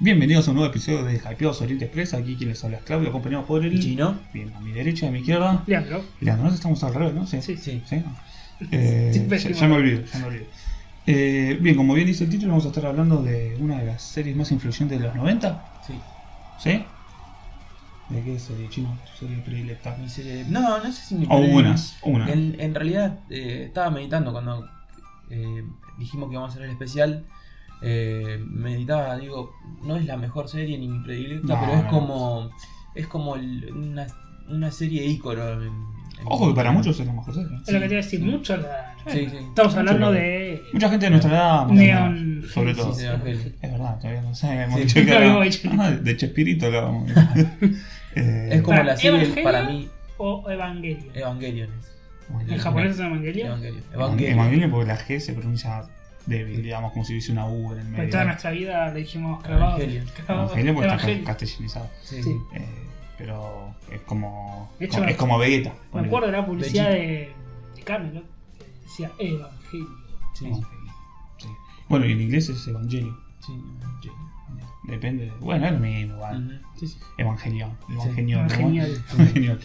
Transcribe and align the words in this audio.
Bienvenidos 0.00 0.46
a 0.46 0.52
un 0.52 0.58
nuevo 0.58 0.70
episodio 0.70 1.02
de 1.04 1.14
Hypeados 1.16 1.60
Oriente 1.60 1.86
Express. 1.86 2.14
Aquí 2.14 2.36
quien 2.36 2.50
les 2.50 2.62
habla 2.64 2.76
es 2.78 2.84
Claudio, 2.84 3.08
acompañado 3.08 3.44
por 3.46 3.64
el. 3.64 3.80
Chino. 3.80 4.16
Bien, 4.32 4.52
a 4.54 4.60
mi 4.60 4.70
derecha 4.72 5.06
y 5.06 5.08
a 5.08 5.12
mi 5.12 5.18
izquierda. 5.20 5.64
Leandro. 5.66 6.04
Leandro, 6.20 6.48
¿no? 6.48 6.54
estamos 6.54 6.82
al 6.84 6.94
revés, 6.94 7.14
¿no? 7.14 7.26
Sí. 7.26 7.42
Sí. 7.42 7.56
Sí. 7.56 7.82
¿Sí? 7.88 8.02
Eh, 8.72 9.10
Sí, 9.12 9.26
ya, 9.28 9.50
ya 9.50 9.68
me 9.68 9.74
olvido, 9.76 10.02
ya 10.04 10.18
me 10.20 10.24
olvido. 10.26 10.44
Eh, 11.06 11.58
bien, 11.60 11.74
como 11.76 11.94
bien 11.94 12.06
dice 12.06 12.24
el 12.24 12.30
título, 12.30 12.50
vamos 12.50 12.66
a 12.66 12.68
estar 12.68 12.86
hablando 12.86 13.22
de 13.22 13.56
una 13.60 13.78
de 13.78 13.86
las 13.86 14.02
series 14.02 14.36
más 14.36 14.52
influyentes 14.52 14.98
de 14.98 15.04
los 15.06 15.14
90. 15.14 15.64
Sí. 15.86 15.94
¿Sí? 16.58 16.84
¿De 18.10 18.22
qué 18.22 18.38
serie 18.38 18.68
chino? 18.68 18.96
Serie 19.18 19.38
predilecta. 19.38 19.96
Mi 19.96 20.08
serie- 20.08 20.44
No, 20.48 20.78
no 20.78 20.92
sé 20.92 21.02
si 21.02 21.14
mi 21.16 21.26
O 21.28 21.38
unas, 21.38 21.98
una. 22.02 22.30
En, 22.30 22.56
en 22.60 22.74
realidad 22.74 23.20
eh, 23.30 23.64
estaba 23.66 23.90
meditando 23.90 24.32
cuando 24.32 24.68
eh, 25.30 25.64
dijimos 25.98 26.28
que 26.28 26.34
íbamos 26.34 26.50
a 26.50 26.52
hacer 26.54 26.64
el 26.64 26.70
especial. 26.70 27.24
Eh, 27.82 28.42
meditaba, 28.46 29.16
digo, 29.18 29.52
no 29.82 29.96
es 29.96 30.04
la 30.06 30.16
mejor 30.16 30.48
serie 30.48 30.78
ni 30.78 30.88
mi 30.88 30.98
predilecta, 31.04 31.54
No, 31.54 31.60
pero 31.60 31.72
es 31.78 31.84
no, 31.84 31.90
como 31.90 32.50
es 32.94 33.06
como 33.06 33.36
el- 33.36 33.70
una, 33.72 34.06
una 34.48 34.70
serie 34.70 35.04
ícono. 35.06 35.46
en- 35.48 35.62
en- 35.62 35.98
Ojo 36.24 36.48
que 36.48 36.54
para 36.54 36.72
muchos 36.72 36.98
es 36.98 37.06
la 37.06 37.12
mejor 37.12 37.32
serie. 37.34 37.56
Es 37.64 37.72
lo 37.72 37.80
que 37.80 37.86
te 37.88 37.94
iba 37.94 38.00
a 38.00 38.04
decir, 38.04 38.18
Sí. 38.20 38.24
mucho 38.26 38.56
la. 38.56 38.94
Sí, 39.06 39.26
sí. 39.30 39.36
Estamos 39.36 39.74
hablando 39.76 40.06
Mucho 40.06 40.12
de. 40.18 40.62
Mucha 40.72 40.88
gente 40.90 41.06
de 41.06 41.10
nuestra 41.10 41.30
edad, 41.30 41.66
Neon. 41.68 42.42
sobre 42.52 42.74
todo. 42.74 42.92
Sí, 42.92 43.00
sí, 43.00 43.06
Evangelio. 43.06 43.40
Es 43.62 43.72
verdad, 43.72 43.98
todavía 44.00 44.22
no 44.22 44.34
sé. 44.34 44.62
Hemos 44.62 44.74
Sí. 44.80 44.82
dicho 44.82 44.94
que 44.94 45.00
dicho. 45.44 45.70
Ah, 45.78 45.90
de 45.92 46.16
Chespirito 46.16 46.66
hablábamos. 46.66 47.10
Eh, 48.14 48.48
Es 48.52 48.62
como 48.62 48.76
Para, 48.78 48.84
la 48.84 48.96
serie 48.96 49.20
¿Evangelio? 49.20 49.44
para 49.44 49.62
mí 49.64 49.88
O 50.16 50.50
Evangelion. 50.50 51.14
Evangelion. 51.14 51.68
es. 51.78 52.48
En 52.52 52.58
japonés 52.58 52.92
es 52.94 53.00
Evangelion. 53.00 53.46
Evangelion. 53.48 53.82
Evangelion. 53.94 54.32
Evangelion. 54.32 54.70
porque 54.72 54.86
la 54.88 54.98
G 54.98 55.20
se 55.20 55.32
pronuncia 55.34 55.82
débil, 56.26 56.62
digamos, 56.62 56.92
como 56.92 57.04
si 57.04 57.12
hubiese 57.14 57.32
una 57.32 57.46
U 57.46 57.72
en 57.72 57.78
el 57.80 57.86
Pues 57.86 57.98
medio. 57.98 58.10
toda 58.10 58.24
nuestra 58.24 58.50
vida 58.50 58.88
le 58.92 59.00
dijimos 59.00 59.42
clavado. 59.42 59.76
Evangelion. 59.78 60.06
clavado, 60.26 60.46
Evangelion 60.48 60.74
porque 60.76 60.88
está 61.12 61.24
castellanizado. 61.24 61.90
Sí, 62.02 62.22
Sí. 62.22 62.36
Eh, 62.54 62.68
pero 63.16 63.74
es 63.90 64.00
como. 64.02 64.70
De 64.78 64.86
hecho, 64.86 65.04
es 65.04 65.16
como 65.16 65.38
Vegeta. 65.38 65.72
Me 65.92 66.00
acuerdo 66.02 66.26
de 66.26 66.32
la 66.32 66.46
publicidad 66.46 66.90
de, 66.90 67.32
de 67.76 67.82
Camelot 67.84 68.24
que 68.58 68.64
decía 68.82 69.10
Evangelio. 69.18 69.88
sí. 70.34 70.52
Bueno, 71.88 72.04
y 72.06 72.12
en 72.12 72.20
inglés 72.20 72.48
es 72.50 72.66
Evangelio. 72.68 73.18
sí, 73.44 73.52
Evangelion. 73.80 74.28
Depende. 74.84 75.24
de- 75.26 75.32
Bueno, 75.40 75.66
es 75.66 75.72
lo 75.72 75.78
mismo, 75.80 76.14
igual. 76.14 76.60
Ujú. 76.62 76.78
Sí, 76.80 76.86
sí. 76.86 76.94
Sí. 76.98 77.04
Evangelion. 77.18 77.76
¿no? 77.88 78.02
Evangelion. 78.04 79.58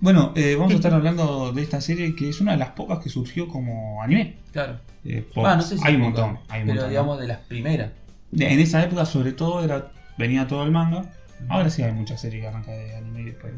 Bueno, 0.00 0.32
eh, 0.36 0.54
vamos 0.56 0.72
a 0.72 0.76
estar 0.76 0.92
hablando 0.92 1.52
de 1.52 1.62
esta 1.62 1.80
serie 1.80 2.14
que 2.14 2.28
es 2.28 2.40
una 2.40 2.52
de 2.52 2.58
las 2.58 2.70
pocas 2.70 2.98
que 2.98 3.08
surgió 3.08 3.48
como 3.48 4.02
anime. 4.02 4.36
Claro. 4.52 4.78
Eh, 5.04 5.26
por- 5.34 5.46
Ah, 5.46 5.56
no 5.56 5.62
sé 5.62 5.78
si 5.78 5.86
hay 5.86 5.94
un 5.96 6.12
poco, 6.12 6.26
montón. 6.26 6.42
Hay 6.48 6.60
un 6.62 6.66
pero 6.68 6.74
montón, 6.74 6.76
¿no? 6.84 6.88
digamos 6.90 7.20
de 7.20 7.26
las 7.28 7.38
primeras. 7.38 7.92
De- 8.30 8.52
En 8.52 8.60
esa 8.60 8.82
época, 8.84 9.06
sobre 9.06 9.32
todo, 9.32 9.64
era 9.64 9.90
venía 10.18 10.46
todo 10.46 10.64
el 10.64 10.70
manga. 10.70 11.04
Ahora 11.48 11.70
sí 11.70 11.82
hay 11.82 11.92
muchas 11.92 12.20
series 12.20 12.42
que 12.42 12.48
arrancan 12.48 12.74
de 12.74 12.96
anime 12.96 13.20
y 13.20 13.24
después, 13.24 13.52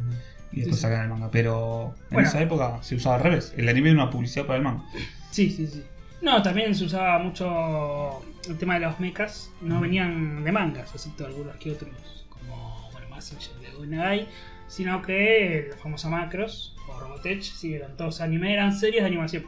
y 0.52 0.56
después 0.56 0.64
Sí, 0.67 0.73
sí. 0.75 0.81
sacan 0.81 1.02
el 1.02 1.08
manga. 1.08 1.31
Pero 1.31 1.94
en 2.11 2.14
Bueno. 2.14 2.29
esa 2.29 2.40
época 2.40 2.79
se 2.82 2.94
usaba 2.96 3.17
al 3.17 3.23
revés. 3.23 3.52
El 3.56 3.69
anime 3.69 3.90
era 3.90 4.02
una 4.02 4.11
publicidad 4.11 4.46
para 4.46 4.58
el 4.58 4.64
manga. 4.64 4.85
Sí, 5.31 5.50
sí, 5.50 5.67
sí. 5.67 5.82
No, 6.23 6.43
también 6.43 6.75
se 6.75 6.85
usaba 6.85 7.19
mucho 7.20 8.23
el 8.49 8.56
tema 8.58 8.75
de 8.75 8.81
los 8.81 8.99
mechas. 9.00 9.50
No 9.61 9.81
venían 9.81 10.43
de 10.44 10.50
mangas, 10.52 10.90
excepto 10.94 11.26
algunos 11.26 11.56
que 11.56 11.70
otros, 11.73 12.26
como 12.29 12.88
bueno, 12.93 13.08
Messenger 13.14 13.55
de 13.61 13.70
Gonagai, 13.76 14.29
sino 14.69 15.03
que 15.03 15.67
los 15.70 15.81
famosos 15.81 16.11
macros 16.11 16.76
o 16.88 17.00
Robotech, 17.00 17.43
sí, 17.43 17.75
eran 17.75 17.97
todos 17.97 18.20
anime, 18.20 18.53
eran 18.53 18.73
series 18.73 19.03
de 19.03 19.09
animación. 19.09 19.44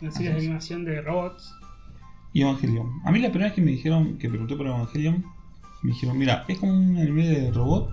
Eran 0.00 0.12
series 0.12 0.34
de 0.34 0.40
animación 0.40 0.84
de 0.84 1.00
robots. 1.00 1.54
Y 2.32 2.42
Evangelion. 2.42 3.00
A 3.04 3.12
mí 3.12 3.20
la 3.20 3.30
primera 3.30 3.48
vez 3.48 3.54
que 3.54 3.62
me 3.62 3.70
dijeron, 3.70 4.18
que 4.18 4.28
pregunté 4.28 4.56
por 4.56 4.66
Evangelion, 4.66 5.24
me 5.82 5.92
dijeron, 5.92 6.18
mira, 6.18 6.44
es 6.48 6.58
como 6.58 6.72
un 6.72 6.96
anime 6.96 7.26
de 7.28 7.52
robot, 7.52 7.90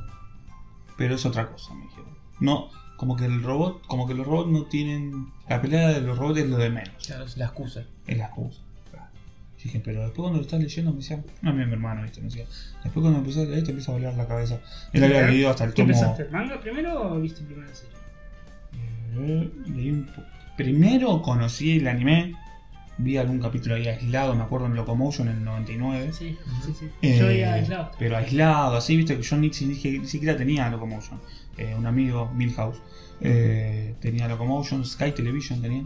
pero 0.98 1.16
es 1.16 1.26
otra 1.26 1.52
cosa, 1.52 1.74
me 1.74 1.84
dijeron. 1.84 2.10
No, 2.40 2.70
como 2.98 3.16
que 3.16 3.26
el 3.26 3.44
robot, 3.44 3.86
como 3.88 4.08
que 4.08 4.14
los 4.14 4.26
robots 4.26 4.52
no 4.52 4.66
tienen. 4.66 5.28
La 5.48 5.62
pelea 5.62 5.90
de 5.90 6.02
los 6.02 6.18
robots 6.18 6.40
es 6.40 6.50
lo 6.50 6.58
de 6.58 6.70
menos. 6.70 7.06
Claro, 7.06 7.26
es 7.26 7.38
la 7.38 7.46
excusa. 7.46 7.86
Es 8.08 8.18
la 8.18 8.26
excusa. 8.26 8.62
Dije, 9.66 9.82
pero 9.84 10.02
después 10.04 10.18
cuando 10.22 10.38
lo 10.38 10.44
estás 10.46 10.60
leyendo 10.60 10.92
me 10.92 10.98
decía, 10.98 11.24
no, 11.42 11.52
mi 11.52 11.64
hermano, 11.64 12.04
¿viste? 12.04 12.20
Me 12.22 12.28
decía, 12.28 12.46
después 12.84 13.02
cuando 13.02 13.18
empecé 13.18 13.42
a 13.42 13.46
leer 13.46 13.64
te 13.64 13.72
empieza 13.72 13.92
a 13.92 13.96
volar 13.96 14.14
la 14.14 14.28
cabeza. 14.28 14.60
Él 14.94 15.04
había 15.04 15.28
leído 15.28 15.50
hasta 15.50 15.64
el 15.64 15.74
¿Qué 15.74 15.82
tomo. 15.82 15.92
empezaste? 15.94 16.22
¿El 16.24 16.30
manga 16.32 16.60
primero 16.62 17.14
o 17.14 17.20
viste 17.20 17.42
primero 17.44 17.68
la 17.68 17.74
serie? 17.76 17.96
Eh, 19.18 19.52
leí 19.76 19.92
un 19.92 20.06
po- 20.06 20.22
Primero 20.56 21.22
conocí 21.22 21.78
el 21.78 21.88
anime, 21.88 22.34
vi 23.00 23.18
algún 23.18 23.40
capítulo 23.40 23.76
ahí 23.76 23.88
aislado, 23.88 24.36
me 24.36 24.44
acuerdo 24.44 24.68
en 24.68 24.76
Locomotion 24.76 25.28
en 25.30 25.38
el 25.38 25.44
99. 25.44 26.12
Sí, 26.14 26.38
sí, 26.64 26.74
sí. 26.80 26.90
Eh, 27.02 27.18
Yo 27.20 27.32
iba 27.32 27.54
aislado. 27.54 27.92
Pero 27.98 28.18
aislado, 28.18 28.78
así, 28.78 28.96
viste 28.96 29.18
que 29.18 29.24
yo 29.24 29.36
ni, 29.38 29.50
ni- 29.50 29.98
ni 30.00 30.08
siquiera 30.08 30.38
tenía 30.38 30.70
Locomotion. 30.70 31.20
Eh, 31.58 31.74
un 31.78 31.86
amigo, 31.88 32.32
Milhouse, 32.36 32.78
eh, 33.22 33.96
tenía 34.00 34.28
Locomotion, 34.28 34.86
Sky 34.86 35.12
Television 35.12 35.62
tenía, 35.62 35.86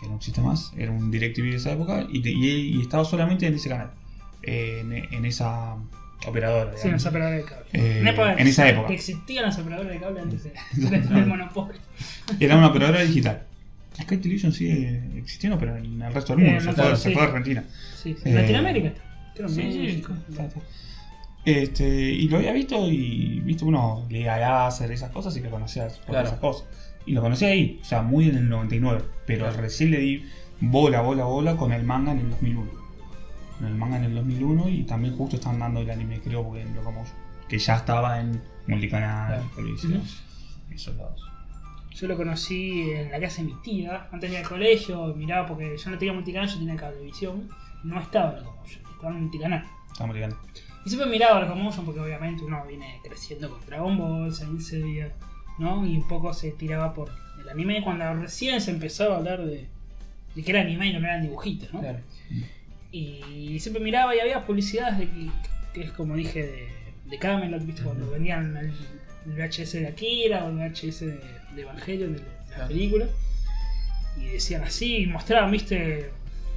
que 0.00 0.08
no 0.08 0.16
existe 0.16 0.40
más, 0.40 0.72
era 0.76 0.90
un 0.90 1.10
DirecTV 1.10 1.42
de 1.50 1.56
esa 1.56 1.72
época, 1.72 2.06
y, 2.10 2.22
te- 2.22 2.30
y- 2.32 2.76
y 2.78 2.80
estaba 2.80 3.04
solamente 3.04 3.46
en 3.46 3.54
ese 3.54 3.68
canal, 3.68 3.90
en, 4.42 4.92
en 4.92 5.24
esa 5.26 5.76
operadora. 6.26 6.72
Sí, 6.76 6.88
en 6.88 6.94
esa 6.94 7.10
operadora 7.10 7.36
de 7.36 7.44
cable. 7.44 7.64
Eh, 7.72 7.98
en, 8.00 8.08
época 8.08 8.34
en 8.34 8.46
esa 8.46 8.68
época. 8.68 8.88
Que 8.88 8.94
existían 8.94 9.44
las 9.44 9.58
operadoras 9.58 9.92
de 9.92 9.98
cable 10.00 10.20
antes 10.20 10.44
del 10.44 11.26
monopolio. 11.26 11.80
Era 12.40 12.56
una 12.56 12.68
operadora 12.68 13.00
digital. 13.02 13.42
Sky 14.00 14.16
Television 14.16 14.52
sigue 14.52 15.02
existiendo, 15.16 15.58
pero 15.58 15.76
en 15.76 16.00
el 16.00 16.14
resto 16.14 16.34
del 16.34 16.44
mundo, 16.46 16.58
Eh, 16.58 16.64
se, 16.64 16.72
fue, 16.72 16.96
sí. 16.96 17.12
fue 17.12 17.22
a 17.22 17.24
Argentina. 17.26 17.64
Sí, 18.02 18.14
sí. 18.14 18.28
Eh, 18.30 18.32
Latinoamérica. 18.34 18.92
Creo 19.34 19.48
Sí, 19.48 19.70
sí, 19.72 19.78
México. 19.78 20.14
Este, 21.44 21.84
y 22.10 22.28
lo 22.28 22.36
había 22.36 22.52
visto 22.52 22.86
y 22.90 23.40
viste 23.40 23.64
uno 23.64 24.06
leía 24.10 24.36
láser, 24.38 24.90
esas 24.92 25.10
cosas 25.10 25.34
y 25.36 25.40
lo 25.40 25.50
conocía 25.50 25.88
por 25.88 26.04
Claro. 26.06 26.26
esas 26.28 26.38
cosas. 26.38 26.66
Y 27.06 27.12
lo 27.12 27.22
conocía 27.22 27.48
ahí, 27.48 27.78
o 27.80 27.84
sea, 27.84 28.02
muy 28.02 28.28
en 28.28 28.36
el 28.36 28.48
99. 28.48 29.02
Pero 29.26 29.50
recién 29.52 29.90
le 29.90 29.98
di 29.98 30.24
bola, 30.60 31.00
bola, 31.00 31.24
bola 31.24 31.56
con 31.56 31.72
el 31.72 31.82
manga 31.84 32.12
en 32.12 32.18
el 32.20 32.30
2001. 32.30 32.70
Con 33.58 33.66
el 33.66 33.74
manga 33.74 33.96
en 33.98 34.04
el 34.04 34.14
2001 34.14 34.68
y 34.68 34.82
también 34.84 35.16
justo 35.16 35.36
están 35.36 35.58
dando 35.58 35.80
el 35.80 35.90
anime, 35.90 36.20
creo, 36.20 36.44
porque 36.44 36.64
lo 36.74 36.82
como 36.84 37.04
que 37.48 37.58
ya 37.58 37.76
estaba 37.76 38.20
en 38.20 38.40
multicanal, 38.66 39.28
Claro. 39.28 39.50
televisión, 39.56 40.02
esos 40.70 40.96
lados. 40.96 41.22
Yo 41.94 42.06
lo 42.06 42.16
conocí 42.16 42.90
en 42.92 43.10
la 43.10 43.18
casa 43.20 43.42
de 43.42 43.48
mi 43.48 43.54
tía, 43.62 44.08
antes 44.12 44.30
de 44.30 44.36
ir 44.38 44.42
al 44.44 44.48
colegio, 44.48 45.14
miraba 45.16 45.46
porque 45.48 45.76
yo 45.76 45.90
no 45.90 45.98
tenía 45.98 46.14
multicanal, 46.14 46.48
yo 46.48 46.58
tenía 46.58 46.76
cablevisión, 46.76 47.48
no 47.82 48.00
estaba 48.00 48.32
Locomotion, 48.32 48.82
estaba 48.92 49.14
en 49.14 49.22
multicanal. 49.22 49.64
Estaba 49.90 50.06
multicanal. 50.06 50.36
Y 50.86 50.88
siempre 50.88 51.10
miraba 51.10 51.40
Locomotion 51.40 51.84
porque 51.84 52.00
obviamente 52.00 52.44
uno 52.44 52.64
viene 52.66 53.00
creciendo 53.02 53.50
con 53.50 53.60
Dragon 53.66 53.98
Ball, 53.98 54.32
Saint 54.32 54.60
Seiya, 54.60 55.12
¿no? 55.60 55.86
Y 55.86 55.96
un 55.96 56.08
poco 56.08 56.32
se 56.34 56.50
tiraba 56.52 56.94
por 56.94 57.10
el 57.40 57.48
anime 57.48 57.82
cuando 57.84 58.12
recién 58.14 58.60
se 58.60 58.70
empezó 58.70 59.12
a 59.12 59.18
hablar 59.18 59.44
de, 59.44 59.66
de 60.34 60.42
que 60.42 60.50
era 60.50 60.62
anime 60.62 60.88
y 60.88 60.92
no 60.92 60.98
eran 60.98 61.22
dibujitos, 61.22 61.72
¿no? 61.72 61.80
Claro. 61.80 61.98
Y 62.92 63.60
siempre 63.60 63.82
miraba 63.82 64.16
y 64.16 64.20
había 64.20 64.44
publicidades 64.44 64.98
de 64.98 65.08
que, 65.72 65.82
es 65.82 65.92
como 65.92 66.16
dije 66.16 66.42
de, 66.42 66.68
de 67.04 67.18
Camelot, 67.18 67.64
¿viste? 67.64 67.82
Cuando 67.82 68.10
vendían 68.10 68.56
el, 68.56 68.72
el 69.26 69.32
VHS 69.32 69.72
de 69.72 69.86
Akira 69.86 70.44
o 70.44 70.48
el 70.48 70.56
VHS 70.56 71.00
de, 71.00 71.20
de 71.54 71.62
Evangelion, 71.62 72.14
de, 72.14 72.20
de 72.20 72.58
la 72.58 72.66
película. 72.66 73.06
Y 74.16 74.24
decían 74.26 74.64
así, 74.64 75.02
y 75.02 75.06
mostraban, 75.06 75.52
¿viste? 75.52 76.10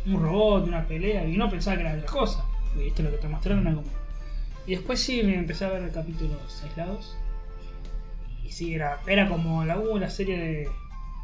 Un 0.06 0.22
robot, 0.22 0.68
una 0.68 0.88
pelea, 0.88 1.26
y 1.28 1.36
uno 1.36 1.50
pensaba 1.50 1.78
que 1.78 1.84
era 1.84 1.94
otra 1.94 2.08
cosa. 2.08 2.46
Esto 2.82 3.04
lo 3.04 3.12
que 3.12 3.18
te 3.18 3.28
mostraron 3.28 3.68
era 3.68 3.76
como. 3.76 3.88
Y 4.66 4.72
después 4.72 5.00
sí 5.00 5.22
me 5.24 5.36
empecé 5.36 5.66
a 5.66 5.70
ver 5.70 5.92
capítulos 5.92 6.64
aislados. 6.64 7.16
Y 8.46 8.52
sí, 8.52 8.74
era, 8.74 9.00
era 9.08 9.28
como 9.28 9.64
la, 9.66 9.80
uh, 9.80 9.98
la 9.98 10.10
serie 10.10 10.38
de, 10.38 10.70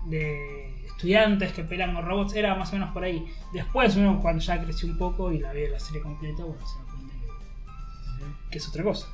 de 0.08 0.86
estudiantes 0.86 1.52
que 1.54 1.64
pelean 1.64 1.94
con 1.94 2.06
robots, 2.06 2.36
era 2.36 2.56
más 2.56 2.70
o 2.72 2.74
menos 2.74 2.92
por 2.92 3.04
ahí. 3.04 3.26
Después 3.54 3.96
uno 3.96 4.20
cuando 4.22 4.42
ya 4.44 4.62
creció 4.64 4.88
un 4.90 4.98
poco 4.98 5.32
y 5.32 5.40
la 5.40 5.52
vi 5.54 5.68
la 5.68 5.80
serie 5.80 6.02
completa, 6.02 6.44
bueno, 6.44 6.62
se 6.66 6.78
da 6.80 6.86
cuenta 6.92 7.14
que, 7.16 8.52
que 8.52 8.58
es 8.58 8.68
otra 8.68 8.84
cosa. 8.84 9.08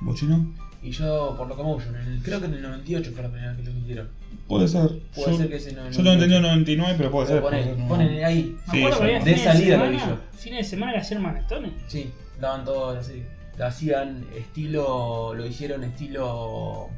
¿Vos 0.00 0.18
chino? 0.18 0.44
Y 0.82 0.90
yo 0.90 1.36
por 1.38 1.46
Locomotion, 1.46 1.94
en 1.94 2.08
el- 2.14 2.22
creo 2.24 2.40
que 2.40 2.46
en 2.46 2.54
el 2.54 2.62
98 2.62 3.12
fue 3.14 3.22
la 3.22 3.28
primera 3.28 3.52
vez 3.52 3.58
que 3.60 3.64
lo 3.64 3.70
emitieron. 3.70 4.08
Puede 4.48 4.66
ser. 4.66 5.00
Puede 5.14 5.30
yo, 5.32 5.36
ser 5.38 5.48
que 5.48 5.56
ese 5.56 5.72
no. 5.74 5.88
yo 5.90 6.02
lo 6.02 6.12
entendí 6.12 6.34
en 6.34 6.42
99, 6.42 6.94
pero 6.98 7.10
puede 7.12 7.28
ser. 7.28 7.40
Ponen, 7.40 7.86
no. 7.88 7.94
ahí. 7.94 8.56
Me 8.66 8.72
Sí, 8.72 8.78
acuerdo 8.82 8.82
que 8.82 8.88
eso- 8.88 9.02
había 9.02 9.20
de 9.24 9.36
salida 9.38 9.76
lo 9.76 9.84
de 9.84 9.90
vi 9.90 9.98
semana, 10.00 10.20
yo. 10.32 10.38
fines 10.38 10.58
de 10.58 10.64
semana 10.70 10.92
que 10.92 10.98
hacían 10.98 11.22
maratones. 11.22 11.72
Sí, 11.86 12.10
daban 12.40 12.64
todo 12.64 12.98
así. 12.98 13.22
Lo 13.58 13.66
hacían 13.66 14.26
estilo. 14.34 15.34
Lo 15.36 15.46
hicieron 15.46 15.84
estilo. 15.84 16.88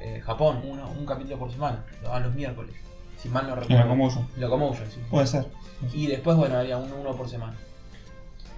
Eh, 0.00 0.20
Japón, 0.24 0.60
uno, 0.64 0.90
un 0.90 1.06
capítulo 1.06 1.38
por 1.38 1.50
semana. 1.50 1.84
Lo 2.02 2.08
daban 2.08 2.24
los 2.24 2.34
miércoles. 2.34 2.74
Si 3.16 3.28
mal 3.28 3.46
no 3.46 3.54
recuerdo. 3.56 3.82
Locomotion. 3.84 4.26
Locomotion, 4.36 4.90
sí. 4.90 5.00
Puede 5.10 5.26
ser. 5.26 5.46
Y 5.92 6.06
después, 6.06 6.36
bueno, 6.36 6.56
había 6.58 6.76
uno, 6.78 6.94
uno 7.00 7.16
por 7.16 7.28
semana. 7.28 7.54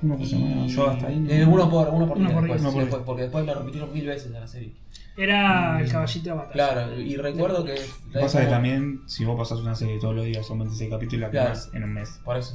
Uno 0.03 0.17
por 0.17 0.27
semana. 0.27 0.67
Y- 0.67 0.69
Yo 0.69 0.91
hasta 0.91 1.07
ahí. 1.07 1.19
no- 1.21 1.31
eh, 1.31 1.45
uno 1.47 1.71
por, 1.71 1.89
uno 1.89 2.07
por 2.09 2.17
Uno 2.19 2.27
día 2.29 2.35
por 2.35 2.43
después, 2.45 2.61
día. 2.61 2.69
Uno 2.69 2.73
por 2.73 2.81
después, 2.83 3.01
día. 3.01 3.07
porque 3.07 3.23
después 3.23 3.47
lo 3.47 3.55
repitieron 3.55 3.93
mil 3.93 4.07
veces 4.07 4.27
en 4.27 4.33
la 4.41 4.47
serie. 4.47 4.73
Era 5.17 5.81
el 5.81 5.91
caballito 5.91 6.29
de 6.31 6.37
batalla. 6.37 6.53
Claro, 6.53 7.01
y 7.01 7.17
recuerdo 7.17 7.65
que. 7.65 7.75
Pasa 8.13 8.41
que 8.43 8.49
también, 8.49 9.01
si 9.07 9.25
vos 9.25 9.39
pasás 9.39 9.59
una 9.61 9.75
serie 9.75 9.99
todos 9.99 10.15
los 10.15 10.25
días, 10.27 10.47
son 10.47 10.59
26 10.59 10.91
capítulos, 10.91 11.23
la 11.23 11.31
Claro. 11.31 11.61
en 11.73 11.85
un 11.85 11.93
mes. 11.95 12.21
Por 12.25 12.37
eso. 12.37 12.55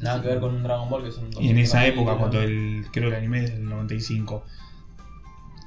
Nada 0.00 0.22
que 0.22 0.28
ver 0.28 0.38
con 0.40 0.54
un 0.54 0.62
Dragon 0.62 0.88
Ball 0.88 1.02
que 1.04 1.10
son 1.10 1.28
Y 1.40 1.50
en 1.50 1.58
esa 1.58 1.78
200 1.78 2.02
época, 2.02 2.18
cuando 2.18 2.40
el, 2.40 2.86
creo 2.92 3.08
el 3.08 3.14
anime 3.16 3.44
es 3.44 3.50
del 3.52 3.68
95, 3.68 4.44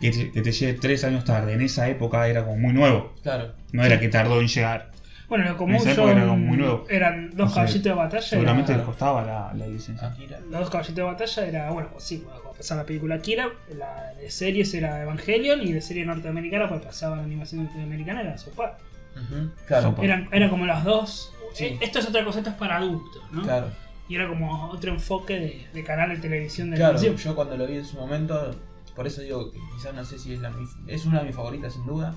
que 0.01 0.11
te, 0.11 0.31
que 0.31 0.41
te 0.41 0.51
llegue 0.51 0.73
tres 0.79 1.03
años 1.05 1.23
tarde, 1.23 1.53
en 1.53 1.61
esa 1.61 1.87
época 1.87 2.27
era 2.27 2.43
como 2.43 2.57
muy 2.57 2.73
nuevo. 2.73 3.13
Claro. 3.23 3.53
No 3.71 3.83
era 3.85 3.99
que 3.99 4.09
tardó 4.09 4.41
en 4.41 4.47
llegar. 4.47 4.91
Bueno, 5.29 5.45
lo 5.45 5.63
En 5.65 5.75
esa 5.75 5.91
época 5.93 6.11
era 6.11 6.21
como 6.23 6.35
muy 6.35 6.45
común 6.47 6.59
nuevo. 6.59 6.85
eran 6.89 7.29
dos 7.29 7.37
No 7.37 7.47
sé, 7.49 7.55
caballitos 7.55 7.83
de 7.83 7.93
batalla. 7.93 8.21
Seguramente 8.21 8.73
les 8.75 8.81
costaba 8.85 9.21
la, 9.23 9.53
la 9.53 9.65
licencia. 9.67 10.09
Akira. 10.09 10.39
Los 10.49 10.59
dos 10.59 10.69
caballitos 10.69 10.95
de 10.97 11.03
batalla 11.03 11.45
era, 11.47 11.71
bueno, 11.71 11.89
pues 11.93 12.03
sí, 12.03 12.17
cuando 12.25 12.51
pasaba 12.51 12.81
la 12.81 12.85
película 12.85 13.15
Akira, 13.15 13.47
la 13.77 14.11
de 14.19 14.29
series 14.29 14.73
era 14.73 15.01
Evangelion 15.03 15.61
y 15.61 15.71
de 15.71 15.79
serie 15.81 16.05
norteamericana, 16.05 16.67
pues 16.67 16.81
pasaba 16.81 17.15
la 17.15 17.23
animación 17.23 17.63
norteamericana, 17.63 18.21
era 18.21 18.37
Sopa. 18.37 18.77
Ujú, 19.15 19.51
Claro. 19.67 19.83
Sopa. 19.89 20.03
Eran, 20.03 20.27
era 20.33 20.49
como 20.49 20.65
las 20.65 20.83
dos. 20.83 21.31
Sí. 21.53 21.63
eh, 21.65 21.77
Esto 21.81 21.99
es 21.99 22.07
otra 22.09 22.25
cosa, 22.25 22.39
esto 22.39 22.49
es 22.49 22.55
para 22.57 22.75
adultos, 22.77 23.23
¿no? 23.31 23.43
Claro. 23.43 23.67
Y 24.09 24.15
era 24.15 24.27
como 24.27 24.65
otro 24.69 24.91
enfoque 24.91 25.39
de, 25.39 25.65
de 25.73 25.83
canal 25.85 26.09
de 26.09 26.17
televisión 26.17 26.71
de 26.71 26.75
Claro, 26.75 26.97
animación. 26.97 27.15
yo 27.31 27.35
cuando 27.35 27.55
lo 27.55 27.65
vi 27.67 27.75
en 27.77 27.85
su 27.85 27.95
momento, 27.95 28.53
por 28.95 29.07
eso 29.07 29.21
digo 29.21 29.51
que 29.51 29.59
quizás 29.75 29.93
no 29.93 30.03
sé 30.05 30.17
si 30.19 30.33
es 30.33 30.39
la 30.41 30.49
mi- 30.49 30.67
es 30.87 31.05
una 31.05 31.19
de 31.19 31.25
mis 31.27 31.35
favoritas 31.35 31.73
sin 31.73 31.85
duda. 31.85 32.15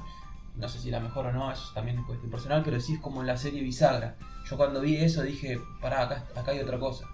No 0.57 0.69
sé 0.69 0.79
si 0.79 0.91
la 0.91 1.01
mejor 1.01 1.27
o 1.27 1.33
no, 1.33 1.51
eso 1.51 1.65
también 1.75 1.99
es 1.99 2.05
cuestión 2.07 2.31
personal, 2.31 2.63
pero 2.65 2.81
sí 2.81 2.95
es 2.95 3.01
como 3.01 3.23
la 3.25 3.37
serie 3.37 3.61
bisagra. 3.63 4.15
Yo 4.49 4.57
cuando 4.57 4.81
vi 4.81 4.97
eso 4.97 5.23
dije, 5.23 5.59
pará, 5.81 6.03
acá, 6.03 6.25
acá 6.37 6.53
hay 6.53 6.61
otra 6.61 6.79
cosa. 6.79 7.07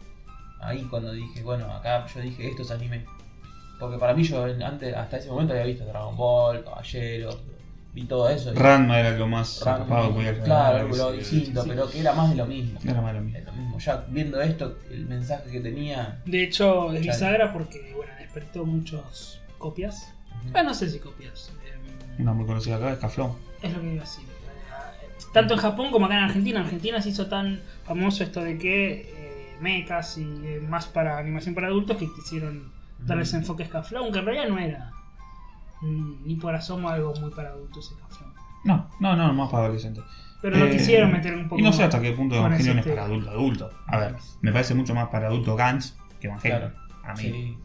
Ahí 0.60 0.82
cuando 0.90 1.12
dije, 1.12 1.42
bueno, 1.42 1.72
acá 1.72 2.06
yo 2.06 2.20
dije, 2.20 2.48
esto 2.48 2.62
es 2.62 2.70
anime. 2.70 3.06
Porque 3.78 3.96
para 3.96 4.12
mí 4.12 4.24
yo 4.24 4.44
antes, 4.44 4.94
hasta 4.94 5.16
ese 5.16 5.30
momento 5.30 5.54
había 5.54 5.64
visto 5.64 5.86
Dragon 5.86 6.14
Ball, 6.18 6.62
Caballeros, 6.62 7.38
vi 7.94 8.04
todo 8.04 8.28
eso. 8.28 8.52
y- 8.52 8.56
Ranma 8.56 9.00
era 9.00 9.16
lo 9.16 9.26
más 9.26 9.62
Ranma, 9.64 10.12
que 10.12 10.40
claro, 10.42 10.78
algo 10.80 10.96
lo 10.96 11.12
distinto, 11.12 11.64
pero 11.66 11.90
que 11.90 12.00
era 12.00 12.12
más 12.12 12.28
de 12.28 12.36
lo 12.36 12.44
mismo. 12.46 12.78
Era 12.84 13.00
mismo. 13.00 13.38
Es 13.38 13.44
lo 13.46 13.52
mismo. 13.52 13.78
Ya 13.78 14.04
viendo 14.08 14.38
esto, 14.42 14.76
el 14.90 15.06
mensaje 15.06 15.50
que 15.50 15.60
tenía. 15.60 16.20
De 16.26 16.42
hecho, 16.44 16.92
es 16.92 17.00
bisagra 17.00 17.54
porque, 17.54 17.94
bueno, 17.96 18.12
despertó 18.18 18.66
muchas 18.66 19.39
copias. 19.60 20.12
Ah, 20.54 20.64
no 20.64 20.74
sé 20.74 20.90
si 20.90 20.98
copias. 20.98 21.52
em, 22.16 22.22
Una 22.22 22.32
muy 22.32 22.46
conocida 22.46 22.76
acá 22.76 22.92
es 22.92 22.98
Caflón. 22.98 23.36
Es 23.62 23.72
lo 23.72 23.80
que 23.80 23.92
iba 23.92 24.02
a 24.02 24.04
decir. 24.06 24.24
Eh, 24.24 25.08
Tanto 25.32 25.54
en 25.54 25.60
Japón 25.60 25.92
como 25.92 26.06
acá 26.06 26.18
en 26.18 26.24
Argentina. 26.24 26.58
En 26.58 26.64
Argentina 26.66 27.00
se 27.00 27.10
hizo 27.10 27.26
tan 27.28 27.60
famoso 27.84 28.24
esto 28.24 28.42
de 28.42 28.58
que 28.58 29.02
eh, 29.14 29.56
mechas 29.60 30.18
y 30.18 30.22
eh, 30.44 30.60
más 30.68 30.86
para 30.86 31.18
animación 31.18 31.54
para 31.54 31.68
adultos 31.68 31.96
que 31.98 32.12
quisieron 32.12 32.72
darles 32.98 33.28
Ujú. 33.30 33.38
enfoque 33.42 33.62
a 33.62 33.66
Scaflón, 33.66 34.04
aunque 34.04 34.18
en 34.18 34.24
realidad 34.24 34.48
no 34.48 34.58
era 34.58 34.92
mm, 35.82 36.26
ni 36.26 36.34
por 36.36 36.54
asomo 36.54 36.88
algo 36.88 37.14
muy 37.20 37.30
para 37.30 37.50
adultos 37.50 37.94
Scaflón. 37.94 38.32
No, 38.64 38.88
no, 38.98 39.14
no, 39.16 39.32
más 39.32 39.50
para 39.50 39.64
adolescentes. 39.64 40.04
Pero 40.42 40.56
lo 40.58 40.66
Eh, 40.66 40.70
quisieron 40.70 41.12
meter 41.12 41.34
un 41.34 41.44
poco 41.48 41.58
Y 41.60 41.62
no 41.62 41.72
sé 41.72 41.82
hasta 41.84 42.00
qué 42.00 42.12
punto 42.12 42.34
Evangelion 42.36 42.78
es 42.78 42.86
ese 42.86 42.94
para 42.94 43.04
adulto 43.06 43.30
adulto. 43.30 43.70
A 43.86 43.98
ver, 43.98 44.16
me 44.40 44.52
parece 44.52 44.74
mucho 44.74 44.94
más 44.94 45.08
para 45.08 45.26
adulto 45.28 45.54
Gantz 45.54 45.94
que 46.18 46.28
Evangelion. 46.28 46.60
Claro. 46.60 46.74
A 47.04 47.12
mí. 47.14 47.22
Sí, 47.22 47.58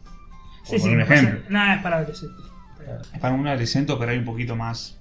Sí, 0.66 0.78
por 0.78 0.88
sí, 0.88 0.94
un 0.94 1.00
ejemplo. 1.00 1.40
Nada 1.48 1.76
es 1.76 1.82
para 1.82 1.96
adolescentes. 1.98 2.44
claro. 2.78 3.02
Es 3.12 3.18
para 3.20 3.34
un 3.34 3.46
adolescente, 3.46 3.94
pero 3.98 4.10
hay 4.12 4.18
un 4.18 4.24
poquito 4.24 4.56
más. 4.56 4.96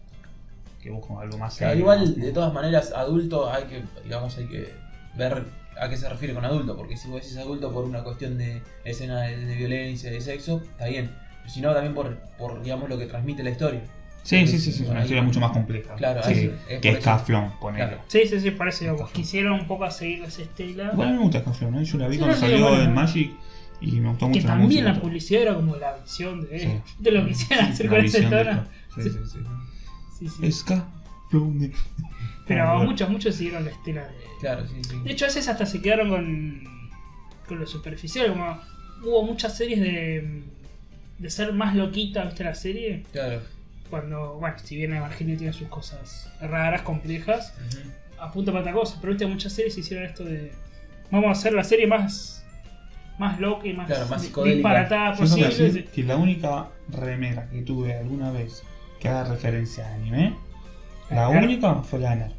Que 0.81 0.91
busco 0.91 1.19
algo 1.19 1.37
más. 1.37 1.55
O 1.55 1.57
sea, 1.57 1.69
serio, 1.69 1.81
igual, 1.81 2.13
¿no? 2.17 2.25
de 2.25 2.31
todas 2.31 2.53
maneras, 2.53 2.93
adulto 2.95 3.51
hay 3.51 3.63
que, 3.63 3.83
digamos, 4.03 4.37
hay 4.37 4.45
que 4.45 4.73
ver 5.15 5.43
a 5.79 5.89
qué 5.89 5.97
se 5.97 6.07
refiere 6.07 6.33
con 6.33 6.45
adulto, 6.45 6.75
porque 6.77 6.95
si 6.95 7.07
vos 7.09 7.21
decís 7.21 7.37
adulto 7.37 7.71
por 7.73 7.85
una 7.85 8.03
cuestión 8.03 8.37
de 8.37 8.61
escena 8.83 9.21
de, 9.21 9.37
de 9.45 9.55
violencia, 9.55 10.11
de 10.11 10.21
sexo, 10.21 10.61
está 10.71 10.85
bien. 10.85 11.09
Pero 11.41 11.49
si 11.53 11.61
no, 11.61 11.73
también 11.73 11.93
por, 11.95 12.15
por, 12.37 12.61
digamos, 12.61 12.87
lo 12.87 12.97
que 12.99 13.07
transmite 13.07 13.43
la 13.43 13.49
historia. 13.49 13.81
Sí, 14.23 14.45
sí, 14.47 14.57
sí, 14.59 14.71
sí, 14.71 14.83
es 14.83 14.89
una 14.89 14.99
Ahí- 14.99 15.05
historia 15.05 15.21
mucho 15.23 15.39
más 15.39 15.51
compleja. 15.51 15.93
Claro, 15.95 16.21
que, 16.21 16.31
eso, 16.31 16.51
es 16.69 16.79
que 16.79 16.89
por 16.89 16.91
es 16.91 16.97
eso. 16.97 17.01
Caflón, 17.05 17.51
ponele. 17.59 17.85
Claro. 17.87 18.01
Sí, 18.07 18.21
sí, 18.27 18.39
sí, 18.39 18.51
parece. 18.51 18.85
Scaflón. 18.85 19.09
Quisieron 19.11 19.53
un 19.53 19.67
poco 19.67 19.83
a 19.85 19.91
seguir 19.91 20.23
esa 20.23 20.41
estela. 20.41 20.89
Igual 20.93 21.09
mí 21.09 21.13
me 21.17 21.19
gusta 21.23 21.43
Caflón, 21.43 21.75
¿eh? 21.75 21.83
Yo 21.85 21.97
la 21.99 22.07
vi 22.07 22.13
Sí, 22.15 22.19
cuando 22.19 22.35
no, 22.35 22.41
sí, 22.45 22.51
salió 22.51 22.67
bueno, 22.69 22.83
en. 22.83 22.93
Magic 22.93 23.31
y 23.81 23.99
me 23.99 24.09
gustó 24.09 24.27
mucho 24.27 24.39
que 24.39 24.43
la 24.43 24.49
también 24.53 24.69
música, 24.69 24.93
la 24.93 25.01
publicidad 25.01 25.41
era 25.41 25.55
como 25.55 25.75
la 25.75 25.97
visión 25.97 26.41
de, 26.47 26.59
Sí. 26.59 26.81
de 26.99 27.11
lo 27.11 27.23
que 27.23 27.29
quisieran 27.31 27.71
hacer 27.71 27.87
con 27.89 28.05
ese 28.05 28.21
tono. 28.23 28.65
Sí, 28.95 29.01
sí, 29.03 29.09
sí. 29.09 29.39
Sí, 30.19 30.27
sí. 30.29 30.43
Pero 32.47 32.63
Ah, 32.69 32.83
muchos, 32.83 33.09
muchos 33.09 33.35
siguieron 33.35 33.65
la 33.65 33.71
estela 33.71 34.03
de. 34.07 34.13
Claro, 34.39 34.67
sí, 34.67 34.75
sí. 34.87 34.95
De 35.03 35.11
hecho, 35.11 35.25
a 35.25 35.27
veces 35.27 35.47
hasta 35.47 35.65
se 35.65 35.81
quedaron 35.81 36.09
con, 36.09 36.63
con 37.47 37.59
lo 37.59 37.65
superficial. 37.67 38.29
Como 38.29 38.59
hubo 39.03 39.23
muchas 39.23 39.57
series 39.57 39.79
de, 39.81 40.43
de 41.17 41.29
ser 41.29 41.51
más 41.53 41.75
loquita, 41.75 42.23
¿viste 42.25 42.43
la 42.43 42.55
serie? 42.55 43.03
Claro. 43.11 43.41
Cuando, 43.89 44.35
bueno, 44.39 44.55
si 44.63 44.75
bien 44.77 44.93
Evangelion 44.93 45.37
tiene 45.37 45.53
sus 45.53 45.67
cosas 45.67 46.31
raras, 46.39 46.81
complejas, 46.83 47.53
Ujú. 47.67 47.89
apunta 48.19 48.51
para 48.51 48.61
otra 48.61 48.73
cosa. 48.73 48.97
Pero 49.01 49.13
viste, 49.13 49.25
muchas 49.25 49.51
series 49.53 49.77
hicieron 49.77 50.05
esto 50.05 50.23
de. 50.23 50.51
Vamos 51.11 51.27
a 51.29 51.31
hacer 51.31 51.53
la 51.53 51.63
serie 51.63 51.87
más. 51.87 52.44
Más 53.17 53.39
loca 53.39 53.67
y 53.67 53.73
más, 53.73 53.87
Claro, 53.87 54.07
más 54.07 54.21
disparatada 54.21 55.15
posible. 55.15 55.47
decir 55.47 55.87
que 55.89 56.03
la 56.03 56.17
única 56.17 56.67
remera 56.89 57.47
que 57.49 57.61
tuve 57.61 57.97
alguna 57.97 58.31
vez 58.31 58.63
que 58.99 59.07
haga 59.07 59.23
referencia 59.25 59.87
a 59.87 59.93
anime, 59.95 60.35
la 61.09 61.29
única 61.29 61.75
fue 61.75 61.99
la 61.99 62.15
Ner. 62.15 62.31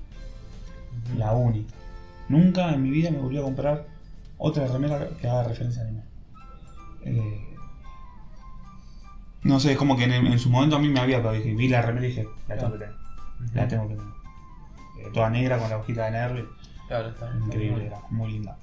Ujú. 1.09 1.18
La 1.18 1.33
única. 1.33 1.73
Nunca 2.28 2.75
en 2.75 2.83
mi 2.83 2.90
vida 2.90 3.11
me 3.11 3.18
volví 3.18 3.38
a 3.38 3.42
comprar 3.42 3.87
otra 4.38 4.66
remera 4.66 5.09
que 5.21 5.28
haga 5.28 5.45
referencia 5.45 5.83
a 5.83 5.87
anime. 5.87 6.02
Eh, 7.04 7.54
no 9.45 9.61
sé, 9.61 9.73
es 9.73 9.78
como 9.78 9.97
que 9.97 10.04
en, 10.04 10.12
en 10.26 10.38
su 10.38 10.50
momento 10.50 10.76
a 10.76 10.78
mí 10.78 10.88
me 10.88 11.00
había, 11.00 11.18
pero 11.18 11.33
dije, 11.33 11.54
vi 11.54 11.68
la 11.68 11.83
remera 11.83 12.06
y 12.06 12.11
dije, 12.11 12.28
la 12.49 12.56
tengo 12.56 12.73
que 12.73 12.78
tener. 12.78 12.95
La 13.54 13.68
tengo 13.68 13.88
que 13.88 13.95
tener. 13.95 14.12
Eh, 14.99 15.11
toda 15.14 15.30
negra 15.30 15.59
con 15.59 15.71
la 15.71 15.78
hojita 15.78 16.06
de 16.06 16.11
Nerv. 16.11 16.49
Claro, 16.88 17.09
está. 17.09 17.26
está 17.26 17.45
Increíble, 17.47 17.76
muy 17.76 17.87
era 17.87 17.99
muy 18.11 18.33
linda. 18.33 18.59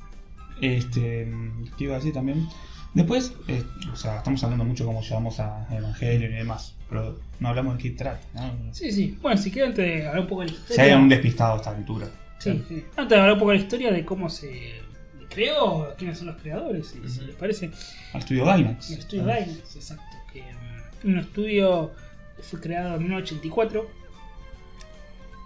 Este, 0.61 1.31
¿qué 1.77 1.83
iba 1.85 1.95
a 1.95 1.97
decir 1.97 2.13
también? 2.13 2.47
Después, 2.93 3.33
eh, 3.47 3.63
o 3.91 3.95
sea, 3.95 4.17
estamos 4.17 4.43
hablando 4.43 4.65
mucho 4.65 4.85
cómo 4.85 5.01
llegamos 5.01 5.39
a 5.39 5.67
Evangelion 5.71 6.31
y 6.31 6.35
demás, 6.35 6.75
pero 6.89 7.19
no 7.39 7.49
hablamos 7.49 7.77
de 7.77 7.81
Kid 7.83 7.97
Track, 7.97 8.19
¿no? 8.35 8.51
Sí, 8.71 8.91
sí. 8.91 9.17
Bueno, 9.21 9.37
si 9.41 9.49
quieren 9.51 9.71
antes 9.71 9.85
de 9.85 10.07
hablar 10.07 10.21
un 10.21 10.27
poco 10.27 10.41
de 10.41 10.47
la 10.47 10.53
historia. 10.53 10.75
Si 10.75 10.81
hay 10.81 10.93
un 10.93 11.09
despistado 11.09 11.53
a 11.53 11.57
esta 11.57 11.71
altura. 11.71 12.07
Sí, 12.37 12.63
sí. 12.67 12.85
Antes 12.95 13.09
de 13.09 13.15
hablar 13.15 13.33
un 13.33 13.39
poco 13.39 13.51
de 13.51 13.57
la 13.57 13.63
historia 13.63 13.91
de 13.91 14.05
cómo 14.05 14.29
se 14.29 14.81
creó, 15.29 15.95
quiénes 15.97 16.19
son 16.19 16.27
los 16.27 16.35
creadores, 16.37 16.95
y 17.03 17.09
si 17.09 17.21
les 17.21 17.35
parece. 17.35 17.71
Al 18.13 18.19
estudio 18.19 18.45
Gainax. 18.45 18.91
El 18.91 18.99
estudio 18.99 19.23
Dynax, 19.23 19.75
exacto. 19.75 20.17
Que, 20.31 20.41
mm, 20.43 21.07
un 21.09 21.17
estudio 21.17 21.91
que 22.37 22.43
fue 22.43 22.59
creado 22.59 22.95
en 22.95 23.01
1984. 23.03 23.89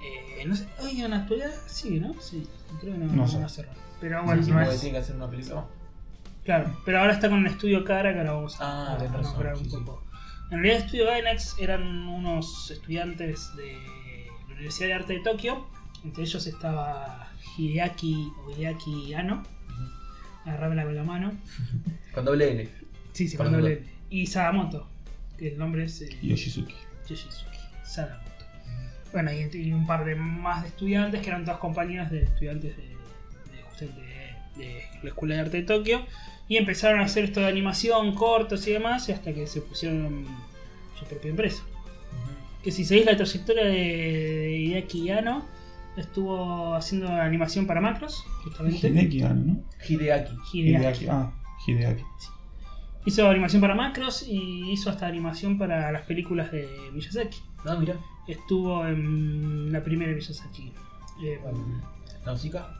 Eh, 0.03 0.45
no 0.45 0.55
sé, 0.55 0.65
hoy 0.81 1.01
en 1.01 1.11
la 1.11 1.17
actualidad 1.17 1.51
sí, 1.67 1.99
¿no? 1.99 2.13
Sí, 2.21 2.45
creo 2.81 2.93
que 2.93 2.99
no, 2.99 3.05
No 3.07 3.13
no 3.25 3.27
sé. 3.27 3.47
cerrar. 3.49 3.86
Pero 3.99 4.23
bueno, 4.23 4.43
sí, 4.43 4.51
no 4.51 4.61
es- 4.61 4.79
tiene 4.79 4.93
que 4.97 5.03
hacer 5.03 5.15
una 5.15 5.29
película. 5.29 5.65
Claro, 6.43 6.77
pero 6.85 6.99
ahora 7.01 7.13
está 7.13 7.29
con 7.29 7.39
el 7.45 7.51
estudio 7.51 7.83
Cara, 7.83 8.13
que 8.13 8.19
ahora 8.19 8.31
vamos 8.33 8.57
Ah, 8.61 8.93
a, 8.93 8.97
tenés 8.97 9.13
a 9.13 9.17
razón, 9.17 9.31
nombrar 9.33 9.53
un 9.55 9.63
sí, 9.65 9.69
sí. 9.71 9.77
poco. 9.77 10.03
En 10.49 10.51
realidad, 10.61 10.77
el 10.77 10.83
estudio 10.85 11.05
Gainax 11.07 11.55
eran 11.59 11.83
unos 12.07 12.71
estudiantes 12.71 13.53
de 13.57 13.73
la 14.47 14.53
Universidad 14.55 14.87
de 14.87 14.93
Arte 14.93 15.13
de 15.13 15.19
Tokio. 15.19 15.67
Entre 16.05 16.23
ellos 16.23 16.47
estaba 16.47 17.27
Hideaki 17.57 18.31
o 18.45 18.51
Hideaki 18.51 19.13
Ano. 19.13 19.43
Agarrámela 20.45 20.85
con 20.85 20.95
la 20.95 21.03
mano. 21.03 21.31
Con 22.13 22.23
doble 22.25 22.51
L. 22.51 22.69
Sí, 23.11 23.27
sí, 23.27 23.35
Por 23.37 23.47
cuando 23.47 23.67
las 23.67 23.77
le. 23.79 23.85
Y 24.09 24.25
Sadamoto, 24.25 24.87
que 25.37 25.49
el 25.49 25.57
nombre 25.57 25.83
es 25.83 26.01
eh, 26.01 26.17
Yoshizuki. 26.21 26.73
Yoshizuki 27.09 27.57
Sadamoto. 27.83 28.23
Bueno, 29.11 29.31
y, 29.33 29.49
y 29.57 29.73
un 29.73 29.85
par 29.85 30.05
de 30.05 30.15
más 30.15 30.61
de 30.63 30.69
estudiantes 30.69 31.21
que 31.21 31.27
eran 31.29 31.43
todas 31.43 31.59
compañías 31.59 32.09
de 32.09 32.23
estudiantes 32.23 32.75
de, 32.77 32.96
de- 34.57 34.83
la 35.03 35.09
Escuela 35.09 35.35
de 35.35 35.41
Arte 35.41 35.57
de 35.57 35.63
Tokio. 35.63 36.05
Y 36.49 36.55
empezaron 36.57 37.01
a 37.01 37.03
hacer 37.03 37.25
esto 37.25 37.41
de 37.41 37.47
animación, 37.47 38.15
cortos 38.15 38.65
y 38.67 38.71
demás, 38.71 39.09
y 39.09 39.11
hasta 39.11 39.33
que 39.33 39.47
se 39.47 39.61
pusieron 39.61 40.25
su 40.97 41.05
propia 41.05 41.29
empresa. 41.31 41.61
Que 42.63 42.71
si 42.71 42.85
seguís 42.85 43.05
la 43.05 43.15
trayectoria 43.17 43.65
de, 43.65 43.71
de 43.71 44.57
Hideaki 44.57 45.09
Anno, 45.09 45.45
estuvo 45.97 46.73
haciendo 46.75 47.09
animación 47.09 47.65
para 47.67 47.81
macros, 47.81 48.23
justamente. 48.43 48.87
Hideki 48.89 49.21
Anno, 49.23 49.53
¿no? 49.53 49.63
Hideaki. 49.87 50.33
Hideaki. 50.53 51.07
Ah, 51.09 51.31
Hideaki. 51.65 52.03
Hizo 53.05 53.29
animación 53.29 53.61
para 53.61 53.73
macros 53.75 54.25
y 54.27 54.71
hizo 54.71 54.89
hasta 54.89 55.07
animación 55.07 55.57
para 55.57 55.91
las 55.91 56.01
películas 56.03 56.51
de 56.51 56.67
Miyazaki. 56.93 57.39
No, 57.65 57.77
mira. 57.79 57.95
Estuvo 58.27 58.85
en 58.85 59.71
la 59.71 59.81
primera 59.83 60.11
de 60.11 60.17
Miyazaki, 60.17 60.73
eh, 61.23 61.39
Nausicaa. 62.25 62.77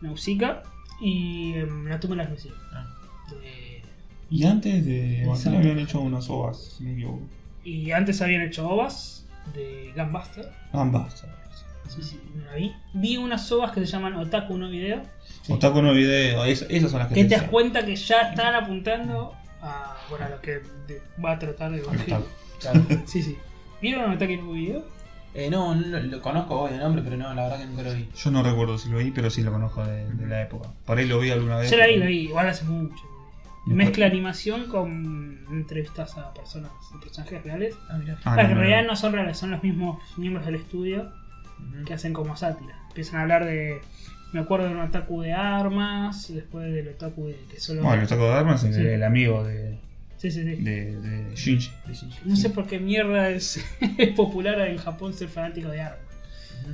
Nausicaa 0.00 0.62
y 1.00 1.54
en 1.54 1.88
La 1.88 1.98
tumba 2.00 2.16
de 2.16 2.24
las. 2.30 2.46
Ah. 2.72 2.86
De- 3.30 3.82
Y 4.30 4.44
antes 4.44 4.84
de 4.84 5.22
Evangelion 5.22 5.34
Exacto. 5.36 5.58
habían 5.58 5.78
hecho 5.78 6.00
unas 6.00 6.28
ovas, 6.30 6.58
si 6.76 6.82
no 6.84 6.90
me 6.90 6.94
equivoco. 6.96 7.20
Y 7.64 7.90
antes 7.92 8.20
habían 8.22 8.42
hecho 8.42 8.68
ovas 8.68 9.26
de 9.54 9.92
Gunbuster. 9.96 10.50
Ambas. 10.72 11.24
Sí, 11.88 12.02
sí, 12.02 12.20
no 12.34 12.44
la 12.46 12.54
vi. 12.54 12.72
Vi 12.94 13.16
unas 13.16 13.50
ovas 13.52 13.70
que 13.72 13.80
se 13.80 13.86
llaman 13.86 14.14
Otaku 14.14 14.56
no 14.58 14.68
Video. 14.68 15.02
Otaku 15.48 15.80
no 15.82 15.92
video, 15.92 16.44
es- 16.44 16.66
esas 16.68 16.90
son 16.90 16.98
las 17.00 17.08
que 17.08 17.14
Que 17.14 17.24
te 17.24 17.36
das 17.36 17.44
cuenta 17.44 17.84
que 17.86 17.94
ya 17.94 18.22
están 18.30 18.54
apuntando 18.56 19.34
a, 19.62 19.96
bueno, 20.10 20.24
a 20.26 20.28
lo 20.30 20.40
que 20.40 20.60
de- 20.88 21.00
va 21.24 21.32
a 21.32 21.38
tratar 21.38 21.70
de. 21.72 21.82
Claro. 22.58 22.84
Sí, 23.04 23.22
sí. 23.22 23.36
¿Vieron 23.80 24.10
Otaku 24.12 24.32
no 24.36 24.52
Video? 24.52 24.84
Eh, 25.38 25.50
no, 25.50 25.74
no, 25.74 25.98
lo 26.00 26.22
conozco 26.22 26.60
hoy 26.62 26.72
de 26.72 26.78
nombre, 26.78 27.02
pero 27.02 27.16
no, 27.18 27.34
la 27.34 27.42
verdad 27.44 27.58
que 27.58 27.66
nunca 27.66 27.82
lo 27.82 27.92
vi. 27.92 28.08
Yo 28.16 28.30
no 28.30 28.42
recuerdo 28.42 28.78
si 28.78 28.88
lo 28.88 28.98
vi, 28.98 29.10
pero 29.10 29.28
sí 29.28 29.42
lo 29.42 29.52
conozco 29.52 29.84
de, 29.84 30.08
de 30.08 30.26
la 30.26 30.42
época. 30.42 30.70
Por 30.86 30.96
ahí 30.96 31.06
lo 31.06 31.18
vi 31.20 31.30
alguna 31.30 31.58
vez. 31.58 31.70
Yo 31.70 31.76
la 31.76 31.86
vi, 31.86 31.96
la 31.96 32.06
vi, 32.06 32.20
igual 32.20 32.48
hace 32.48 32.64
mucho. 32.64 33.04
Mezcla 33.66 34.06
animación 34.06 34.66
con 34.68 35.44
entrevistas 35.50 36.16
a 36.16 36.32
personas, 36.32 36.70
a 36.94 37.00
personajes 37.00 37.42
reales. 37.42 37.74
Ah, 37.90 37.98
mirá. 37.98 38.16
Ah, 38.24 38.36
no, 38.36 38.42
en 38.42 38.48
no, 38.50 38.54
realidad 38.60 38.82
no. 38.82 38.88
no 38.88 38.96
son 38.96 39.12
reales, 39.12 39.36
son 39.36 39.50
los 39.50 39.62
mismos 39.62 39.98
miembros 40.16 40.46
del 40.46 40.54
estudio 40.54 41.10
que 41.84 41.92
hacen 41.94 42.12
como 42.12 42.36
sátira. 42.36 42.78
Empiezan 42.88 43.18
a 43.18 43.22
hablar 43.22 43.44
de. 43.44 43.80
Me 44.32 44.40
acuerdo 44.40 44.66
de 44.68 44.72
un 44.72 44.80
otaku 44.80 45.20
de 45.22 45.32
armas, 45.32 46.32
después 46.32 46.72
del 46.72 46.88
otaku 46.88 47.26
de 47.26 47.36
que 47.50 47.60
solo. 47.60 47.82
Bueno, 47.82 48.02
el 48.02 48.08
Taco 48.08 48.24
de 48.24 48.32
Armas 48.34 48.64
es 48.64 48.74
Sí. 48.76 48.80
el 48.86 49.02
amigo 49.02 49.44
de, 49.44 49.78
sí, 50.18 50.30
sí, 50.30 50.42
sí. 50.42 50.62
de, 50.62 51.00
de 51.00 51.34
Shinji. 51.34 51.70
De 51.86 51.94
Shinji. 51.94 52.18
No 52.24 52.36
sé 52.36 52.50
por 52.50 52.66
qué 52.66 52.78
mierda 52.78 53.30
es, 53.30 53.62
es 53.98 54.08
popular 54.16 54.60
en 54.60 54.78
Japón 54.78 55.12
ser 55.14 55.28
fanático 55.28 55.68
de 55.68 55.80
armas. 55.82 56.00
Ujú. 56.62 56.72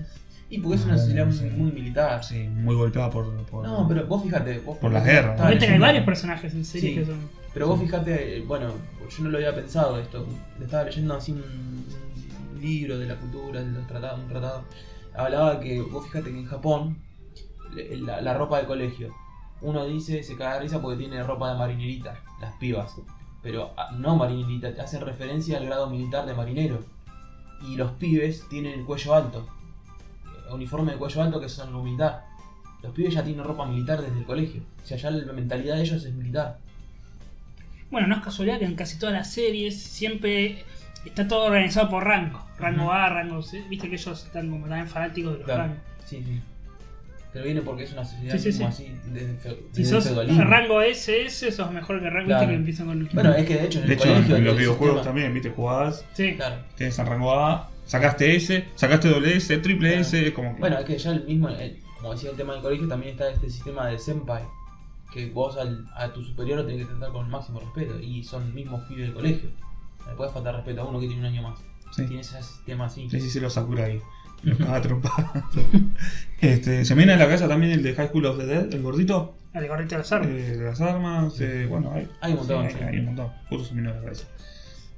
Y 0.51 0.59
porque 0.59 0.77
es 0.77 0.85
una 0.85 0.95
No, 0.95 0.99
sociedad 0.99 1.27
muy, 1.57 1.73
militar. 1.73 2.23
Sí, 2.23 2.41
muy 2.49 2.75
golpeada 2.75 3.09
por. 3.11 3.35
por 3.47 3.65
No, 3.67 3.89
pero 3.89 4.07
vos 4.07 4.23
fíjate. 4.23 4.59
Vos 4.59 4.77
Por 4.79 4.93
las 4.93 5.05
guerras. 5.05 5.33
estaba 5.33 5.51
Viste 5.51 5.67
que 5.67 5.73
hay 5.73 5.79
varios 5.79 6.05
personajes 6.05 6.53
en 6.55 6.65
series 6.65 6.93
Sí. 6.95 6.99
que 7.01 7.07
son. 7.07 7.19
Pero 7.55 7.69
vos 7.69 7.81
fíjate, 7.81 8.41
bueno, 8.47 8.73
yo 9.11 9.25
no 9.25 9.31
lo 9.31 9.39
había 9.39 9.55
pensado 9.55 9.99
esto. 9.99 10.27
Estaba 10.61 10.85
leyendo 10.85 11.15
así 11.15 11.33
un, 11.33 11.41
un 11.43 12.61
libro 12.61 12.99
de 12.99 13.07
la 13.07 13.17
cultura, 13.17 13.63
de 13.63 13.71
los 13.73 13.87
tratados, 13.87 14.21
un 14.21 14.29
tratado. 14.29 14.65
Hablaba 15.15 15.59
que 15.61 15.81
vos 15.81 16.05
fíjate 16.07 16.31
que 16.33 16.39
en 16.39 16.47
Japón 16.47 16.99
le- 17.75 17.97
la, 17.99 18.21
la 18.21 18.35
ropa 18.35 18.59
de 18.61 18.67
colegio, 18.67 19.15
uno 19.63 19.87
dice, 19.87 20.23
se 20.23 20.37
caga 20.37 20.55
de 20.55 20.61
risa 20.61 20.81
porque 20.83 20.99
tiene 20.99 21.23
ropa 21.23 21.53
de 21.53 21.59
marinerita, 21.59 22.21
las 22.41 22.53
pibas. 22.57 22.95
Pero 23.43 23.73
ah, 23.77 23.91
no 23.97 24.17
marinerita, 24.17 24.69
hacen 24.83 25.01
referencia 25.01 25.59
al 25.59 25.67
grado 25.67 25.89
militar 25.91 26.27
de 26.27 26.35
marinero. 26.35 26.85
Y 27.69 27.77
los 27.77 27.93
pibes 27.93 28.49
tienen 28.49 28.79
el 28.81 28.85
cuello 28.85 29.15
alto. 29.15 29.49
Uniforme 30.51 30.93
de 30.93 30.99
cuello 30.99 31.23
alto 31.23 31.41
que 31.41 31.49
son 31.49 31.73
lo 31.73 31.83
militar. 31.83 32.25
Los 32.83 32.93
pibes 32.93 33.15
ya 33.15 33.23
tienen 33.23 33.45
ropa 33.45 33.67
militar 33.67 34.01
desde 34.03 34.19
el 34.19 34.25
colegio. 34.25 34.63
O 34.83 34.87
sea, 34.87 34.97
ya 34.97 35.11
la 35.11 35.33
mentalidad 35.33 35.77
de 35.77 35.83
ellos 35.83 36.05
es 36.05 36.13
militar. 36.13 36.59
Bueno, 37.91 38.07
no 38.09 38.17
es 38.17 38.23
casualidad 38.23 38.59
que 38.59 38.65
en 38.65 38.75
casi 38.75 38.99
todas 38.99 39.15
las 39.15 39.31
series 39.33 39.81
siempre 39.83 40.65
está 41.05 41.29
todo 41.29 41.45
organizado 41.45 41.89
por 41.91 42.05
rango. 42.05 42.45
Rango 42.59 42.83
Ujú. 42.85 42.93
A, 42.93 43.09
rango 43.09 43.43
C. 43.43 43.63
Viste 43.69 43.89
que 43.89 43.97
ellos 43.97 44.25
están 44.25 44.51
como 44.51 44.67
también 44.67 44.89
fanáticos 44.89 45.33
de 45.33 45.39
los 45.39 45.47
Claro. 45.47 45.63
rangos. 45.65 45.79
Sí, 46.07 46.23
sí. 46.25 46.41
Pero 47.33 47.45
viene 47.47 47.63
porque 47.63 47.85
es 47.85 47.93
una 47.93 48.05
sociedad 48.05 48.37
Sí, 48.37 48.53
sí, 48.53 48.59
como 48.59 48.73
sí. 48.73 48.85
así, 48.85 48.99
desde, 49.11 49.35
fe- 49.37 49.57
Si 49.73 49.83
desde 49.83 49.91
sos 49.95 50.05
el 50.07 50.13
feudalismo. 50.13 50.45
rango 50.45 50.83
SS, 50.83 51.51
sos 51.53 51.73
mejor 51.73 52.01
que 52.03 52.11
rango 52.11 52.27
Claro. 52.27 52.41
viste 52.41 52.53
que 52.53 52.57
empiezan 52.59 52.87
con 52.89 52.99
el 53.01 53.09
Bueno, 53.09 53.33
es 53.35 53.47
que 53.47 53.55
de 53.57 53.65
hecho 53.65 53.79
en 53.81 53.87
De 53.87 53.93
el 53.95 53.99
hecho, 53.99 54.09
colegio. 54.13 54.37
en 54.37 54.45
los 54.45 54.57
videojuegos 54.59 54.97
sistema- 54.97 55.05
también, 55.05 55.33
viste, 55.35 55.51
jugabas, 55.51 56.05
Sí. 56.13 56.35
Claro. 56.37 56.57
tienes 56.77 56.99
el 56.99 57.07
rango 57.07 57.33
A, 57.33 57.71
sacaste 57.87 58.37
S, 58.37 58.65
sacaste 58.75 59.09
doble 59.09 59.37
S, 59.37 59.57
triple 59.59 59.89
Claro. 59.89 60.03
S, 60.03 60.27
es 60.27 60.33
como 60.33 60.55
que. 60.55 60.61
Bueno, 60.61 60.79
es 60.79 60.85
que 60.85 60.99
ya 60.99 61.11
el 61.13 61.25
mismo, 61.25 61.49
el- 61.49 61.79
como 61.99 62.13
decía 62.13 62.31
el 62.31 62.37
tema 62.37 62.53
del 62.53 62.63
colegio, 62.63 62.87
también 62.89 63.13
está 63.13 63.31
este 63.31 63.49
sistema 63.49 63.87
de 63.87 63.99
senpai. 63.99 64.43
Que 65.15 65.27
vos 65.31 65.57
al, 65.57 65.87
a 65.95 66.13
tu 66.13 66.23
superior 66.25 66.59
lo 66.59 66.67
tenés 66.67 66.87
que 66.87 66.93
tratar 66.93 67.13
con 67.13 67.25
el 67.27 67.31
máximo 67.31 67.61
respeto. 67.61 67.99
Y 68.01 68.25
son 68.25 68.55
mismos 68.55 68.83
pibes 68.89 69.05
del 69.07 69.15
colegio. 69.15 69.51
Le 70.09 70.15
puede 70.17 70.31
faltar 70.33 70.55
respeto 70.57 70.81
a 70.83 70.85
uno 70.87 70.99
que 71.01 71.07
tiene 71.07 71.21
un 71.21 71.27
año 71.29 71.43
más. 71.43 71.59
sí. 71.95 72.07
Tiene 72.07 72.23
ese 72.23 72.43
sistema 72.43 72.87
así. 72.87 73.09
Sí, 73.11 73.21
sí, 73.21 73.29
se 73.31 73.41
lo 73.41 73.51
Sakura 73.51 73.85
ahí. 73.85 74.01
Lo 74.43 74.57
cagaba 74.59 74.77
a 74.79 74.83
trompadas. 74.83 75.45
este, 76.41 76.85
se 76.85 76.95
me 76.95 77.01
viene 77.01 77.13
a 77.13 77.17
la 77.17 77.25
cabeza 77.27 77.49
también 77.49 77.73
el 77.73 77.83
de 77.83 77.95
High 77.95 78.09
School 78.09 78.27
of 78.27 78.39
the 78.39 78.47
Dead, 78.47 78.73
el 78.75 78.83
gordito, 78.83 79.37
El 79.55 79.69
gorrito 79.69 79.95
de 79.95 79.99
las 79.99 80.13
armas. 80.13 80.29
eh, 80.31 80.57
de 80.57 80.65
las 80.65 80.81
armas. 80.81 81.41
eh, 81.41 81.67
bueno, 81.69 81.93
hay, 81.95 82.09
Hay 82.21 82.33
un 82.33 82.39
montón, 82.39 82.69
sí, 82.71 82.77
hay 82.83 82.99
un 82.99 83.05
montón. 83.07 83.29
Justo 83.49 83.65
se 83.69 83.75
me 83.75 83.81
vino 83.83 83.93
a 83.93 83.97
la 83.97 84.01
cabeza. 84.03 84.27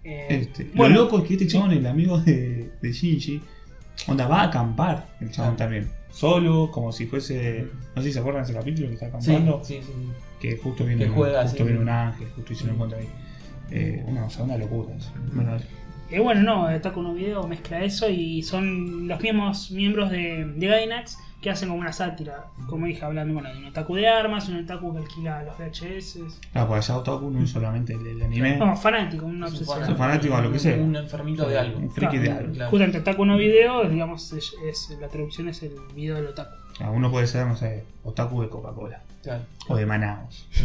Eh, 0.05 0.27
Este, 0.31 0.71
bueno, 0.75 0.95
lo 0.97 1.03
loco 1.05 1.19
es 1.19 1.25
que 1.25 1.35
este 1.35 1.47
chabón, 1.47 1.73
el 1.73 1.87
amigo 1.87 2.19
de, 2.21 2.71
de 2.81 2.93
Shinji, 2.93 3.41
onda, 4.09 4.27
va 4.29 4.43
a 4.43 4.45
acampar 4.45 5.09
el 5.21 5.31
chabón 5.31 5.55
Ah. 5.55 5.57
también. 5.57 5.89
Solo, 6.11 6.71
como 6.71 6.93
si 6.93 7.07
fuese. 7.07 7.67
No 7.97 8.01
sé 8.03 8.09
si 8.09 8.15
se 8.15 8.21
acuerdan 8.21 8.45
de 8.45 8.51
ese 8.51 8.59
capítulo 8.59 8.87
que 8.89 8.95
está 8.95 9.07
acampando. 9.07 9.61
sí, 9.65 9.81
sí. 9.85 9.93
Que 10.41 10.57
justo 10.59 10.85
viene, 10.85 11.05
Que 11.05 11.11
juega, 11.11 11.43
justo 11.43 11.59
sí. 11.59 11.65
viene 11.65 11.81
un 11.81 11.89
ángel, 11.89 12.29
justo 12.37 12.53
y 12.53 12.57
se 12.57 12.65
lo 12.67 12.73
encuentra 12.75 12.99
ahí. 12.99 13.09
Eh, 13.71 14.05
una, 14.07 14.27
o 14.27 14.31
sea, 14.31 14.45
una 14.45 14.57
locura 14.59 14.95
eso. 14.95 15.11
Bueno, 15.33 15.57
eh, 16.11 16.21
bueno, 16.21 16.43
no, 16.43 16.81
Taco 16.81 17.03
no 17.03 17.15
Video 17.15 17.47
mezcla 17.47 17.83
eso 17.83 18.09
y 18.09 18.43
son 18.43 19.09
los 19.09 19.21
mismos 19.21 19.71
miembros 19.71 20.11
de, 20.11 20.45
de 20.57 20.67
Gainax 20.67 21.19
que 21.41 21.51
hacen 21.51 21.69
como 21.69 21.83
una 21.83 21.93
sátira, 21.93 22.47
como 22.69 22.87
dije, 22.87 23.05
hablando 23.05 23.35
bueno, 23.35 23.53
de 23.53 23.59
un 23.59 23.67
otaku 23.67 23.97
de 23.97 24.09
armas, 24.09 24.49
un 24.49 24.57
otaku 24.65 24.95
que 24.95 25.01
alquila 25.01 25.43
los 25.45 25.55
VHS. 25.59 26.19
ah, 26.55 26.67
pues 26.67 26.89
allá 26.89 26.99
Otaku 27.01 27.29
no 27.31 27.43
es 27.45 27.51
solamente 27.51 27.93
el, 27.93 28.07
el 28.07 28.23
anime, 28.23 28.57
No, 28.57 28.75
fanático, 28.75 29.27
un 29.27 29.45
Es 29.45 29.61
un 29.61 29.97
fanático, 29.97 30.35
a 30.35 30.41
lo 30.41 30.51
que 30.51 30.59
sea. 30.59 30.77
Un 30.79 30.97
enfermito 30.97 31.47
de 31.47 31.59
algo. 31.59 31.79
un 31.81 31.91
friki 31.91 32.17
de 32.17 32.25
Claro. 32.29 32.41
algo. 32.41 32.55
Claro. 32.55 32.71
Justamente 32.71 32.99
Otaku 32.99 33.27
no 33.27 33.37
Video, 33.37 33.85
digamos, 33.87 34.33
es, 34.33 34.55
es- 34.67 34.97
la 34.99 35.09
traducción 35.09 35.49
es 35.51 35.63
el 35.63 35.73
video 35.95 36.15
del 36.17 36.29
otaku. 36.29 36.51
Ah, 36.81 36.91
uno 36.91 37.11
puede 37.11 37.27
ser, 37.27 37.47
no 37.47 37.57
sé, 37.57 37.85
Otaku 38.05 38.41
de 38.41 38.49
Coca-Cola 38.49 39.03
Claro. 39.23 39.43
o 39.69 39.77
de 39.77 39.85
Manaus. 39.85 40.49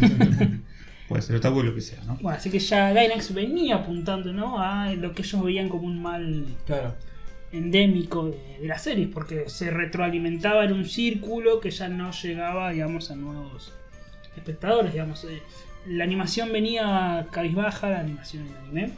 puede 1.10 1.22
ser 1.22 1.36
Otaku 1.36 1.64
lo 1.64 1.74
que 1.74 1.80
sea, 1.80 2.02
¿no? 2.04 2.14
Bueno, 2.22 2.38
así 2.38 2.50
que 2.50 2.60
ya 2.60 2.92
Gainax 2.92 3.34
venía 3.34 3.74
apuntando 3.74 4.32
¿no? 4.32 4.62
a 4.62 4.92
lo 4.94 5.12
que 5.12 5.22
ellos 5.22 5.42
veían 5.42 5.68
como 5.68 5.86
un 5.88 6.00
mal 6.00 6.46
claro. 6.64 6.94
endémico 7.50 8.30
de, 8.30 8.58
de 8.60 8.68
las 8.68 8.82
series, 8.84 9.08
porque 9.08 9.48
se 9.48 9.70
retroalimentaba 9.72 10.64
en 10.64 10.72
un 10.72 10.84
círculo 10.84 11.58
que 11.58 11.72
ya 11.72 11.88
no 11.88 12.12
llegaba, 12.12 12.70
digamos, 12.70 13.10
a 13.10 13.16
nuevos 13.16 13.72
espectadores, 14.36 14.92
digamos. 14.92 15.24
eh, 15.24 15.42
la 15.86 16.04
animación 16.04 16.52
venía 16.52 17.26
cabizbaja, 17.32 17.90
la 17.90 18.00
animación 18.00 18.46
en 18.46 18.56
anime, 18.56 18.92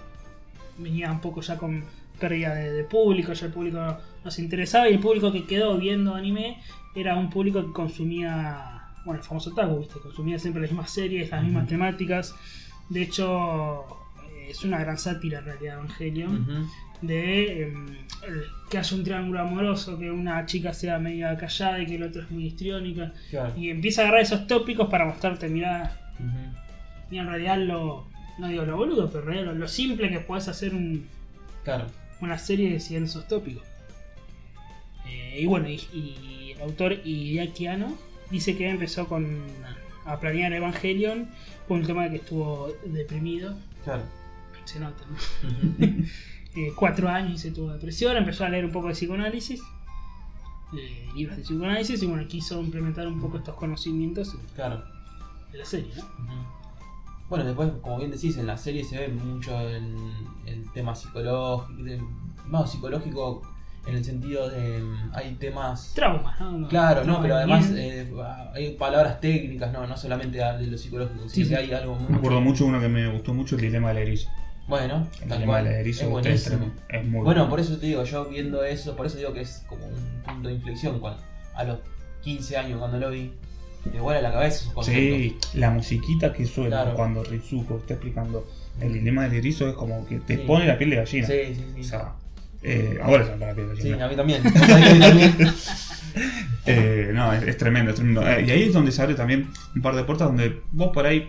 venía 0.77 1.11
un 1.11 1.20
poco 1.22 1.40
ya 1.40 1.57
con 1.57 1.83
pérdida 2.20 2.55
de, 2.55 2.72
de 2.72 2.85
público, 2.85 3.33
ya 3.33 3.46
el 3.46 3.53
público 3.53 3.79
no, 3.79 3.96
no 4.22 4.31
se 4.31 4.42
interesaba 4.42 4.87
y 4.90 4.92
el 4.92 5.01
público 5.01 5.33
que 5.33 5.46
quedó 5.46 5.79
viendo 5.79 6.14
anime 6.14 6.59
era 6.94 7.16
un 7.16 7.31
público 7.31 7.64
que 7.64 7.72
consumía, 7.72 8.82
bueno, 9.05 9.21
el 9.21 9.27
famoso 9.27 9.51
otaku, 9.51 9.79
¿viste? 9.79 9.99
consumía 10.01 10.38
siempre 10.38 10.62
las 10.62 10.71
mismas 10.71 10.91
series, 10.91 11.31
las 11.31 11.43
mismas 11.43 11.67
temáticas. 11.67 12.35
De 12.88 13.03
hecho, 13.03 13.85
eh, 14.31 14.49
es 14.51 14.62
una 14.65 14.79
gran 14.79 14.99
sátira 14.99 15.38
en 15.41 15.45
realidad 15.47 15.75
Evangelion 15.75 16.69
de 17.01 17.62
em, 17.65 17.87
que 18.71 18.79
haya 18.79 18.97
un 18.97 19.03
triángulo 19.03 19.41
amoroso, 19.41 19.99
que 19.99 20.09
una 20.11 20.47
chica 20.47 20.73
sea 20.73 20.99
media 21.01 21.37
callada 21.37 21.81
y 21.83 21.87
que 21.87 21.97
el 21.97 22.05
otro 22.05 22.23
es 22.23 22.31
muy 22.31 22.47
histriónica. 22.47 23.12
Claro. 23.31 23.53
Y 23.57 23.71
empieza 23.71 24.03
a 24.03 24.05
agarrar 24.05 24.23
esos 24.23 24.47
tópicos 24.47 24.88
para 24.88 25.05
mostrarte, 25.07 25.49
mirá, 25.49 25.99
Ujú. 26.21 26.57
mira 27.11 27.23
en 27.25 27.29
realidad 27.29 27.59
lo, 27.59 28.07
no 28.38 28.47
digo 28.49 28.65
lo 28.65 28.77
boludo, 28.77 29.09
pero 29.11 29.25
en 29.25 29.27
realidad 29.31 29.53
lo, 29.53 29.59
lo 29.59 29.69
simple 29.69 30.11
que 30.11 30.21
puedes 30.21 30.47
hacer 30.49 30.75
un- 30.75 31.07
Claro. 31.65 31.87
una 32.21 32.38
serie 32.38 32.79
siguiendo 32.79 33.09
esos 33.11 33.27
tópicos. 33.27 33.65
Eh, 35.09 35.38
y 35.41 35.47
bueno, 35.47 35.69
y, 35.69 35.81
y 35.93 36.53
el 36.55 36.62
autor 36.62 36.93
Hideaki 37.05 37.67
Anno 37.67 37.97
dice 38.33 38.57
que 38.57 38.68
empezó 38.68 39.07
con 39.07 39.40
a 40.05 40.18
planear 40.18 40.53
Evangelion 40.53 41.29
por 41.68 41.79
el 41.79 41.87
tema 41.87 42.05
de 42.05 42.11
que 42.11 42.16
estuvo 42.16 42.73
deprimido, 42.87 43.55
Claro. 43.85 44.03
se 44.64 44.81
nota, 44.81 45.05
¿no? 45.09 45.16
Eh, 46.55 46.71
cuatro 46.77 47.09
años 47.09 47.33
y 47.37 47.38
se 47.38 47.51
tuvo 47.51 47.73
depresión, 47.73 48.14
empezó 48.14 48.45
a 48.45 48.49
leer 48.51 48.66
un 48.66 48.73
poco 48.73 48.88
de 48.88 48.92
psicoanálisis, 48.92 49.62
eh, 50.77 51.09
libros 51.16 51.38
de 51.38 51.45
psicoanálisis, 51.45 52.03
y 52.03 52.07
bueno, 52.07 52.29
quiso 52.29 52.61
implementar 52.61 53.07
un 53.09 53.18
poco 53.23 53.38
estos 53.38 53.55
conocimientos 53.55 54.35
en, 54.35 54.40
Claro. 54.55 54.85
en 55.51 55.59
la 55.59 55.64
serie, 55.64 55.90
¿no? 55.97 56.62
Bueno, 57.31 57.47
después, 57.47 57.71
como 57.81 57.97
bien 57.97 58.11
decís, 58.11 58.37
en 58.37 58.47
la 58.47 58.59
serie 58.59 58.85
se 58.85 58.99
ve 58.99 59.09
mucho 59.09 59.59
el, 59.66 59.97
el 60.45 60.71
tema 60.73 60.95
psicológico, 60.95 61.73
más 62.49 62.71
psicológico 62.71 63.40
en 63.87 63.97
el 63.97 64.05
sentido 64.05 64.49
de 64.49 64.81
mm, 64.81 65.11
hay 65.12 65.35
temas 65.35 65.92
Traumas, 65.95 66.40
¿no? 66.40 66.68
Claro, 66.68 67.05
no, 67.05 67.21
pero 67.21 67.35
de 67.37 67.42
además 67.42 67.68
eh, 67.75 68.07
hay 68.55 68.75
palabras 68.75 69.21
técnicas, 69.21 69.73
no, 69.73 69.87
no 69.87 69.97
solamente 69.97 70.38
de 70.38 70.66
lo 70.68 70.79
psicológico, 70.79 71.29
Sí, 71.29 71.45
sino 71.45 71.49
que 71.59 71.64
sí. 71.66 71.73
hay 71.73 71.81
algo 71.81 71.97
muy 71.97 72.09
Me 72.12 72.16
acuerdo 72.18 72.40
mucho 72.40 72.66
uno 72.66 72.81
que 72.81 72.88
me 72.88 73.09
gustó 73.11 73.35
mucho, 73.35 73.57
el 73.57 73.62
dilema 73.62 73.88
del 73.88 73.99
erizo. 73.99 74.29
bueno, 74.68 75.09
El 75.21 75.29
tal 75.29 75.38
dilema 75.38 75.53
cual, 75.55 75.64
del 75.64 75.73
es 75.75 75.81
erizo 75.81 76.05
es, 76.05 76.11
buenísimo. 76.11 76.71
es 76.88 77.05
muy 77.09 77.25
Bueno, 77.25 77.49
por 77.49 77.59
eso 77.61 77.77
te 77.79 77.87
digo, 77.87 78.05
yo 78.05 78.25
viendo 78.27 78.62
eso, 78.64 78.95
por 78.95 79.07
eso 79.07 79.18
digo 79.18 79.33
que 79.33 79.40
es 79.40 79.64
como 79.68 79.85
un 79.87 80.23
punto 80.25 80.49
de 80.49 80.55
inflexión 80.55 81.01
cuando 81.01 81.21
a 81.55 81.64
los 81.64 81.79
15 82.23 82.57
años 82.57 82.79
cuando 82.79 82.99
lo 82.99 83.11
vi, 83.11 83.33
me 83.92 84.01
vuela 84.01 84.23
la 84.23 84.31
cabeza 84.33 84.71
esos. 84.71 84.87
Sí, 84.87 85.37
la 85.55 85.71
musiquita 85.71 86.33
que 86.33 86.47
suena 86.47 86.83
Claro. 86.83 86.95
cuando 86.95 87.25
Rizuko 87.25 87.79
está 87.79 87.95
explicando 87.95 88.47
el 88.81 88.92
dilema 88.92 89.25
del 89.25 89.35
erizo 89.38 89.68
es 89.68 89.75
como 89.75 90.07
que 90.07 90.21
te 90.21 90.37
Sí. 90.37 90.42
pone 90.47 90.66
la 90.68 90.79
piel 90.79 90.90
de 90.90 90.97
gallina. 90.97 91.27
Sí, 91.27 91.35
sí, 91.53 91.64
sí. 91.75 91.81
O 91.81 91.85
sea, 91.85 92.12
eh, 92.62 92.98
ahora 93.03 93.55
piel 93.55 93.68
de 93.77 93.83
Sí, 93.83 93.92
a 93.92 94.09
mí 94.09 94.16
también. 94.16 94.42
Eh, 96.66 97.11
no, 97.14 97.33
es, 97.33 97.42
es 97.42 97.57
tremendo, 97.57 97.90
es 97.90 97.96
tremendo. 97.96 98.27
Eh, 98.29 98.44
y 98.46 98.51
ahí 98.51 98.62
es 98.64 98.72
donde 98.72 98.92
se 98.92 99.03
abre 99.03 99.14
también 99.14 99.48
un 99.75 99.83
par 99.83 99.96
de 99.96 100.05
puertas 100.05 100.29
donde 100.29 100.61
vos 100.70 100.90
por 100.92 101.07
ahí, 101.07 101.29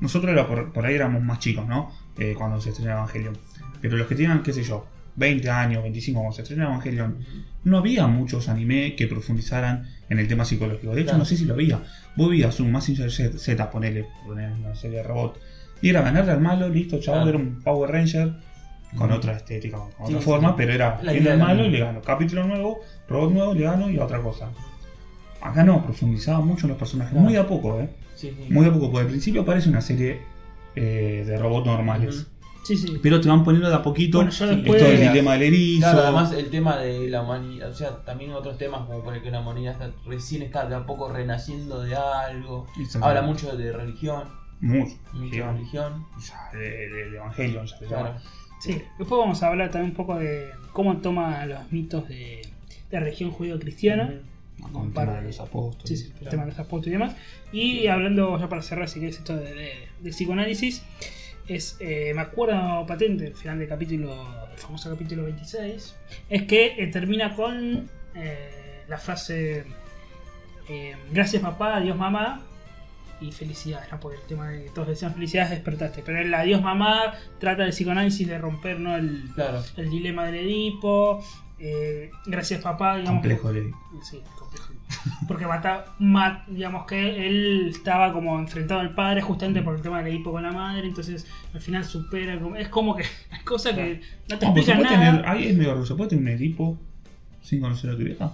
nosotros 0.00 0.32
era 0.32 0.46
por, 0.46 0.72
por 0.72 0.86
ahí 0.86 0.94
éramos 0.94 1.22
más 1.22 1.38
chicos, 1.38 1.66
¿no? 1.66 1.92
Eh, 2.18 2.34
cuando 2.36 2.60
se 2.60 2.70
estrena 2.70 2.92
Evangelion. 2.92 3.36
Pero 3.82 3.96
los 3.96 4.06
que 4.06 4.14
tenían, 4.14 4.42
qué 4.42 4.52
sé 4.52 4.62
yo, 4.62 4.86
20 5.16 5.50
años, 5.50 5.82
25, 5.82 6.20
cuando 6.20 6.34
se 6.36 6.42
estrena 6.42 6.64
Evangelion, 6.66 7.18
no 7.64 7.78
había 7.78 8.06
muchos 8.06 8.48
anime 8.48 8.94
que 8.96 9.06
profundizaran 9.06 9.86
en 10.08 10.18
el 10.18 10.28
tema 10.28 10.44
psicológico. 10.44 10.94
De 10.94 11.00
hecho, 11.00 11.08
Claro. 11.10 11.18
no 11.18 11.24
sé 11.24 11.36
si 11.36 11.44
lo 11.44 11.54
había. 11.54 11.82
Vos 12.16 12.30
veías 12.30 12.58
un 12.60 12.72
Massinger 12.72 13.10
Z, 13.10 13.36
Z, 13.38 13.70
ponele, 13.70 14.06
ponele 14.26 14.54
una 14.54 14.74
serie 14.74 14.98
de 14.98 15.02
robot, 15.02 15.38
y 15.82 15.90
era 15.90 16.02
ganarle 16.02 16.32
al 16.32 16.40
malo, 16.40 16.68
listo, 16.68 16.98
chavo, 17.00 17.16
Claro. 17.22 17.28
era 17.30 17.38
un 17.38 17.60
Power 17.62 17.90
Ranger. 17.90 18.32
Con 18.96 19.10
otra 19.12 19.34
estética, 19.36 19.78
con 19.78 19.88
Sí, 19.90 19.94
otra 20.14 20.18
sí. 20.18 20.24
forma, 20.24 20.56
pero 20.56 20.72
era 20.72 21.00
La 21.02 21.12
el 21.12 21.26
era 21.26 21.36
malo 21.36 21.64
y 21.64 21.70
le 21.70 21.78
gano. 21.80 22.00
Capítulo 22.02 22.44
nuevo, 22.44 22.80
robot 23.08 23.30
nuevo, 23.32 23.54
le 23.54 23.60
gano 23.62 23.88
y 23.90 23.98
a 23.98 24.04
otra 24.04 24.20
cosa. 24.20 24.50
Acá 25.40 25.64
no, 25.64 25.82
profundizaba 25.84 26.40
mucho 26.40 26.66
en 26.66 26.70
los 26.70 26.78
personajes, 26.78 27.12
Claro. 27.12 27.24
muy 27.28 27.36
a 27.36 27.46
poco, 27.46 27.80
¿eh? 27.80 27.88
Sí, 28.14 28.30
sí. 28.36 28.52
Muy 28.52 28.66
a 28.66 28.72
poco, 28.72 28.90
porque 28.90 29.04
al 29.06 29.10
principio 29.10 29.44
parece 29.44 29.68
una 29.68 29.80
serie 29.80 30.20
eh, 30.76 31.24
de 31.26 31.36
robots 31.38 31.66
normales. 31.66 32.26
Sí, 32.62 32.76
sí. 32.76 32.98
Pero 33.02 33.20
te 33.20 33.28
van 33.28 33.42
poniendo 33.42 33.68
de 33.70 33.74
a 33.74 33.82
poquito 33.82 34.18
Bueno, 34.18 34.30
ya 34.30 34.44
esto 34.44 34.56
después- 34.56 34.82
del 34.82 35.00
dilema 35.00 35.32
del 35.32 35.42
erizo. 35.44 35.80
Claro, 35.80 36.00
además 36.02 36.32
el 36.32 36.50
tema 36.50 36.76
de 36.76 37.08
la 37.08 37.22
humanidad, 37.22 37.70
o 37.70 37.74
sea, 37.74 38.04
también 38.04 38.32
otros 38.32 38.58
temas 38.58 38.82
como 38.86 39.02
por 39.02 39.14
el 39.16 39.22
que 39.22 39.30
la 39.30 39.40
humanidad 39.40 39.72
está, 39.72 39.90
recién 40.06 40.42
está 40.42 40.66
de 40.66 40.74
a 40.76 40.84
poco 40.86 41.10
renaciendo 41.10 41.82
de 41.82 41.96
algo. 41.96 42.66
Habla 43.00 43.22
mucho 43.22 43.56
de 43.56 43.72
religión, 43.72 44.24
Mucho. 44.60 44.94
mucho 45.14 45.34
de 45.36 45.42
religión. 45.52 46.06
ya, 46.22 46.58
de, 46.58 46.68
de- 46.88 47.52
ya 47.52 47.66
se 47.66 47.86
Claro. 47.86 48.14
Sí, 48.60 48.82
después 48.98 49.18
vamos 49.18 49.42
a 49.42 49.48
hablar 49.48 49.70
también 49.70 49.90
un 49.90 49.96
poco 49.96 50.18
de 50.18 50.50
cómo 50.72 50.98
toma 50.98 51.44
los 51.46 51.72
mitos 51.72 52.08
de, 52.08 52.42
la 52.90 53.00
religión 53.00 53.30
judío-cristiana. 53.30 54.14
Con 54.72 54.88
el 54.88 54.92
tema 54.92 55.12
de 55.14 55.20
de- 55.22 55.26
los 55.28 55.40
apóstoles. 55.40 55.88
Sí, 56.00 56.06
sí, 56.08 56.12
el 56.20 56.28
tema 56.28 56.42
de 56.44 56.50
los 56.50 56.58
apóstoles 56.58 56.88
y 56.88 56.90
demás. 56.92 57.16
Y 57.52 57.86
hablando 57.86 58.38
ya 58.38 58.48
para 58.48 58.60
cerrar, 58.62 58.88
si 58.88 59.00
querés, 59.00 59.16
esto 59.18 59.36
de, 59.36 59.54
de- 59.54 59.88
de 60.00 60.10
psicoanálisis, 60.10 60.82
es, 61.48 61.76
eh, 61.80 62.12
me 62.14 62.20
acuerdo 62.20 62.84
patente, 62.86 63.28
el 63.28 63.34
final 63.34 63.58
del 63.58 63.68
capítulo, 63.68 64.12
el 64.52 64.58
famoso 64.58 64.90
capítulo 64.90 65.24
26, 65.24 65.96
es 66.28 66.42
que 66.42 66.74
eh, 66.78 66.86
termina 66.88 67.34
con 67.34 67.88
eh, 68.14 68.82
la 68.88 68.98
frase 68.98 69.64
gracias 71.10 71.42
papá, 71.42 71.76
adiós 71.78 71.96
mamá 71.96 72.42
y 73.20 73.32
felicidades, 73.32 73.90
¿no? 73.92 74.00
porque 74.00 74.18
el 74.18 74.26
tema 74.26 74.48
de 74.48 74.64
que 74.64 74.70
todos 74.70 74.88
decían 74.88 75.12
felicidades 75.14 75.50
despertaste, 75.50 76.02
pero 76.04 76.20
el 76.20 76.32
adiós 76.34 76.62
mamá 76.62 77.14
trata 77.38 77.64
de 77.64 77.70
psicoanálisis 77.70 78.26
de 78.26 78.38
romper 78.38 78.80
¿no? 78.80 78.96
el, 78.96 79.24
Claro. 79.34 79.62
el 79.76 79.90
dilema 79.90 80.24
del 80.26 80.36
Edipo, 80.36 81.22
eh, 81.58 82.10
gracias 82.26 82.62
papá, 82.62 82.96
digamos, 82.96 83.20
Complejo 83.20 83.52
le 83.52 83.62
Sí, 84.02 84.20
complejo. 84.38 84.72
Porque 85.28 85.46
mata, 85.46 85.84
ma- 85.98 86.44
digamos 86.48 86.84
que 86.86 87.26
él 87.26 87.68
estaba 87.70 88.12
como 88.12 88.38
enfrentado 88.38 88.80
al 88.80 88.94
padre 88.94 89.20
justamente 89.22 89.62
por 89.62 89.76
el 89.76 89.82
tema 89.82 90.02
del 90.02 90.14
Edipo 90.14 90.32
con 90.32 90.42
la 90.42 90.52
madre, 90.52 90.86
entonces 90.88 91.26
al 91.54 91.60
final 91.60 91.84
supera, 91.84 92.38
como- 92.40 92.56
es 92.56 92.68
como 92.68 92.96
que 92.96 93.04
hay 93.30 93.40
cosas 93.44 93.74
que 93.74 94.00
no 94.28 94.38
te 94.38 94.46
No, 94.46 94.52
explican 94.52 94.82
nada. 94.82 94.98
tener, 94.98 95.28
ahí 95.28 95.48
es 95.48 95.56
medio 95.56 95.72
raro, 95.74 95.86
¿se 95.86 95.94
puede 95.94 96.10
tener 96.10 96.24
un 96.24 96.28
Edipo 96.30 96.78
sin 97.42 97.60
conocer 97.60 97.90
a 97.90 97.96
tu 97.96 98.04
vieja? 98.04 98.32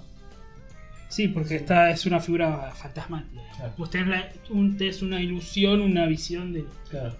Sí, 1.08 1.28
porque 1.28 1.56
esta 1.56 1.90
es 1.90 2.04
una 2.06 2.20
figura 2.20 2.72
fantasmática. 2.74 3.40
Claro. 3.56 3.72
Vos 3.78 3.90
tenés, 3.90 4.08
la- 4.08 4.28
un, 4.50 4.76
tenés 4.76 5.02
una 5.02 5.20
ilusión, 5.20 5.80
una 5.80 6.06
visión 6.06 6.52
de... 6.52 6.64
Claro. 6.90 7.14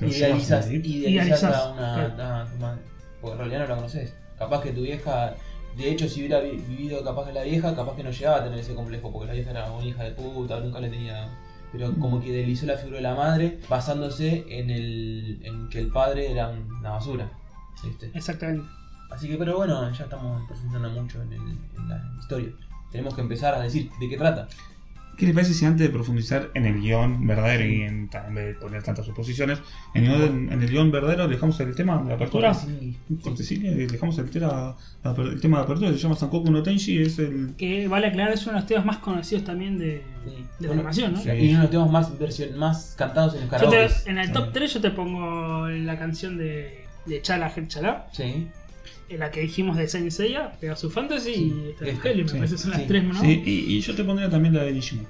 Idealizas 0.00 0.70
Idealizás, 0.70 1.54
a 1.54 1.72
una, 1.72 2.14
claro. 2.14 2.78
Porque 3.20 3.32
en 3.32 3.38
realidad 3.38 3.60
no 3.60 3.66
la 3.68 3.74
conoces. 3.76 4.14
Capaz 4.38 4.62
que 4.62 4.72
tu 4.72 4.82
vieja, 4.82 5.34
de 5.76 5.90
hecho, 5.90 6.08
si 6.08 6.20
hubiera 6.20 6.40
vi- 6.40 6.56
vivido 6.68 7.02
capaz 7.04 7.26
que 7.26 7.32
la 7.32 7.42
vieja, 7.42 7.74
capaz 7.74 7.96
que 7.96 8.02
no 8.02 8.10
llegaba 8.10 8.38
a 8.38 8.44
tener 8.44 8.58
ese 8.58 8.74
complejo, 8.74 9.12
porque 9.12 9.28
la 9.28 9.32
vieja 9.34 9.50
era 9.52 9.70
una 9.70 9.84
hija 9.86 10.02
de 10.04 10.10
puta, 10.12 10.58
nunca 10.60 10.80
le 10.80 10.88
tenía. 10.90 11.28
Pero 11.72 11.92
como 11.94 12.20
que 12.20 12.28
idealizó 12.28 12.66
la 12.66 12.76
figura 12.76 12.96
de 12.98 13.02
la 13.02 13.14
madre 13.14 13.58
basándose 13.68 14.44
en 14.48 14.70
el 14.70 15.40
en 15.42 15.68
que 15.68 15.80
el 15.80 15.88
padre 15.88 16.30
era 16.32 16.48
una 16.50 16.90
basura. 16.90 17.30
¿viste? 17.84 18.10
Exactamente. 18.14 18.66
Así 19.10 19.28
que, 19.28 19.36
pero 19.36 19.56
bueno, 19.56 19.90
ya 19.92 20.04
estamos 20.04 20.44
profundizando 20.48 20.90
mucho 20.90 21.22
en, 21.22 21.32
el- 21.32 21.58
en 21.76 21.88
la 21.88 22.02
historia. 22.20 22.48
Tenemos 22.94 23.12
que 23.16 23.22
empezar 23.22 23.52
a 23.56 23.60
decir 23.60 23.90
de 23.98 24.08
qué 24.08 24.16
trata. 24.16 24.46
¿Qué 25.18 25.26
le 25.26 25.34
parece 25.34 25.52
si 25.52 25.64
antes 25.64 25.84
de 25.84 25.92
profundizar 25.92 26.50
en 26.54 26.64
el 26.64 26.80
guion 26.80 27.26
verdadero 27.26 27.64
y 27.66 27.82
en, 27.82 28.08
en 28.28 28.34
vez 28.36 28.46
de 28.46 28.54
poner 28.54 28.84
tantas 28.84 29.04
suposiciones, 29.04 29.58
en 29.94 30.04
el, 30.06 30.22
en 30.52 30.62
el 30.62 30.68
guion 30.70 30.92
verdadero 30.92 31.26
dejamos 31.26 31.58
el 31.58 31.74
tema 31.74 32.00
de 32.04 32.14
apertura? 32.14 32.54
Sí. 32.54 32.96
Un 33.10 33.16
cortesino 33.16 33.66
y 33.72 33.86
dejamos 33.86 34.16
el, 34.18 34.30
tera- 34.30 34.76
el 35.04 35.40
tema 35.40 35.58
de 35.58 35.64
apertura, 35.64 35.90
se 35.90 35.98
llama 35.98 36.14
Sankoku 36.14 36.52
no 36.52 36.62
Tenshi, 36.62 37.02
es 37.02 37.18
el... 37.18 37.54
Que 37.58 37.88
vale 37.88 38.06
aclarar, 38.08 38.32
es 38.32 38.42
uno 38.44 38.52
de 38.54 38.58
los 38.60 38.68
temas 38.68 38.84
más 38.86 38.98
conocidos 38.98 39.42
también 39.44 39.76
de, 39.76 40.04
Sí. 40.24 40.44
de 40.60 40.68
la 40.68 40.74
animación, 40.74 41.12
¿no? 41.14 41.20
sí. 41.20 41.30
Y 41.30 41.48
uno 41.50 41.56
de 41.58 41.62
los 41.62 41.70
temas 41.72 41.90
más, 41.90 42.18
versión, 42.18 42.56
más 42.58 42.94
cantados 42.96 43.34
en 43.34 43.42
los 43.42 43.50
Yo 43.50 43.68
te- 43.70 43.76
karaoke. 43.76 44.10
en 44.10 44.18
el 44.18 44.26
Sí. 44.28 44.32
top 44.32 44.52
3 44.52 44.74
yo 44.74 44.80
te 44.80 44.90
pongo 44.92 45.68
la 45.68 45.98
canción 45.98 46.38
de, 46.38 46.86
de 47.06 47.22
Chala 47.22 47.52
Head 47.56 47.66
Chala. 47.68 48.06
Sí. 48.12 48.48
En 49.08 49.20
la 49.20 49.30
que 49.30 49.40
dijimos 49.40 49.76
de 49.76 49.86
Saint 49.88 50.10
Seiya, 50.10 50.52
Pegasus 50.60 50.92
Fantasy 50.92 51.34
Sí, 51.34 51.54
y 51.66 51.70
esta 51.70 51.84
de 51.84 51.92
sí, 51.92 51.98
me 51.98 52.24
parece 52.24 52.54
que 52.54 52.58
son 52.62 52.72
sí, 52.72 52.78
las 52.78 52.86
tres, 52.86 53.04
¿no? 53.04 53.20
Sí, 53.20 53.42
y, 53.44 53.76
y 53.76 53.80
yo 53.80 53.94
te 53.94 54.04
pondría 54.04 54.30
también 54.30 54.54
la 54.54 54.62
de 54.64 54.72
Digimon. 54.72 55.06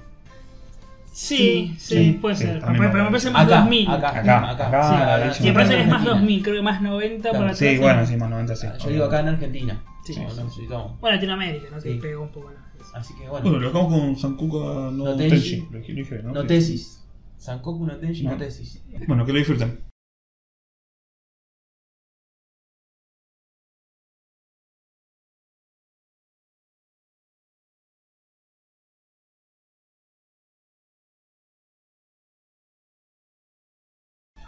Sí, 1.13 1.73
Sí, 1.79 2.17
puede 2.21 2.35
sí, 2.35 2.43
ser. 2.43 2.59
pero, 2.59 2.73
me 2.73 2.87
a 2.87 3.07
parece 3.07 3.31
más 3.31 3.45
Acá, 3.45 3.59
2000. 3.61 3.87
acá, 3.89 4.09
Acá, 4.09 4.51
acá. 4.51 4.67
acá, 4.67 5.33
Sí, 5.33 5.43
me 5.45 5.53
parece 5.53 5.75
que 5.75 5.81
es 5.81 5.87
más 5.87 6.01
Argentina. 6.01 6.19
2000, 6.19 6.43
creo 6.43 6.55
que 6.55 6.61
más 6.61 6.81
90 6.81 7.21
Claro, 7.21 7.37
para 7.37 7.51
atrás. 7.53 7.57
Sí, 7.71 7.77
bueno, 7.77 8.05
sí, 8.05 8.17
más 8.17 8.29
90, 8.29 8.55
sí. 8.57 8.67
Yo 8.83 8.89
digo 8.89 9.05
acá 9.05 9.19
en 9.21 9.27
Argentina. 9.29 9.83
Sí. 10.05 10.13
Bueno, 10.19 11.15
Latinoamérica, 11.15 11.67
¿no? 11.71 11.81
Que 11.81 11.95
pegó 11.95 12.23
un 12.23 12.29
poco 12.29 12.51
la. 12.51 12.65
Así 12.99 13.13
que 13.15 13.27
Bueno, 13.29 13.43
bueno. 13.49 13.59
lo 13.59 13.67
dejamos 13.67 13.93
con 13.93 14.15
Sankoku 14.17 14.59
no, 14.59 14.91
No 14.91 15.15
Tenshi. 15.15 15.29
Tenshi. 15.29 15.67
Lo 15.71 15.79
dije, 15.79 15.93
lo 15.93 15.99
dije, 15.99 16.19
¿no? 16.23 16.31
No 16.33 16.45
tesis. 16.45 17.03
Sankoku 17.37 17.85
no 17.85 17.95
tenshi, 17.97 18.23
no 18.23 18.31
No. 18.31 18.37
tesis. 18.37 18.81
Bueno, 19.07 19.25
que 19.25 19.31
lo 19.31 19.39
disfruten. 19.39 19.79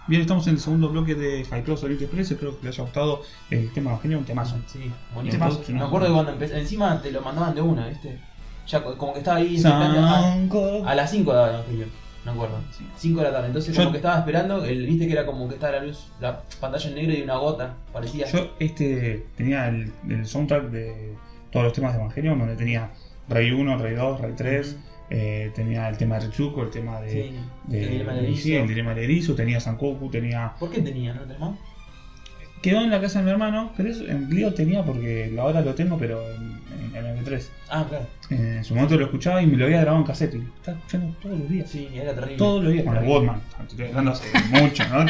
Bien, 0.08 0.22
estamos 0.22 0.48
en 0.48 0.54
el 0.54 0.60
segundo 0.60 0.90
bloque 0.90 1.16
de 1.16 1.42
Hypeos 1.42 1.84
Elite 1.84 2.06
Express. 2.06 2.32
Espero 2.32 2.58
que 2.60 2.66
les 2.68 2.76
haya 2.76 2.84
gustado 2.84 3.22
el 3.50 3.72
tema 3.74 3.90
de 3.92 3.96
Eugenio, 3.98 4.20
un 4.20 4.26
temazo. 4.26 4.56
Sí, 4.68 4.90
bonito. 5.14 5.34
Temazo. 5.36 5.62
Me 5.70 5.82
acuerdo 5.82 6.08
que 6.08 6.14
cuando 6.14 6.32
empecé. 6.32 6.58
Encima 6.60 7.02
te 7.02 7.12
lo 7.12 7.22
mandaban 7.22 7.54
de 7.54 7.62
una, 7.62 7.88
¿viste? 7.88 8.20
Ya 8.68 8.84
co- 8.84 8.98
como 8.98 9.14
que 9.14 9.20
estaba 9.20 9.38
ahí. 9.38 9.62
A, 9.66 10.34
a 10.86 10.96
las 10.96 11.12
5 11.12 11.32
de 11.34 11.38
la 11.38 11.50
Evangelio. 11.50 11.86
Me 12.24 12.32
acuerdo. 12.32 12.58
Sí. 12.72 12.86
5 12.98 13.20
de 13.20 13.26
la 13.26 13.32
tarde. 13.34 13.48
Entonces, 13.48 13.74
Yo- 13.76 13.82
como 13.82 13.92
que 13.92 13.98
estaba 13.98 14.20
esperando. 14.20 14.64
El, 14.64 14.86
Viste 14.86 15.08
que 15.08 15.14
era 15.14 15.26
como 15.26 15.48
que 15.50 15.56
estaba 15.56 15.74
la 15.78 15.84
luz, 15.84 16.08
la 16.22 16.42
pantalla 16.62 16.90
en 16.90 16.96
negro 16.96 17.14
y 17.14 17.22
una 17.22 17.36
gota. 17.38 17.74
Parecía. 17.92 18.28
Yo 18.32 18.52
este 18.60 19.26
tenía 19.36 19.68
el, 19.68 19.92
el 20.10 20.26
soundtrack 20.26 20.70
de 20.70 21.16
todos 21.52 21.66
los 21.66 21.74
temas 21.74 21.94
de 21.94 22.00
Evangelion, 22.00 22.40
donde 22.40 22.56
tenía 22.56 22.92
Rey 23.30 23.52
1, 23.52 23.78
Rey 23.78 23.96
2, 23.96 24.22
Rey 24.22 24.34
3, 24.38 24.78
eh, 25.10 25.52
tenía 25.56 25.88
el 25.90 25.98
tema 25.98 26.20
de 26.20 26.28
Ritsuko, 26.28 26.64
el 26.64 26.70
tema 26.70 27.00
de, 27.02 27.12
Sí, 27.12 27.36
de- 27.68 27.84
el 27.84 27.90
dilema 27.92 28.14
del 28.14 28.22
de- 28.24 28.28
erizo. 28.30 28.44
sí, 28.44 28.56
el 28.56 28.68
dilema 28.68 28.94
del 28.94 29.04
erizo, 29.06 29.36
tenía 29.36 29.60
Sankoku, 29.60 30.10
tenía... 30.10 30.54
¿Por 30.60 30.70
qué 30.72 30.82
tenía, 30.82 31.14
no 31.14 31.40
más? 31.40 31.58
Quedó 32.62 32.82
en 32.82 32.90
la 32.90 33.00
casa 33.00 33.20
de 33.20 33.26
mi 33.26 33.32
hermano, 33.32 33.72
pero 33.78 33.90
eso 33.90 34.04
en 34.08 34.30
lío 34.32 34.52
tenía 34.54 34.84
porque 34.84 35.32
ahora 35.40 35.62
lo 35.62 35.76
tengo, 35.76 35.96
pero 35.98 36.20
en, 36.34 36.60
en 36.96 37.06
MP3. 37.24 37.46
Ah, 37.70 37.86
claro. 37.88 38.08
En 38.32 38.64
su 38.64 38.74
momento 38.74 38.98
lo 38.98 39.06
escuchaba 39.06 39.42
y 39.44 39.46
me 39.46 39.56
lo 39.58 39.66
había 39.66 39.82
grabado 39.82 40.00
en 40.00 40.08
cassette. 40.08 40.34
Y 40.34 40.38
lo 40.40 40.44
estaba 40.56 40.76
escuchando 40.78 41.16
todos 41.22 41.40
los 41.40 41.50
días. 41.50 41.70
Sí, 41.70 41.88
era 41.94 42.16
terrible. 42.16 42.38
Todos 42.38 42.64
los 42.64 42.74
días 42.74 42.84
con 42.86 42.94
Terrible. 42.96 43.14
Walkman. 43.16 43.42
Estoy 43.70 43.86
hablando 43.86 44.12
hace 44.12 44.26
mucho, 44.62 44.84
¿no? 44.90 45.06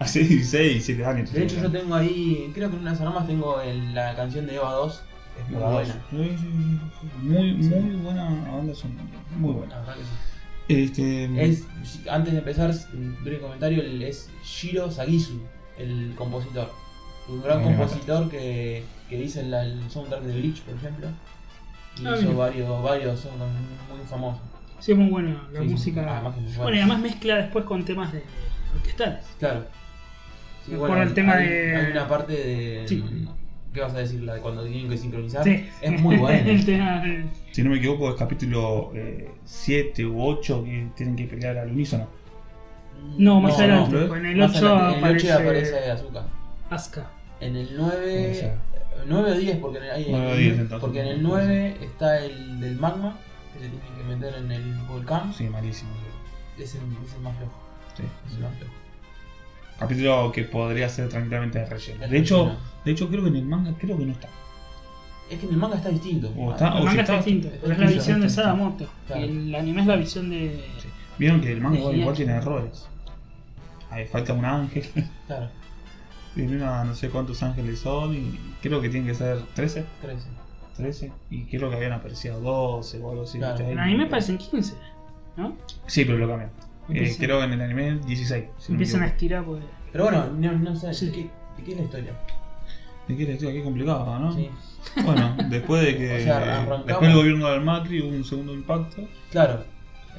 Hace 0.00 0.18
16, 0.24 0.72
17 0.72 1.04
años. 1.04 1.32
De 1.32 1.44
hecho, 1.44 1.62
yo 1.62 1.70
tengo 1.70 1.94
ahí, 1.94 2.50
creo 2.52 2.68
que 2.68 2.74
en 2.76 2.82
unas 2.82 3.00
aromas 3.00 3.26
tengo 3.28 3.60
el- 3.60 3.94
la 3.94 4.16
canción 4.16 4.46
de 4.48 4.56
Eva 4.56 4.72
2. 4.72 5.04
Es 5.40 5.48
muy 5.50 5.60
buena. 5.62 5.94
Muy, 7.22 7.52
muy 7.54 7.96
buena 7.96 8.24
banda 8.52 8.74
sonora. 8.74 9.04
Muy 9.36 9.52
buena. 9.54 9.74
La 9.76 9.80
verdad 9.80 9.94
que 9.96 10.02
sí. 10.02 10.08
Este, 10.82 11.44
Es, 11.50 11.64
antes 12.10 12.32
de 12.32 12.38
empezar, 12.40 12.70
un 12.92 13.16
breve 13.24 13.40
comentario, 13.40 13.82
es 13.82 14.30
Shiro 14.44 14.90
Sagisu, 14.90 15.40
el 15.78 16.12
compositor. 16.16 16.70
Un 17.28 17.42
gran 17.42 17.62
compositor 17.62 18.28
que, 18.30 18.84
que 19.08 19.22
hizo 19.22 19.40
el, 19.40 19.52
el 19.54 19.90
soundtrack 19.90 20.22
de 20.22 20.38
Bleach, 20.40 20.60
por 20.62 20.74
ejemplo. 20.74 21.08
Y 22.00 22.06
Ah, 22.06 22.16
hizo 22.20 22.36
varios, 22.36 22.82
varios 22.82 23.20
soundtracks 23.20 23.52
muy 23.96 24.06
famosos. 24.08 24.42
Sí, 24.78 24.92
es 24.92 24.98
muy 24.98 25.08
buena 25.10 25.48
la 25.52 25.60
Sí, 25.60 25.66
música. 25.68 26.00
además 26.02 26.36
muy 26.36 26.44
buena. 26.44 26.62
bueno, 26.62 26.76
y 26.76 26.80
además 26.80 27.00
mezcla 27.00 27.34
después 27.36 27.64
con 27.64 27.84
temas 27.84 28.12
de 28.12 28.22
orquestales. 28.76 29.24
Claro. 29.38 29.66
Sí, 30.66 30.72
Por 30.76 30.98
el 30.98 31.14
tema 31.14 31.32
hay, 31.34 31.48
de- 31.48 31.76
hay 31.76 31.92
una 31.92 32.06
parte 32.08 32.32
de... 32.34 33.28
Sí. 33.68 33.74
¿Qué 33.74 33.80
vas 33.80 33.94
a 33.94 33.98
decir? 33.98 34.22
La 34.22 34.34
de 34.34 34.40
cuando 34.40 34.64
tienen 34.64 34.88
que 34.88 34.96
sincronizar. 34.96 35.44
Sí. 35.44 35.68
Es 35.80 36.00
muy 36.00 36.16
buena. 36.18 36.62
si 37.52 37.62
no 37.62 37.70
me 37.70 37.76
equivoco, 37.76 38.10
es 38.10 38.16
capítulo 38.16 38.92
7 39.44 40.06
u 40.06 40.22
8 40.22 40.64
que 40.64 40.88
tienen 40.96 41.16
que 41.16 41.24
pelear 41.24 41.58
al 41.58 41.70
unísono. 41.70 42.08
No, 43.16 43.40
más 43.40 43.58
adelante. 43.58 43.94
no, 43.94 44.16
en 44.16 44.26
el 44.26 44.36
Más 44.38 44.56
8 44.56 44.66
adelante, 44.66 44.98
en 44.98 45.04
el 45.04 45.16
8 45.16 45.32
aparece, 45.34 45.72
aparece 45.72 45.90
Azuka. 45.90 46.26
Asuka. 46.70 47.10
En 47.40 47.56
el 47.56 47.68
O 47.80 47.84
9. 47.84 48.34
sea, 48.34 48.56
9 49.06 49.30
o 49.32 49.34
10, 49.38 49.56
porque 49.58 49.78
en 49.78 49.84
el, 49.84 49.90
hay- 49.90 50.06
9 50.10 50.32
o 50.32 50.36
10, 50.36 50.52
entonces. 50.54 50.78
porque 50.80 51.00
en 51.00 51.06
el 51.06 51.22
9 51.22 51.76
está 51.80 52.18
el 52.24 52.60
del 52.60 52.76
magma, 52.76 53.16
que 53.52 53.60
se 53.60 53.68
tiene 53.68 53.84
que 53.96 54.14
meter 54.14 54.34
en 54.42 54.50
el 54.50 54.74
volcán. 54.88 55.32
sí, 55.32 55.44
malísimo. 55.48 55.90
Es, 56.58 56.74
el, 56.74 56.80
es 57.04 57.14
el 57.14 57.20
más 57.22 57.36
flojo. 57.36 57.52
Sí. 57.96 58.02
Es 58.26 58.34
el 58.34 58.40
más 58.42 58.56
flojo. 58.56 58.72
Capítulo 59.78 60.32
que 60.32 60.44
podría 60.44 60.88
ser 60.88 61.08
tranquilamente 61.08 61.58
de 61.60 61.66
relleno. 61.66 62.06
De 62.08 62.18
hecho, 62.18 62.56
de 62.84 62.90
hecho, 62.92 63.08
creo 63.08 63.22
que 63.22 63.28
en 63.28 63.36
el 63.36 63.44
manga 63.44 63.72
creo 63.78 63.96
que 63.96 64.04
no 64.06 64.12
está. 64.12 64.28
Es 65.30 65.38
que 65.38 65.46
en 65.46 65.52
el 65.52 65.58
manga 65.58 65.76
está 65.76 65.90
distinto. 65.90 66.32
O 66.36 66.52
está- 66.52 66.68
El 66.68 66.72
o 66.72 66.84
manga 66.84 66.90
si 66.92 66.98
está 66.98 67.02
está- 67.02 67.16
distinto, 67.16 67.48
porque 67.60 67.72
es 67.74 67.78
la 67.78 67.86
visión 67.90 68.20
de 68.20 68.28
Sadamoto. 68.30 68.86
Claro. 69.06 69.22
El 69.22 69.54
anime 69.54 69.82
es 69.82 69.86
la 69.86 69.96
visión 69.96 70.30
de. 70.30 70.64
Vieron 71.18 71.40
que 71.40 71.52
el 71.52 71.60
manga 71.60 71.78
igual, 71.78 72.14
tiene 72.16 72.32
errores. 72.32 72.88
Ahí 73.90 74.04
falta 74.06 74.32
un 74.32 74.44
ángel. 74.44 74.84
Claro. 75.26 75.48
Ilumina 76.36 76.84
no 76.84 76.94
sé 76.94 77.08
cuántos 77.10 77.42
ángeles 77.42 77.80
son 77.80 78.14
y 78.14 78.38
creo 78.62 78.80
que 78.80 78.88
tienen 78.88 79.08
que 79.08 79.14
ser 79.14 79.38
13. 79.54 79.84
13. 80.02 80.28
13. 80.76 81.12
Y 81.30 81.44
creo 81.44 81.70
que 81.70 81.76
habían 81.76 81.92
aparecido 81.92 82.40
12 82.40 83.00
o 83.00 83.10
algo 83.10 83.22
así. 83.24 83.38
Claro. 83.38 83.58
En 83.64 83.78
Ahí- 83.78 83.90
anime 83.94 84.06
parecen 84.06 84.38
15, 84.38 84.74
¿no? 85.36 85.56
Sí, 85.86 86.04
pero 86.04 86.18
lo 86.18 86.28
cambian. 86.28 86.50
Eh, 86.90 87.14
creo 87.18 87.38
que 87.38 87.44
en 87.44 87.52
el 87.52 87.60
anime 87.60 87.98
16. 88.06 88.44
si 88.58 88.72
no 88.72 88.74
Empiezan 88.76 89.02
a 89.02 89.06
equivoco. 89.08 89.14
estirar 89.14 89.44
pues. 89.44 89.64
Pero 89.92 90.04
bueno, 90.04 90.26
no, 90.38 90.52
no 90.58 90.76
sé, 90.76 90.92
Sí. 90.94 91.06
¿de, 91.06 91.12
qué, 91.12 91.20
de 91.58 91.64
qué 91.64 91.70
es 91.72 91.76
la 91.78 91.84
historia? 91.84 92.12
¿De 93.08 93.16
qué 93.16 93.24
les 93.24 93.40
digo? 93.40 93.52
Qué 93.52 93.62
complicado, 93.62 94.18
¿no? 94.18 94.32
Sí. 94.34 94.50
Bueno, 95.04 95.36
después 95.48 95.82
de 95.84 95.96
que. 95.96 96.16
O 96.20 96.20
sea, 96.20 96.38
arrancamos- 96.62 96.84
después 96.86 97.08
del 97.08 97.16
gobierno 97.18 97.48
del 97.50 97.60
Macri 97.62 98.00
hubo 98.02 98.08
un 98.10 98.24
segundo 98.24 98.52
impacto. 98.54 99.06
Claro. 99.30 99.64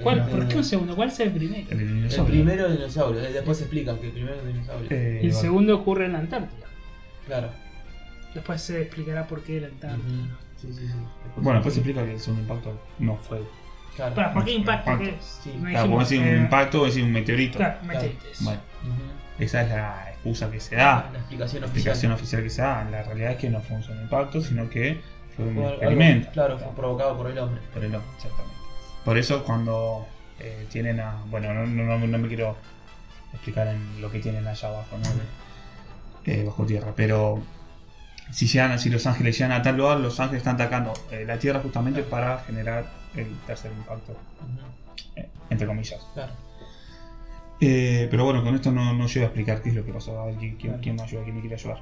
¿Cuál? 0.04 0.20
Este, 0.20 0.32
¿Por 0.32 0.48
qué 0.48 0.58
un 0.58 0.64
segundo? 0.64 0.96
¿Cuál 0.96 1.10
es 1.10 1.20
el 1.20 1.32
primero? 1.32 1.68
El, 1.72 2.06
El 2.12 2.26
primero 2.26 2.68
es 2.68 2.72
dinosaurio, 2.78 3.22
eh, 3.22 3.34
después 3.34 3.58
se 3.58 3.64
explican 3.66 3.98
que 3.98 4.06
el 4.08 4.12
primero 4.14 4.36
es 4.36 4.48
dinosaurio. 4.48 4.88
Eh, 4.92 5.20
Y 5.24 5.26
el 5.28 5.34
segundo 5.34 5.76
ocurre 5.76 6.06
en 6.06 6.14
la 6.14 6.20
Antártida. 6.20 6.68
Claro. 7.28 7.50
Después 8.34 8.62
se 8.62 8.82
explicará 8.82 9.28
por 9.28 9.44
qué 9.44 9.60
la 9.60 9.68
Antártida. 9.68 10.08
Ujú. 10.08 10.28
Sí, 10.56 10.68
sí, 10.74 10.88
sí. 10.88 10.94
Bueno, 11.38 11.60
después 11.60 11.74
se 11.74 11.80
explica 11.82 12.06
que 12.06 12.14
el 12.14 12.20
segundo 12.20 12.42
impacto 12.44 12.80
no 13.00 13.16
fue. 13.18 13.42
Claro. 14.00 14.16
Para, 14.16 14.34
¿por 14.34 14.46
qué 14.46 14.52
impacto? 14.54 14.92
Impacto. 14.92 15.12
¿Qué 15.12 15.18
es? 15.20 15.40
Sí. 15.44 15.54
No 15.58 15.70
Claro, 15.70 16.00
decir 16.00 16.22
un 16.22 16.28
eh, 16.28 16.38
impacto 16.38 16.82
o 16.82 16.86
decir 16.86 17.04
un 17.04 17.12
meteorito. 17.12 17.58
Claro. 17.58 17.78
Bueno, 17.84 18.60
esa 19.40 19.62
es 19.62 19.70
la 19.70 20.06
excusa 20.12 20.50
que 20.52 20.60
se 20.60 20.76
da. 20.76 21.10
La 21.12 21.20
explicación 21.20 21.62
La 21.62 21.68
oficial. 21.68 21.94
explicación 21.94 22.12
oficial 22.14 22.44
que 22.44 22.50
se 22.50 22.62
da. 22.62 22.84
La 22.90 23.04
realidad 23.04 23.32
es 23.32 23.38
que 23.38 23.50
no 23.50 23.62
fue 23.62 23.76
un 23.78 24.02
impacto, 24.02 24.42
sino 24.42 24.70
que 24.70 25.02
fue 25.36 25.46
un 25.46 25.58
algo- 25.58 25.70
experimento. 25.72 26.30
Claro, 26.32 26.58
fue 26.60 26.68
provocado 26.76 27.18
por 27.18 27.30
el 27.30 27.38
hombre. 27.38 27.62
Por 27.74 27.84
el 27.84 27.94
hombre, 27.96 28.12
exactamente. 28.16 28.56
Por 29.06 29.18
eso 29.18 29.44
cuando 29.44 30.06
eh, 30.40 30.66
tienen 30.72 31.00
a... 31.00 31.16
Bueno, 31.30 31.54
no, 31.54 31.66
no, 31.66 31.98
no- 31.98 32.08
no 32.08 32.18
me 32.18 32.28
quiero 32.28 32.58
explicar 33.34 33.68
en 33.68 34.02
lo 34.02 34.10
que 34.12 34.20
tienen 34.20 34.48
allá 34.48 34.68
abajo, 34.70 34.98
¿no? 34.98 35.10
Eh, 36.32 36.44
bajo 36.46 36.66
tierra, 36.66 36.92
pero 36.96 37.42
si, 38.32 38.46
llegan, 38.48 38.78
si 38.78 38.90
los 38.90 39.08
ángeles 39.08 39.38
llegan 39.38 39.52
a 39.54 39.62
tal 39.62 39.78
lugar, 39.78 40.00
los 40.00 40.20
ángeles 40.20 40.40
están 40.42 40.56
atacando 40.56 40.94
eh, 41.12 41.24
la 41.26 41.38
tierra 41.40 41.60
justamente 41.62 42.04
para 42.04 42.40
generar 42.40 42.86
el 43.16 43.36
tercer 43.48 43.72
impacto, 43.72 44.16
eh, 45.16 45.30
entre 45.50 45.68
comillas. 45.68 46.06
Claro. 46.14 46.32
Eh, 47.62 48.08
pero 48.10 48.24
bueno, 48.24 48.44
con 48.44 48.56
esto 48.56 48.72
no, 48.72 48.94
no 48.94 49.08
llego 49.08 49.26
a 49.26 49.28
explicar 49.28 49.62
qué 49.62 49.70
es 49.70 49.76
lo 49.76 49.84
que 49.86 49.92
pasó, 49.92 50.20
a 50.22 50.28
ver 50.28 50.36
quién, 50.36 50.56
quién, 50.56 50.78
quién 50.80 50.96
me 50.96 51.04
ayuda, 51.04 51.24
quién 51.24 51.36
me 51.36 51.42
quiere 51.42 51.56
ayudar. 51.56 51.82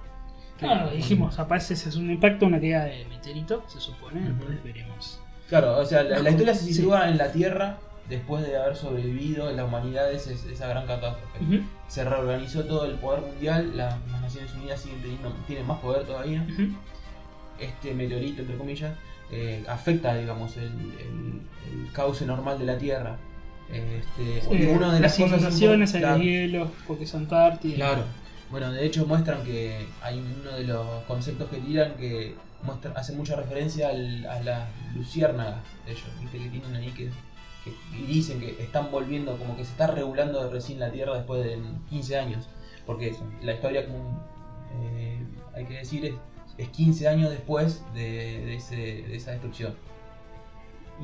Claro, 0.58 0.90
dijimos, 0.90 1.38
aparece 1.38 1.76
ese 1.76 1.90
es 1.90 1.96
un 1.98 2.10
impacto, 2.10 2.48
una 2.48 2.60
caída 2.60 2.86
de 2.86 3.06
meteorito, 3.06 3.64
se 3.68 3.80
supone, 3.80 4.22
Ujú. 4.22 4.30
después 4.30 4.64
veremos. 4.64 5.20
Claro, 5.48 5.78
o 5.78 5.86
sea, 5.86 6.02
la, 6.04 6.20
la 6.20 6.30
historia 6.32 6.56
se 6.56 6.66
Sí. 6.66 6.74
sitúa 6.74 7.08
en 7.10 7.18
la 7.20 7.32
Tierra 7.32 7.78
después 8.10 8.44
de 8.44 8.58
haber 8.58 8.76
sobrevivido 8.76 9.52
la 9.52 9.66
humanidad 9.66 10.12
esa, 10.12 10.32
esa 10.32 10.68
gran 10.68 10.88
catástrofe. 10.88 11.62
Se 11.88 12.04
reorganizó 12.04 12.64
todo 12.66 12.86
el 12.86 12.96
poder 12.96 13.22
mundial, 13.22 13.78
las, 13.78 13.96
las 14.12 14.22
Naciones 14.22 14.52
Unidas 14.56 14.82
siguen 14.82 15.02
teniendo, 15.02 15.32
tienen 15.46 15.68
más 15.68 15.80
poder 15.80 16.06
todavía. 16.08 16.46
Este 17.60 17.94
meteorito, 17.94 18.42
entre 18.42 18.58
comillas, 18.58 18.96
eh, 19.32 19.64
afecta, 19.68 20.16
digamos, 20.16 20.56
el, 20.58 20.64
el- 20.66 21.42
el 21.86 21.92
cauce 21.94 22.26
normal 22.26 22.58
de 22.60 22.66
la 22.66 22.78
Tierra. 22.78 23.18
Este, 23.72 24.56
y 24.56 24.64
Eh, 24.64 24.74
una 24.74 24.94
de 24.94 25.02
las, 25.02 25.18
cosas 25.18 25.42
claro, 26.00 26.24
hielo, 26.24 26.72
porque 26.88 27.04
es 27.04 27.14
Antártida. 27.14 27.76
Claro. 27.76 28.04
Bueno, 28.50 28.72
de 28.72 28.86
hecho 28.86 29.06
muestran 29.06 29.44
que 29.44 29.86
hay 30.02 30.20
uno 30.42 30.52
de 30.56 30.64
los 30.64 30.88
conceptos 31.04 31.50
que 31.50 31.58
tiran 31.58 31.96
que 31.96 32.36
muestra, 32.64 32.94
hace 32.96 33.12
mucha 33.14 33.36
referencia 33.36 33.90
al- 33.90 34.26
a 34.26 34.40
las 34.42 34.70
luciérnagas 34.96 35.58
de 35.86 35.92
ellos, 35.92 36.06
¿viste? 36.22 36.38
que 36.40 36.48
tienen 36.50 36.76
ahí 36.76 36.90
que, 36.92 37.10
que- 37.66 37.98
y 37.98 38.04
dicen 38.06 38.40
que 38.40 38.52
están 38.64 38.90
volviendo, 38.90 39.38
como 39.38 39.58
que 39.58 39.66
se 39.66 39.72
está 39.72 39.88
regulando 39.88 40.42
de 40.46 40.50
recién 40.50 40.80
la 40.80 40.90
Tierra 40.90 41.16
después 41.16 41.44
de 41.44 41.60
15 41.90 42.18
años. 42.18 42.48
Porque 42.86 43.14
la 43.44 43.54
historia, 43.54 43.86
como 43.86 44.24
eh, 44.82 45.20
hay 45.54 45.66
que 45.66 45.74
decir, 45.80 46.06
es, 46.06 46.14
es 46.58 46.70
15 46.70 47.08
años 47.08 47.30
después 47.30 47.84
de, 47.94 48.02
de 48.46 48.56
ese- 48.56 48.76
de 49.08 49.16
esa 49.16 49.32
destrucción. 49.32 49.74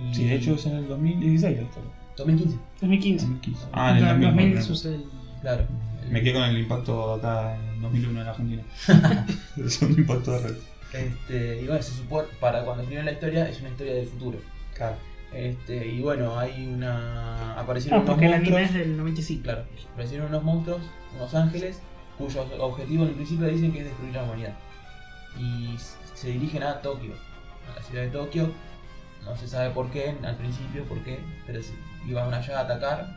Y 0.10 0.14
Sí, 0.16 0.26
de 0.26 0.36
hecho 0.36 0.56
es 0.56 0.66
en 0.66 0.76
el 0.78 0.88
2016 0.88 1.58
la 1.58 1.64
historia. 1.64 1.92
2015, 2.18 2.58
2015. 2.82 3.26
2015. 3.26 3.66
Ah, 3.72 3.90
en 3.92 3.96
el 3.98 4.02
Claro, 4.04 4.14
2000. 4.20 4.30
2000 4.36 4.56
¿no? 4.56 4.62
sucede 4.62 4.96
el- 4.96 5.06
claro. 5.42 5.66
Me 6.10 6.22
quedé 6.22 6.34
con 6.34 6.44
el 6.44 6.58
impacto 6.58 7.14
acá 7.14 7.56
en 7.56 7.82
2001 7.82 8.22
en 8.22 8.28
Argentina. 8.28 8.64
es 9.58 9.82
un 9.82 9.92
impacto 9.92 10.32
de 10.32 10.40
red. 10.40 10.56
Este, 10.94 11.62
y 11.62 11.66
bueno, 11.66 11.82
se 11.82 11.92
supone, 11.94 12.28
para 12.40 12.64
cuando 12.66 12.84
escriben 12.84 13.06
la 13.06 13.14
historia, 13.14 13.50
es 13.50 13.60
una 13.62 13.70
historia 13.70 13.94
del 13.96 14.06
futuro. 14.06 14.38
Claro. 14.76 14.96
Este, 15.34 15.88
y 15.88 16.02
bueno, 16.02 16.38
hay 16.38 16.68
una. 16.68 17.60
Aparecieron 17.60 18.00
Ah, 18.00 18.04
unos 18.04 18.14
porque 18.14 18.28
el 18.28 18.34
anime 18.34 18.52
monstruos. 18.52 18.82
es 18.82 18.88
del 18.88 18.98
95. 18.98 19.44
Claro, 19.44 19.64
aparecieron 19.94 20.28
unos 20.28 20.44
monstruos, 20.44 20.82
unos 21.16 21.34
ángeles, 21.34 21.80
cuyo 22.18 22.46
objetivo 22.60 23.04
en 23.04 23.10
el 23.10 23.16
principio 23.16 23.48
dicen 23.48 23.72
que 23.72 23.80
es 23.80 23.86
destruir 23.86 24.14
la 24.14 24.24
humanidad. 24.24 24.54
Y 25.40 25.76
se 26.14 26.30
dirigen 26.30 26.64
a 26.64 26.82
Tokio, 26.82 27.14
a 27.72 27.76
la 27.80 27.84
ciudad 27.86 28.04
de 28.04 28.10
Tokio. 28.10 28.52
No 29.26 29.36
se 29.38 29.48
sabe 29.48 29.70
por 29.72 29.90
qué, 29.90 30.16
al 30.24 30.36
principio 30.36 30.84
por 30.86 31.00
qué, 31.04 31.20
pero 31.48 31.60
iban 32.08 32.34
allá 32.34 32.60
a 32.60 32.62
atacar. 32.64 33.16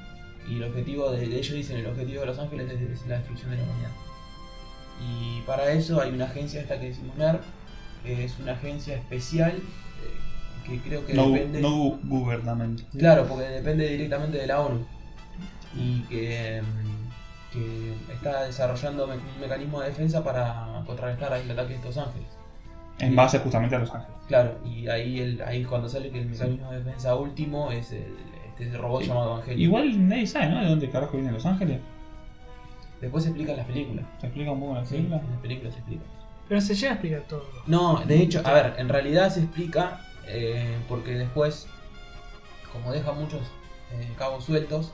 Y 0.49 0.57
el 0.57 0.65
objetivo 0.65 1.11
de, 1.11 1.27
de 1.27 1.37
ellos 1.39 1.55
dicen: 1.55 1.79
el 1.79 1.87
objetivo 1.87 2.21
de 2.21 2.27
los 2.27 2.39
ángeles 2.39 2.71
es, 2.71 2.81
es 3.01 3.07
la 3.07 3.17
destrucción 3.19 3.51
de 3.51 3.57
la 3.59 3.63
humanidad. 3.65 3.91
Y 5.01 5.41
para 5.43 5.71
eso 5.73 6.01
hay 6.01 6.11
una 6.11 6.25
agencia 6.27 6.61
esta 6.61 6.79
que 6.81 6.89
decimos 6.89 7.17
NERV, 7.17 7.41
que 8.05 8.25
es 8.25 8.39
una 8.39 8.53
agencia 8.53 8.95
especial 8.95 9.51
eh, 9.53 10.67
que 10.67 10.79
creo 10.81 11.05
que 11.05 11.13
No, 11.15 11.31
depende. 11.31 11.61
no 11.61 11.99
gubernamental. 12.05 12.87
Claro, 12.99 13.27
porque 13.27 13.45
depende 13.45 13.89
directamente 13.89 14.39
de 14.39 14.47
la 14.47 14.61
ONU 14.61 14.87
y 15.79 16.01
que, 16.03 16.63
mm, 16.63 16.96
que 17.53 17.95
está 18.13 18.45
desarrollando 18.45 19.07
me- 19.07 19.15
un 19.15 19.41
mecanismo 19.41 19.81
de 19.81 19.89
defensa 19.89 20.23
para 20.25 20.83
contrarrestar 20.87 21.33
el 21.35 21.51
ataque 21.51 21.71
de 21.71 21.75
estos 21.77 21.97
ángeles. 21.99 22.29
En 22.99 23.15
base 23.15 23.39
justamente 23.41 23.77
a 23.77 23.79
Los 23.81 23.93
Ángeles. 23.95 24.17
Claro, 24.27 24.59
y 24.65 24.89
ahí, 24.89 25.21
el, 25.21 25.43
ahí 25.43 25.61
es 25.63 25.67
cuando 25.69 25.89
sale 25.89 26.11
que 26.11 26.19
el 26.21 26.27
mecanismo 26.27 26.71
de 26.73 26.79
defensa 26.83 27.15
último 27.15 27.71
es 27.71 27.93
el, 27.93 28.15
este 28.59 28.77
robot 28.79 29.03
Sí. 29.03 29.09
llamado 29.09 29.35
Angelio. 29.37 29.65
Igual 29.65 30.09
nadie 30.09 30.27
sabe, 30.27 30.47
¿no? 30.49 30.61
De 30.63 30.69
dónde 30.71 30.91
carajo 30.91 31.13
vienen 31.13 31.35
Los 31.35 31.45
Ángeles. 31.45 31.79
Después 33.01 33.25
se 33.25 33.31
explica 33.31 33.53
en 33.53 33.59
las 33.59 33.67
películas. 33.67 34.05
¿Se 34.21 34.27
explica 34.27 34.51
un 34.51 34.61
poco 34.61 34.73
en 34.73 34.79
la 34.79 34.87
Sí, 34.87 34.95
película? 34.97 35.21
en 35.21 35.31
las 35.31 35.41
películas 35.41 35.75
se 35.75 35.81
explica. 35.81 36.03
Pero 36.49 36.61
se 36.61 36.75
llega 36.75 36.89
a 36.91 36.95
explicar 36.95 37.21
todo. 37.29 37.45
No, 37.67 38.01
de 38.07 38.23
hecho, 38.23 38.41
a 38.45 38.53
ver, 38.53 38.75
en 38.79 38.89
realidad 38.89 39.31
se 39.31 39.41
explica 39.41 40.01
eh, 40.27 40.77
porque 40.89 41.13
después, 41.13 41.67
como 42.73 42.93
deja 42.93 43.13
muchos 43.13 43.41
eh, 43.93 44.09
cabos 44.17 44.45
sueltos, 44.45 44.93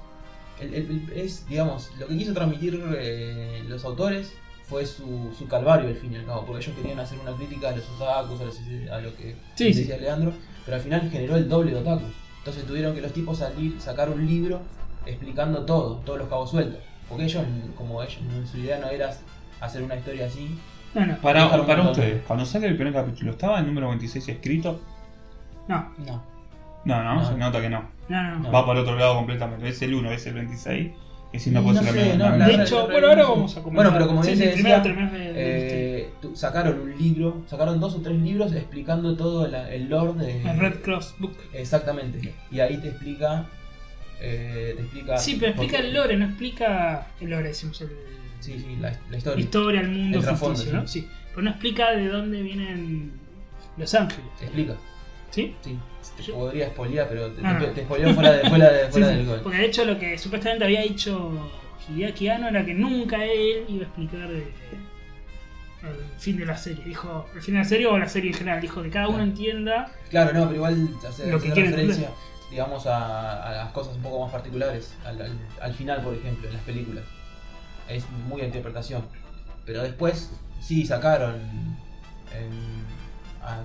el- 0.60 0.74
el- 0.74 0.90
el- 0.90 1.12
es, 1.18 1.46
digamos, 1.48 1.90
lo 1.98 2.06
que 2.06 2.16
quiso 2.16 2.32
transmitir 2.32 2.82
eh, 2.96 3.64
los 3.68 3.84
autores 3.84 4.32
fue 4.68 4.86
su, 4.86 5.34
su 5.36 5.46
calvario 5.48 5.88
al 5.88 5.96
fin 5.96 6.12
y 6.12 6.16
al 6.16 6.24
cabo, 6.24 6.44
porque 6.46 6.62
ellos 6.62 6.76
querían 6.76 6.98
hacer 7.00 7.18
una 7.18 7.32
crítica 7.36 7.68
a 7.70 7.72
los 7.76 7.88
otakus, 7.90 8.40
a, 8.40 8.44
los- 8.44 8.90
a 8.90 9.00
lo 9.00 9.14
que 9.16 9.36
Sí, 9.54 9.72
decía 9.72 9.98
Leandro, 9.98 10.32
pero 10.64 10.76
al 10.76 10.82
final 10.82 11.10
generó 11.10 11.36
el 11.36 11.48
doble 11.48 11.72
de 11.72 11.78
otakus. 11.78 12.10
Entonces 12.38 12.64
tuvieron 12.64 12.94
que 12.94 13.00
los 13.00 13.12
tipos 13.12 13.38
salir, 13.38 13.80
sacar 13.80 14.08
un 14.10 14.26
libro 14.26 14.60
explicando 15.06 15.64
todo, 15.64 15.96
todos 16.04 16.18
los 16.20 16.28
cabos 16.28 16.50
sueltos. 16.50 16.80
Porque 17.08 17.24
ellos, 17.24 17.44
como 17.76 18.02
ellos, 18.02 18.18
su 18.50 18.58
idea 18.58 18.78
no 18.78 18.88
era 18.88 19.14
hacer 19.60 19.82
una 19.82 19.96
historia 19.96 20.26
así, 20.26 20.58
No, 20.94 21.06
no. 21.06 21.16
Para, 21.20 21.50
para 21.66 21.82
ustedes, 21.90 22.22
cuando 22.26 22.44
sale 22.44 22.66
el 22.68 22.76
primer 22.76 22.92
capítulo, 22.94 23.32
¿estaba 23.32 23.58
el 23.60 23.66
número 23.66 23.88
26 23.88 24.28
escrito? 24.28 24.80
No, 25.68 25.92
no. 25.98 26.22
No, 26.84 27.02
no, 27.02 27.14
No. 27.16 27.28
se 27.28 27.36
nota 27.36 27.60
que 27.60 27.70
no. 27.70 27.84
no, 28.08 28.22
no. 28.22 28.38
No. 28.40 28.50
Va 28.52 28.64
por 28.66 28.76
otro 28.76 28.96
lado 28.96 29.14
completamente. 29.16 29.68
Es 29.68 29.80
el 29.82 29.94
1, 29.94 30.12
es 30.12 30.26
el 30.26 30.34
26. 30.34 30.90
Y 31.34 31.38
si 31.38 31.50
no 31.50 31.62
puede 31.62 31.76
no 31.76 31.82
ser 31.84 31.92
sé, 31.94 32.16
la 32.18 32.30
no, 32.36 32.44
de 32.44 32.54
hecho, 32.62 32.86
bueno, 32.88 33.06
ahora 33.08 33.22
vamos 33.22 33.56
a 33.56 33.62
comentar. 33.62 33.74
Bueno, 33.86 33.92
pero 33.92 34.06
como 34.06 34.22
sí, 34.22 34.34
bien 34.34 34.52
sí, 34.54 34.62
primero 34.62 34.82
Eh, 35.14 36.10
sacaron 36.34 36.78
un 36.80 36.98
libro, 36.98 37.42
sacaron 37.46 37.80
dos 37.80 37.94
o 37.94 38.02
tres 38.02 38.18
libros 38.20 38.52
explicando 38.52 39.16
todo 39.16 39.48
la- 39.48 39.72
el 39.72 39.88
lore 39.88 40.12
de. 40.26 40.42
el 40.42 40.58
Red 40.58 40.82
Cross 40.82 41.14
Book. 41.18 41.34
Exactamente. 41.54 42.34
Y 42.50 42.60
ahí 42.60 42.76
te 42.78 42.88
explica. 42.88 43.46
eh, 44.20 44.74
te 44.76 44.82
explica. 44.82 45.16
Sí, 45.18 45.36
pero 45.40 45.52
explica 45.52 45.78
el 45.78 45.94
lore, 45.94 46.16
no 46.16 46.26
explica 46.26 47.06
el 47.20 47.30
lore, 47.30 47.48
decimos, 47.48 47.80
el, 47.80 47.88
Sí, 48.40 48.58
sí, 48.58 48.76
la, 48.78 48.90
la 48.90 48.98
la 49.10 49.16
historia. 49.16 49.42
historia, 49.42 49.80
el 49.80 49.88
mundo 49.88 50.18
El 50.18 50.24
trasfondo, 50.24 50.56
ficticio, 50.56 50.80
¿no? 50.80 50.86
Sí. 50.86 51.08
Pero 51.30 51.42
no 51.42 51.50
explica 51.50 51.90
de 51.92 52.08
dónde 52.08 52.42
vienen 52.42 53.12
Los 53.78 53.94
Ángeles. 53.94 54.26
Te 54.38 54.44
explica. 54.44 54.74
¿Sí? 55.30 55.54
Sí. 55.62 55.78
Te 56.16 56.32
podría 56.32 56.68
spoilear, 56.68 57.08
pero 57.08 57.30
te, 57.32 57.40
Ah, 57.44 57.58
te, 57.58 57.66
no. 57.66 57.72
te 57.72 57.82
spoileó 57.84 58.14
fuera, 58.14 58.32
de, 58.32 58.48
fuera, 58.48 58.70
de, 58.70 58.88
fuera 58.90 59.08
sí. 59.08 59.14
del 59.16 59.26
gol. 59.26 59.40
Porque 59.42 59.58
de 59.58 59.64
hecho 59.66 59.84
lo 59.84 59.98
que 59.98 60.18
supuestamente 60.18 60.64
había 60.64 60.82
dicho 60.82 61.50
Hideaki 61.88 62.28
Anno 62.28 62.48
era 62.48 62.64
que 62.64 62.74
nunca 62.74 63.24
él 63.24 63.64
iba 63.68 63.84
a 63.84 63.86
explicar 63.86 64.30
eh, 64.30 64.52
el 65.82 66.20
fin 66.20 66.36
de 66.36 66.46
la 66.46 66.56
serie. 66.56 66.84
Dijo, 66.84 67.26
el 67.34 67.40
fin 67.42 67.54
de 67.54 67.60
la 67.60 67.64
serie 67.66 67.86
o 67.86 67.98
la 67.98 68.08
serie 68.08 68.30
en 68.30 68.36
general. 68.36 68.60
Dijo 68.60 68.82
que 68.82 68.90
cada 68.90 69.08
uno 69.08 69.16
Claro. 69.18 69.30
entienda. 69.30 69.92
Claro, 70.10 70.32
no, 70.32 70.42
pero 70.44 70.54
igual 70.56 70.88
hace, 71.08 71.30
Lo 71.30 71.40
que 71.40 71.50
hace 71.50 71.60
referencia, 71.62 72.10
digamos, 72.50 72.86
a, 72.86 73.42
a 73.48 73.52
las 73.64 73.72
cosas 73.72 73.96
un 73.96 74.02
poco 74.02 74.20
más 74.24 74.30
particulares. 74.32 74.94
Al, 75.04 75.20
al- 75.20 75.38
al 75.60 75.74
final, 75.74 76.02
por 76.02 76.14
ejemplo, 76.14 76.46
en 76.48 76.54
las 76.54 76.62
películas. 76.62 77.04
Es 77.88 78.04
muy 78.28 78.42
a 78.42 78.44
interpretación. 78.44 79.02
Pero 79.66 79.82
después, 79.82 80.30
sí, 80.60 80.84
sacaron. 80.86 81.34
em, 82.32 82.84
a- 83.42 83.62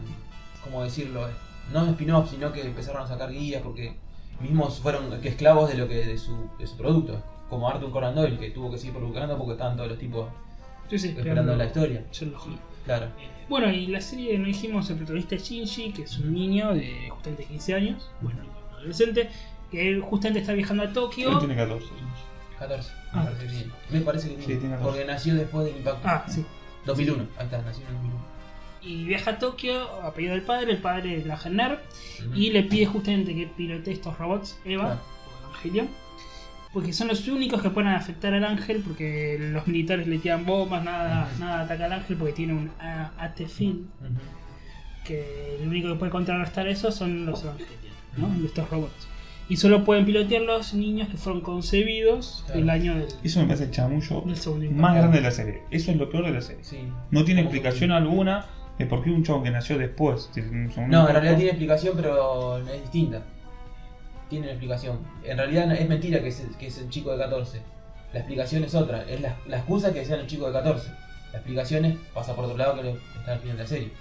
¿Cómo 0.64 0.84
decirlo? 0.84 1.28
No 1.74 1.86
spin-off, 1.92 2.30
sino 2.30 2.52
que 2.52 2.62
empezaron 2.62 3.04
a 3.04 3.08
sacar 3.08 3.32
guías 3.32 3.62
porque 3.62 3.96
mismos 4.40 4.80
fueron 4.80 5.20
que 5.22 5.30
esclavos 5.30 5.70
de 5.70 5.78
lo 5.78 5.88
que 5.88 6.06
de 6.06 6.18
su, 6.18 6.50
de 6.60 6.66
su 6.68 6.78
producto. 6.78 7.22
Como 7.50 7.68
Arthur 7.70 7.92
Conan 7.92 8.14
Doyle, 8.16 8.38
que 8.38 8.50
tuvo 8.52 8.72
que 8.72 8.78
seguir 8.78 8.94
publicando 8.94 9.38
porque 9.38 9.54
estaban 9.54 9.76
todos 9.78 9.90
los 9.90 10.00
tipos 10.00 10.28
Sí, 10.90 10.98
sí, 11.00 11.10
esperando 11.10 11.56
la 11.56 11.66
historia. 11.66 12.04
Claro. 12.86 13.08
Bueno, 13.50 13.70
y 13.72 13.88
la 13.88 14.00
serie, 14.02 14.38
nos 14.38 14.48
dijimos, 14.48 14.90
el 14.90 14.98
protagonista 14.98 15.36
es 15.36 15.44
Shinji, 15.44 15.92
que 15.92 16.04
es 16.04 16.18
un 16.18 16.34
niño 16.34 16.74
de 16.74 17.10
justamente 17.10 17.46
15 17.46 17.74
años, 17.74 18.10
bueno, 18.22 18.40
un 18.70 18.76
adolescente, 18.76 19.30
que 19.72 19.90
él 19.90 20.02
justamente 20.02 20.40
está 20.42 20.54
viajando 20.54 20.84
a 20.84 20.86
Él 20.88 20.94
Tokio. 20.94 21.38
tiene 21.40 21.56
14 21.56 21.86
años. 21.86 22.20
14. 22.60 22.92
Me 23.14 23.20
Ah. 23.20 23.24
parece 23.26 23.48
bien. 23.48 23.72
Me 23.90 24.02
parece 24.02 24.36
que 24.36 24.42
Sí, 24.42 24.56
tiene. 24.58 24.78
porque 24.78 25.06
nació 25.06 25.36
después 25.36 25.66
del 25.66 25.78
impacto. 25.78 26.02
Ah, 26.08 26.26
sí. 26.28 26.46
2001. 26.86 27.24
Ahí 27.38 27.46
está, 27.46 27.62
nació 27.62 27.86
en 27.88 27.94
2001. 27.94 28.20
Y 28.88 29.04
viaja 29.04 29.32
a 29.32 29.40
Tokio 29.40 29.82
a 30.04 30.14
pedido 30.14 30.34
del 30.34 30.44
padre, 30.44 30.72
el 30.72 30.78
padre 30.78 31.24
NERV, 31.52 31.78
Ujú. 32.28 32.36
y 32.36 32.52
le 32.52 32.64
pide 32.64 32.86
justamente 32.86 33.36
que 33.36 33.48
pilotee 33.48 33.94
estos 33.94 34.18
robots, 34.18 34.58
Eva 34.64 34.84
Claro. 34.86 35.00
o 35.46 35.50
Evangelion, 35.50 35.88
porque 36.74 36.94
son 36.94 37.08
los 37.10 37.28
únicos 37.28 37.62
que 37.62 37.70
pueden 37.70 37.90
afectar 37.92 38.34
al 38.34 38.46
ángel, 38.46 38.82
porque 38.86 39.38
los 39.40 39.68
militares 39.68 40.08
le 40.08 40.20
tiran 40.20 40.46
bombas, 40.46 40.84
nada, 40.84 41.30
nada 41.40 41.62
ataca 41.64 41.86
al 41.86 41.94
ángel, 41.94 42.16
porque 42.18 42.34
tiene 42.34 42.54
un 42.54 42.72
A- 42.80 43.12
AT 43.18 43.46
field, 43.48 43.82
Ujú. 44.00 45.06
que 45.06 45.58
el 45.62 45.68
único 45.68 45.90
que 45.90 45.96
puede 45.96 46.12
contrarrestar 46.12 46.68
eso 46.68 46.92
son 46.92 47.26
los 47.26 47.44
Evangelion, 47.44 47.72
¿no? 48.18 48.46
Estos 48.46 48.70
robots. 48.70 49.08
Y 49.50 49.56
solo 49.56 49.86
pueden 49.86 50.06
pilotear 50.06 50.42
los 50.42 50.74
niños 50.74 51.08
que 51.08 51.16
fueron 51.16 51.42
concebidos 51.42 52.44
Claro. 52.48 52.62
el 52.62 52.70
año 52.70 52.96
del, 52.96 53.08
Eso 53.24 53.40
me 53.40 53.46
parece 53.46 53.64
el 53.66 53.72
chamullo 53.72 54.24
más 54.72 54.96
grande 54.96 55.18
de 55.18 55.24
la 55.24 55.32
serie. 55.32 55.62
Eso 55.72 55.92
es 55.92 55.98
lo 55.98 56.10
peor 56.10 56.26
de 56.26 56.32
la 56.32 56.42
serie. 56.42 56.64
Sí. 56.66 56.80
No 57.12 57.24
tiene 57.24 57.44
¿Cómo 57.44 57.54
explicación 57.54 57.92
alguna 57.92 58.46
de 58.78 58.86
por 58.86 59.04
qué 59.04 59.10
un 59.10 59.24
chavo 59.24 59.44
que 59.44 59.50
nació 59.52 59.78
después. 59.78 60.30
un 60.36 60.72
No, 60.90 61.08
en 61.08 61.14
realidad 61.14 61.36
tiene 61.36 61.50
explicación, 61.52 61.94
pero 61.96 62.58
es 62.60 62.82
distinta. 62.82 63.22
Tiene 64.30 64.46
una 64.48 64.54
explicación. 64.54 65.00
En 65.24 65.38
realidad 65.38 65.72
es 65.72 65.88
mentira 65.88 66.20
que 66.20 66.28
es, 66.28 66.40
el- 66.42 66.56
que 66.58 66.68
es 66.68 66.78
el 66.78 66.90
chico 66.90 67.12
de 67.12 67.18
14. 67.18 67.62
La 68.14 68.20
explicación 68.20 68.64
es 68.64 68.76
otra. 68.76 69.04
Es 69.04 69.22
la, 69.22 69.36
la 69.48 69.58
excusa 69.58 69.94
que 69.94 70.04
sean 70.06 70.20
el 70.22 70.28
chico 70.28 70.48
de 70.48 70.54
14. 70.54 70.90
La 71.32 71.40
explicación 71.40 71.86
es, 71.86 71.96
pasa 72.14 72.36
por 72.36 72.46
otro 72.46 72.58
lado 72.58 72.76
que 72.76 72.84
lo- 72.84 72.98
está 73.20 73.34
al 73.34 73.40
final 73.40 73.58
de 73.58 73.64
la 73.64 73.70
serie. 73.70 73.92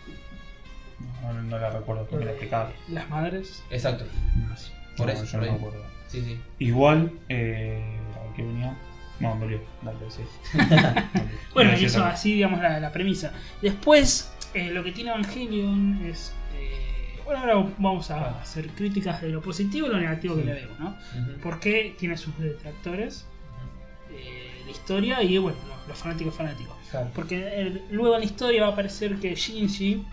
No, 1.23 1.33
no, 1.33 1.43
no 1.43 1.59
la 1.59 1.71
recuerdo, 1.71 2.07
que 2.09 2.17
me 2.17 2.25
la 2.25 2.31
explicaba. 2.33 2.71
Las 2.89 3.09
madres. 3.11 3.63
Exacto. 3.71 4.05
Por 4.97 5.07
No, 5.07 5.13
eso, 5.13 5.25
yo 5.25 5.39
por 5.39 5.47
no 5.47 5.53
me 5.53 5.59
acuerdo. 5.59 5.83
Sí, 6.09 6.23
sí. 6.23 6.41
Igual, 6.59 7.13
eh, 7.29 7.99
¿a 8.15 8.35
qué 8.35 8.43
venía? 8.43 8.77
No, 9.21 9.35
me 9.35 9.45
olvidé. 9.47 9.63
Dale, 9.83 9.99
sí. 10.11 10.23
Bueno, 11.55 11.73
No, 11.73 11.79
y 11.79 11.85
eso 11.85 12.05
así, 12.05 12.35
digamos, 12.35 12.61
la, 12.63 12.81
la 12.81 12.93
premisa. 12.93 13.33
Después, 13.63 14.33
eh, 14.57 14.71
lo 14.73 14.83
que 14.85 14.93
tiene 14.93 15.11
Evangelion 15.11 16.01
es. 16.07 16.33
eh, 16.57 17.21
bueno, 17.25 17.41
ahora 17.41 17.55
vamos 17.79 18.11
a 18.11 18.41
hacer 18.41 18.69
críticas 18.71 19.21
de 19.23 19.29
lo 19.31 19.41
positivo 19.43 19.87
y 19.89 19.91
lo 19.91 19.99
negativo 19.99 20.35
Sí. 20.35 20.41
que 20.43 20.47
le 20.47 20.55
vemos, 20.55 20.79
¿no? 20.79 20.97
Porque 21.43 21.95
tiene 21.99 22.17
sus 22.17 22.37
detractores, 22.39 23.27
eh, 24.13 24.63
la 24.65 24.71
historia 24.71 25.23
y, 25.23 25.37
bueno, 25.39 25.59
los, 25.69 25.89
los 25.89 25.99
fanáticos 25.99 26.35
fanáticos. 26.35 26.77
Claro. 26.91 27.11
Porque 27.15 27.43
eh, 27.45 27.83
luego 27.91 28.15
en 28.15 28.21
la 28.21 28.27
historia 28.27 28.63
va 28.63 28.69
a 28.69 28.73
aparecer 28.73 29.17
que 29.17 29.35
Shinji, 29.35 30.05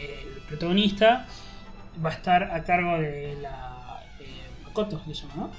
el 0.00 0.42
protagonista, 0.48 1.26
va 2.04 2.10
a 2.10 2.12
estar 2.12 2.42
a 2.44 2.62
cargo 2.64 2.98
de 2.98 3.36
la. 3.42 4.00
Makoto, 4.64 5.02
le 5.06 5.14
llama, 5.14 5.34
¿no? 5.34 5.50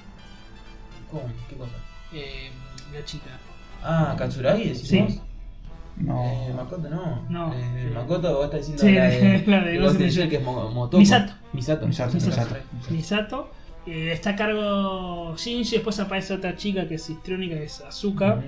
¿Cómo? 1.11 1.29
¿Qué 1.49 1.55
cosa? 1.55 1.71
La 2.93 3.03
chica. 3.05 3.31
Ah, 3.83 4.15
Katsuragi, 4.17 4.63
decís 4.69 4.87
Sí. 4.87 5.19
No. 5.99 6.23
Eh, 6.25 6.53
Makoto 6.55 6.89
no. 6.89 7.25
No. 7.29 7.53
Eh, 7.53 7.91
Makoto, 7.93 8.33
vos 8.35 8.45
estás 8.45 8.59
diciendo 8.67 8.83
Sí, 8.83 8.91
la 8.93 9.03
de. 9.05 9.43
la 9.47 9.59
de 9.63 9.71
que 9.73 9.77
Ghost 9.79 9.83
vos 9.83 9.91
in 9.93 9.97
the 9.97 10.03
decís 10.05 10.15
Shell. 10.15 10.29
que 10.29 10.35
es 10.37 10.43
Mo- 10.43 10.69
Motoko. 10.71 10.97
Misato. 10.99 11.33
Misato. 11.53 11.87
Misato, 11.87 12.13
Misato. 12.13 12.35
Misato. 12.39 12.55
Misato. 12.89 13.51
Eh, 13.85 14.11
está 14.13 14.31
a 14.31 14.35
cargo 14.35 15.35
Shinji, 15.37 15.75
después 15.77 15.99
aparece 15.99 16.33
otra 16.33 16.55
chica 16.55 16.87
que 16.87 16.95
es 16.95 17.09
histrónica, 17.09 17.55
que 17.55 17.63
es 17.65 17.81
Azuka. 17.81 18.41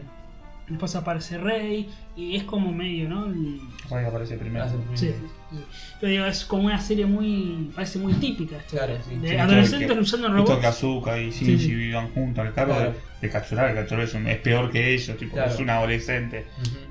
Después 0.69 0.95
aparece 0.95 1.37
Rey. 1.37 1.89
Y 2.15 2.35
es 2.37 2.43
como 2.43 2.71
medio, 2.71 3.09
¿no? 3.09 3.25
El- 3.25 3.59
Rey 3.89 4.05
aparece 4.05 4.37
primero. 4.37 4.65
Sí, 4.93 5.07
sí. 5.07 5.57
Pero 5.99 6.11
digo, 6.11 6.25
es 6.25 6.45
como 6.45 6.63
una 6.63 6.79
serie 6.79 7.05
muy. 7.05 7.71
parece 7.75 7.99
muy 7.99 8.13
típica. 8.13 8.57
Claro, 8.69 8.93
de- 8.93 9.01
sí. 9.03 9.15
de 9.17 9.29
Sí, 9.29 9.35
adolescentes 9.35 9.87
que- 9.87 9.93
en 9.93 9.99
Esto 9.99 10.17
que 10.17 10.27
robots. 10.33 10.65
Azuka 10.65 11.19
y 11.19 11.31
Shinji 11.31 11.57
Sí. 11.57 11.75
vivan 11.75 12.09
juntos 12.13 12.45
al 12.45 12.53
cargo 12.53 12.75
Claro. 12.75 12.91
de, 13.19 13.27
de 13.27 13.33
Katsura. 13.33 13.73
Katsura 13.73 14.03
es, 14.03 14.13
un- 14.13 14.27
es 14.27 14.37
peor 14.37 14.71
que 14.71 14.93
ellos, 14.93 15.17
tipo, 15.17 15.33
Claro. 15.33 15.51
es 15.51 15.59
un 15.59 15.69
adolescente. 15.69 16.45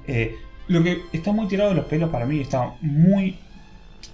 Eh, 0.06 0.36
lo 0.70 0.82
que 0.82 1.02
está 1.12 1.32
muy 1.32 1.46
tirado 1.46 1.70
de 1.70 1.76
los 1.76 1.84
pelos 1.86 2.10
para 2.10 2.26
mí 2.26 2.40
está 2.40 2.74
muy. 2.80 3.36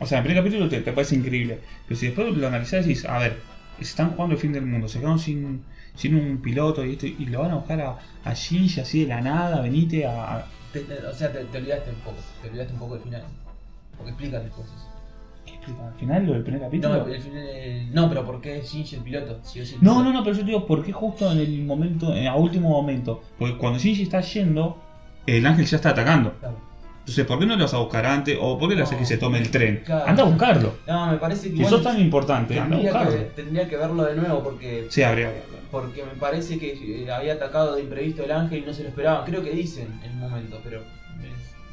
O 0.00 0.06
sea, 0.06 0.18
en 0.18 0.24
el 0.24 0.28
primer 0.30 0.42
capítulo 0.44 0.68
te, 0.68 0.80
te 0.80 0.92
parece 0.92 1.14
increíble. 1.14 1.60
Pero 1.86 1.98
si 2.00 2.06
después 2.06 2.34
lo 2.36 2.46
analizás 2.46 2.84
y 2.86 2.90
dices, 2.90 3.08
a 3.08 3.18
ver, 3.18 3.40
están 3.78 4.10
jugando 4.10 4.34
el 4.34 4.40
fin 4.40 4.52
del 4.52 4.66
mundo, 4.66 4.88
se 4.88 4.98
quedaron 4.98 5.18
sin, 5.18 5.62
sin 5.94 6.14
un 6.14 6.38
piloto 6.38 6.84
y, 6.84 6.92
esto, 6.92 7.06
y 7.06 7.26
lo 7.26 7.40
van 7.40 7.52
a 7.52 7.56
buscar 7.56 7.80
a, 7.80 7.98
a 8.24 8.34
Shinji 8.34 8.80
así 8.80 9.02
de 9.02 9.08
la 9.08 9.20
nada, 9.20 9.60
venite 9.60 10.06
a. 10.06 10.36
a- 10.38 10.46
Te- 10.72 10.80
te- 10.80 11.06
o 11.06 11.12
sea, 11.14 11.32
te, 11.32 11.44
te 11.44 11.58
olvidaste 11.58 11.90
un 11.90 11.96
poco. 11.96 12.16
Te 12.42 12.48
olvidaste 12.48 12.72
un 12.72 12.78
poco 12.78 12.94
del 12.94 13.02
final. 13.04 13.22
Porque 13.96 14.10
explican 14.10 14.42
después 14.42 14.66
eso. 14.66 14.86
¿Qué 15.46 15.52
explica? 15.54 15.86
¿Al 15.86 15.94
final 15.94 16.26
lo 16.26 16.32
del 16.32 16.42
primer 16.42 16.60
capítulo? 16.62 16.96
No, 16.98 17.06
el 17.06 17.20
final, 17.22 17.46
el- 17.48 17.94
no, 17.94 18.08
pero 18.08 18.26
¿por 18.26 18.40
qué 18.40 18.58
es 18.58 18.70
Shinji 18.72 18.96
el 18.96 19.02
piloto? 19.02 19.40
Si 19.44 19.60
el 19.60 19.64
No, 19.66 19.78
piloto. 19.80 20.02
no, 20.04 20.12
no, 20.12 20.24
pero 20.24 20.34
yo 20.36 20.40
te 20.42 20.46
digo, 20.46 20.66
¿por 20.66 20.82
qué 20.84 20.92
justo 20.92 21.30
en 21.32 21.38
el 21.38 21.64
momento, 21.64 22.14
en, 22.14 22.26
a 22.26 22.34
último 22.34 22.68
momento? 22.70 23.22
Porque 23.38 23.56
cuando 23.56 23.78
Shinji 23.78 24.02
está 24.02 24.20
yendo, 24.20 24.82
el 25.26 25.46
ángel 25.46 25.66
ya 25.66 25.76
está 25.76 25.90
atacando. 25.90 26.32
Claro. 26.40 26.56
Entonces, 27.00 27.24
¿por 27.24 27.38
qué 27.38 27.46
no 27.46 27.54
lo 27.56 27.62
vas 27.64 27.74
a 27.74 27.78
buscar 27.78 28.04
antes? 28.04 28.36
¿O 28.40 28.58
por 28.58 28.68
qué 28.68 28.74
le 28.74 28.82
haces 28.82 28.94
No. 28.94 28.98
que 28.98 29.06
se 29.06 29.16
tome 29.16 29.38
el 29.38 29.50
tren? 29.50 29.82
Claro. 29.84 30.06
Anda 30.08 30.22
a 30.24 30.26
buscarlo. 30.26 30.76
No, 30.88 31.12
me 31.12 31.18
parece 31.18 31.50
que 31.52 31.56
Si 31.58 31.64
sos 31.64 31.82
tan 31.82 32.00
importante, 32.00 32.58
anda 32.58 32.76
a 32.76 32.80
tendría, 32.80 32.92
buscarlo. 32.92 33.18
que, 33.18 33.24
tendría 33.42 33.68
que 33.68 33.76
verlo 33.76 34.04
de 34.04 34.16
nuevo 34.16 34.42
porque 34.42 34.86
Sí, 34.90 35.02
habría. 35.04 35.32
porque 35.70 36.02
me 36.02 36.18
parece 36.18 36.58
que 36.58 37.04
eh, 37.04 37.10
había 37.12 37.34
atacado 37.34 37.76
de 37.76 37.82
imprevisto 37.82 38.24
el 38.24 38.32
ángel 38.32 38.58
y 38.64 38.66
no 38.66 38.72
se 38.72 38.82
lo 38.82 38.88
esperaban. 38.88 39.24
Creo 39.24 39.42
que 39.44 39.50
dicen 39.50 39.86
en 40.04 40.12
un 40.14 40.18
momento, 40.20 40.58
pero 40.64 40.82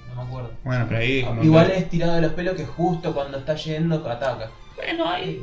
no 0.10 0.16
me 0.16 0.22
acuerdo. 0.28 0.52
Bueno, 0.64 0.86
pero 0.88 1.00
ahí. 1.02 1.24
como 1.24 1.44
Igual 1.44 1.68
que- 1.72 1.78
es 1.80 1.90
tirado 1.90 2.14
de 2.14 2.22
los 2.22 2.34
pelos 2.34 2.54
que 2.56 2.66
justo 2.66 3.12
cuando 3.14 3.40
está 3.40 3.56
yendo 3.56 4.08
ataca. 4.08 4.50
Bueno, 4.76 5.10
ahí. 5.10 5.42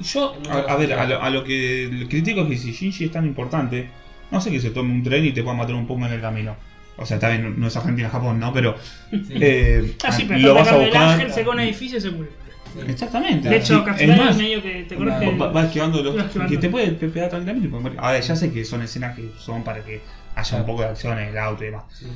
Yo, 0.00 0.32
a, 0.48 0.58
a 0.72 0.76
ver, 0.76 0.92
a 0.92 1.04
lo, 1.06 1.20
a 1.20 1.28
lo 1.30 1.42
que 1.42 2.06
critico 2.08 2.42
es 2.42 2.48
que 2.50 2.56
si 2.56 2.70
Shinji 2.70 3.06
es 3.06 3.10
tan 3.10 3.26
importante, 3.26 3.90
no 4.30 4.40
sé 4.40 4.52
que 4.52 4.60
se 4.60 4.70
tome 4.70 4.92
un 4.92 5.02
tren 5.02 5.24
y 5.24 5.32
te 5.32 5.42
pueda 5.42 5.56
matar 5.56 5.74
un 5.74 5.88
poco 5.88 6.06
en 6.06 6.12
el 6.12 6.20
camino. 6.20 6.54
O 6.98 7.06
sea, 7.06 7.16
está 7.16 7.28
bien, 7.30 7.58
no 7.58 7.66
es 7.68 7.76
Argentina-Japón, 7.76 8.40
¿no? 8.40 8.52
Pero. 8.52 8.74
Sí. 9.10 9.22
eh, 9.40 9.96
Ah, 10.04 10.12
sí, 10.12 10.24
pero 10.26 10.40
lo 10.40 10.54
vas 10.54 10.68
a 10.68 10.70
atacando 10.72 10.82
el 10.84 10.90
buscar. 10.90 11.08
ángel, 11.20 11.32
se 11.32 11.48
un 11.48 11.60
edificio 11.60 11.98
y 11.98 12.00
se 12.00 12.10
murió. 12.10 12.32
Sí. 12.74 12.80
Exactamente. 12.90 13.48
De 13.48 13.56
hecho, 13.56 13.84
Sí, 13.96 14.04
es 14.04 14.18
más, 14.18 14.36
medio 14.36 14.62
que 14.62 14.84
te 14.84 14.96
No, 14.96 15.18
que. 15.18 15.36
va, 15.36 15.50
va 15.52 15.64
esquivando 15.64 16.02
los 16.02 16.24
que 16.48 16.58
te 16.58 16.68
puede 16.68 16.90
pe- 16.92 17.08
pegar 17.08 17.30
tranquilamente. 17.30 17.68
porque- 17.68 17.96
A 17.98 18.12
ver, 18.12 18.22
ya 18.22 18.36
sé 18.36 18.52
que 18.52 18.64
son 18.64 18.82
escenas 18.82 19.16
que 19.16 19.30
son 19.38 19.62
para 19.64 19.82
que 19.82 20.00
haya 20.34 20.58
un 20.58 20.66
poco 20.66 20.82
de 20.82 20.88
acción 20.88 21.18
en 21.18 21.28
el 21.28 21.38
auto 21.38 21.62
y 21.64 21.68
demás. 21.68 21.84
Sí. 21.90 22.06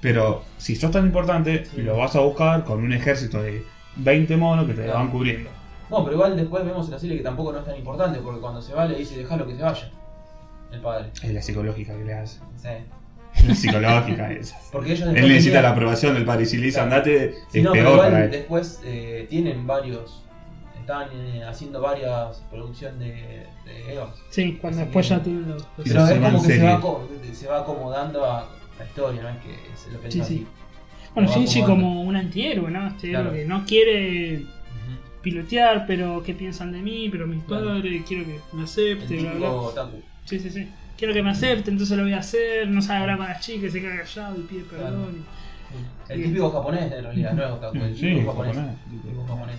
Pero 0.00 0.44
si 0.58 0.76
sos 0.76 0.90
tan 0.90 1.06
importante, 1.06 1.64
Sí. 1.64 1.80
lo 1.82 1.96
vas 1.96 2.14
a 2.16 2.20
buscar 2.20 2.64
con 2.64 2.82
un 2.84 2.92
ejército 2.92 3.40
de 3.42 3.64
20 3.96 4.36
monos 4.36 4.66
que 4.66 4.74
te 4.74 4.82
Claro. 4.84 4.98
van 4.98 5.10
cubriendo. 5.10 5.48
Bueno, 5.88 6.04
pero 6.04 6.16
igual 6.16 6.36
después 6.36 6.64
vemos 6.64 6.86
en 6.86 6.92
la 6.92 6.98
serie 6.98 7.16
que 7.16 7.22
tampoco 7.22 7.52
no 7.52 7.60
es 7.60 7.64
tan 7.64 7.76
importante 7.76 8.18
porque 8.18 8.40
cuando 8.40 8.60
se 8.60 8.74
va 8.74 8.84
le 8.86 8.98
dice 8.98 9.16
déjalo 9.16 9.46
que 9.46 9.54
se 9.56 9.62
vaya. 9.62 9.90
El 10.72 10.80
padre. 10.80 11.10
Es 11.22 11.32
la 11.32 11.40
psicológica 11.40 11.96
que 11.96 12.04
le 12.04 12.14
hace. 12.14 12.40
Sí. 12.60 12.68
Psicológica 13.54 14.30
es. 14.32 14.54
Porque 14.72 14.92
ellos 14.92 15.08
Él 15.08 15.14
necesita 15.14 15.42
tenían- 15.44 15.62
la 15.64 15.70
aprobación 15.70 16.14
del 16.14 16.24
padre 16.24 16.44
y 16.44 16.46
si 16.46 16.56
le 16.56 16.66
dice 16.66 16.78
Claro. 16.78 16.92
andate, 16.94 17.34
Sí, 17.50 17.58
es 17.58 17.64
no, 17.64 17.72
peor 17.72 17.88
igual 17.92 18.10
para 18.10 18.24
él. 18.24 18.30
después 18.30 18.80
eh, 18.84 19.26
tienen 19.28 19.66
varios. 19.66 20.20
Están 20.80 21.08
eh, 21.14 21.42
haciendo 21.48 21.80
varias 21.80 22.42
producciones 22.50 22.98
de, 22.98 23.46
de 23.64 23.92
Evas. 23.94 24.10
Sí, 24.30 24.58
cuando 24.60 24.80
Así 24.80 24.84
después 24.86 25.06
que- 25.08 25.14
ya 25.14 25.22
tienen 25.22 25.48
los. 25.50 25.66
Pero 25.82 26.06
es 26.06 26.18
como 26.20 26.42
que 26.42 26.48
se 26.56 26.62
va, 26.64 26.80
se 27.32 27.46
va 27.48 27.58
acomodando 27.60 28.24
a 28.24 28.48
la 28.78 28.84
historia, 28.84 29.22
no 29.22 29.28
es 29.30 29.36
que 29.38 29.56
se 29.76 29.90
lo 29.92 29.98
Sí, 30.04 30.10
sí. 30.12 30.20
así. 30.20 30.46
Bueno, 31.14 31.30
Shinji 31.32 31.62
como 31.62 32.02
un 32.02 32.16
antihéroe, 32.16 32.70
¿no? 32.70 32.88
Este 32.88 33.08
héroe 33.10 33.22
Claro. 33.22 33.36
que 33.36 33.44
no 33.46 33.64
quiere 33.64 34.44
pilotear, 35.22 35.86
pero 35.86 36.22
¿qué 36.22 36.34
piensan 36.34 36.72
de 36.72 36.82
mí? 36.82 37.08
Pero 37.10 37.26
mis 37.26 37.42
Claro. 37.44 37.66
padres, 37.66 38.02
quiero 38.06 38.24
que 38.24 38.40
me 38.52 38.64
acepte, 38.64 39.16
bla, 39.16 39.32
bla. 39.72 39.86
Sí, 40.24 40.38
sí, 40.38 40.50
sí. 40.50 40.68
Quiero 40.96 41.12
que 41.12 41.22
me 41.22 41.30
acepte, 41.30 41.70
entonces 41.70 41.96
lo 41.96 42.04
voy 42.04 42.12
a 42.12 42.18
hacer. 42.18 42.68
No 42.68 42.80
sabe 42.82 43.00
hablar 43.00 43.16
con 43.18 43.26
las 43.26 43.40
chicas, 43.40 43.72
se 43.72 43.80
queda 43.80 43.96
callado 43.98 44.38
y 44.38 44.42
pide 44.42 44.62
Claro. 44.64 44.84
perdón. 44.84 45.24
El 46.08 46.22
típico 46.22 46.50
japonés 46.50 46.92
en 46.92 47.02
realidad, 47.02 47.32
no 47.32 47.44
es 47.44 47.50
otaku, 47.50 47.76
el 47.78 47.94
Sí, 47.96 48.00
típico 48.02 48.30
japonés. 48.30 48.54
japonés. 48.56 48.76
El 48.92 49.00
típico 49.00 49.26
japonés. 49.26 49.56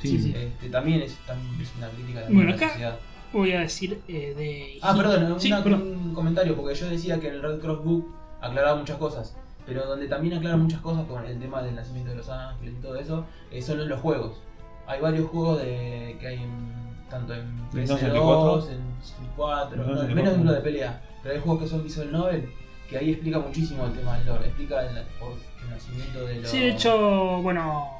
Sí, 0.00 0.18
sí. 0.18 0.34
Este, 0.34 0.68
también, 0.70 1.02
es, 1.02 1.14
también 1.26 1.60
es 1.60 1.70
una 1.76 1.88
crítica 1.88 2.20
de 2.20 2.32
Bueno, 2.32 2.50
la 2.50 2.56
acá- 2.56 2.68
sociedad. 2.70 2.98
Voy 3.32 3.52
a 3.52 3.60
decir 3.60 4.00
eh, 4.08 4.34
de. 4.36 4.78
Ah, 4.82 4.94
perdón, 4.96 5.38
Sí, 5.38 5.48
una- 5.52 5.62
perdón. 5.62 5.82
un 5.82 6.14
comentario, 6.14 6.56
porque 6.56 6.74
yo 6.74 6.88
decía 6.88 7.20
que 7.20 7.28
en 7.28 7.34
el 7.34 7.42
Red 7.42 7.60
Cross 7.60 7.84
Book 7.84 8.10
aclaraba 8.40 8.76
muchas 8.78 8.96
cosas, 8.96 9.36
pero 9.66 9.84
donde 9.86 10.08
también 10.08 10.34
aclara 10.38 10.56
muchas 10.56 10.80
cosas 10.80 11.04
con 11.06 11.24
el 11.26 11.38
tema 11.38 11.62
del 11.62 11.74
nacimiento 11.74 12.10
de 12.10 12.16
los 12.16 12.28
ángeles 12.30 12.74
y 12.78 12.82
todo 12.82 12.96
eso, 12.96 13.26
eh, 13.52 13.60
son 13.60 13.86
los 13.86 14.00
juegos. 14.00 14.40
Hay 14.86 15.00
varios 15.00 15.28
juegos 15.28 15.60
de, 15.60 16.16
que 16.18 16.26
hay 16.26 16.36
en, 16.42 16.89
tanto 17.10 17.34
en 17.34 17.56
Nintendo 17.56 17.94
PS2, 17.94 17.98
64. 17.98 18.70
en 18.72 19.02
64, 19.02 19.76
Nintendo 19.76 19.76
no, 19.76 20.00
64. 20.00 20.14
menos 20.14 20.38
uno 20.38 20.52
de 20.52 20.60
pelea, 20.60 21.02
pero 21.22 21.34
hay 21.34 21.40
juegos 21.40 21.62
que 21.62 21.68
son 21.68 21.82
visual 21.84 22.12
novel, 22.12 22.48
que 22.88 22.98
ahí 22.98 23.10
explica 23.10 23.38
muchísimo 23.38 23.86
el 23.86 23.92
tema 23.92 24.16
del 24.18 24.26
lore, 24.26 24.46
explica 24.46 24.80
el, 24.82 24.96
el 24.96 25.70
nacimiento 25.70 26.24
de 26.26 26.40
los... 26.40 26.50
Sí, 26.50 26.60
de 26.60 26.68
hecho, 26.70 27.42
bueno, 27.42 27.90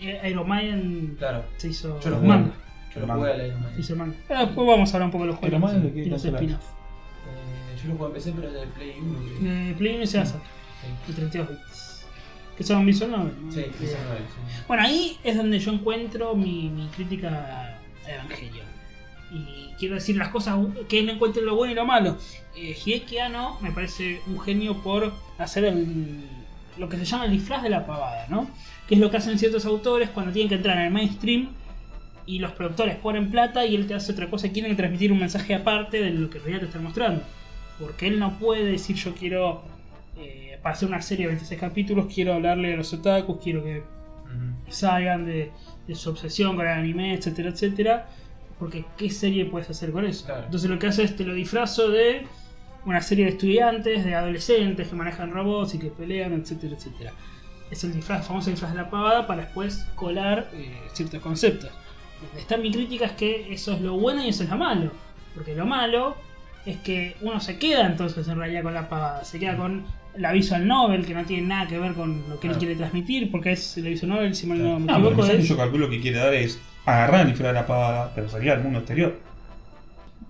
Iron 0.00 0.48
Man 0.48 1.14
Claro, 1.18 1.44
se 1.56 1.68
hizo 1.68 2.00
Yo 2.00 2.10
lo 2.10 2.20
manga. 2.20 2.50
yo 2.94 3.00
lo 3.06 3.14
jugué 3.14 3.32
a 3.32 3.36
la 3.36 3.46
Iron 3.46 3.60
Man. 3.62 3.72
Se 3.74 3.80
hizo 3.82 3.96
manga. 3.96 4.14
Pero 4.28 4.40
después 4.40 4.66
vamos 4.66 4.90
a 4.90 4.96
hablar 4.96 5.06
un 5.06 5.12
poco 5.12 5.24
de 5.24 5.30
los 5.32 5.42
Iron 5.42 5.60
juegos 5.60 5.72
Man, 5.74 5.82
¿de 5.82 5.92
qué 5.92 6.00
y 6.00 6.10
los 6.10 6.24
es? 6.24 6.32
spin-off. 6.34 6.60
Eh, 6.64 7.80
yo 7.82 7.88
lo 7.90 7.94
jugué 7.96 8.06
en 8.08 8.12
PC, 8.14 8.32
pero 8.36 8.52
de 8.52 8.66
Play 8.68 8.94
1. 9.00 9.18
creo. 9.40 9.54
De 9.66 9.74
Play 9.74 9.94
1 9.94 10.02
y 10.02 10.06
Sega 10.06 10.26
Saturn. 10.26 10.44
y 11.08 11.12
32 11.12 11.48
bits. 11.50 12.06
Que 12.56 12.64
son 12.64 12.84
visual 12.84 13.10
novel. 13.10 13.32
¿no? 13.46 13.52
Sí, 13.52 13.64
Visual 13.80 14.02
Novel, 14.04 14.22
sí. 14.28 14.62
Bueno, 14.68 14.82
ahí 14.82 15.18
es 15.24 15.34
donde 15.36 15.58
yo 15.58 15.72
encuentro 15.72 16.34
mi, 16.34 16.68
mi 16.68 16.88
crítica 16.88 17.28
a 17.28 17.78
Evangelion. 18.14 18.66
Y 19.32 19.72
quiero 19.78 19.94
decir 19.94 20.16
las 20.16 20.28
cosas 20.28 20.58
que 20.88 21.02
no 21.02 21.12
encuentro 21.12 21.42
lo 21.42 21.54
bueno 21.54 21.72
y 21.72 21.76
lo 21.76 21.86
malo. 21.86 22.16
Eh, 22.56 22.76
Hideki 22.84 23.18
Anno 23.18 23.58
me 23.60 23.70
parece 23.70 24.20
un 24.26 24.40
genio 24.40 24.82
por 24.82 25.12
hacer 25.38 25.64
el- 25.64 26.24
lo 26.78 26.88
que 26.88 26.96
se 26.96 27.04
llama 27.04 27.26
el 27.26 27.30
disfraz 27.32 27.62
de 27.62 27.68
la 27.70 27.86
pavada, 27.86 28.26
¿no? 28.28 28.48
Que 28.88 28.94
es 28.94 29.00
lo 29.00 29.10
que 29.10 29.18
hacen 29.18 29.38
ciertos 29.38 29.64
autores 29.66 30.10
cuando 30.10 30.32
tienen 30.32 30.48
que 30.48 30.54
entrar 30.56 30.76
en 30.78 30.84
el 30.84 30.90
mainstream 30.92 31.48
y 32.26 32.38
los 32.38 32.52
productores 32.52 32.96
ponen 32.96 33.30
plata 33.30 33.64
y 33.66 33.74
él 33.76 33.86
te 33.86 33.94
hace 33.94 34.12
otra 34.12 34.28
cosa 34.28 34.46
y 34.46 34.50
quieren 34.50 34.76
transmitir 34.76 35.12
un 35.12 35.18
mensaje 35.20 35.54
aparte 35.54 36.00
de 36.02 36.10
lo 36.10 36.28
que 36.30 36.38
en 36.38 36.44
realidad 36.44 36.60
te 36.62 36.66
están 36.66 36.84
mostrando. 36.84 37.22
Porque 37.78 38.08
él 38.08 38.18
no 38.18 38.38
puede 38.38 38.64
decir 38.64 38.96
yo 38.96 39.14
quiero, 39.14 39.62
eh, 40.18 40.58
para 40.62 40.74
hacer 40.74 40.88
una 40.88 41.00
serie 41.02 41.26
de 41.26 41.28
26 41.32 41.58
capítulos, 41.60 42.12
quiero 42.12 42.34
hablarle 42.34 42.74
a 42.74 42.76
los 42.76 42.92
otakus, 42.92 43.38
quiero 43.42 43.62
que 43.64 43.82
salgan 44.68 45.24
de 45.26 45.50
su 45.94 46.10
obsesión 46.10 46.56
con 46.56 46.66
el 46.66 46.72
anime, 46.72 47.14
etcétera, 47.14 47.50
etcétera. 47.50 48.08
Porque 48.58 48.84
¿qué 48.96 49.10
serie 49.10 49.46
puedes 49.46 49.70
hacer 49.70 49.90
con 49.92 50.04
eso? 50.04 50.26
Claro. 50.26 50.44
Entonces 50.44 50.68
lo 50.68 50.78
que 50.78 50.86
hace 50.86 51.02
es 51.04 51.16
te 51.16 51.24
lo 51.24 51.34
disfrazo 51.34 51.90
de 51.90 52.26
una 52.84 53.00
serie 53.00 53.24
de 53.24 53.32
estudiantes, 53.32 54.04
de 54.04 54.14
adolescentes 54.14 54.88
que 54.88 54.94
manejan 54.94 55.32
robots 55.32 55.74
y 55.74 55.78
que 55.78 55.88
pelean, 55.88 56.32
etcétera, 56.32 56.76
etcétera. 56.76 57.12
Es 57.70 57.84
el 57.84 57.92
disfraz, 57.92 58.26
famoso 58.26 58.50
disfraz 58.50 58.72
de 58.72 58.78
la 58.78 58.90
pavada 58.90 59.26
para 59.26 59.42
después 59.42 59.86
colar 59.94 60.50
eh, 60.52 60.76
ciertos 60.92 61.20
conceptos. 61.20 61.70
Donde 62.20 62.40
está 62.40 62.56
mi 62.56 62.70
crítica 62.70 63.06
es 63.06 63.12
que 63.12 63.52
eso 63.52 63.72
es 63.72 63.80
lo 63.80 63.94
bueno 63.94 64.24
y 64.24 64.28
eso 64.28 64.42
es 64.42 64.50
lo 64.50 64.58
malo. 64.58 64.90
Porque 65.34 65.54
lo 65.54 65.66
malo 65.66 66.16
es 66.66 66.76
que 66.78 67.16
uno 67.20 67.40
se 67.40 67.58
queda 67.58 67.86
entonces 67.86 68.26
en 68.28 68.38
realidad 68.38 68.62
con 68.62 68.74
la 68.74 68.88
pavada. 68.88 69.24
Se 69.24 69.38
queda 69.38 69.56
con 69.56 69.84
la 70.16 70.32
visual 70.32 70.66
novel 70.66 71.06
que 71.06 71.14
no 71.14 71.24
tiene 71.24 71.46
nada 71.46 71.66
que 71.68 71.78
ver 71.78 71.92
con 71.94 72.22
lo 72.28 72.38
que 72.40 72.48
él 72.48 72.56
quiere 72.58 72.74
transmitir. 72.76 73.30
Porque 73.30 73.52
es 73.52 73.76
la 73.78 73.88
visual 73.90 74.10
novel, 74.10 74.34
si 74.34 74.46
mal 74.46 74.62
no 74.62 74.78
me 74.80 74.86
No, 74.86 74.86
pero 74.86 74.96
el 74.98 75.02
equivoco, 75.04 75.16
mensaje 75.22 75.42
es... 75.42 75.48
yo 75.48 75.56
calculo 75.56 75.88
que 75.90 76.00
quiere 76.00 76.18
dar 76.18 76.34
es 76.34 76.60
agarrar 76.86 77.26
disfraz 77.26 77.48
de 77.48 77.54
la 77.54 77.66
pavada, 77.66 78.12
pero 78.14 78.28
salir 78.28 78.50
al 78.50 78.62
mundo 78.62 78.78
exterior. 78.80 79.18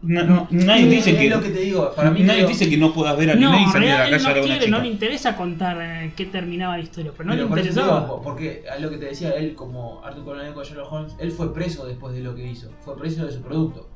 Na- 0.03 0.23
No, 0.23 0.49
nadie 0.51 0.87
dice 0.87 1.15
que 1.15 1.29
lo 1.29 1.43
que 1.43 1.51
te 1.51 1.61
digo, 1.61 1.93
para 1.95 2.11
mí 2.11 2.21
nadie 2.23 2.39
creo- 2.41 2.49
dice 2.49 2.71
que 2.71 2.79
no 2.79 2.91
puedas 2.95 3.17
ver 3.19 3.33
anime 3.33 3.47
No, 3.47 3.59
y 3.61 3.63
en 3.65 3.71
salir 3.71 3.91
a 3.91 3.99
la 3.99 4.11
calle 4.11 4.15
a 4.17 4.29
no 4.29 4.35
ver 4.43 4.69
una 4.69 4.79
no 4.79 4.83
le 4.83 4.89
interesa 4.89 5.37
contar 5.37 5.77
eh, 5.83 6.13
qué 6.17 6.25
terminaba 6.25 6.79
la 6.79 6.83
historia, 6.83 7.13
pero 7.15 7.25
no 7.29 7.33
Pero 7.33 7.45
le 7.45 7.49
por 7.51 7.59
interesaba. 7.59 8.01
digo, 8.01 8.23
porque 8.23 8.65
a 8.75 8.79
lo 8.79 8.89
que 8.89 8.97
te 8.97 9.05
decía 9.07 9.31
él, 9.33 9.55
como 9.55 10.03
Arthur 10.03 10.25
Conan 10.25 10.39
Doyle 10.45 10.55
con 10.55 10.65
Sherlock 10.65 10.91
Holmes, 10.93 11.13
él 11.19 11.31
fue 11.33 11.53
preso 11.53 11.85
después 11.85 12.15
de 12.15 12.21
lo 12.23 12.35
que 12.35 12.47
hizo, 12.47 12.71
fue 12.81 12.97
preso 12.97 13.27
de 13.27 13.33
su 13.33 13.43
producto. 13.43 13.89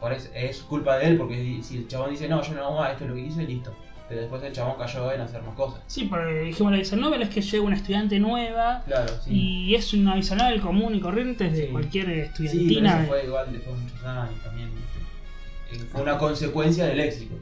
Por 0.00 0.14
eso, 0.14 0.30
es 0.34 0.60
culpa 0.62 0.96
de 0.96 1.08
él, 1.08 1.16
porque 1.18 1.58
si 1.62 1.76
el 1.76 1.88
chabón 1.88 2.10
dice, 2.10 2.26
no, 2.26 2.40
yo 2.42 2.54
no 2.54 2.64
hago 2.64 2.78
más, 2.78 2.92
esto 2.92 3.04
es 3.04 3.10
lo 3.10 3.16
que 3.16 3.22
hice, 3.22 3.42
listo. 3.44 3.74
Pero 4.08 4.22
después 4.22 4.42
el 4.42 4.52
chabón 4.52 4.76
cayó 4.78 5.12
en 5.12 5.20
hacer 5.20 5.42
más 5.42 5.54
cosas. 5.54 5.80
Sí, 5.86 6.04
porque 6.04 6.40
dijimos 6.40 6.72
la 6.72 6.78
visual 6.78 7.00
novel 7.02 7.22
es 7.22 7.28
que 7.28 7.42
llega 7.42 7.62
una 7.62 7.76
estudiante 7.76 8.18
nueva 8.18 8.82
Claro, 8.86 9.12
sí. 9.22 9.30
y 9.68 9.74
es 9.74 9.92
una 9.92 10.14
visual 10.14 10.38
novel 10.38 10.60
común 10.60 10.94
y 10.94 11.00
corriente 11.00 11.50
de 11.50 11.66
Sí. 11.66 11.72
cualquier 11.72 12.06
Sí, 12.06 12.10
pero 12.12 12.24
estudiantina. 12.48 13.00
eso 13.02 13.08
fue 13.08 13.24
igual 13.24 13.52
después 13.52 13.76
de 13.76 13.82
muchos 13.82 14.04
años 14.04 14.42
también, 14.42 14.70
¿viste? 14.74 15.84
Eh, 15.84 15.88
Fue 15.92 16.00
una 16.02 16.16
consecuencia 16.16 16.86
del 16.86 17.00
éxito, 17.00 17.34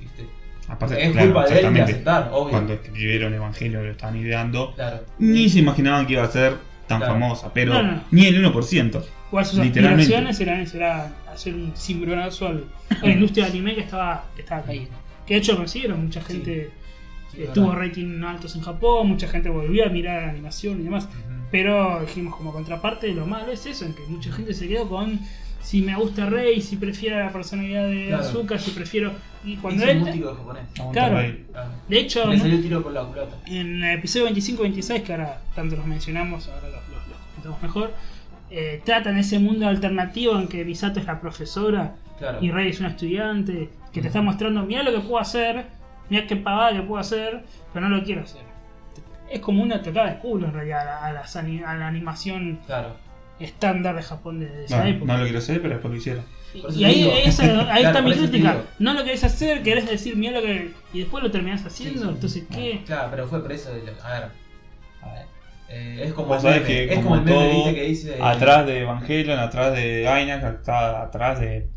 ¿viste? 0.00 0.26
Aparte, 0.66 1.02
Es 1.06 1.12
claro, 1.12 1.32
culpa 1.32 1.48
de 1.48 1.60
él 1.60 1.74
de 1.74 1.82
aceptar, 1.82 2.30
obvio. 2.32 2.50
Cuando 2.50 2.72
escribieron 2.74 3.32
Evangelio 3.34 3.82
lo 3.84 3.90
estaban 3.92 4.16
ideando, 4.16 4.74
Claro. 4.74 5.04
ni 5.20 5.48
se 5.48 5.60
imaginaban 5.60 6.06
que 6.06 6.14
iba 6.14 6.24
a 6.24 6.30
ser 6.30 6.56
tan 6.88 6.98
Claro. 6.98 7.12
famosa, 7.14 7.52
pero 7.54 7.74
No, 7.74 7.82
no. 7.82 8.02
ni 8.10 8.26
el 8.26 8.36
1%. 8.44 9.04
Igual 9.28 9.46
sus 9.46 9.58
Literalmente. 9.60 10.14
aspiraciones 10.16 10.40
eran, 10.40 10.82
era 10.82 11.12
hacer 11.32 11.54
un 11.54 11.72
cimbronazo 11.76 12.48
a 12.48 12.52
la 13.02 13.08
industria 13.10 13.44
de 13.44 13.50
anime 13.52 13.74
que 13.76 13.82
estaba, 13.82 14.24
que 14.34 14.42
estaba 14.42 14.62
cayendo. 14.62 14.96
Que 15.28 15.34
de 15.34 15.40
hecho 15.40 15.56
consiguieron, 15.56 16.02
mucha 16.04 16.20
gente 16.22 16.70
Sí, 17.30 17.42
eh, 17.42 17.44
es 17.44 17.52
tuvo 17.52 17.72
rating 17.74 18.22
altos 18.24 18.56
en 18.56 18.62
Japón, 18.62 19.08
mucha 19.08 19.28
gente 19.28 19.50
volvió 19.50 19.84
a 19.84 19.90
mirar 19.90 20.22
la 20.22 20.30
animación 20.30 20.80
y 20.80 20.84
demás. 20.84 21.04
Ujú. 21.04 21.38
Pero 21.50 22.00
dijimos 22.00 22.34
como 22.34 22.52
contraparte 22.52 23.12
lo 23.12 23.26
malo 23.26 23.52
es 23.52 23.66
eso, 23.66 23.84
en 23.84 23.94
que 23.94 24.02
mucha 24.08 24.32
gente 24.32 24.54
se 24.54 24.66
quedó 24.66 24.88
con 24.88 25.20
si 25.62 25.82
me 25.82 25.94
gusta 25.96 26.24
Rey, 26.26 26.62
si 26.62 26.76
prefiero 26.76 27.18
la 27.18 27.30
personalidad 27.30 27.86
de 27.86 28.06
Claro. 28.08 28.22
Azúcar, 28.24 28.58
si 28.60 28.70
prefiero... 28.70 29.12
Y 29.44 29.56
cuando 29.56 29.82
un 29.84 29.88
él... 29.90 29.98
músico 30.00 30.30
de 30.30 30.36
japonés. 30.36 30.62
Aguanta 30.80 30.92
Claro. 30.92 31.36
De 31.88 31.98
hecho, 31.98 32.24
¿no? 32.24 32.38
salió 32.38 32.60
tiro 32.60 32.82
por 32.82 32.92
la 32.92 33.04
culata. 33.04 33.36
en 33.46 33.82
el 33.84 33.98
episodio 33.98 34.28
25-26, 34.30 35.02
que 35.02 35.12
ahora 35.12 35.40
tanto 35.54 35.76
los 35.76 35.86
mencionamos, 35.86 36.48
ahora 36.48 36.68
los, 36.68 36.88
los- 36.88 37.08
los 37.08 37.18
comentamos 37.34 37.62
mejor, 37.62 37.92
eh, 38.50 38.80
tratan 38.84 39.18
ese 39.18 39.38
mundo 39.38 39.68
alternativo 39.68 40.38
en 40.38 40.48
que 40.48 40.64
Misato 40.64 41.00
es 41.00 41.06
la 41.06 41.20
profesora 41.20 41.96
Claro. 42.18 42.38
y 42.40 42.50
Rey 42.50 42.70
es 42.70 42.80
una 42.80 42.88
estudiante, 42.90 43.70
que 43.92 44.00
te 44.00 44.08
está 44.08 44.20
mostrando, 44.22 44.62
mira 44.64 44.82
lo 44.82 44.92
que 44.92 45.00
puedo 45.00 45.18
hacer, 45.18 45.66
mira 46.10 46.26
qué 46.26 46.36
pavada 46.36 46.72
que 46.72 46.82
puedo 46.82 47.00
hacer, 47.00 47.42
pero 47.72 47.88
no 47.88 47.96
lo 47.96 48.04
quiero 48.04 48.22
hacer. 48.22 48.42
Es 49.30 49.40
como 49.40 49.62
una 49.62 49.82
tocada 49.82 50.10
de 50.10 50.18
culo 50.18 50.46
en 50.46 50.54
realidad 50.54 50.80
a 50.80 50.84
la, 50.84 51.06
a 51.06 51.12
las 51.12 51.36
ani- 51.36 51.62
a 51.62 51.74
la 51.76 51.86
animación 51.88 52.60
Claro. 52.66 52.96
estándar 53.38 53.94
de 53.96 54.02
Japón 54.02 54.40
de, 54.40 54.48
de 54.48 54.64
esa 54.64 54.78
No, 54.82 54.86
época. 54.90 55.12
no 55.12 55.18
lo 55.18 55.24
quiero 55.24 55.38
hacer, 55.38 55.60
pero 55.62 55.74
después 55.74 55.92
lo 55.92 55.98
hicieron. 55.98 56.24
Y 56.74 56.84
ahí, 56.84 56.94
digo. 57.02 57.12
esa- 57.24 57.44
ahí 57.44 57.82
Claro, 57.82 57.98
está 57.98 58.02
mi 58.02 58.12
crítica. 58.14 58.62
No 58.78 58.94
lo 58.94 59.04
querés 59.04 59.22
hacer, 59.24 59.62
querés 59.62 59.86
decir, 59.88 60.16
mira 60.16 60.32
lo 60.32 60.42
que. 60.42 60.72
y 60.94 61.00
después 61.00 61.22
lo 61.22 61.30
terminás 61.30 61.64
haciendo. 61.64 62.00
Sí, 62.00 62.06
sí. 62.06 62.10
Entonces, 62.14 62.44
¿qué? 62.50 62.82
Claro, 62.86 63.08
pero 63.10 63.28
fue 63.28 63.44
preso 63.44 63.72
de 63.72 63.82
lo- 63.82 64.02
A 64.04 64.10
ver. 64.12 64.22
A 65.02 65.12
ver. 65.12 65.26
Eh, 65.68 66.04
es 66.06 66.14
como 66.14 66.34
el 66.34 66.42
meme, 66.42 66.62
que 66.62 66.84
es 66.84 66.94
como 66.94 67.02
como 67.02 67.14
el 67.16 67.20
meme 67.22 67.52
todo, 67.52 67.74
que 67.74 67.82
dice. 67.82 68.16
Atrás 68.22 68.66
de 68.66 68.80
Evangelion, 68.80 69.38
atrás 69.38 69.74
de 69.74 70.08
atrás, 70.08 70.94
atrás 71.06 71.38
de 71.40 71.68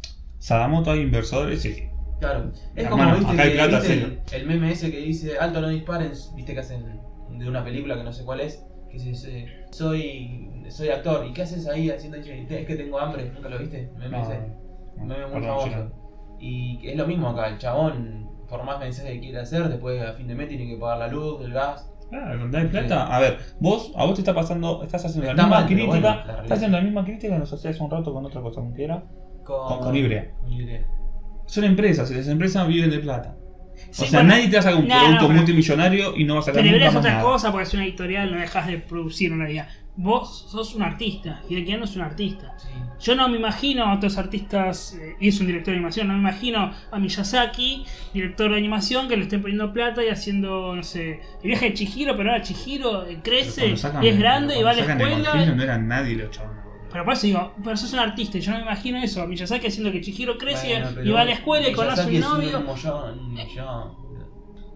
Sadamoto 0.46 0.90
hay 0.92 1.02
inversores 1.02 1.64
y 1.66 1.88
Claro. 2.20 2.52
Es 2.76 2.86
Hermano, 2.86 3.16
como 3.16 3.18
viste, 3.20 3.34
acá 3.34 3.44
hay 3.44 3.50
que- 3.50 3.56
plata, 3.56 3.78
viste 3.80 3.88
serio. 3.88 4.08
el, 4.08 4.42
el 4.42 4.48
meme 4.48 4.72
ese 4.72 4.92
que 4.92 4.98
dice 5.00 5.38
alto 5.40 5.62
no 5.62 5.70
disparen, 5.70 6.12
viste 6.36 6.54
que 6.54 6.60
hacen 6.60 7.00
de 7.30 7.48
una 7.48 7.64
película 7.64 7.96
que 7.96 8.04
no 8.04 8.12
sé 8.12 8.24
cuál 8.26 8.42
es, 8.42 8.66
que 8.90 8.98
dice 8.98 9.46
soy 9.72 10.50
soy 10.70 10.90
actor, 10.90 11.26
¿y 11.28 11.34
qué 11.34 11.44
haces 11.44 11.68
ahí 11.68 11.90
haciendo 11.90 12.18
eso? 12.18 12.32
Es 12.32 12.66
que 12.66 12.76
tengo 12.76 12.98
hambre, 13.00 13.30
¿nunca 13.34 13.50
lo 13.50 13.60
viste? 13.60 13.92
Meme 13.98 14.18
No, 14.18 14.24
ese. 14.24 14.40
no, 14.98 15.06
meme 15.06 15.28
muy 15.28 15.42
famoso. 15.42 15.68
no. 15.68 15.92
Y 16.40 16.80
es 16.88 16.96
lo 16.98 17.06
mismo 17.06 17.30
acá, 17.30 17.48
el 17.50 17.58
chabón, 17.60 18.30
por 18.50 18.64
más 18.64 18.80
mensaje 18.80 19.14
que 19.14 19.20
quiere 19.20 19.40
hacer, 19.40 19.68
después 19.70 20.02
a 20.02 20.14
fin 20.14 20.28
de 20.28 20.34
mes 20.36 20.48
tiene 20.50 20.68
que 20.68 20.78
pagar 20.78 20.98
la 20.98 21.08
luz, 21.08 21.44
el 21.46 21.54
gas. 21.54 21.88
Claro, 22.10 22.40
con 22.40 22.52
dar 22.52 22.68
plata. 22.70 23.16
A 23.16 23.20
ver, 23.20 23.38
vos, 23.60 23.92
a 23.96 24.06
vos 24.06 24.16
te 24.16 24.22
está 24.22 24.34
pasando, 24.34 24.84
estás 24.84 25.06
haciendo 25.06 25.28
la 25.28 25.34
misma 25.34 25.50
mal, 25.50 25.66
crítica, 25.68 25.88
bueno, 25.88 26.08
la 26.10 26.42
estás 26.44 26.52
haciendo 26.58 26.78
la 26.78 26.84
misma 26.84 27.04
crítica 27.06 27.34
que 27.34 27.40
nos 27.40 27.54
hacías 27.54 27.80
un 27.80 27.90
rato 27.92 28.12
con 28.14 28.26
otra 28.26 28.42
cosa, 28.42 28.60
¿con 28.62 28.74
qué 28.74 28.84
era? 28.86 29.04
Con, 29.44 29.68
Con- 29.68 29.80
con 29.80 29.96
Ibrea. 29.96 30.28
Son 31.46 31.64
empresas, 31.66 32.10
y 32.12 32.16
las 32.16 32.28
empresas 32.28 32.68
viven 32.68 32.90
de 32.90 33.00
plata. 33.00 33.36
Sí, 33.90 34.04
o 34.04 34.08
sea, 34.08 34.20
bueno, 34.20 34.36
nadie 34.36 34.48
te 34.48 34.54
va 34.54 34.60
a 34.60 34.64
sacar 34.64 34.80
un 34.80 34.88
no, 34.88 34.94
no, 34.96 35.02
producto 35.02 35.28
pero- 35.28 35.38
multimillonario 35.40 36.16
y 36.16 36.24
no 36.24 36.36
va 36.36 36.40
a 36.40 36.44
sacar 36.44 36.62
Pero 36.62 36.74
nunca 36.76 36.88
es 36.90 36.96
otra 36.96 37.12
nada. 37.12 37.24
cosa 37.24 37.52
porque 37.52 37.64
es 37.68 37.74
una 37.74 37.84
editorial, 37.84 38.32
no 38.32 38.38
dejas 38.40 38.68
de 38.68 38.78
producir 38.78 39.32
en 39.32 39.40
realidad. 39.40 39.68
Vos 39.98 40.48
sos 40.50 40.74
un 40.76 40.84
artista, 40.84 41.42
Hideki 41.50 41.74
Anno 41.74 41.84
es 41.86 41.96
un 41.98 42.04
artista. 42.04 42.54
Sí. 42.58 42.68
Yo 43.02 43.16
no 43.16 43.28
me 43.28 43.38
imagino 43.38 43.84
a 43.84 43.94
otros 43.96 44.18
artistas, 44.18 44.94
eh, 45.02 45.16
y 45.20 45.28
es 45.30 45.40
un 45.42 45.48
director 45.48 45.74
de 45.74 45.78
animación, 45.80 46.08
no 46.08 46.14
me 46.14 46.20
imagino 46.20 46.72
a 46.92 47.00
Miyazaki, 47.00 47.86
director 48.14 48.52
de 48.52 48.58
animación, 48.58 49.10
que 49.10 49.18
le 49.18 49.24
estén 49.24 49.42
poniendo 49.42 49.74
plata 49.74 50.02
y 50.04 50.08
haciendo, 50.10 50.74
no 50.76 50.84
sé, 50.84 51.20
el 51.44 51.48
viaje 51.50 51.66
de 51.70 51.74
Chihiro, 51.74 52.16
pero 52.16 52.32
ahora 52.32 52.42
Chihiro 52.44 53.06
eh, 53.06 53.20
crece 53.22 53.76
sacan- 53.76 54.04
y 54.04 54.08
es 54.08 54.18
grande 54.18 54.58
y 54.58 54.64
va 54.64 54.72
a 54.72 54.74
la 54.76 54.82
escuela. 54.82 55.46
No 55.56 55.64
eran 55.64 55.88
nadie 55.88 56.16
los 56.16 56.30
chavales. 56.32 56.61
Pero 56.92 57.06
por 57.06 57.14
eso 57.14 57.28
digo, 57.28 57.54
pero 57.64 57.78
sos 57.78 57.94
un 57.94 58.00
artista 58.00 58.38
y 58.38 58.42
yo 58.42 58.52
no 58.52 58.58
me 58.58 58.64
imagino 58.64 58.98
eso, 59.02 59.22
a 59.22 59.28
Miyazaki 59.28 59.68
haciendo 59.68 59.92
que 59.92 60.02
Chihiro 60.02 60.38
crece 60.38 60.68
Bueno, 60.74 60.88
pero 60.94 61.08
y 61.08 61.12
va 61.12 61.22
a 61.22 61.26
la 61.26 61.32
escuela 61.34 61.68
y 61.70 61.74
conoce 61.74 62.02
a 62.02 62.10
es 62.10 62.20
novio. 62.20 62.60
Un 62.60 62.66
millón, 62.66 63.20
un 63.20 63.34
millón. 63.34 63.92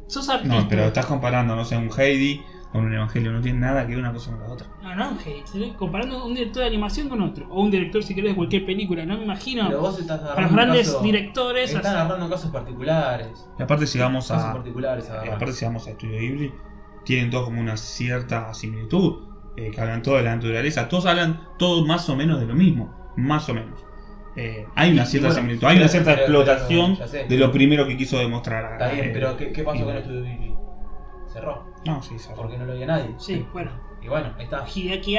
Sos 0.08 0.30
artista. 0.30 0.56
No, 0.62 0.68
pero 0.70 0.86
estás 0.86 1.06
comparando, 1.08 1.56
no 1.56 1.66
sé, 1.66 1.76
un 1.78 1.90
Heidi 1.98 2.42
con 2.72 2.86
un 2.86 2.94
Evangelio, 2.94 3.32
no 3.32 3.40
tiene 3.42 3.60
nada 3.60 3.84
que 3.88 3.92
ver 3.96 4.00
una 4.00 4.12
cosa 4.12 4.32
con 4.32 4.42
la 4.42 4.48
otra. 4.50 4.68
No, 4.84 4.94
no, 4.96 5.18
hate. 5.26 5.44
Estoy 5.46 5.72
comparando 5.72 6.26
un 6.26 6.34
director 6.36 6.62
de 6.64 6.68
animación 6.68 7.08
con 7.08 7.22
otro. 7.22 7.48
O 7.50 7.62
un 7.64 7.72
director, 7.72 8.04
si 8.04 8.14
querés, 8.14 8.32
de 8.32 8.36
cualquier 8.36 8.66
película. 8.66 9.06
No 9.06 9.18
me 9.18 9.24
imagino. 9.24 9.66
Pero 9.68 9.80
vos 9.80 9.98
estás 9.98 10.20
Para 10.20 10.32
agarrando 10.34 10.52
los 10.52 10.56
grandes 10.66 10.88
casos- 10.88 11.04
directores. 11.04 11.70
Están 11.70 11.86
hasta- 11.86 12.02
agarrando 12.02 12.30
casos 12.30 12.52
particulares. 12.52 13.48
Y 13.58 13.64
aparte 13.64 13.88
si 13.88 13.98
vamos 13.98 14.28
Casos 14.28 14.44
a... 14.50 14.54
particulares 14.54 15.06
y 15.08 15.12
agarran. 15.12 15.34
aparte 15.36 15.54
si 15.54 15.66
vamos 15.66 15.88
a 15.88 15.92
Estudio 15.92 16.20
Ghibli, 16.20 16.54
tienen 17.06 17.30
todos 17.30 17.46
como 17.46 17.62
una 17.62 17.78
cierta 17.78 18.54
similitud. 18.54 19.24
Eh, 19.58 19.72
que 19.72 19.82
hablan 19.82 20.02
todo 20.02 20.18
de 20.18 20.24
la 20.24 20.36
naturaleza. 20.36 20.88
Todos 20.88 21.06
hablan 21.06 21.42
todo 21.58 21.86
más 21.86 22.08
o 22.10 22.16
menos 22.16 22.40
de 22.40 22.46
lo 22.46 22.56
mismo. 22.56 23.14
Más 23.16 23.48
o 23.50 23.54
menos. 23.54 23.84
Eh, 24.36 24.68
hay 24.76 24.92
una 24.92 25.04
Y 25.04 25.06
cierta 25.06 25.30
bueno, 25.30 25.42
similitud, 25.42 25.68
hay 25.68 25.78
una 25.78 25.88
cierta 25.88 26.12
pero- 26.12 26.22
explotación 26.24 26.98
pero- 27.12 27.28
de 27.30 27.38
lo 27.38 27.52
primero 27.52 27.88
que 27.88 27.96
quiso 27.96 28.18
demostrar. 28.18 28.74
Está 28.74 28.90
bien, 28.92 29.06
eh, 29.06 29.12
pero 29.14 29.38
¿qué, 29.38 29.52
qué 29.54 29.64
pasó 29.64 29.86
con 29.86 29.96
Estudio 29.96 30.24
Ghibli? 30.24 30.56
Cerró. 31.32 31.64
No, 31.86 32.02
sí, 32.02 32.20
sí. 32.20 32.30
Porque 32.36 32.58
no 32.58 32.66
lo 32.66 32.74
veía 32.74 32.86
nadie. 32.88 33.12
Sí, 33.18 33.46
bueno. 33.54 33.72
Y 34.02 34.08
bueno, 34.10 34.34
ahí 34.38 34.44
está. 34.44 34.66
Hideaki. 34.68 35.18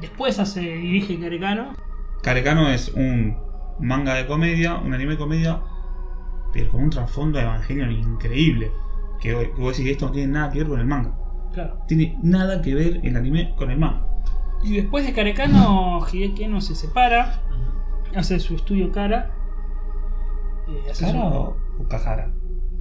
Después 0.00 0.38
hace, 0.38 0.60
dirige 0.60 1.18
Karekano. 1.18 1.74
Karekano 2.22 2.68
es 2.70 2.88
un 2.94 3.36
manga 3.80 4.14
de 4.14 4.26
comedia, 4.26 4.76
un 4.76 4.94
anime 4.94 5.12
de 5.12 5.18
comedia, 5.18 5.60
pero 6.52 6.70
con 6.70 6.84
un 6.84 6.90
trasfondo 6.90 7.38
de 7.38 7.44
Evangelion 7.44 7.90
increíble. 7.90 8.70
Que, 9.20 9.30
que 9.54 9.60
vos 9.60 9.76
decís, 9.76 9.92
esto 9.92 10.06
no 10.06 10.12
tiene 10.12 10.32
nada 10.32 10.50
que 10.50 10.58
ver 10.60 10.68
con 10.68 10.80
el 10.80 10.86
manga. 10.86 11.14
Claro. 11.52 11.78
Tiene 11.86 12.18
nada 12.22 12.62
que 12.62 12.74
ver 12.74 13.00
el 13.02 13.16
anime 13.16 13.54
con 13.56 13.70
el 13.70 13.78
manga. 13.78 14.06
Y 14.64 14.74
después 14.76 15.04
de 15.06 15.12
Karekano, 15.12 16.00
Hideaki 16.12 16.44
Anno 16.44 16.60
se 16.60 16.74
separa. 16.74 17.42
Hace 18.14 18.38
su 18.40 18.54
estudio 18.54 18.92
Kara. 18.92 19.30
Eh, 20.68 20.90
hace 20.90 21.06
¿Cara 21.06 21.18
su- 21.18 21.24
o, 21.26 21.56
o 21.80 21.88
Kajara? 21.88 22.32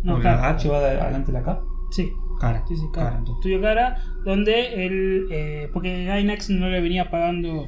No, 0.04 0.14
¿Con 0.16 0.24
la. 0.24 0.50
H 0.50 0.68
va 0.70 0.80
de- 0.82 1.00
adelante 1.02 1.32
de 1.32 1.40
la 1.40 1.44
K? 1.44 1.62
Sí, 1.92 2.12
Cara. 2.40 2.64
Sí, 2.68 2.76
sí, 2.76 2.86
Cara. 2.94 3.22
Estudio 3.28 3.62
Cara, 3.62 3.98
donde 4.26 4.86
él. 4.86 5.28
eh, 5.32 5.70
porque 5.74 6.06
Gainax 6.06 6.50
no 6.50 6.70
le 6.70 6.82
venía 6.82 7.10
pagando 7.10 7.68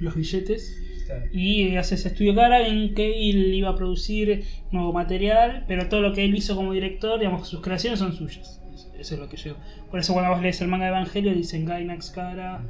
los 0.00 0.14
billetes. 0.14 0.78
Claro. 1.06 1.24
Y 1.32 1.76
hace 1.76 1.96
ese 1.96 2.08
estudio 2.08 2.34
cara 2.34 2.66
en 2.66 2.94
que 2.94 3.28
él 3.28 3.52
iba 3.54 3.70
a 3.70 3.74
producir 3.74 4.44
nuevo 4.70 4.92
material, 4.92 5.64
pero 5.68 5.88
todo 5.88 6.00
lo 6.00 6.12
que 6.14 6.24
él 6.24 6.34
hizo 6.34 6.54
como 6.56 6.72
director, 6.72 7.18
digamos, 7.18 7.46
sus 7.48 7.60
creaciones 7.60 7.98
son 7.98 8.12
suyas. 8.14 8.61
Eso 9.02 9.14
es 9.14 9.20
lo 9.20 9.28
que 9.28 9.36
yo. 9.36 9.54
Por 9.90 10.00
eso 10.00 10.12
cuando 10.12 10.30
vos 10.32 10.40
lees 10.40 10.60
el 10.60 10.68
manga 10.68 10.86
de 10.86 10.90
Evangelio 10.92 11.34
dicen 11.34 11.64
Gainax 11.64 12.10
Cara, 12.10 12.64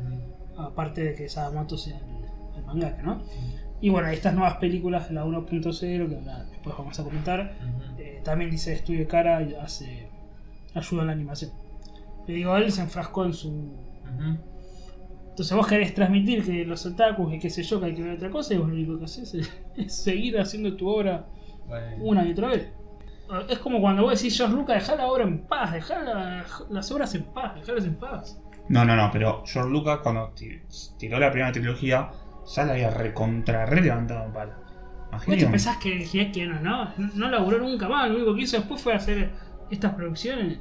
aparte 0.57 1.05
de 1.05 1.15
que 1.15 1.29
Sadamoto 1.29 1.79
sea 1.79 1.99
el, 1.99 2.59
el 2.59 2.65
mangaka, 2.65 3.03
¿no? 3.03 3.23
Y 3.81 3.89
bueno, 3.91 4.09
estas 4.09 4.35
nuevas 4.35 4.57
películas, 4.59 5.11
la 5.11 5.25
1.0, 5.25 6.09
que 6.09 6.17
ahora 6.17 6.45
después 6.45 6.77
vamos 6.77 6.99
a 7.01 7.05
comentar, 7.05 7.57
eh, 7.99 8.21
también 8.25 8.51
dice 8.51 8.73
estudio 8.73 9.09
cara 9.09 9.43
y 9.43 9.55
hace 9.55 10.09
ayuda 10.75 11.01
en 11.03 11.07
la 11.09 11.13
animación. 11.13 11.51
Le 12.27 12.35
digo, 12.35 12.57
él 12.57 12.71
se 12.71 12.83
enfrascó 12.83 13.25
en 13.25 13.33
su 13.35 13.73
entonces 15.33 15.57
vos 15.57 15.67
querés 15.67 15.95
transmitir 15.95 16.45
que 16.45 16.65
los 16.67 16.85
otakus 16.85 17.33
y 17.33 17.39
qué 17.39 17.49
sé 17.49 17.63
yo, 17.63 17.81
que 17.81 17.87
hay 17.87 17.95
que 17.95 18.03
ver 18.03 18.17
otra 18.17 18.31
cosa, 18.31 18.53
y 18.53 18.59
vos 18.59 18.69
lo 18.69 18.75
único 18.75 18.99
que 18.99 19.07
haces 19.07 19.33
es, 19.35 19.51
es 19.77 19.95
seguir 20.05 20.39
haciendo 20.39 20.77
tu 20.77 20.87
obra 20.87 21.27
Bueno. 21.67 22.05
una 22.05 22.27
y 22.27 22.33
otra 22.33 22.49
vez. 22.49 22.69
Es 23.49 23.59
como 23.59 23.81
cuando 23.81 24.03
vos 24.03 24.15
decís, 24.21 24.37
George 24.37 24.55
Lucas, 24.55 24.77
dejá 24.77 24.97
la 24.97 25.07
obra 25.07 25.25
en 25.25 25.47
paz, 25.47 25.73
dejá 25.73 26.03
la- 26.03 26.45
las 26.71 26.93
obras 26.93 27.15
en 27.15 27.25
paz, 27.33 27.55
dejalas 27.55 27.85
en 27.85 27.97
paz. 27.97 28.41
No, 28.69 28.85
no, 28.85 28.95
no, 28.97 29.11
pero 29.13 29.43
George 29.47 29.71
Lucas 29.71 30.01
cuando 30.03 30.31
ti- 30.31 30.61
tiró 30.99 31.19
la 31.19 31.31
primera 31.31 31.53
trilogía 31.53 32.11
ya 32.55 32.65
la 32.65 32.73
había 32.73 32.91
recontra 32.91 33.67
re 33.67 33.81
levantado 33.81 34.25
en 34.27 34.33
pala. 34.33 34.57
¿Vos 34.57 35.21
te 35.21 35.27
Imagínate. 35.27 35.51
pensás 35.51 35.77
que 35.77 36.05
Hideaki 36.05 36.47
no, 36.47 36.61
no, 36.61 36.89
no 37.15 37.31
laburó 37.31 37.59
nunca 37.59 37.89
más? 37.89 38.09
Lo 38.09 38.17
único 38.17 38.35
que 38.35 38.43
hizo 38.43 38.57
después 38.57 38.81
fue 38.83 38.95
hacer 38.95 39.31
estas 39.71 39.95
producciones. 39.95 40.59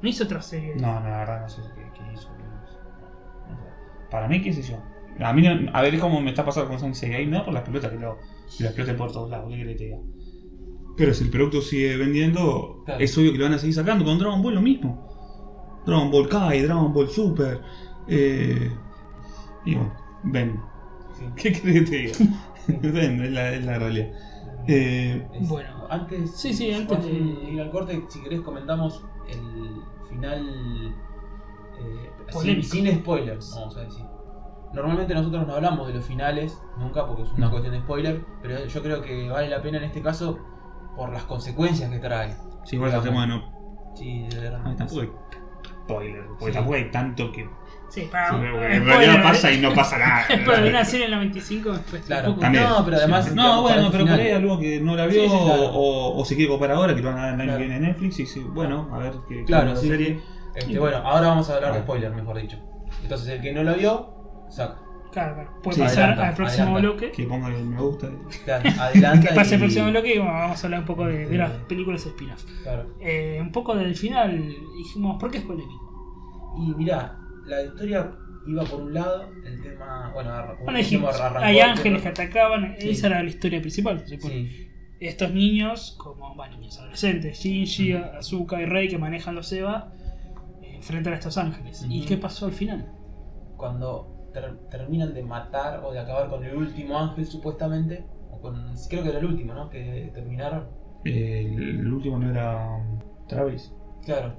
No 0.00 0.08
hizo 0.08 0.24
otra 0.24 0.40
serie. 0.40 0.76
No, 0.76 1.00
no, 1.00 1.08
la 1.08 1.18
verdad 1.18 1.40
no 1.42 1.48
sé 1.48 1.62
qué, 1.74 1.82
qué 1.94 2.12
hizo. 2.12 2.28
No 2.30 2.66
sé. 2.66 2.76
Para 4.10 4.28
mí, 4.28 4.40
qué 4.40 4.52
sé 4.52 4.62
yo. 4.62 4.78
A 5.20 5.32
mí, 5.32 5.42
no- 5.42 5.70
a 5.72 5.82
ver, 5.82 5.94
es 5.94 6.00
como 6.00 6.20
me 6.20 6.30
está 6.30 6.44
pasando 6.44 6.68
con 6.68 6.78
Sensei 6.78 7.10
Game, 7.10 7.26
no 7.26 7.44
por 7.44 7.52
las 7.52 7.64
pelotas 7.64 7.90
que 7.90 7.98
lo, 7.98 8.18
lo 8.60 8.66
explote 8.66 8.94
por 8.94 9.10
todos 9.12 9.28
lados, 9.30 9.48
¿qué 9.50 9.56
que 9.64 9.74
te 9.74 9.84
diga? 9.84 9.98
Pero 10.98 11.14
si 11.14 11.24
el 11.24 11.30
producto 11.30 11.62
sigue 11.62 11.96
vendiendo, 11.96 12.82
Claro. 12.84 13.00
es 13.00 13.16
obvio 13.16 13.32
que 13.32 13.38
lo 13.38 13.44
van 13.44 13.54
a 13.54 13.58
seguir 13.58 13.74
sacando. 13.74 14.04
Con 14.04 14.18
Dragon 14.18 14.42
Ball 14.42 14.54
lo 14.56 14.60
mismo. 14.60 15.06
Dragon 15.86 16.10
Ball 16.10 16.28
Kai, 16.28 16.62
Dragon 16.62 16.92
Ball 16.92 17.08
Super. 17.08 17.62
Eh, 18.08 18.70
y 19.64 19.74
bueno, 19.74 19.94
ven. 20.24 20.60
Sí. 21.16 21.24
¿Qué 21.36 21.52
querés 21.52 21.74
que 21.74 21.80
te 21.82 21.96
diga? 21.96 22.36
ven, 22.92 23.22
es 23.24 23.30
la, 23.30 23.54
es 23.54 23.64
la 23.64 23.78
realidad. 23.78 24.08
Eh, 24.66 25.26
Es- 25.34 25.48
Bueno. 25.48 25.86
antes, 25.88 26.30
Sí, 26.32 26.52
sí, 26.52 26.72
antes 26.72 27.02
de- 27.04 27.12
ir 27.52 27.60
al 27.60 27.70
corte, 27.70 28.04
si 28.08 28.20
querés 28.22 28.40
comentamos 28.42 29.04
el 29.28 29.82
final 30.08 30.94
eh, 31.80 32.10
sin, 32.62 32.92
spoilers, 32.98 33.54
vamos 33.54 33.76
a 33.76 33.80
decir. 33.82 34.04
Normalmente 34.74 35.14
nosotros 35.14 35.46
no 35.46 35.54
hablamos 35.54 35.86
de 35.88 35.94
los 35.94 36.04
finales, 36.04 36.60
nunca 36.78 37.06
porque 37.06 37.22
es 37.22 37.32
una 37.32 37.46
No. 37.46 37.50
cuestión 37.52 37.72
de 37.74 37.80
spoiler, 37.80 38.24
pero 38.42 38.66
yo 38.66 38.82
creo 38.82 39.00
que 39.00 39.30
vale 39.30 39.48
la 39.48 39.62
pena 39.62 39.78
en 39.78 39.84
este 39.84 40.02
caso 40.02 40.38
por 40.98 41.12
las 41.12 41.22
consecuencias 41.22 41.88
que 41.90 41.98
trae. 42.00 42.34
si 42.64 42.76
igual 42.76 42.92
el 42.92 43.00
tema 43.02 43.22
de 43.22 43.26
no. 43.28 43.92
Sí, 43.94 44.26
de 44.28 44.38
verdad. 44.40 44.60
Ay, 44.66 44.76
tampoco 44.76 45.00
hay 45.00 45.10
spoiler, 45.84 46.24
porque 46.26 46.46
Sí. 46.46 46.52
tampoco 46.52 46.74
hay 46.76 46.90
tanto 46.90 47.32
que. 47.32 47.48
Sí, 47.88 48.02
para. 48.12 48.28
Sí, 48.30 48.34
eh, 48.36 48.48
porque 48.52 48.66
en 48.66 48.82
spoiler, 48.82 48.84
realidad 48.84 49.22
pasa 49.22 49.52
y 49.52 49.60
no 49.60 49.72
pasa 49.74 49.98
nada. 49.98 50.24
Pero 50.28 50.60
de 50.62 50.68
una 50.68 50.84
serie 50.84 51.04
en 51.06 51.10
la 51.12 51.18
25 51.20 51.70
después 51.72 52.02
Claro. 52.02 52.22
tampoco- 52.24 52.40
También. 52.42 52.64
No, 52.64 52.84
pero 52.84 52.96
además- 52.98 53.24
Sí. 53.26 53.34
No, 53.34 53.62
bueno, 53.62 53.86
el 53.86 53.92
pero 53.92 54.04
por 54.06 54.12
ahí 54.20 54.30
algo 54.32 54.58
que 54.58 54.80
no 54.80 54.96
la 54.96 55.06
vio 55.06 55.22
Sí, 55.22 55.28
sí, 55.30 55.36
claro. 55.44 55.62
o, 55.72 56.20
o 56.20 56.24
se 56.26 56.34
quiere 56.36 56.50
comprar 56.50 56.72
ahora, 56.72 56.94
que 56.94 57.00
lo 57.00 57.08
van 57.14 57.18
a 57.18 57.28
el 57.34 57.40
año 57.40 57.52
que 57.52 57.58
viene 57.58 57.76
en 57.76 57.82
Netflix 57.82 58.18
y 58.20 58.26
sí, 58.26 58.40
bueno, 58.40 58.88
a 58.92 58.98
ver 58.98 59.14
qué 59.28 59.44
Claro, 59.44 59.74
sí. 59.76 59.88
serie. 59.88 60.20
Este, 60.54 60.78
bueno, 60.78 60.98
ahora 60.98 61.28
vamos 61.28 61.48
a 61.48 61.54
hablar 61.56 61.72
de 61.72 61.78
Ah. 61.78 61.82
spoiler, 61.82 62.10
mejor 62.12 62.36
dicho. 62.38 62.58
Entonces 63.02 63.28
el 63.28 63.40
que 63.40 63.52
no 63.52 63.62
lo 63.62 63.74
vio, 63.74 64.44
saca. 64.50 64.80
Claro, 65.12 65.34
claro. 65.34 65.50
Puede 65.62 65.76
Sí, 65.76 65.80
pasar 65.82 65.98
adelanta, 66.04 66.28
al 66.28 66.34
próximo 66.34 66.64
adelanta. 66.76 66.88
bloque. 66.88 67.10
Que 67.12 67.24
ponga 67.24 67.48
el 67.48 67.64
me 67.64 67.80
gusta. 67.80 68.08
Claro, 68.44 68.70
adelanta 68.80 69.28
Que 69.28 69.34
pase 69.34 69.54
el 69.54 69.60
próximo 69.60 69.90
bloque 69.90 70.14
y 70.14 70.18
vamos 70.18 70.62
a 70.62 70.66
hablar 70.66 70.80
un 70.80 70.86
poco 70.86 71.04
de, 71.06 71.26
de 71.26 71.36
las 71.38 71.52
Sí. 71.52 71.58
películas 71.68 72.06
spin-off. 72.06 72.44
Claro. 72.62 72.86
Eh, 73.00 73.38
un 73.40 73.52
poco 73.52 73.74
del 73.74 73.94
final, 73.94 74.54
dijimos, 74.78 75.16
¿por 75.20 75.30
qué 75.30 75.38
es 75.38 75.44
polémico? 75.44 76.54
Y 76.58 76.74
mirá, 76.74 77.18
la 77.46 77.62
historia 77.62 78.10
iba 78.46 78.64
por 78.64 78.80
un 78.82 78.94
lado, 78.94 79.30
el 79.44 79.60
tema. 79.62 80.10
Bueno, 80.14 80.30
Bueno, 80.64 80.78
dijimos, 80.78 81.20
hay 81.36 81.58
el 81.58 81.62
ángeles 81.70 82.02
que 82.02 82.08
atacaban, 82.08 82.76
Sí. 82.78 82.90
esa 82.90 83.06
era 83.08 83.22
la 83.22 83.28
historia 83.28 83.60
principal. 83.60 84.00
se 84.06 84.16
supone. 84.16 84.34
Sí, 84.48 84.64
Estos 85.00 85.32
niños, 85.32 85.94
como 85.98 86.34
bueno, 86.34 86.56
niños 86.58 86.78
adolescentes, 86.78 87.38
Shinji, 87.38 87.92
Azuka 87.92 88.60
y 88.60 88.64
Rei 88.64 88.88
que 88.88 88.98
manejan 88.98 89.34
los 89.36 89.52
Eva, 89.52 89.92
eh, 90.62 90.74
enfrentan 90.74 91.12
a 91.12 91.16
estos 91.16 91.38
ángeles. 91.38 91.86
¿Y 91.88 92.04
qué 92.04 92.16
pasó 92.16 92.46
al 92.46 92.52
final? 92.52 92.92
cuando 93.56 94.17
ter- 94.32 94.58
terminan 94.70 95.14
de 95.14 95.22
matar 95.22 95.82
o 95.84 95.92
de 95.92 95.98
acabar 96.00 96.28
con 96.28 96.44
el 96.44 96.54
último 96.54 96.98
ángel, 96.98 97.26
supuestamente. 97.26 98.04
O 98.30 98.40
con, 98.40 98.74
creo 98.88 99.02
que 99.02 99.08
era 99.10 99.18
el 99.18 99.24
último, 99.26 99.54
¿no? 99.54 99.68
Que 99.70 100.10
terminaron. 100.14 100.68
El, 101.04 101.80
el 101.80 101.92
último 101.92 102.18
no 102.18 102.30
era 102.30 102.68
Travis. 103.28 103.72
Claro, 104.04 104.34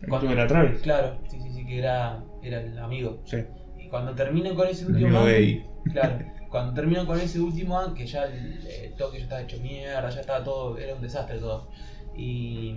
El 0.00 0.08
Cuando- 0.08 0.26
último 0.26 0.32
era 0.32 0.46
Travis. 0.46 0.78
claro, 0.80 1.18
sí, 1.28 1.40
sí, 1.40 1.50
sí, 1.52 1.66
que 1.66 1.78
era, 1.78 2.22
era 2.42 2.60
el 2.60 2.78
amigo. 2.78 3.18
Sí. 3.24 3.38
Y 3.78 3.88
cuando 3.88 4.14
terminan 4.14 4.54
con 4.56 4.66
ese 4.68 4.84
El 4.84 4.92
último 4.94 5.18
ángel. 5.20 5.64
Claro, 5.92 6.18
cuando 6.50 6.74
terminan 6.74 7.06
con 7.06 7.18
ese 7.20 7.40
último 7.40 7.78
ángel, 7.78 7.94
que 7.94 8.06
ya 8.06 8.24
el, 8.24 8.66
eh, 8.66 8.94
toque 8.98 9.18
ya 9.18 9.24
estaba 9.24 9.42
hecho 9.42 9.58
mierda, 9.60 10.08
ya 10.10 10.20
estaba 10.20 10.42
todo, 10.44 10.76
era 10.78 10.94
un 10.94 11.02
desastre 11.02 11.38
todo. 11.38 11.68
Y 12.16 12.74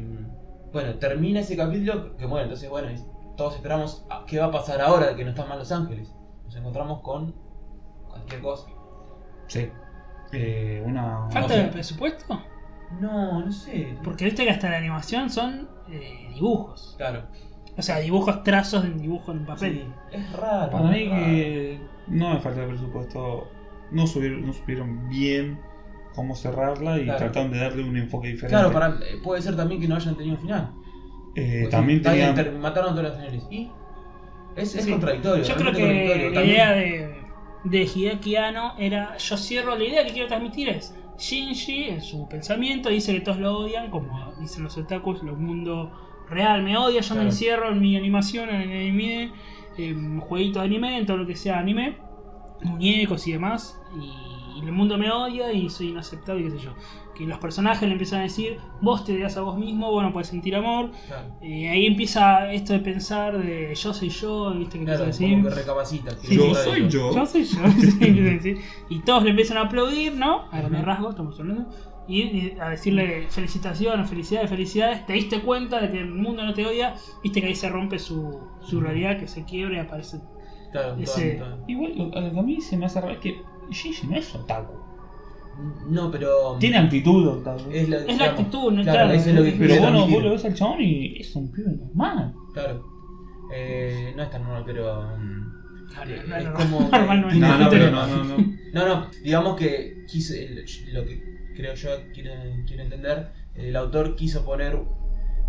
bueno, 0.72 0.94
termina 0.96 1.40
ese 1.40 1.58
capítulo, 1.58 2.16
que 2.18 2.26
bueno, 2.26 2.44
entonces 2.44 2.70
bueno, 2.70 2.90
todos 3.38 3.56
esperamos 3.56 4.06
a 4.10 4.24
qué 4.28 4.38
va 4.40 4.46
a 4.48 4.52
pasar 4.52 4.82
ahora 4.82 5.16
que 5.16 5.24
no 5.24 5.32
están 5.32 5.50
más 5.50 5.58
los 5.58 5.72
ángeles. 5.72 6.14
Nos 6.50 6.56
encontramos 6.56 7.02
con 7.02 7.36
cualquier 8.08 8.42
cosa. 8.42 8.68
Sí. 9.46 9.70
Eh, 10.32 10.82
una. 10.84 11.28
¿Falta 11.30 11.54
de 11.56 11.66
presupuesto? 11.66 12.42
No, 13.00 13.46
no 13.46 13.52
sé. 13.52 13.96
Porque 14.04 14.26
viste 14.26 14.44
que 14.46 14.50
hasta 14.50 14.68
la 14.72 14.78
animación 14.78 15.30
son 15.30 15.70
eh, 15.92 16.28
dibujos. 16.34 16.96
Claro. 16.98 17.28
O 17.78 17.82
sea, 17.84 18.00
dibujos, 18.00 18.42
trazos 18.44 18.82
de 18.82 18.90
un 18.90 18.98
dibujo 18.98 19.32
en 19.32 19.46
papel. 19.46 19.94
Sí, 20.12 20.18
es 20.18 20.34
raro. 20.34 20.72
Para 20.72 20.86
mí 20.90 21.08
raro. 21.08 21.24
que 21.24 21.82
no 22.08 22.34
me 22.34 22.40
falta 22.40 22.62
de 22.62 22.68
presupuesto. 22.68 23.48
No 23.92 24.08
supieron, 24.08 24.46
no 24.48 24.52
supieron 24.54 25.08
bien 25.08 25.60
cómo 26.16 26.36
cerrarla 26.36 26.98
y 26.98 27.04
Claro. 27.04 27.20
trataron 27.20 27.52
de 27.52 27.60
darle 27.60 27.84
un 27.84 27.96
enfoque 27.96 28.30
diferente. 28.30 28.56
Claro, 28.56 28.74
para, 28.74 28.88
eh, 29.08 29.20
puede 29.24 29.44
ser 29.44 29.56
también 29.56 29.80
que 29.80 29.88
no 29.88 29.96
hayan 29.96 30.16
tenido 30.18 30.36
final. 30.38 30.72
Eh, 31.36 31.68
también 31.70 32.02
tenían. 32.02 32.34
ter- 32.34 32.52
mataron 32.54 32.90
a 32.90 32.96
todos 32.96 33.04
los 33.10 33.16
finales. 33.18 33.48
¿Y? 33.52 33.72
Es, 34.56 34.76
es 34.76 34.86
Sí. 34.86 34.92
contradictorio. 34.92 35.44
Yo 35.44 35.56
creo 35.56 35.74
que 35.74 36.32
la 36.34 36.44
idea 36.44 36.72
de, 36.74 37.24
de 37.64 37.82
Hideaki 37.84 38.36
Anno 38.36 38.74
era, 38.78 39.18
yo 39.18 39.38
cierro 39.38 39.76
la 39.76 39.84
idea 39.84 40.06
que 40.06 40.12
quiero 40.12 40.28
transmitir 40.28 40.70
es, 40.70 40.96
Shinji 41.18 41.90
en 41.90 42.02
su 42.02 42.28
pensamiento 42.30 42.90
dice 42.90 43.14
que 43.14 43.20
todos 43.22 43.40
lo 43.40 43.58
odian, 43.58 43.90
como 43.90 44.34
dicen 44.40 44.64
los 44.64 44.78
otakus, 44.78 45.22
el 45.22 45.34
mundo 45.34 45.92
real 46.30 46.62
me 46.64 46.78
odia, 46.78 47.02
yo 47.02 47.16
me 47.16 47.24
encierro 47.24 47.72
en 47.72 47.80
mi 47.82 47.98
animación, 47.98 48.50
en 48.50 48.62
el 48.62 48.82
anime, 48.82 49.32
en 49.78 50.20
jueguito 50.20 50.60
de 50.60 50.66
anime, 50.66 50.98
en 50.98 51.06
todo 51.06 51.18
lo 51.18 51.26
que 51.26 51.36
sea 51.36 51.60
anime, 51.60 51.98
muñecos 52.62 53.28
y 53.28 53.34
demás, 53.34 53.78
y, 54.00 54.60
y 54.60 54.66
el 54.66 54.72
mundo 54.72 54.98
me 54.98 55.12
odia 55.12 55.52
y 55.52 55.70
soy 55.70 55.90
inaceptable, 55.90 56.44
qué 56.44 56.52
sé 56.52 56.58
yo. 56.60 56.74
Que 57.20 57.26
los 57.28 57.38
personajes 57.38 57.84
le 57.86 57.92
empiezan 57.92 58.22
a 58.22 58.24
decir, 58.24 58.58
vos 58.80 59.04
te 59.04 59.14
odias 59.14 59.36
a 59.36 59.42
vos 59.42 59.58
mismo, 59.58 59.92
vos 59.92 60.02
no 60.04 60.14
puedes 60.14 60.30
sentir 60.30 60.56
amor, 60.56 60.92
Claro. 61.08 61.28
y 61.42 61.66
ahí 61.66 61.86
empieza 61.86 62.50
esto 62.54 62.72
de 62.72 62.80
pensar 62.80 63.38
de 63.38 63.76
yo 63.76 63.94
soy 63.94 64.08
yo, 64.08 64.54
viste 64.54 64.80
que 64.80 64.86
Claro, 64.86 65.04
empieza 65.04 65.04
a 65.04 65.28
decir. 65.28 65.38
como 65.44 65.50
que 65.50 65.56
recapacita. 65.62 66.12
que 66.18 66.36
Yo 66.36 66.56
soy 66.56 66.88
yo. 66.88 67.14
Yo 67.14 67.26
soy 67.26 67.44
yo, 67.44 67.60
sí, 67.78 67.98
empieza 68.00 68.30
a 68.30 68.34
decir. 68.34 68.58
Y 68.90 69.00
todos 69.02 69.24
le 69.24 69.32
empiezan 69.32 69.58
a 69.58 69.62
aplaudir, 69.64 70.16
¿no? 70.16 70.46
A 70.50 70.60
grandes 70.60 70.86
rasgos, 70.86 71.10
estamos 71.12 71.38
hablando. 71.40 71.70
Y, 72.08 72.54
a 72.60 72.70
decirle 72.70 73.28
felicitaciones, 73.30 74.10
felicidades, 74.10 74.50
felicidades. 74.50 75.06
Te 75.06 75.14
diste 75.14 75.42
cuenta 75.42 75.80
de 75.82 75.92
que 75.92 76.00
el 76.00 76.10
mundo 76.12 76.44
no 76.44 76.54
te 76.54 76.66
odia. 76.66 76.96
Viste 77.22 77.42
que 77.42 77.48
ahí 77.48 77.56
se 77.56 77.70
rompe 77.70 78.00
su, 78.00 78.40
su 78.62 78.80
realidad, 78.82 79.20
que 79.20 79.28
se 79.28 79.44
quiebra 79.44 79.76
y 79.76 79.80
aparece. 79.80 80.20
Claro, 80.72 80.96
Ese-. 81.00 81.40
Igual 81.68 81.94
lo, 81.98 82.18
a 82.18 82.22
lo 82.22 82.32
que 82.32 82.40
a 82.40 82.42
mí 82.44 82.62
se 82.62 82.78
me 82.78 82.86
hace 82.88 83.02
raro 83.02 83.14
es 83.14 83.20
que 83.20 83.42
Shinji 83.70 84.08
no 84.08 84.16
es 84.16 84.34
otaku. 84.34 84.74
No, 85.90 86.12
pero. 86.12 86.58
Tiene 86.60 86.78
actitud 86.78 87.28
otaku. 87.28 87.70
Es 87.72 87.90
la, 87.90 87.98
Es 87.98 88.18
la 88.18 88.26
actitud, 88.26 88.72
¿no? 88.72 88.84
Claro, 88.84 89.00
Claro, 89.00 89.12
eso 89.14 89.30
es 89.30 89.36
lo 89.36 89.44
que 89.44 89.52
Pero 89.52 89.66
quiere 89.68 89.80
vos, 89.80 89.92
no- 90.10 90.20
lo 90.20 90.32
ves 90.32 90.46
al 90.46 90.54
chabón 90.54 90.82
y 90.82 91.18
es 91.20 91.36
un 91.36 91.52
pibe 91.52 91.72
normal. 91.72 92.34
Claro. 92.54 92.84
Eh, 93.54 94.14
no 94.16 94.24
es 94.24 94.30
tan 94.30 94.44
normal, 94.44 94.64
pero. 94.66 95.02
mm, 95.18 95.60
Claro, 95.92 96.12
Eh, 96.12 96.22
no 96.28 96.36
es 96.36 96.42
es 96.44 96.50
normal. 96.50 96.68
como- 96.70 96.90
Normal 96.92 97.22
no 97.22 97.30
es. 97.32 97.38
No, 97.38 97.58
no, 97.58 97.70
pero 97.70 97.92
no, 97.92 98.08
no, 98.08 98.24
no. 98.24 98.38
No, 98.74 98.88
no, 98.88 99.08
digamos 99.24 99.56
que 99.58 100.06
quise, 100.08 100.50
lo 100.94 101.04
que 101.04 101.22
creo 101.56 101.74
yo 101.74 101.90
quiero, 102.14 102.32
quiero 102.68 102.84
entender, 102.84 103.28
el 103.56 103.76
autor 103.76 104.16
quiso 104.16 104.46
poner 104.46 104.78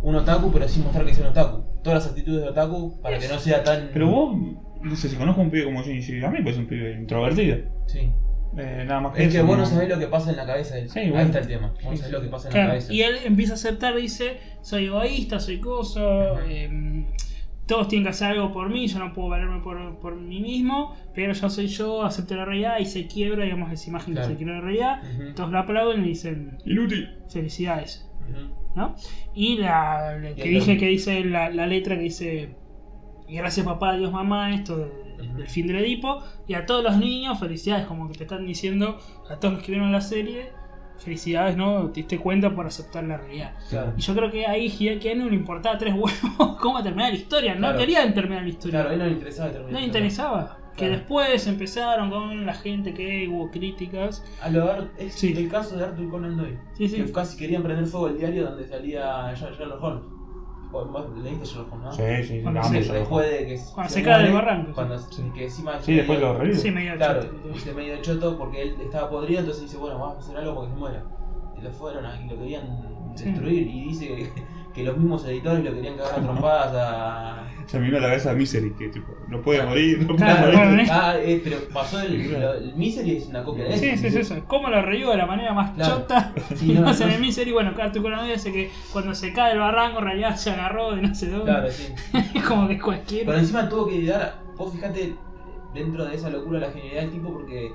un 0.02 0.14
otaku, 0.14 0.50
pero 0.50 0.66
sin 0.66 0.82
mostrar 0.84 1.04
que 1.04 1.12
sea 1.14 1.24
un 1.26 1.30
otaku. 1.32 1.62
Todas 1.84 2.02
las 2.02 2.08
actitudes 2.12 2.42
de 2.42 2.48
otaku 2.48 2.98
para 3.02 3.18
que 3.18 3.28
no 3.28 3.38
sea 3.38 3.62
tan. 3.62 3.90
Pero 3.92 4.06
vos, 4.08 4.34
no 4.82 4.96
sé 4.96 5.10
si 5.10 5.16
conozco 5.16 5.42
a 5.42 5.44
un 5.44 5.50
pibe 5.50 5.64
como 5.66 5.82
Shinji, 5.82 6.24
a 6.24 6.30
mí 6.30 6.38
pues 6.42 6.54
es 6.54 6.60
un 6.62 6.66
pibe 6.66 6.94
introvertido. 6.94 7.58
Sí. 7.86 8.10
Eh, 8.56 8.84
nada 8.86 9.00
más 9.00 9.12
que 9.14 9.24
Es 9.24 9.32
que 9.32 9.38
eso, 9.38 9.46
vos 9.46 9.56
no 9.58 9.64
sabés 9.66 9.88
lo 9.88 9.98
que 9.98 10.06
pasa 10.08 10.30
en 10.30 10.36
la 10.36 10.46
cabeza 10.46 10.74
de 10.74 10.80
él. 10.82 10.90
Sí, 10.90 10.98
Ahí 10.98 11.10
bueno. 11.10 11.26
está 11.26 11.38
el 11.38 11.46
tema. 11.46 11.68
Vos 11.68 11.84
no 11.92 11.96
sabés 11.96 12.12
lo 12.12 12.20
que 12.22 12.28
pasa 12.28 12.48
en 12.48 12.54
la 12.56 12.66
cabeza. 12.68 12.92
y 12.92 13.02
él 13.02 13.16
empieza 13.24 13.52
a 13.52 13.56
aceptar, 13.56 13.94
dice, 13.96 14.38
soy 14.62 14.86
egoísta, 14.86 15.38
soy 15.38 15.60
coso, 15.60 16.40
eh, 16.48 17.06
todos 17.66 17.86
tienen 17.86 18.04
que 18.04 18.10
hacer 18.10 18.32
algo 18.32 18.52
por 18.52 18.68
mí, 18.68 18.88
yo 18.88 18.98
no 18.98 19.12
puedo 19.12 19.28
valerme 19.28 19.60
por, 19.60 20.00
por 20.00 20.16
mí 20.16 20.40
mismo, 20.40 20.96
pero 21.14 21.32
yo 21.32 21.48
soy 21.48 21.68
yo, 21.68 22.02
acepto 22.02 22.34
la 22.34 22.44
realidad 22.44 22.78
y 22.80 22.86
se 22.86 23.06
quiebra, 23.06 23.44
digamos, 23.44 23.70
esa 23.72 23.88
imagen 23.88 24.14
Claro. 24.14 24.26
que 24.28 24.34
se 24.34 24.36
quiebra 24.38 24.56
la 24.56 24.60
realidad, 24.62 25.02
todos 25.36 25.50
lo 25.52 25.58
aplauden 25.60 26.04
y 26.04 26.08
dicen, 26.08 26.58
Inútil. 26.64 27.08
felicidades. 27.28 28.06
¿no? 28.74 28.94
Y 29.34 29.58
la, 29.58 30.16
la 30.18 30.34
que 30.34 30.46
Y 30.46 30.50
dije 30.50 30.76
que 30.78 30.86
dice 30.86 31.24
la, 31.24 31.50
la 31.50 31.66
letra 31.66 31.96
que 31.96 32.02
dice, 32.02 32.50
gracias 33.28 33.64
papá, 33.66 33.96
Dios 33.96 34.12
mamá, 34.12 34.52
esto 34.54 34.76
de-. 34.78 35.09
Del 35.20 35.48
fin 35.48 35.66
del 35.66 35.76
Edipo, 35.76 36.22
y 36.46 36.54
a 36.54 36.66
todos 36.66 36.82
los 36.84 36.96
niños, 36.96 37.38
felicidades, 37.38 37.86
como 37.86 38.08
que 38.10 38.18
te 38.18 38.24
están 38.24 38.46
diciendo, 38.46 38.98
a 39.28 39.36
todos 39.36 39.54
los 39.54 39.62
que 39.62 39.72
vieron 39.72 39.92
la 39.92 40.00
serie, 40.00 40.50
felicidades, 40.98 41.56
¿no? 41.56 41.86
Te 41.90 42.00
diste 42.00 42.18
cuenta 42.18 42.54
por 42.54 42.66
aceptar 42.66 43.04
la 43.04 43.16
realidad. 43.16 43.54
Claro. 43.70 43.94
Y 43.96 44.00
yo 44.02 44.14
creo 44.14 44.30
que 44.30 44.46
ahí 44.46 44.66
Hideaki 44.66 45.08
Anno 45.08 45.28
le 45.30 45.36
importaba 45.36 45.78
tres 45.78 45.94
huevos 45.96 46.58
cómo 46.60 46.82
terminar 46.82 47.10
la 47.12 47.18
historia. 47.18 47.54
No 47.54 47.60
Claro. 47.60 47.78
querían 47.78 48.12
terminar 48.14 48.42
la 48.42 48.48
historia. 48.50 48.80
Claro, 48.80 48.90
a 48.90 48.92
él 48.92 48.98
no 48.98 49.04
le 49.06 49.12
interesaba 49.12 49.50
terminar. 49.50 49.72
no 49.72 49.78
le 49.80 49.86
interesaba. 49.86 50.56
Que 50.72 50.86
Claro. 50.86 50.92
después 50.98 51.46
empezaron 51.46 52.10
con 52.10 52.46
la 52.46 52.54
gente 52.54 52.94
que 52.94 53.26
hubo 53.28 53.50
críticas. 53.50 54.24
A 54.42 54.50
lo 54.50 54.70
Ar- 54.70 54.90
es 54.98 55.14
Sí. 55.14 55.32
el 55.36 55.48
caso 55.48 55.76
de 55.76 55.84
Arthur 55.84 56.10
Conan 56.10 56.36
Doyle. 56.36 56.58
Sí, 56.74 56.88
sí. 56.88 56.96
Que 57.02 57.10
casi 57.12 57.36
querían 57.38 57.62
prender 57.62 57.86
fuego 57.86 58.08
el 58.08 58.18
diario 58.18 58.44
donde 58.44 58.66
salía 58.66 59.32
Sher- 59.34 59.54
Sherlock 59.58 59.82
Holmes. 59.82 60.04
Vos 60.72 60.86
leíste 61.18 61.44
Sherlock 61.44 61.72
Holmes, 61.72 61.86
¿no? 61.86 61.92
Sí, 61.92 62.02
sí, 62.18 62.24
sí. 62.24 62.42
Cuando 62.42 62.62
se-. 62.64 62.92
Después 62.92 63.30
de 63.30 63.46
que 63.46 63.60
Cuando 63.74 63.92
se 63.92 64.02
cae 64.02 64.22
del 64.24 64.32
barranco, 64.32 64.72
Cuando, 64.72 64.98
sí. 64.98 65.22
que 65.34 65.44
encima 65.44 65.80
Sí, 65.80 65.94
después 65.94 66.20
lo 66.20 66.38
revive. 66.38 66.56
Sí, 66.56 66.70
medio 66.70 66.96
Claro, 66.96 67.22
choto 67.22 67.48
viste 67.52 67.72
medio 67.74 68.00
choto 68.02 68.38
porque 68.38 68.62
él 68.62 68.76
estaba 68.80 69.10
podrido, 69.10 69.40
entonces 69.40 69.64
dice, 69.64 69.76
bueno, 69.78 69.98
vamos 69.98 70.16
a 70.16 70.18
hacer 70.20 70.36
algo 70.36 70.54
porque 70.54 70.70
se 70.72 70.76
muera. 70.78 71.04
Y 71.58 71.62
lo 71.62 71.70
fueron 71.72 72.06
a- 72.06 72.20
y 72.20 72.28
lo 72.28 72.38
querían 72.38 73.12
Sí. 73.16 73.24
destruir. 73.24 73.66
Y 73.66 73.84
dice 73.88 74.32
que, 74.74 74.82
los 74.84 74.96
mismos 74.96 75.24
editores 75.26 75.64
lo 75.64 75.74
querían 75.74 75.96
cagar 75.96 76.18
a 76.18 76.22
trompadas 76.22 76.74
a. 76.76 77.46
Se 77.66 77.78
me 77.78 77.86
vino 77.86 77.98
a 77.98 78.00
la 78.00 78.08
cabeza 78.08 78.32
Misery, 78.34 78.70
que 78.74 78.88
tipo, 78.88 79.16
no 79.28 79.40
puede 79.42 79.58
Claro. 79.58 79.70
morir, 79.70 79.98
no 80.00 80.06
puede 80.08 80.18
Claro, 80.18 80.40
morir. 80.46 80.58
bueno, 80.58 80.82
¿eh? 80.82 80.86
Ah, 80.90 81.14
eh, 81.18 81.40
pero 81.44 81.56
pasó 81.72 82.00
el, 82.00 82.32
lo- 82.40 82.54
el 82.54 82.74
Misery 82.74 83.16
es 83.16 83.26
una 83.28 83.44
copia 83.44 83.64
de 83.64 83.76
Sí, 83.78 83.86
eso. 83.90 84.02
sí, 84.02 84.10
sí, 84.10 84.18
eso. 84.18 84.34
¿Cómo 84.46 84.68
lo 84.68 84.82
revivo 84.82 85.10
de 85.12 85.16
la 85.18 85.26
manera 85.26 85.52
más 85.52 85.72
Claro. 85.74 85.96
chota? 86.00 86.32
Sí, 86.56 86.72
no, 86.72 86.80
no, 86.82 86.90
en 86.92 87.10
el 87.10 87.20
misery, 87.20 87.52
bueno, 87.52 87.72
Arthur 87.78 88.02
Conan 88.02 88.20
Doyle 88.20 88.34
dice 88.34 88.52
que 88.52 88.70
cuando 88.92 89.14
se 89.14 89.32
cae 89.32 89.50
del 89.50 89.58
barranco 89.60 89.98
en 89.98 90.04
realidad 90.04 90.36
se 90.36 90.50
agarró 90.50 90.94
de 90.94 91.02
no 91.02 91.14
sé 91.14 91.28
dónde. 91.30 91.44
Claro, 91.52 91.70
sí. 91.70 91.92
Es 92.34 92.42
como 92.44 92.66
que 92.68 92.78
cualquiera. 92.78 93.26
Pero 93.26 93.38
encima 93.38 93.68
tuvo 93.68 93.86
que 93.88 94.04
dar, 94.06 94.42
vos 94.56 94.72
fijate 94.72 95.14
dentro 95.74 96.04
de 96.04 96.14
esa 96.16 96.30
locura 96.30 96.58
la 96.60 96.70
genialidad 96.70 97.02
del 97.02 97.10
tipo 97.12 97.32
porque 97.32 97.72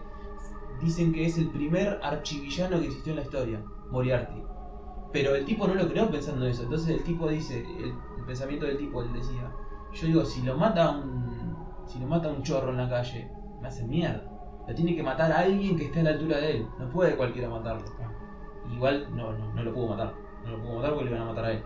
dicen 0.82 1.14
que 1.14 1.26
es 1.26 1.38
el 1.38 1.50
primer 1.50 2.00
archivillano 2.04 2.80
que 2.80 2.88
existió 2.88 3.12
en 3.14 3.18
la 3.20 3.24
historia, 3.24 3.62
Moriarty. 3.90 4.42
Pero 5.16 5.34
el 5.34 5.46
tipo 5.46 5.66
no 5.66 5.76
lo 5.76 5.88
creó 5.88 6.12
pensando 6.12 6.46
eso, 6.46 6.64
entonces 6.64 6.90
el 6.90 7.04
tipo 7.04 7.30
dice, 7.30 7.66
el, 7.80 7.94
el 8.18 8.26
pensamiento 8.28 8.66
del 8.66 8.76
tipo, 8.76 9.02
él 9.02 9.14
decía, 9.14 9.50
yo 9.94 10.08
digo, 10.08 10.26
si 10.26 10.42
lo 10.42 10.58
mata 10.58 10.92
un 10.92 11.56
si 11.88 12.00
lo 12.00 12.08
mata 12.08 12.28
un 12.28 12.44
chorro 12.44 12.72
en 12.72 12.78
la 12.78 12.90
calle, 12.90 13.30
me 13.62 13.70
hace 13.70 13.86
mierda. 13.86 14.30
Lo 14.68 14.76
tiene 14.76 14.94
que 14.94 15.02
matar 15.02 15.32
a 15.32 15.40
alguien 15.40 15.78
que 15.78 15.86
esté 15.86 16.02
a 16.02 16.04
la 16.04 16.10
altura 16.10 16.38
de 16.40 16.58
él, 16.58 16.68
no 16.78 16.90
puede 16.90 17.16
cualquiera 17.16 17.48
matarlo. 17.48 17.86
Igual 18.74 19.08
no, 19.16 19.32
no, 19.32 19.54
no 19.54 19.64
lo 19.64 19.74
pudo 19.74 19.88
matar, 19.88 20.14
no 20.44 20.52
lo 20.52 20.62
pudo 20.62 20.76
matar 20.76 20.90
porque 20.92 21.06
le 21.06 21.12
iban 21.12 21.22
a 21.22 21.32
matar 21.32 21.46
a 21.46 21.52
él. 21.54 21.64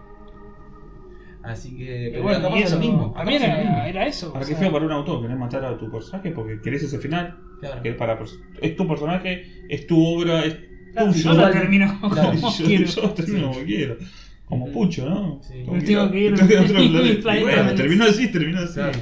Así 1.42 1.76
que, 1.76 2.10
pero 2.12 2.24
bueno, 2.24 2.50
pasa 2.50 2.58
eso 2.60 2.76
lo 2.76 2.82
mismo. 2.82 3.14
lo 3.16 3.32
era, 3.32 3.58
mismo. 3.58 3.78
era 3.84 4.06
eso. 4.06 4.32
¿Para 4.32 4.46
o 4.46 4.48
qué 4.48 4.54
sea, 4.54 4.60
feo 4.60 4.72
para 4.72 4.86
un 4.86 4.92
autor 4.92 5.22
querés 5.24 5.38
matar 5.38 5.66
a 5.66 5.76
tu 5.76 5.90
personaje? 5.90 6.30
Porque 6.32 6.62
querés 6.62 6.84
ese 6.84 7.00
final. 7.00 7.40
Claro. 7.62 7.82
Que 7.82 7.90
es, 7.90 7.96
para, 7.96 8.20
es 8.62 8.76
tu 8.76 8.88
personaje, 8.88 9.66
es 9.70 9.88
tu 9.88 9.98
obra, 10.06 10.46
es 10.46 10.58
claro, 10.92 11.12
yo 11.14 11.30
lo 11.30 11.36
igual- 11.36 11.52
termino 11.54 12.00
claro, 12.12 12.30
como 12.32 12.52
yo, 12.58 12.66
quiero. 12.66 12.86
yo 12.86 13.10
termino 13.12 13.52
como 13.52 13.66
quiero. 13.66 13.98
Como. 14.46 14.72
Pucho, 14.72 15.08
¿no? 15.10 15.40
Sí. 15.44 15.64
Como 15.64 15.78
Me 15.78 15.84
tengo 15.84 16.10
que 16.12 16.20
ir. 16.20 16.34
bueno, 17.24 17.64
me- 17.66 17.74
terminó 17.74 18.06
así, 18.06 18.32
terminó 18.32 18.60
así. 18.62 18.74
Claro. 18.74 19.00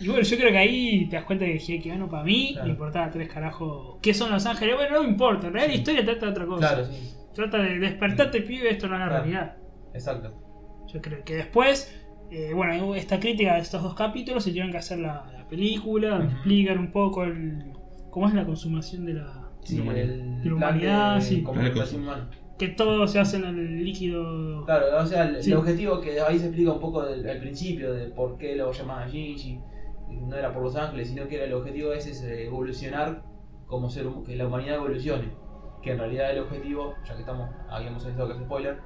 Y 0.00 0.08
bueno, 0.08 0.22
yo 0.22 0.36
creo 0.36 0.50
que 0.50 0.58
ahí 0.58 1.06
te 1.08 1.16
das 1.16 1.24
cuenta 1.26 1.44
que 1.44 1.56
Hideaki 1.56 1.90
Anno 1.90 2.08
para 2.08 2.24
mí 2.24 2.50
Claro. 2.52 2.66
le 2.66 2.72
importaba 2.72 3.10
tres 3.10 3.28
carajos. 3.28 3.98
¿Qué 4.02 4.12
son 4.14 4.30
Los 4.32 4.46
Ángeles? 4.46 4.74
Bueno, 4.76 4.96
no 4.96 5.02
me 5.04 5.08
importa. 5.10 5.46
En 5.46 5.52
realidad 5.52 5.72
la 5.74 5.78
historia 5.78 6.04
trata 6.04 6.26
de 6.26 6.32
otra 6.32 6.46
cosa. 6.46 6.68
Claro, 6.74 6.84
sí. 6.86 7.14
Trata 7.34 7.58
de 7.58 7.78
despertarte, 7.78 8.40
pibe, 8.42 8.70
esto 8.70 8.88
no 8.88 8.94
es 8.94 9.00
la 9.00 9.08
realidad. 9.08 9.56
Exacto. 9.94 10.84
Yo 10.92 11.00
creo 11.00 11.22
que 11.24 11.36
después, 11.36 11.94
eh, 12.30 12.50
bueno, 12.54 12.84
hubo 12.84 12.94
esta 12.94 13.20
crítica 13.20 13.54
de 13.54 13.60
estos 13.60 13.82
dos 13.82 13.94
capítulos 13.94 14.42
se 14.42 14.50
tuvieron 14.50 14.72
que 14.72 14.78
hacer 14.78 14.98
la, 14.98 15.30
la 15.32 15.46
película, 15.48 16.16
Ujú. 16.18 16.24
explican 16.30 16.78
un 16.78 16.90
poco 16.90 17.24
el, 17.24 17.62
cómo 18.10 18.26
es 18.28 18.34
la 18.34 18.44
consumación 18.44 19.04
de 19.06 19.14
la... 19.14 19.41
Sí, 19.64 19.80
humanidad. 19.80 20.04
el 20.10 20.44
La 20.48 20.54
humanidad, 20.54 21.14
de 21.16 21.20
sí. 21.22 21.42
comunicación 21.42 22.02
humana. 22.02 22.30
Que 22.58 22.68
todo 22.68 23.06
se 23.08 23.18
hace 23.18 23.36
en 23.38 23.44
el 23.44 23.84
líquido... 23.84 24.64
Claro, 24.66 24.86
o 24.98 25.06
sea, 25.06 25.24
el, 25.24 25.36
el 25.36 25.42
Sí. 25.42 25.52
objetivo 25.52 26.00
que 26.00 26.20
ahí 26.20 26.38
se 26.38 26.46
explica 26.46 26.72
un 26.72 26.80
poco 26.80 27.02
del, 27.04 27.28
al 27.28 27.38
principio 27.38 27.92
de 27.92 28.08
por 28.08 28.38
qué 28.38 28.54
lo 28.56 28.70
llamaban 28.72 29.08
Shinji, 29.08 29.60
no 30.10 30.36
era 30.36 30.52
por 30.52 30.62
Los 30.62 30.76
Ángeles, 30.76 31.08
sino 31.08 31.26
que 31.26 31.36
era 31.36 31.44
el 31.46 31.54
objetivo 31.54 31.92
ese 31.92 32.10
es 32.10 32.22
eh, 32.22 32.46
evolucionar 32.46 33.22
como 33.66 33.88
ser 33.88 34.06
que 34.26 34.36
la 34.36 34.46
humanidad 34.46 34.76
evolucione. 34.76 35.30
Que 35.82 35.92
en 35.92 35.98
realidad 35.98 36.30
el 36.30 36.40
objetivo, 36.40 36.94
ya 37.04 37.14
que 37.14 37.20
estamos, 37.20 37.48
habíamos 37.68 38.04
visto 38.04 38.26
que 38.28 38.34
es 38.34 38.38
spoiler, 38.40 38.78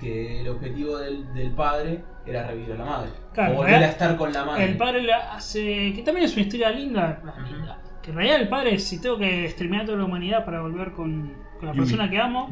que 0.00 0.40
el 0.40 0.48
objetivo 0.48 0.98
del, 0.98 1.32
del 1.32 1.52
padre 1.52 2.02
era 2.26 2.46
revivir 2.48 2.72
a 2.72 2.76
la 2.78 2.84
madre. 2.84 3.10
Claro, 3.32 3.52
o 3.52 3.56
volver 3.58 3.70
real- 3.72 3.82
a 3.84 3.88
estar 3.88 4.16
con 4.16 4.32
la 4.32 4.44
madre. 4.44 4.64
El 4.64 4.76
padre 4.76 5.02
le 5.02 5.12
hace... 5.12 5.92
que 5.94 6.02
también 6.02 6.24
es 6.26 6.32
una 6.34 6.42
historia 6.42 6.70
linda. 6.70 7.22
ah, 7.24 7.34
Ujú. 7.44 7.54
linda. 7.54 7.82
Que 8.02 8.10
en 8.10 8.16
realidad 8.16 8.40
el 8.40 8.48
padre, 8.48 8.78
si 8.78 9.00
tengo 9.00 9.18
que 9.18 9.44
exterminar 9.44 9.84
toda 9.86 9.98
la 9.98 10.04
humanidad 10.04 10.44
para 10.46 10.62
volver 10.62 10.92
con, 10.92 11.34
con 11.58 11.66
la 11.68 11.72
Yumi. 11.74 11.84
persona 11.84 12.08
que 12.08 12.18
amo, 12.18 12.48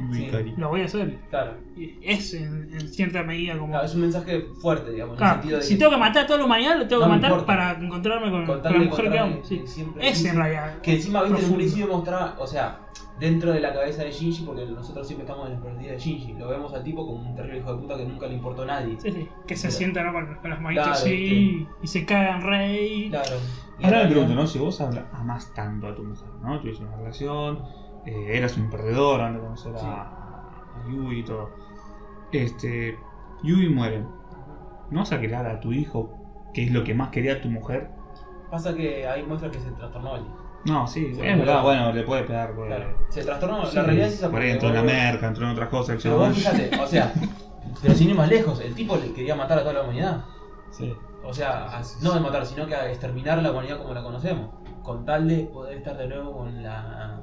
lo 0.59 0.69
voy 0.69 0.83
a 0.83 0.85
hacer. 0.85 1.19
Claro. 1.31 1.55
Y 1.77 1.95
Es 2.03 2.35
en, 2.35 2.69
en 2.75 2.89
cierta 2.89 3.23
medida 3.23 3.57
como... 3.57 3.71
Claro, 3.73 3.87
es 3.87 3.95
un 3.95 4.03
mensaje 4.03 4.43
fuerte, 4.61 4.91
digamos, 4.93 5.15
en 5.17 5.17
el 5.17 5.19
Claro, 5.25 5.41
sentido 5.41 5.59
de 5.59 5.65
si 5.65 5.75
que 5.75 5.79
tengo 5.79 5.93
que 5.93 5.97
matar 5.99 6.25
a 6.25 6.27
toda 6.27 6.39
la 6.41 6.45
humanidad, 6.45 6.77
lo 6.79 6.87
tengo 6.87 7.01
No 7.03 7.07
que 7.07 7.11
me 7.13 7.17
matar 7.17 7.31
importa. 7.31 7.47
para 7.47 7.85
encontrarme 7.85 8.31
con, 8.31 8.47
con 8.47 8.55
con 8.57 8.63
tal 8.63 8.73
la 8.75 8.79
de 8.81 8.85
mujer 8.87 9.11
que 9.11 9.19
amo. 9.19 9.41
Sí. 9.43 9.63
siempre- 9.65 10.09
Es 10.09 10.25
en 10.25 10.37
realidad. 10.37 10.81
Que 10.83 10.95
encima, 10.97 11.21
viste, 11.23 11.29
en 11.29 11.33
un 11.33 11.39
profundo. 11.41 11.57
principio 11.59 11.87
mostraba, 11.97 12.37
o 12.39 12.47
sea, 12.47 12.81
dentro 13.19 13.51
de 13.53 13.61
la 13.61 13.73
cabeza 13.73 14.05
de 14.05 14.13
Shinji, 14.13 14.45
porque 14.45 14.67
nosotros 14.67 15.07
siempre 15.07 15.25
estamos 15.27 15.47
en 15.49 15.55
la 15.55 15.61
perspectiva 15.63 15.93
de 15.95 15.99
Shinji, 15.99 16.33
lo 16.35 16.49
vemos 16.49 16.75
al 16.75 16.85
tipo 16.85 17.07
como 17.07 17.27
un 17.31 17.35
terrible 17.35 17.59
hijo 17.61 17.75
de 17.75 17.81
puta 17.81 17.97
que 17.97 18.05
nunca 18.05 18.27
le 18.27 18.35
importó 18.35 18.63
a 18.63 18.67
nadie. 18.67 18.97
Sí, 19.01 19.11
sí. 19.11 19.29
Que 19.47 19.57
se 19.57 19.69
Pero- 19.69 19.79
sienta 19.79 20.05
¿no? 20.05 20.13
con, 20.13 20.35
con 20.37 20.51
las 20.51 20.61
manitas 20.61 20.85
Claro, 20.89 20.99
así 21.01 21.67
y 21.83 21.87
se 21.87 22.05
caga 22.05 22.37
en 22.37 22.43
rey. 22.43 23.09
Claro. 23.09 23.37
Ahora 23.83 24.05
me 24.05 24.11
pregunto, 24.11 24.35
¿no? 24.35 24.47
Si 24.47 24.59
vos 24.59 24.81
amás 24.81 25.53
tanto 25.55 25.87
a 25.89 25.95
tu 25.95 26.03
mujer, 26.03 26.29
¿no? 26.43 26.61
Tuviste 26.61 26.85
una 26.85 26.97
relación, 26.97 27.63
eh, 28.07 28.37
eras 28.37 28.57
un 28.57 28.69
perdedor 28.71 29.21
antes 29.21 29.41
de 29.41 29.47
conocer 29.47 29.75
a, 29.77 29.79
Sí. 29.79 29.87
a 29.87 30.91
Yui 30.91 31.21
y 31.21 31.25
todo. 31.25 31.51
Este, 32.33 32.99
Yui 33.43 33.69
muere. 33.69 34.05
¿No 34.91 35.01
vas 35.01 35.13
a 35.13 35.21
querer 35.21 35.47
a 35.47 35.61
tu 35.61 35.73
hijo, 35.73 36.13
que 36.55 36.65
es 36.65 36.73
lo 36.73 36.83
que 36.83 36.95
más 36.95 37.11
quería 37.11 37.41
tu 37.41 37.49
mujer? 37.49 37.91
Pasa 38.51 38.75
que 38.75 39.07
ahí 39.07 39.23
muestra 39.23 39.51
que 39.51 39.61
se 39.61 39.71
trastornó 39.73 40.17
él. 40.17 40.25
No, 40.65 40.87
sí, 40.87 41.07
es 41.13 41.19
verdad, 41.19 41.63
bueno, 41.63 41.93
le 41.93 42.03
puede 42.03 42.25
pegar. 42.25 42.53
Claro. 42.55 42.99
Se 43.11 43.23
trastornó, 43.23 43.65
Sí, 43.67 43.77
la 43.77 43.83
realidad 43.85 44.09
es 44.09 44.15
esa 44.15 44.31
Por 44.31 44.41
ahí 44.41 44.51
entró 44.51 44.69
en 44.71 44.75
la 44.75 44.83
merca, 44.83 45.29
entró 45.29 45.45
en 45.47 45.53
otras 45.53 45.69
cosas. 45.69 45.97
el 45.97 46.03
Pero 46.03 46.19
vos 46.19 46.35
fíjate, 46.35 46.71
o 46.81 46.87
sea, 46.87 47.13
pero 47.83 47.95
sin 47.95 48.09
ir 48.11 48.17
más 48.17 48.29
lejos, 48.29 48.61
el 48.61 48.75
tipo 48.75 48.97
le 48.97 49.13
quería 49.13 49.37
matar 49.37 49.59
a 49.59 49.61
toda 49.61 49.75
la 49.75 49.83
humanidad. 49.83 50.25
Sí. 50.71 50.97
O 51.29 51.33
sea, 51.35 51.67
a- 51.67 51.83
no 52.03 52.15
de 52.15 52.21
matar, 52.21 52.47
sino 52.47 52.67
que 52.67 52.75
a 52.75 52.89
exterminar 52.89 53.43
la 53.43 53.53
humanidad 53.53 53.79
como 53.79 53.93
la 53.95 54.03
conocemos. 54.03 54.51
Con 54.83 55.05
tal 55.05 55.29
de 55.29 55.45
poder 55.45 55.77
estar 55.79 55.97
de 55.99 56.09
nuevo 56.09 56.33
con 56.39 56.63
la 56.63 57.23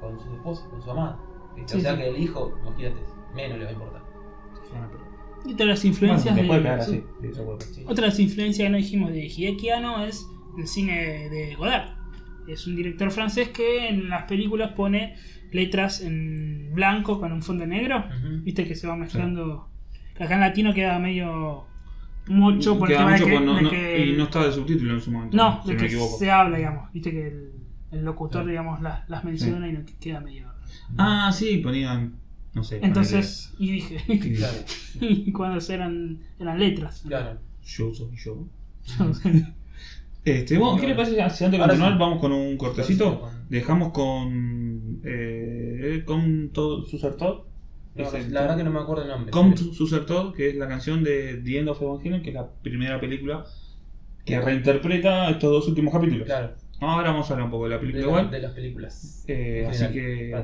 con 0.00 0.18
su 0.18 0.34
esposa, 0.34 0.68
con 0.70 0.82
su 0.82 0.90
amada. 0.90 1.18
Sí, 1.66 1.76
o 1.76 1.80
sea 1.80 1.92
sí. 1.92 1.98
que 1.98 2.08
el 2.08 2.16
hijo, 2.18 2.52
imagínate, 2.62 3.00
menos 3.34 3.58
le 3.58 3.64
va 3.64 3.70
a 3.70 3.72
importar. 3.74 4.02
Bueno, 4.70 4.88
Y 5.46 5.52
otra 5.52 5.66
de 5.66 5.70
las 5.72 5.80
bueno, 5.82 5.88
influencias 5.92 6.34
le 6.36 6.42
de. 6.42 6.48
puede 6.48 6.60
pegar 6.62 6.82
sí. 6.82 7.04
Otra 7.86 8.02
de 8.04 8.08
las 8.10 8.18
influencias 8.18 8.66
que 8.66 8.70
no 8.70 8.76
dijimos 8.78 9.12
de 9.12 9.26
Hideki 9.26 9.70
Anno 9.70 10.04
es 10.04 10.26
el 10.58 10.66
cine 10.66 11.28
de 11.28 11.54
Godard. 11.56 11.90
Es 12.48 12.66
un 12.66 12.76
director 12.76 13.10
francés 13.10 13.48
que 13.50 13.88
en 13.88 14.08
las 14.10 14.24
películas 14.24 14.72
pone 14.72 15.16
letras 15.52 16.00
en 16.02 16.70
blanco 16.74 17.20
con 17.20 17.32
un 17.32 17.42
fondo 17.42 17.66
negro. 17.66 18.04
Viste 18.42 18.66
que 18.66 18.74
se 18.74 18.86
va 18.86 18.96
mezclando. 18.96 19.68
Acá 20.18 20.34
en 20.34 20.40
latino 20.40 20.72
queda 20.74 20.98
medio 20.98 21.66
mucho 22.28 22.78
por 22.78 22.90
el 22.90 22.96
tema 22.98 23.12
de 23.12 23.18
mucho 23.20 23.26
que, 23.26 23.40
no- 23.40 23.54
de 23.56 23.62
no- 23.62 23.70
que- 23.70 24.06
y 24.06 24.12
no 24.16 24.24
estaba 24.24 24.46
de 24.46 24.52
subtítulo 24.52 24.94
en 24.94 25.00
su 25.00 25.10
momento. 25.12 25.36
No, 25.36 25.60
si 25.62 25.68
de 25.68 25.74
no 25.74 25.78
que 25.78 25.84
me 25.84 25.88
equivoco. 25.90 26.18
se 26.18 26.30
habla, 26.30 26.56
digamos. 26.58 26.92
Viste 26.92 27.10
que 27.10 27.26
el, 27.28 27.52
el 27.92 28.04
locutor, 28.04 28.32
Claro. 28.42 28.48
digamos, 28.48 28.82
las, 28.82 29.08
las 29.08 29.24
menciona 29.24 29.68
y 29.68 29.72
no 29.72 29.80
queda 30.00 30.20
medio. 30.20 30.48
Ah, 30.96 31.30
sí, 31.32 31.58
ponían. 31.58 32.14
No 32.54 32.62
sé. 32.62 32.78
Entonces, 32.82 33.52
y 33.58 33.72
dije, 33.72 33.96
Claro, 34.36 34.58
y 35.00 35.32
cuando 35.32 35.58
eran, 35.72 36.20
eran 36.38 36.58
letras. 36.58 37.02
claro. 37.06 37.38
Yo 37.64 37.92
soy 37.94 38.16
yo. 38.16 38.46
Este, 40.24 40.56
bueno, 40.56 40.80
¿qué 40.80 40.86
le 40.86 40.94
parece 40.94 41.16
si 41.16 41.20
antes 41.44 41.50
de 41.50 41.58
continuar 41.58 41.92
sí. 41.92 41.98
vamos 41.98 42.18
con 42.18 42.32
un 42.32 42.56
cortecito? 42.56 43.30
Dejamos 43.50 43.92
con. 43.92 45.00
Eh, 45.04 46.02
con 46.06 46.48
todo 46.50 46.82
Suser 46.86 47.14
Todd. 47.16 47.40
No, 47.94 48.04
Es 48.04 48.14
el- 48.14 48.34
la 48.34 48.40
verdad 48.42 48.56
que 48.56 48.64
no 48.64 48.70
me 48.72 48.80
acuerdo 48.80 49.02
el 49.02 49.08
nombre. 49.08 49.56
Suser 49.56 50.04
Todd, 50.06 50.34
que 50.34 50.48
es 50.50 50.56
la 50.56 50.66
canción 50.66 51.04
de 51.04 51.40
The 51.44 51.58
End 51.58 51.68
of 51.68 51.80
Evangelion, 51.80 52.22
que 52.22 52.30
es 52.30 52.34
la 52.34 52.48
primera 52.62 53.00
película 53.00 53.44
que 54.24 54.40
reinterpreta 54.40 55.30
estos 55.30 55.50
dos 55.50 55.68
últimos 55.68 55.92
capítulos. 55.92 56.24
Claro. 56.26 56.54
Ahora 56.80 57.10
vamos 57.12 57.30
a 57.30 57.34
hablar 57.34 57.44
un 57.46 57.50
poco 57.52 57.64
de 57.64 57.70
la 57.70 57.76
de, 57.76 57.80
película 57.80 58.02
la- 58.04 58.08
igual. 58.10 58.30
de 58.30 58.40
las 58.40 58.52
películas. 58.52 59.24
Eh, 59.28 59.66
así 59.68 59.86
que 59.92 60.34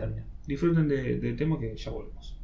disfruten 0.47 0.89
de- 0.89 1.19
del 1.19 1.37
tema 1.37 1.59
que 1.59 1.77
ya 1.77 1.91
volvemos. 1.91 2.37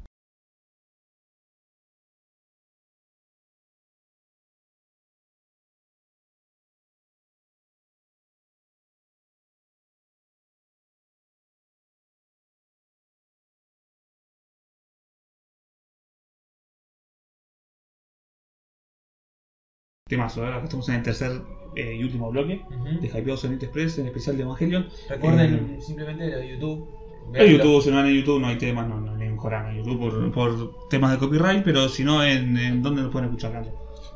Temazo, 20.09 20.47
¿eh? 20.47 20.55
acá 20.55 20.63
estamos 20.63 20.89
en 20.89 20.95
el 20.95 21.03
tercer 21.03 21.43
eh, 21.75 21.97
y 21.99 22.05
último 22.05 22.31
bloque 22.31 22.63
Ujú. 22.71 23.01
de 23.01 23.09
Hypeados 23.09 23.45
en 23.45 23.55
Express, 23.55 23.99
en 23.99 24.07
especial 24.07 24.37
de 24.37 24.45
Evangelion. 24.45 24.87
Recuerden 25.09 25.83
simplemente 25.83 26.31
lo 26.31 26.39
de 26.39 26.49
YouTube. 26.49 26.89
En. 27.35 27.51
YouTube, 27.51 27.83
si 27.83 27.91
no 27.91 27.97
van 27.97 28.07
en 28.07 28.15
YouTube 28.15 28.41
no 28.41 28.47
hay 28.47 28.57
temas, 28.57 28.87
no, 28.87 29.01
no 29.01 29.37
Corán 29.37 29.71
en 29.71 29.79
YouTube 29.79 29.99
por, 29.99 30.33
por 30.33 30.89
temas 30.89 31.11
de 31.11 31.19
copyright, 31.19 31.65
pero 31.65 31.89
si 31.89 32.05
no, 32.05 32.23
en, 32.23 32.57
en 32.57 32.83
¿dónde 32.83 33.03
nos 33.03 33.11
pueden 33.11 33.29
escuchar 33.29 33.51
Carlos? 33.51 33.75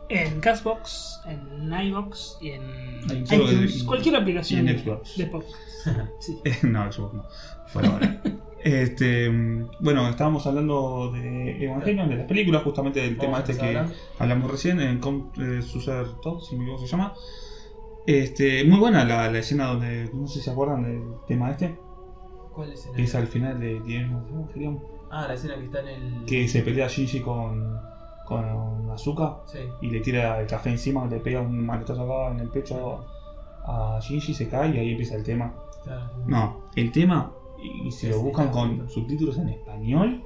En 0.09 0.41
Castbox, 0.41 1.23
en 1.27 1.73
iBox 1.73 2.39
y 2.41 2.51
en 2.51 2.63
iTunes, 3.13 3.83
cualquier 3.83 4.15
aplicación 4.15 4.69
y 4.69 4.71
en 4.71 4.79
Xbox. 4.79 5.17
de 5.17 5.27
podcast. 5.27 5.57
Sí. 6.21 6.41
no, 6.63 6.93
Xbox 6.93 7.15
no, 7.15 7.25
por 7.73 7.85
ahora. 7.85 8.23
este, 8.65 9.29
bueno, 9.81 10.09
estábamos 10.09 10.47
hablando 10.47 11.11
de 11.13 11.65
Evangelion, 11.65 12.09
de 12.09 12.17
las 12.17 12.27
películas, 12.27 12.63
justamente 12.63 13.01
del 13.01 13.17
tema 13.17 13.39
este 13.41 13.57
que 13.57 13.81
hablamos 14.19 14.51
recién, 14.51 14.81
en 14.81 14.99
Com 14.99 15.31
eh, 15.39 15.61
Talk, 16.23 16.43
si 16.43 16.57
me 16.57 16.65
equivoco 16.65 16.87
se 16.87 16.89
llama. 16.89 17.15
Este, 18.07 18.65
muy 18.65 18.79
buena 18.79 19.05
la, 19.05 19.31
la 19.31 19.39
escena 19.39 19.67
donde, 19.67 20.11
no 20.13 20.27
sé 20.27 20.39
si 20.39 20.45
se 20.45 20.51
acuerdan 20.51 20.83
del 20.83 21.03
tema 21.27 21.51
este, 21.51 21.77
¿Cuál 22.53 22.73
es 22.73 22.87
el 22.87 22.93
que 22.95 23.03
es 23.03 23.15
al 23.15 23.27
final 23.27 23.61
de 23.61 23.77
of 23.77 24.31
Evangelion, 24.31 24.81
Ah, 25.11 25.27
la 25.27 25.35
escena 25.35 25.57
que 25.57 25.65
está 25.65 25.81
en 25.81 25.89
el. 25.89 26.25
que 26.25 26.47
se 26.47 26.63
pelea 26.63 26.87
Shinji 26.87 27.21
con, 27.21 27.79
con 28.27 28.91
Azuka. 28.91 29.41
Sí. 29.47 29.59
y 29.81 29.91
le 29.91 30.01
tira 30.01 30.41
el 30.41 30.47
café 30.47 30.71
encima, 30.71 31.07
le 31.07 31.19
pega 31.19 31.41
un 31.41 31.67
maletazo 31.67 32.03
acá 32.03 32.35
en 32.35 32.41
el 32.41 32.49
pecho 32.49 33.05
a 33.65 33.99
Shinji, 34.01 34.35
se 34.35 34.49
cae 34.49 34.75
y 34.75 34.79
ahí 34.79 34.91
empieza 34.93 35.17
el 35.17 35.25
tema. 35.25 35.53
Claro. 35.83 36.11
No, 36.27 36.61
el 36.77 36.93
tema, 36.93 37.33
y 37.63 37.89
y 37.89 37.91
si 37.93 38.09
lo 38.09 38.21
buscan 38.21 38.51
con 38.51 38.89
subtítulos 38.89 39.39
en 39.39 39.49
español, 39.51 40.23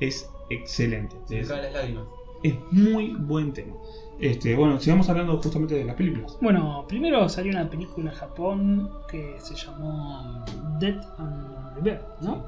es 0.00 0.28
excelente. 0.50 1.16
Es, 1.30 1.48
caen 1.48 1.62
las 1.64 1.72
lágrimas. 1.72 2.04
es 2.42 2.54
muy 2.72 3.14
buen 3.14 3.52
tema. 3.52 3.74
Este, 4.18 4.54
bueno, 4.54 4.78
sigamos 4.78 5.08
hablando 5.08 5.36
justamente 5.42 5.74
de 5.74 5.84
las 5.84 5.96
películas. 5.96 6.36
Bueno, 6.40 6.84
primero 6.88 7.28
salió 7.28 7.52
una 7.52 7.68
película 7.68 8.10
en 8.10 8.16
Japón 8.16 8.90
que 9.10 9.36
se 9.38 9.54
llamó 9.54 10.44
Death 10.78 11.04
and 11.18 11.74
Rebirth, 11.76 12.20
¿no? 12.20 12.44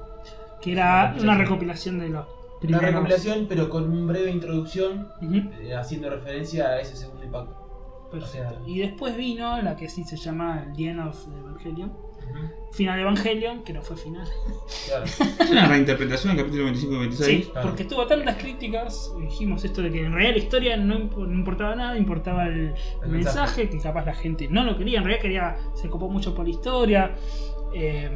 Que 0.61 0.73
era 0.73 1.13
Una 1.15 1.23
una 1.23 1.39
recopilación. 1.39 1.99
de 1.99 2.09
los 2.11 2.25
Una 2.27 2.59
primeros. 2.61 2.85
recopilación, 2.91 3.47
pero 3.49 3.69
con 3.69 3.91
una 3.91 4.13
breve 4.13 4.31
introducción 4.31 5.09
eh, 5.61 5.75
haciendo 5.75 6.11
referencia 6.11 6.67
a 6.69 6.81
ese 6.81 6.97
segundo 6.97 7.25
impacto. 7.25 8.09
perfecto. 8.11 8.49
O 8.49 8.51
sea- 8.53 8.63
Y 8.67 8.79
después 8.79 9.17
vino 9.17 9.61
la 9.63 9.75
que 9.77 9.89
sí 9.89 10.05
se 10.05 10.17
llama 10.17 10.73
The 10.77 10.89
End 10.91 11.01
of 11.01 11.27
Evangelion. 11.41 11.93
Final 12.73 12.99
Evangelion, 13.01 13.63
que 13.63 13.73
no 13.73 13.83
fue 13.83 13.97
final. 13.97 14.27
Claro. 14.87 15.05
Es 15.05 15.51
una 15.51 15.67
reinterpretación 15.69 16.35
del 16.35 16.45
capítulo 16.45 16.65
25 16.65 16.95
y 16.95 16.99
26. 16.99 17.45
Sí, 17.45 17.51
claro. 17.53 17.69
porque 17.69 17.85
tuvo 17.85 18.07
tantas 18.07 18.37
críticas, 18.37 19.13
dijimos 19.21 19.65
esto 19.65 19.81
de 19.83 19.93
que 19.93 20.05
en 20.05 20.13
realidad 20.13 20.33
la 20.33 20.39
historia 20.43 20.77
no, 20.77 20.95
imp- 20.99 21.17
no 21.17 21.33
importaba 21.33 21.77
nada, 21.77 21.97
importaba 21.97 22.47
el, 22.47 22.75
el 23.03 23.09
mensaje, 23.11 23.63
mensaje. 23.63 23.69
que 23.71 23.79
capaz 23.81 24.05
la 24.07 24.15
gente 24.15 24.49
no 24.49 24.65
lo 24.65 24.77
quería, 24.77 24.99
en 24.99 25.05
realidad 25.05 25.23
quería, 25.23 25.57
se 25.75 25.89
copó 25.89 26.09
mucho 26.09 26.35
por 26.35 26.45
la 26.47 26.51
historia. 26.51 27.15
eh, 27.75 28.11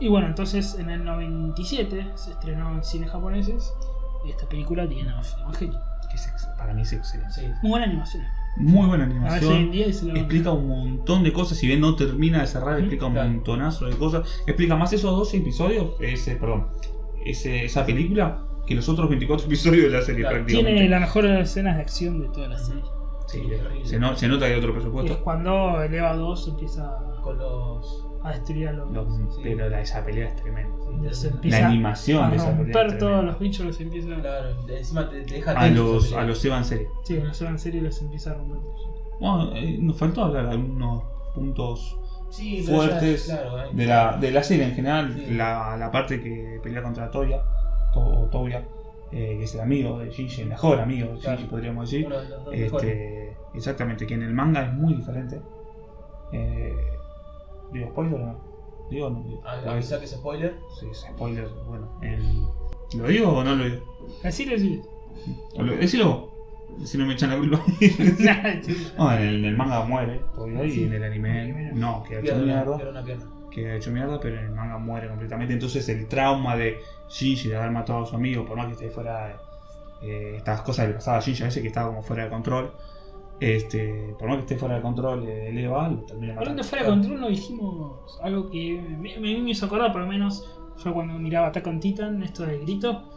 y 0.00 0.06
bueno, 0.08 0.28
entonces 0.28 0.76
en 0.78 0.90
el 0.90 1.04
97 1.04 2.12
se 2.14 2.30
estrenó 2.30 2.72
en 2.72 2.84
cines 2.84 3.10
japoneses 3.10 3.74
esta 4.26 4.48
película 4.48 4.88
The 4.88 5.00
End 5.00 5.10
of 5.18 5.34
Evangelion. 5.40 5.80
Que 6.08 6.14
es 6.16 6.28
para 6.56 6.72
mí 6.72 6.82
es 6.82 6.92
excelente. 6.92 7.32
Sí. 7.34 7.46
Muy 7.62 7.70
buena 7.70 7.86
animación. 7.86 8.22
Muy 8.58 8.86
buena 8.86 9.04
animación. 9.04 9.70
lo- 9.70 10.16
Explica 10.16 10.52
un 10.52 10.68
montón 10.68 11.22
de 11.22 11.32
cosas, 11.32 11.58
si 11.58 11.66
bien 11.66 11.80
no 11.80 11.94
termina 11.94 12.40
de 12.40 12.46
cerrar, 12.46 12.78
explica 12.78 13.06
un 13.06 13.12
claro. 13.12 13.28
montonazo 13.30 13.86
de 13.86 13.96
cosas. 13.96 14.42
Explica 14.46 14.76
más 14.76 14.92
esos 14.92 15.16
12 15.16 15.36
episodios, 15.38 15.94
ese, 16.00 16.36
perdón, 16.36 16.66
ese, 17.24 17.64
esa 17.64 17.86
película, 17.86 18.42
que 18.66 18.74
los 18.74 18.88
otros 18.88 19.08
24 19.08 19.46
episodios 19.48 19.84
de 19.92 19.98
la 19.98 20.02
serie 20.04 20.22
Claro, 20.22 20.36
prácticamente. 20.38 20.72
Tiene 20.74 20.88
las 20.90 21.00
mejores 21.00 21.48
escenas 21.48 21.76
de 21.76 21.82
acción 21.82 22.20
de 22.20 22.28
toda 22.28 22.48
la 22.48 22.58
serie. 22.58 22.82
Sí, 23.26 23.42
Terrible. 23.48 23.84
se, 23.86 23.98
no- 24.00 24.16
se 24.16 24.26
nota 24.26 24.46
que 24.46 24.52
hay 24.54 24.58
otro 24.58 24.70
Y 24.70 24.72
es 24.72 24.78
presupuesto. 24.78 25.20
cuando 25.22 25.82
el 25.82 25.94
EVA 25.94 26.14
2 26.16 26.48
empieza 26.48 26.90
Con 27.22 27.36
los. 27.38 28.07
A 28.28 28.32
destruir 28.34 28.68
a 28.68 28.72
los. 28.72 28.90
Los- 28.90 29.08
Sí. 29.34 29.40
Pero 29.42 29.68
la, 29.68 29.80
esa 29.80 30.04
pelea 30.04 30.28
es 30.28 30.36
tremenda. 30.36 30.74
Empieza 30.90 31.30
La 31.60 31.66
animación 31.68 32.24
a 32.24 32.30
de 32.30 32.36
esa 32.36 32.46
pelea. 32.46 32.58
romper 32.64 32.86
es 32.86 32.98
todos 32.98 33.24
los 33.24 33.38
bichos 33.38 33.66
que 33.66 33.72
se 33.72 33.82
empiezan 33.84 34.20
Claro, 34.20 34.62
de- 34.64 34.78
encima 34.78 35.08
te, 35.08 35.20
te 35.22 35.34
deja 35.34 35.52
A 35.52 35.68
los, 35.68 36.12
a 36.12 36.22
los 36.24 36.44
Evan 36.44 36.64
serie. 36.64 36.88
Sí, 37.04 37.14
cuando 37.16 37.34
se 37.34 37.44
van 37.44 37.52
en 37.54 37.58
serie 37.58 37.82
los 37.82 38.00
empieza 38.02 38.30
a 38.30 38.34
romper. 38.34 38.58
Bueno, 39.20 39.54
eh, 39.56 39.78
nos 39.80 39.96
faltó 39.96 40.24
hablar 40.24 40.46
de 40.46 40.52
algunos 40.52 41.02
puntos 41.34 41.98
Sí, 42.30 42.62
pero 42.66 42.82
ya- 42.82 42.88
fuertes 42.88 43.24
claro, 43.24 43.72
de 43.72 43.86
la, 43.86 44.16
de 44.16 44.30
la 44.30 44.42
serie 44.42 44.64
en 44.66 44.74
general. 44.74 45.14
Sí. 45.14 45.34
La, 45.34 45.76
la 45.78 45.90
parte 45.90 46.20
que 46.22 46.60
pelea 46.62 46.82
contra 46.82 47.10
Toya, 47.10 47.42
to, 47.92 48.00
o 48.00 48.26
Toya, 48.26 48.64
eh, 49.12 49.36
que 49.38 49.44
es 49.44 49.54
el 49.54 49.60
amigo 49.60 49.98
de 49.98 50.10
Shinji, 50.10 50.42
el 50.42 50.48
mejor 50.48 50.78
amigo 50.80 51.12
de 51.14 51.18
Claro. 51.20 51.36
Shinji, 51.38 51.50
podríamos 51.50 51.90
decir. 51.90 52.06
uno 52.06 52.16
de 52.20 52.28
los 52.28 52.44
dos 52.44 52.54
mejores. 52.54 52.90
Este, 52.90 53.36
exactamente, 53.54 54.06
que 54.06 54.14
en 54.14 54.22
el 54.22 54.34
manga 54.34 54.62
es 54.66 54.72
muy 54.74 54.94
diferente. 54.94 55.40
Eh, 56.32 56.74
¿Digo 57.72 57.88
spoiler 57.90 58.14
o 58.14 58.18
no? 58.26 58.38
¿Digo 58.90 59.10
no? 59.10 59.22
digo? 59.22 59.40
Ah, 59.44 59.56
Pues, 59.62 59.72
avisa 59.74 59.98
que 59.98 60.04
es 60.06 60.10
spoiler. 60.12 60.58
sí, 60.78 60.86
es 60.90 61.00
spoiler. 61.00 61.48
Bueno, 61.66 61.88
en- 62.02 62.46
¿lo 62.98 63.08
digo 63.08 63.28
o 63.30 63.44
no 63.44 63.54
lo 63.54 63.64
digo? 63.64 63.82
Así 64.24 64.46
le 64.46 64.58
decís. 64.58 64.80
¿O 65.56 65.62
lo- 65.62 65.76
Decilo 65.76 66.08
vos. 66.08 66.28
Si 66.88 66.96
no 66.96 67.06
me 67.06 67.14
echan 67.14 67.30
la 67.30 67.36
culpa. 67.38 67.62
no, 68.98 69.12
en 69.12 69.22
el, 69.22 69.34
en 69.36 69.44
el 69.44 69.56
manga 69.56 69.84
muere 69.84 70.20
todavía 70.34 70.64
y 70.64 70.84
en 70.84 70.92
el 70.94 71.04
anime 71.04 71.72
no, 71.74 72.02
queda 72.04 72.20
hecho 72.20 72.36
mierda. 72.36 72.78
Queda 73.50 73.74
hecho 73.74 73.90
mierda, 73.90 74.20
pero 74.20 74.38
en 74.38 74.44
el 74.46 74.50
manga 74.52 74.78
muere 74.78 75.08
completamente. 75.08 75.54
Entonces 75.54 75.88
el 75.88 76.06
trauma 76.06 76.56
de 76.56 76.80
Shinji 77.08 77.48
de 77.48 77.56
haber 77.56 77.70
matado 77.72 78.04
a 78.04 78.06
su 78.06 78.14
amigo, 78.16 78.44
por 78.44 78.56
más 78.56 78.66
que 78.66 78.72
esté 78.74 78.90
fuera 78.90 79.40
eh, 80.02 80.34
estas 80.36 80.60
cosas 80.62 80.84
que 80.84 80.88
le 80.92 80.94
pasaba 80.94 81.18
a 81.18 81.20
Shinji 81.20 81.42
a 81.42 81.46
veces 81.46 81.62
que 81.62 81.68
estaba 81.68 81.88
como 81.88 82.02
fuera 82.02 82.24
de 82.24 82.30
control. 82.30 82.72
Este, 83.40 84.14
por 84.18 84.28
más 84.28 84.36
que 84.38 84.40
esté 84.42 84.56
fuera 84.56 84.76
de 84.76 84.82
control, 84.82 85.26
eh, 85.28 85.48
el 85.50 85.58
Eva 85.58 85.88
lo 85.88 85.98
termina 86.02 86.34
Hablando 86.34 86.64
fuera 86.64 86.84
de 86.84 86.90
control, 86.90 87.20
no 87.20 87.28
dijimos 87.28 88.18
algo 88.22 88.50
que 88.50 88.80
me, 88.98 89.18
me, 89.18 89.38
me 89.38 89.50
hizo 89.50 89.66
acordar, 89.66 89.92
por 89.92 90.00
lo 90.00 90.08
menos 90.08 90.44
yo 90.84 90.92
cuando 90.92 91.14
miraba 91.14 91.48
Attack 91.48 91.66
on 91.68 91.78
Titan, 91.80 92.22
esto 92.22 92.44
del 92.44 92.60
grito, 92.62 93.10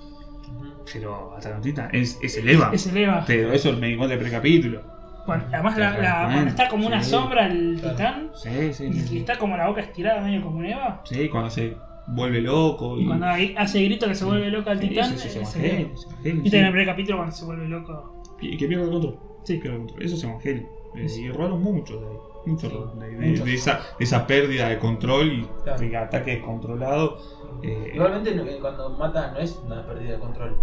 Pero 0.91 1.34
hasta 1.36 1.59
Titan 1.61 1.89
es, 1.93 2.19
es 2.22 2.38
el 2.38 2.49
Eva. 2.49 2.69
es 2.74 2.86
el 2.88 2.97
Eva. 2.97 3.24
Pero 3.26 3.51
eso 3.53 3.72
me 3.74 3.95
cuenta 3.97 4.15
del 4.15 4.19
precapítulo. 4.24 4.82
Cuando- 5.26 5.45
además, 5.53 5.78
la, 5.78 5.97
la- 5.99 6.43
está 6.47 6.67
como 6.67 6.88
una 6.88 7.01
sí. 7.03 7.11
sombra 7.11 7.45
el 7.47 7.78
Claro. 7.80 7.95
titán 7.95 8.32
Sí, 8.36 8.49
sí, 8.74 8.86
y, 8.86 8.93
sí. 8.93 8.99
y 8.99 9.07
sí. 9.07 9.17
está 9.19 9.38
como 9.38 9.55
la 9.57 9.67
boca 9.67 9.82
estirada, 9.82 10.22
medio 10.22 10.41
como 10.41 10.57
un 10.57 10.65
Eva. 10.65 11.01
Sí, 11.05 11.30
cuando 11.30 11.49
se 11.51 11.78
vuelve 12.07 12.41
loco. 12.41 12.99
Y 12.99 13.05
cuando 13.05 13.28
hace 13.57 13.84
grito 13.84 14.07
que 14.07 14.15
se 14.15 14.26
vuelve 14.26 14.49
loco 14.49 14.69
al 14.72 14.80
Sí, 14.80 14.89
titán, 14.89 15.13
eso 15.13 15.17
sí, 15.19 15.28
es 15.28 15.36
es 15.36 15.55
el 15.55 15.65
Eva. 15.65 15.74
Evangelio, 15.76 15.93
es 15.95 16.05
Evangelio, 16.05 16.41
Y 16.45 16.49
sí. 16.49 16.57
en 16.57 16.65
el 16.65 16.72
primer 16.72 16.88
capítulo 16.88 17.17
cuando 17.17 17.36
se 17.36 17.45
vuelve 17.45 17.67
loco. 17.67 18.24
Y 18.41 18.57
que 18.57 18.67
pierde 18.67 18.84
el 18.86 18.89
control. 18.91 19.19
Sí. 19.43 19.59
Control. 19.59 20.03
Eso 20.03 20.15
es 20.15 20.23
Evangelio. 20.23 20.67
Eh, 20.95 21.07
Sí. 21.09 21.23
Y 21.25 21.31
robaron 21.31 21.61
mucho 21.61 21.99
de 21.99 22.07
ahí. 22.07 22.17
Mucho 22.45 22.69
Sí, 22.69 22.99
de, 22.99 23.05
ahí, 23.05 23.15
de- 23.35 23.43
de 23.45 23.53
esa, 23.53 23.79
de 23.99 24.03
esa 24.03 24.25
pérdida 24.27 24.67
de 24.69 24.79
control 24.79 25.31
y 25.31 25.45
Claro. 25.63 25.79
de 25.79 25.97
ataque 25.97 26.31
descontrolado. 26.37 27.17
Eh, 27.61 27.91
Igualmente 27.93 28.31
eh, 28.31 28.57
cuando 28.59 28.89
mata 28.89 29.31
no 29.31 29.37
es 29.39 29.61
una 29.65 29.85
pérdida 29.85 30.13
de 30.13 30.19
control. 30.19 30.57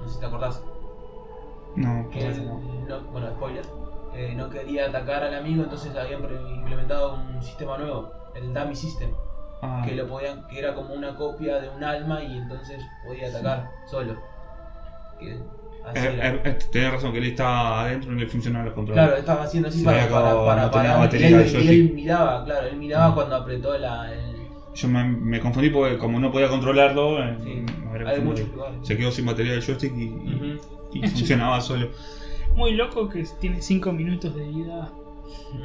No 0.00 0.08
sé 0.08 0.14
si 0.14 0.20
te 0.20 0.26
acordás. 0.26 0.64
no, 1.76 2.08
Que 2.10 2.18
parece 2.20 2.40
él 2.42 2.48
no. 2.48 2.60
no- 2.88 3.04
bueno, 3.12 3.30
spoiler. 3.30 3.64
eh, 4.12 4.34
no 4.36 4.50
quería 4.50 4.86
atacar 4.88 5.22
al 5.22 5.34
amigo, 5.34 5.62
entonces 5.62 5.94
habían 5.96 6.20
implementado 6.56 7.14
un 7.14 7.40
sistema 7.40 7.78
nuevo, 7.78 8.10
el 8.34 8.52
Dummy 8.52 8.74
System, 8.74 9.12
Ah, 9.62 9.82
que 9.86 9.94
lo 9.94 10.08
podían, 10.08 10.48
que 10.48 10.58
era 10.58 10.74
como 10.74 10.94
una 10.94 11.14
copia 11.14 11.60
de 11.60 11.68
un 11.68 11.84
alma 11.84 12.20
y 12.24 12.38
entonces 12.38 12.82
podía 13.06 13.28
atacar 13.28 13.70
solo. 13.86 14.16
Que 15.20 15.38
eh, 15.94 16.20
eh, 16.22 16.40
eh, 16.44 16.58
tenés 16.70 16.92
razón, 16.92 17.12
que 17.12 17.18
él 17.18 17.24
estaba 17.26 17.82
adentro 17.84 18.10
y 18.10 18.14
no 18.14 18.20
le 18.20 18.26
funcionaban 18.26 18.66
los 18.66 18.74
controles. 18.74 19.02
Claro, 19.04 19.16
estaba 19.18 19.42
haciendo 19.44 19.68
así 19.68 19.82
para, 19.82 20.08
para, 20.08 20.44
para, 20.44 20.62
no 20.62 20.70
tenía 20.70 20.88
para- 20.88 20.98
batería 20.98 21.30
y 21.30 21.34
él, 21.34 21.62
y 21.64 21.68
él 21.68 21.92
miraba, 21.94 22.44
claro, 22.44 22.66
él 22.66 22.76
miraba 22.76 23.10
Mm. 23.10 23.14
cuando 23.14 23.36
apretó 23.36 23.78
la, 23.78 24.12
el, 24.12 24.36
Yo 24.74 24.88
me, 24.88 25.04
me 25.04 25.40
confundí 25.40 25.70
porque 25.70 25.98
como 25.98 26.18
no 26.20 26.30
podía 26.30 26.48
controlarlo, 26.48 27.18
Sí, 27.42 27.64
me 27.84 27.98
lugares. 27.98 28.78
Se 28.82 28.96
quedó 28.96 29.10
sin 29.10 29.26
batería 29.26 29.52
del 29.52 29.62
joystick 29.62 29.92
y, 29.96 30.60
y 30.92 31.00
funcionaba 31.08 31.60
solo. 31.60 31.90
Muy 32.54 32.72
loco 32.72 33.08
que 33.08 33.24
tiene 33.40 33.62
5 33.62 33.92
minutos 33.92 34.34
de 34.34 34.46
vida 34.48 34.90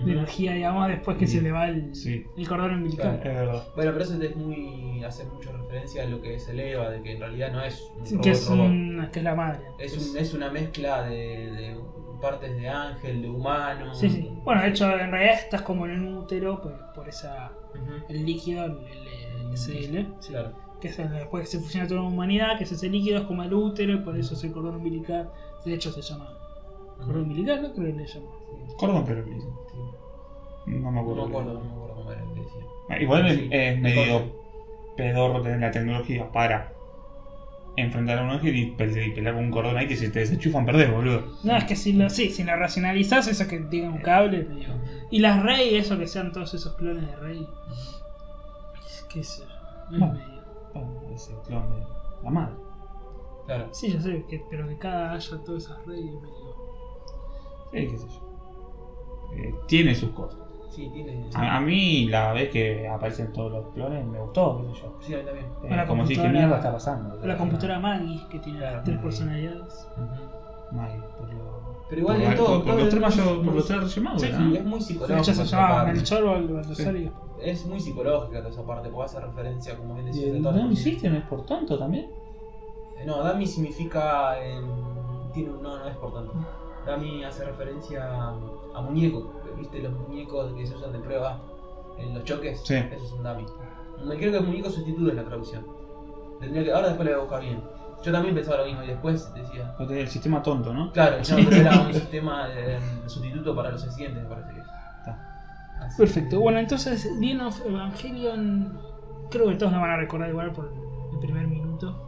de 0.05 0.11
energía, 0.11 0.53
digamos, 0.53 0.87
después 0.87 1.17
que 1.17 1.27
Sí. 1.27 1.37
se 1.37 1.41
le 1.43 1.51
va 1.51 1.67
el, 1.69 1.93
Sí. 1.95 2.25
el 2.37 2.47
cordón 2.47 2.73
umbilical. 2.75 3.17
Es 3.17 3.23
verdad. 3.23 3.67
Bueno, 3.75 3.91
pero 3.91 4.03
eso 4.03 4.21
es 4.21 4.35
muy. 4.35 5.03
hace 5.03 5.23
mucho 5.25 5.51
referencia 5.51 6.03
a 6.03 6.07
lo 6.07 6.19
que 6.21 6.35
es 6.35 6.47
el 6.49 6.59
Eva, 6.59 6.89
de 6.89 7.01
que 7.03 7.11
en 7.13 7.19
realidad 7.19 7.51
no 7.51 7.61
es 7.63 7.91
un 7.99 8.05
Sí, 8.05 8.13
robot, 8.15 8.23
que, 8.23 8.31
es 8.31 8.47
robot. 8.49 8.65
un- 8.67 9.09
que 9.11 9.19
es 9.19 9.23
la 9.25 9.35
madre. 9.35 9.59
Es, 9.77 10.09
un- 10.11 10.17
es 10.17 10.33
una 10.33 10.49
mezcla 10.49 11.03
de, 11.03 11.15
de 11.51 11.77
partes 12.21 12.55
de 12.57 12.67
ángel, 12.69 13.21
de 13.21 13.29
humano. 13.29 13.93
Sí, 13.93 14.09
sí. 14.09 14.29
Bueno, 14.43 14.61
de 14.63 14.69
hecho, 14.69 14.85
en 14.97 15.11
realidad 15.11 15.35
estás 15.35 15.61
como 15.61 15.85
en 15.85 15.91
un 16.07 16.17
útero 16.17 16.59
pues, 16.61 16.73
por 16.95 17.07
esa 17.07 17.51
el 18.09 18.25
líquido, 18.25 18.65
el, 18.65 18.71
el 18.71 19.53
SL, 19.53 20.07
sí, 20.19 20.31
Claro. 20.31 20.53
que 20.81 20.87
es 20.87 20.97
el- 20.97 21.11
después 21.11 21.43
que 21.43 21.57
se 21.57 21.59
fusiona 21.63 21.87
toda 21.87 22.01
la 22.01 22.07
humanidad, 22.07 22.57
que 22.57 22.63
es 22.63 22.71
ese 22.71 22.89
líquido, 22.89 23.19
es 23.19 23.25
como 23.25 23.43
el 23.43 23.53
útero, 23.53 23.93
y 23.93 23.97
por 23.99 24.17
eso 24.17 24.33
es 24.33 24.43
el 24.43 24.51
cordón 24.53 24.75
umbilical. 24.75 25.29
De 25.65 25.73
hecho, 25.73 25.91
se 25.91 26.01
llama 26.01 26.35
cordón 26.97 27.23
umbilical, 27.23 27.61
¿no? 27.61 27.73
Creo 27.73 27.85
que 27.87 27.93
le 27.93 28.07
Cordón, 28.77 29.05
pero 29.05 29.23
no 29.25 29.31
me 30.65 30.79
No 30.79 30.91
me 30.91 30.99
acuerdo. 30.99 31.27
no 31.27 31.29
me 31.29 31.37
acuerdo 31.71 31.95
cómo 31.95 32.11
era 32.11 32.21
que 32.33 32.39
decía. 32.41 32.61
Ah, 32.89 32.99
Igual 32.99 33.27
es- 33.27 33.35
Sí, 33.37 33.49
es 33.51 33.75
el 33.75 33.81
medio 33.81 34.31
pedorro 34.95 35.41
tener 35.41 35.59
la 35.59 35.71
tecnología 35.71 36.31
para 36.31 36.71
enfrentar 37.77 38.19
a 38.19 38.23
un 38.23 38.29
ángel 38.29 38.55
y 38.55 38.71
pelear, 38.71 39.07
y 39.07 39.11
pelear 39.11 39.35
con 39.35 39.43
un 39.45 39.51
cordón 39.51 39.75
ahí 39.77 39.87
que 39.87 39.97
si 39.97 40.09
te 40.09 40.19
desenchufan 40.19 40.65
perdés, 40.65 40.89
boludo. 40.91 41.23
No, 41.43 41.57
es 41.57 41.65
que 41.65 41.75
si 41.75 41.91
lo, 41.93 42.09
sí, 42.09 42.29
si 42.29 42.43
lo 42.45 42.55
racionalizás, 42.55 43.27
eso 43.27 43.47
que 43.47 43.59
diga 43.59 43.89
un 43.89 43.97
cable, 43.97 44.43
medio. 44.43 44.69
Y 45.11 45.19
las 45.19 45.43
Rey, 45.43 45.75
eso 45.75 45.97
que 45.99 46.07
sean 46.07 46.31
todos 46.31 46.53
esos 46.53 46.73
clones 46.75 47.05
de 47.05 47.15
Rey. 47.17 47.47
¿Qué 49.09 49.23
sé 49.23 49.43
yo? 49.43 49.47
Es 49.93 49.99
Bueno. 49.99 50.13
medio- 50.13 50.35
Bueno, 50.73 51.01
es 51.13 51.29
el 51.29 51.35
clon 51.47 51.69
de 51.69 51.85
la 52.23 52.29
madre. 52.29 52.55
Claro. 53.45 53.67
Sí, 53.71 53.91
ya 53.93 54.01
sé, 54.01 54.25
que, 54.29 54.41
pero 54.49 54.67
que 54.67 54.77
cada 54.77 55.13
haya 55.13 55.37
todas 55.45 55.63
esas 55.65 55.85
Rey 55.85 55.99
es 56.07 56.13
medio. 56.13 56.55
Sí, 57.71 57.87
qué 57.91 57.97
sé 57.97 58.07
yo. 58.07 58.24
Eh, 59.33 59.53
tiene 59.67 59.93
sus 59.95 60.11
cosas. 60.11 60.39
Sí, 60.69 60.89
tiene. 60.93 61.25
A, 61.33 61.57
a 61.57 61.61
mí 61.61 62.05
la 62.09 62.33
vez 62.33 62.49
que 62.49 62.87
aparecen 62.87 63.31
todos 63.31 63.51
los 63.51 63.65
clones 63.73 64.05
me 64.05 64.19
gustó, 64.19 64.61
qué 64.61 64.75
sé 64.75 64.81
yo. 64.81 64.93
Sí, 65.01 65.13
a 65.13 65.17
mí 65.19 65.23
también. 65.23 65.45
Eh, 65.63 65.75
la 65.75 65.87
como 65.87 66.05
si 66.05 66.15
computadora- 66.15 66.31
mierda 66.39 66.55
está 66.57 66.71
pasando. 66.73 67.25
La 67.25 67.37
computadora 67.37 67.79
Maggie, 67.79 68.27
que 68.29 68.39
tiene 68.39 68.59
Claro, 68.59 68.75
las 68.75 68.83
tres 68.83 68.95
Maggie. 68.97 69.09
personalidades. 69.09 69.87
Ay, 70.77 70.99
por 71.17 71.33
lo- 71.33 71.65
Pero 71.87 72.01
igual 72.01 72.17
por, 72.17 72.25
la- 72.27 72.35
todo- 72.35 72.45
por- 72.47 72.55
por 72.57 72.65
todo 72.65 72.75
los 72.75 72.83
es 72.83 72.89
tres 72.89 73.01
mayo- 73.01 73.43
por 73.43 73.53
los 73.53 73.67
tres 73.67 73.79
es 74.59 74.65
muy 74.65 74.79
De 74.79 74.85
psicológico. 74.85 75.21
hecho, 75.21 75.33
se. 76.75 77.11
Es 77.41 77.65
muy 77.65 77.79
psicológica 77.79 78.37
toda 78.39 78.49
esa 78.49 78.63
parte, 78.65 78.89
porque 78.89 79.05
hace 79.05 79.19
referencia, 79.19 79.77
como 79.77 79.93
bien 79.93 80.07
¿Y 80.07 80.11
decías, 80.11 80.33
de 80.33 80.39
las 80.39 80.53
Dummy 80.55 80.69
cosas. 80.69 80.83
System 80.83 81.15
es 81.15 81.23
por 81.23 81.45
tonto 81.45 81.77
también? 81.77 82.07
Eh, 82.97 83.03
No, 83.05 83.23
Dummy 83.23 83.45
significa. 83.47 84.43
em, 84.43 84.65
tiene 85.33 85.51
un. 85.51 85.61
No, 85.61 85.77
no 85.77 85.87
es 85.87 85.95
por 85.97 86.13
tanto. 86.13 86.33
Dummy 86.85 87.23
hace 87.23 87.45
referencia 87.45 88.03
a, 88.75 88.79
a 88.79 88.81
muñeco. 88.81 89.33
¿Viste 89.57 89.79
los 89.79 89.93
muñecos 89.93 90.53
que 90.53 90.65
se 90.67 90.75
usan 90.75 90.91
de 90.91 90.99
prueba 90.99 91.41
en 91.97 92.13
los 92.13 92.23
choques? 92.25 92.61
Sí. 92.65 92.75
Eso 92.75 93.05
es 93.05 93.11
un 93.13 93.23
dummy. 93.23 93.45
Me 94.05 94.17
creo 94.17 94.31
que 94.33 94.39
muñeco 94.41 94.69
sustituto 94.69 95.09
es 95.09 95.15
la 95.15 95.23
traducción. 95.23 95.65
Tendría 96.39 96.63
que, 96.65 96.71
ahora 96.71 96.87
después 96.89 97.05
le 97.07 97.13
voy 97.13 97.19
a 97.19 97.23
buscar 97.23 97.41
bien. 97.41 97.61
Yo 98.03 98.11
también 98.11 98.35
pensaba 98.35 98.57
lo 98.57 98.65
mismo 98.65 98.83
y 98.83 98.87
después 98.87 99.33
decía. 99.33 99.73
No 99.79 99.87
tenía 99.87 100.01
El 100.03 100.09
sistema 100.09 100.43
tonto, 100.43 100.73
¿no? 100.73 100.91
Claro, 100.91 101.17
no, 101.17 101.35
pero 101.49 101.55
era 101.55 101.81
un 101.81 101.93
sistema 101.93 102.47
de, 102.49 102.61
de 102.79 103.09
sustituto 103.09 103.55
para 103.55 103.71
los 103.71 103.83
accidentes, 103.83 104.21
me 104.23 104.29
parece 104.29 104.53
que 104.53 104.59
es. 104.59 104.65
Así 105.79 105.97
Perfecto. 105.97 106.29
que- 106.31 106.35
Bueno, 106.43 106.59
entonces, 106.59 107.19
Dean 107.19 107.41
of 107.41 107.65
Evangelion. 107.65 108.77
Creo 109.31 109.47
que 109.47 109.55
todos 109.55 109.71
lo 109.73 109.79
van 109.79 109.89
a 109.91 109.97
recordar 109.97 110.29
igual 110.29 110.51
por 110.51 110.71
el 111.13 111.19
primer 111.19 111.47
minuto. 111.47 112.05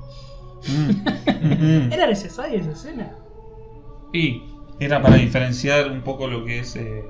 Mm. 0.68 1.91
¿Era 1.93 2.07
necesaria 2.07 2.59
esa 2.59 2.72
escena? 2.72 3.15
Y 4.13 4.43
era 4.80 5.01
para 5.01 5.15
diferenciar 5.15 5.91
un 5.91 6.01
poco 6.01 6.28
lo 6.28 6.43
que 6.45 6.59
es 6.59 6.75
eh, 6.75 7.03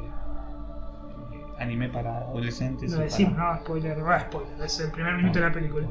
anime 1.59 1.89
para 1.89 2.17
adolescentes. 2.19 2.91
Lo 2.91 2.99
decimos, 2.99 3.33
para- 3.33 3.53
no, 3.55 3.59
spoiler, 3.61 4.05
va, 4.05 4.19
spoiler. 4.21 4.61
Es 4.63 4.79
el 4.79 4.91
primer 4.91 5.15
minuto 5.15 5.39
de 5.39 5.45
la 5.45 5.51
película. 5.51 5.87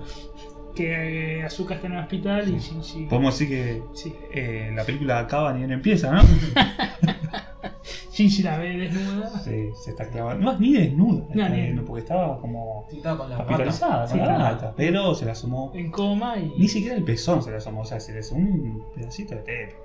Que 0.74 1.38
eh, 1.38 1.42
Azuka 1.44 1.74
está 1.74 1.86
en 1.86 1.94
el 1.94 2.00
hospital 2.00 2.48
y 2.54 2.58
Shinji. 2.58 3.06
Podemos 3.06 3.38
decir 3.38 3.48
que 3.48 3.82
Sí. 3.94 4.14
eh, 4.32 4.70
la 4.74 4.84
película 4.84 5.18
acaba 5.20 5.52
ni 5.52 5.60
bien 5.60 5.72
empieza, 5.72 6.10
¿no? 6.12 6.22
Shinji 8.12 8.42
la 8.42 8.56
ve 8.58 8.76
desnuda. 8.78 9.28
Sí, 9.40 9.70
se 9.74 9.90
está 9.90 10.08
clavando. 10.08 10.52
No, 10.52 10.58
ni 10.58 10.72
desnuda. 10.72 11.24
No, 11.34 11.42
está 11.44 11.48
ni- 11.54 11.62
viendo, 11.62 11.84
porque 11.84 12.00
estaba 12.02 12.40
como 12.40 12.86
Sí, 12.90 12.96
estaba 12.98 13.18
con 13.18 13.30
la 13.30 14.26
la 14.26 14.38
gata. 14.52 14.74
Pero 14.76 15.14
se 15.14 15.24
la 15.26 15.32
asomó. 15.32 15.70
En 15.74 15.90
coma 15.90 16.38
y 16.38 16.54
Ni 16.58 16.68
siquiera 16.68 16.96
el 16.96 17.04
pezón 17.04 17.42
se 17.42 17.50
le 17.50 17.56
asomó. 17.58 17.82
O 17.82 17.84
sea, 17.84 18.00
se 18.00 18.12
le 18.12 18.20
asomó 18.20 18.40
un 18.40 18.84
pedacito 18.94 19.34
de 19.34 19.42
teta. 19.42 19.76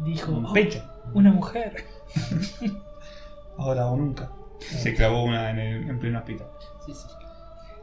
Dijo: 0.00 0.32
Un 0.32 0.46
"Oh, 0.46 0.52
pecho. 0.52 0.82
Una 1.14 1.32
mujer. 1.32 1.84
Ahora 3.56 3.86
o 3.86 3.96
nunca. 3.96 4.30
Se 4.60 4.94
clavó 4.94 5.24
una 5.24 5.50
en, 5.50 5.58
el, 5.58 5.88
en 5.90 5.98
pleno 5.98 6.18
hospital. 6.18 6.48
Sí, 6.84 6.94
sí. 6.94 7.08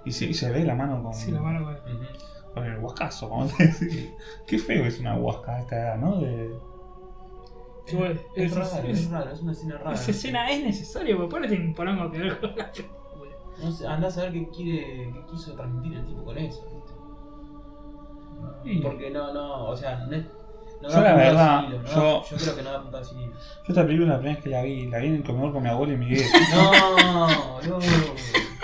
Y 0.05 0.11
se, 0.11 0.25
y 0.25 0.33
se 0.33 0.51
ve 0.51 0.63
la 0.63 0.75
mano 0.75 1.01
con, 1.01 1.13
Sí, 1.13 1.31
la 1.31 1.41
mano 1.41 1.63
con. 1.65 1.75
Con 2.53 2.65
el 2.65 2.77
huascazo. 2.77 3.27
como 3.29 3.47
se 3.49 3.65
dice. 3.67 4.15
Qué 4.47 4.57
feo 4.57 4.85
es 4.85 4.99
una 4.99 5.15
huasca 5.17 5.55
a 5.55 5.59
esta 5.61 5.75
edad, 5.75 5.97
¿no? 5.97 6.17
De, 6.21 6.57
bueno, 7.93 8.19
Es, 8.35 8.51
es- 8.51 8.55
raro, 8.55 8.87
es- 8.87 8.99
es 8.99 9.09
raro, 9.11 9.31
es 9.31 9.41
una 9.41 9.51
escena 9.51 9.77
rara. 9.77 9.93
Esa 9.93 10.11
escena 10.11 10.49
es 10.51 10.63
necesaria, 10.63 11.15
porque 11.15 11.31
pone 11.31 11.47
tiene 11.47 11.65
un 11.65 11.73
porongo 11.75 12.09
que 12.11 12.17
ver 12.19 12.39
con 12.39 12.55
la 12.55 12.71
película. 12.71 12.95
No 13.61 13.71
sé, 13.71 13.87
andás 13.87 14.17
a 14.17 14.23
ver 14.23 14.33
qué 14.33 14.49
quiere, 14.49 15.11
qué 15.13 15.25
quiso 15.31 15.53
transmitir 15.55 15.97
el 15.97 16.05
tipo 16.05 16.23
con 16.23 16.37
eso, 16.37 16.61
¿viste? 16.73 16.93
Porque 18.81 19.09
no, 19.11 19.33
no, 19.33 19.65
o 19.67 19.75
sea, 19.77 20.05
no, 20.05 20.15
es- 20.15 20.25
no 20.85 20.91
Yo 20.95 21.01
la 21.01 21.13
verdad, 21.15 21.59
sin 21.61 21.69
hilo, 21.69 21.81
no 21.83 21.89
yo- 21.95 22.23
yo 22.29 22.37
creo 22.37 22.55
que 22.55 22.61
no 22.63 22.71
da 22.71 22.77
apuntado 22.79 23.03
sin 23.05 23.19
hilo. 23.19 23.33
Yo 23.33 23.39
esta 23.73 23.83
película 23.85 24.07
la 24.13 24.17
primera 24.19 24.35
vez 24.35 24.43
que 24.43 24.49
la 24.49 24.61
vi, 24.63 24.85
la 24.87 24.97
vi 24.99 25.07
en 25.07 25.15
el 25.15 25.23
comedor 25.23 25.53
con 25.53 25.63
mi 25.63 25.69
abuelo 25.69 25.93
y 25.93 25.97
mi 25.97 26.05
viejo. 26.07 26.29
No, 26.53 27.27
no. 27.27 27.79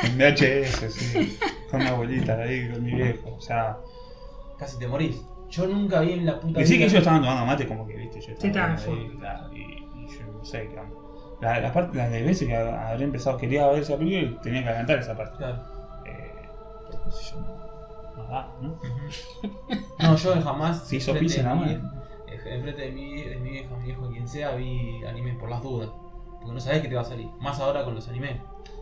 En 0.04 0.18
VHS, 0.18 0.90
sí. 0.94 1.40
Con 1.70 1.80
mi 1.82 1.86
abuelita, 1.88 2.36
la 2.36 2.46
vi 2.46 2.70
con 2.72 2.84
mi 2.84 2.94
viejo. 2.96 3.36
O 3.36 3.42
sea, 3.42 3.78
Casi 4.58 4.78
te 4.80 4.88
morís. 4.88 5.24
Yo 5.50 5.68
nunca 5.68 6.00
vi 6.02 6.14
en 6.14 6.26
la 6.26 6.40
puta 6.40 6.60
que 6.60 6.66
vida- 6.66 6.86
ellos 6.86 6.94
estaban 6.94 7.22
tomando 7.22 7.46
mate 7.46 7.68
como 7.68 7.86
que, 7.88 7.96
viste, 7.98 8.22
yo 8.22 8.28
Sí, 8.40 8.48
estaba 8.48 8.76
claro, 8.76 9.50
y, 9.54 9.60
y 9.60 10.08
yo 10.08 10.26
no 10.32 10.46
sé, 10.46 10.70
qué 10.70 10.80
onda. 10.80 10.96
la, 11.42 11.60
la 11.60 11.74
parte, 11.74 11.98
las 11.98 12.10
de 12.12 12.22
veces 12.22 12.48
que 12.48 12.56
habré 12.56 13.04
empezado, 13.04 13.38
quería 13.38 13.68
ver 13.68 13.82
esa 13.82 13.98
película 13.98 14.32
y 14.32 14.42
tenía 14.42 14.64
que 14.64 14.70
adelantar 14.70 15.00
esa 15.00 15.18
parte. 15.18 15.38
Claro. 15.38 15.58
Eh, 16.06 16.50
sé 17.12 17.32
yo, 17.36 17.42
no, 17.42 18.24
no 18.24 18.24
da, 18.30 18.48
¿no? 18.62 18.80
No, 20.00 20.16
yo 20.16 20.42
jamás. 20.42 20.88
Se 20.88 20.96
hizo 20.98 21.12
enfrente 21.12 21.34
pis 21.36 21.44
en 21.44 21.48
Enfrente 22.54 22.82
de 22.82 22.92
mi, 22.92 23.24
de 23.24 23.36
mi 23.38 23.50
vieja, 23.52 23.76
mi 23.78 23.86
viejo, 23.86 24.10
quien 24.10 24.28
sea, 24.28 24.52
vi 24.56 25.04
animes 25.06 25.36
por 25.38 25.50
las 25.50 25.62
dudas. 25.62 25.90
Porque 26.40 26.54
no 26.54 26.60
sabés 26.60 26.82
qué 26.82 26.88
te 26.88 26.96
va 26.96 27.02
a 27.02 27.06
salir. 27.06 27.30
Más 27.40 27.60
ahora 27.60 27.84
con 27.86 27.96
los 27.96 28.08
animes. 28.10 28.38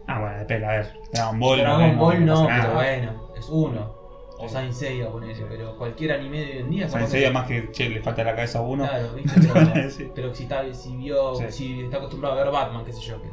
Ah, 0.08 0.20
bueno, 0.20 0.40
espera, 0.42 0.70
a 0.70 0.78
ver. 0.78 0.94
Dragon 1.12 1.40
Ball, 1.40 1.60
Dragon 1.60 1.98
Ball 2.00 2.26
no, 2.26 2.34
pasa 2.34 2.48
pero 2.48 2.64
nada. 2.64 2.74
bueno, 2.74 3.12
es 3.38 3.50
uno. 3.50 4.00
O. 4.42 4.48
Saint 4.48 4.72
Seiya, 4.74 5.10
ponele, 5.10 5.46
pero 5.50 5.76
cualquier 5.78 6.14
anime 6.14 6.40
de 6.40 6.46
hoy 6.54 6.58
en 6.60 6.70
día. 6.70 6.88
Saint 6.90 7.08
Seiya 7.10 7.28
que- 7.28 7.34
más 7.34 7.48
que, 7.48 7.72
che, 7.72 7.90
le 7.90 8.02
falta 8.02 8.24
la 8.24 8.36
cabeza 8.36 8.60
a 8.60 8.62
uno. 8.62 8.86
Claro, 8.88 9.12
¿viste? 9.16 9.40
Pero, 9.54 9.90
Sí. 9.92 10.12
pero 10.16 10.34
si, 10.34 10.44
está, 10.44 10.74
si 10.74 10.96
vio, 10.96 11.36
Sí. 11.36 11.46
si 11.52 11.82
está 11.82 11.98
acostumbrado 11.98 12.40
a 12.40 12.44
ver 12.44 12.52
Batman, 12.54 12.86
qué 12.86 12.94
sé 12.94 13.02
yo, 13.02 13.22
que, 13.22 13.28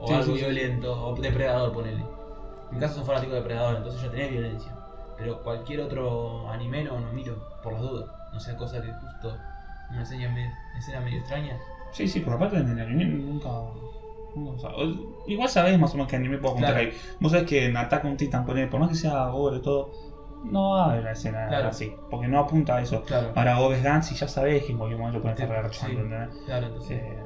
o 0.00 0.06
Sí, 0.08 0.12
algo 0.14 0.34
violento, 0.34 1.06
o 1.06 1.14
depredador, 1.14 1.72
ponele. 1.72 2.00
En 2.70 2.74
mi 2.74 2.80
caso 2.80 2.94
son 2.96 3.06
fanáticos 3.06 3.34
de 3.34 3.40
depredador, 3.40 3.76
entonces 3.76 4.02
ya 4.02 4.10
tenés 4.10 4.30
violencia. 4.32 4.72
Pero 5.16 5.42
cualquier 5.42 5.80
otro 5.80 6.50
anime 6.50 6.82
no, 6.84 6.98
no 7.00 7.12
miro, 7.12 7.36
por 7.62 7.72
las 7.74 7.82
dudas. 7.82 8.06
No 8.36 8.40
sea 8.40 8.54
cosa 8.54 8.82
que 8.82 8.92
justo 8.92 9.34
una 9.90 10.02
escena 10.02 10.28
medio, 10.28 10.50
escena 10.76 11.00
medio 11.00 11.20
extraña. 11.20 11.56
Sí, 11.92 12.06
sí, 12.06 12.20
por 12.20 12.34
aparte 12.34 12.58
en 12.58 12.68
el 12.68 12.80
anime 12.80 13.04
nunca. 13.06 13.48
Igual 15.26 15.48
sabés 15.48 15.78
más 15.78 15.92
o 15.92 15.94
menos 15.94 16.10
qué 16.10 16.16
anime 16.16 16.36
puedo 16.36 16.54
contar 16.56 16.74
Claro. 16.74 16.90
ahí. 16.90 16.96
Vos 17.18 17.32
sabés 17.32 17.46
que 17.48 17.64
en 17.64 17.76
Attack 17.78 18.04
on 18.04 18.18
Titan, 18.18 18.44
ponele, 18.44 18.66
por 18.66 18.78
más 18.80 18.90
que 18.90 18.94
sea 18.94 19.28
gore 19.28 19.56
y 19.56 19.62
todo, 19.62 19.90
no 20.44 20.72
va 20.72 20.82
a 20.84 20.88
haber 20.90 21.00
una 21.00 21.12
escena 21.12 21.48
Claro. 21.48 21.68
así. 21.68 21.94
Porque 22.10 22.28
no 22.28 22.40
apunta 22.40 22.76
a 22.76 22.82
eso. 22.82 23.02
Claro, 23.04 23.32
Ahora 23.34 23.58
vos 23.58 23.70
ves 23.70 23.82
Gantz 23.82 24.12
y 24.12 24.16
ya 24.16 24.28
sabés 24.28 24.64
que 24.64 24.72
en 24.72 24.76
cualquier 24.78 25.00
momento 25.00 25.22
pueden 25.22 25.36
estar 25.36 25.48
regarchando, 25.48 25.94
sí. 26.00 26.02
¿entendés? 26.04 26.44
claro, 26.44 26.66
entonces. 26.66 27.02
Eh, 27.02 27.22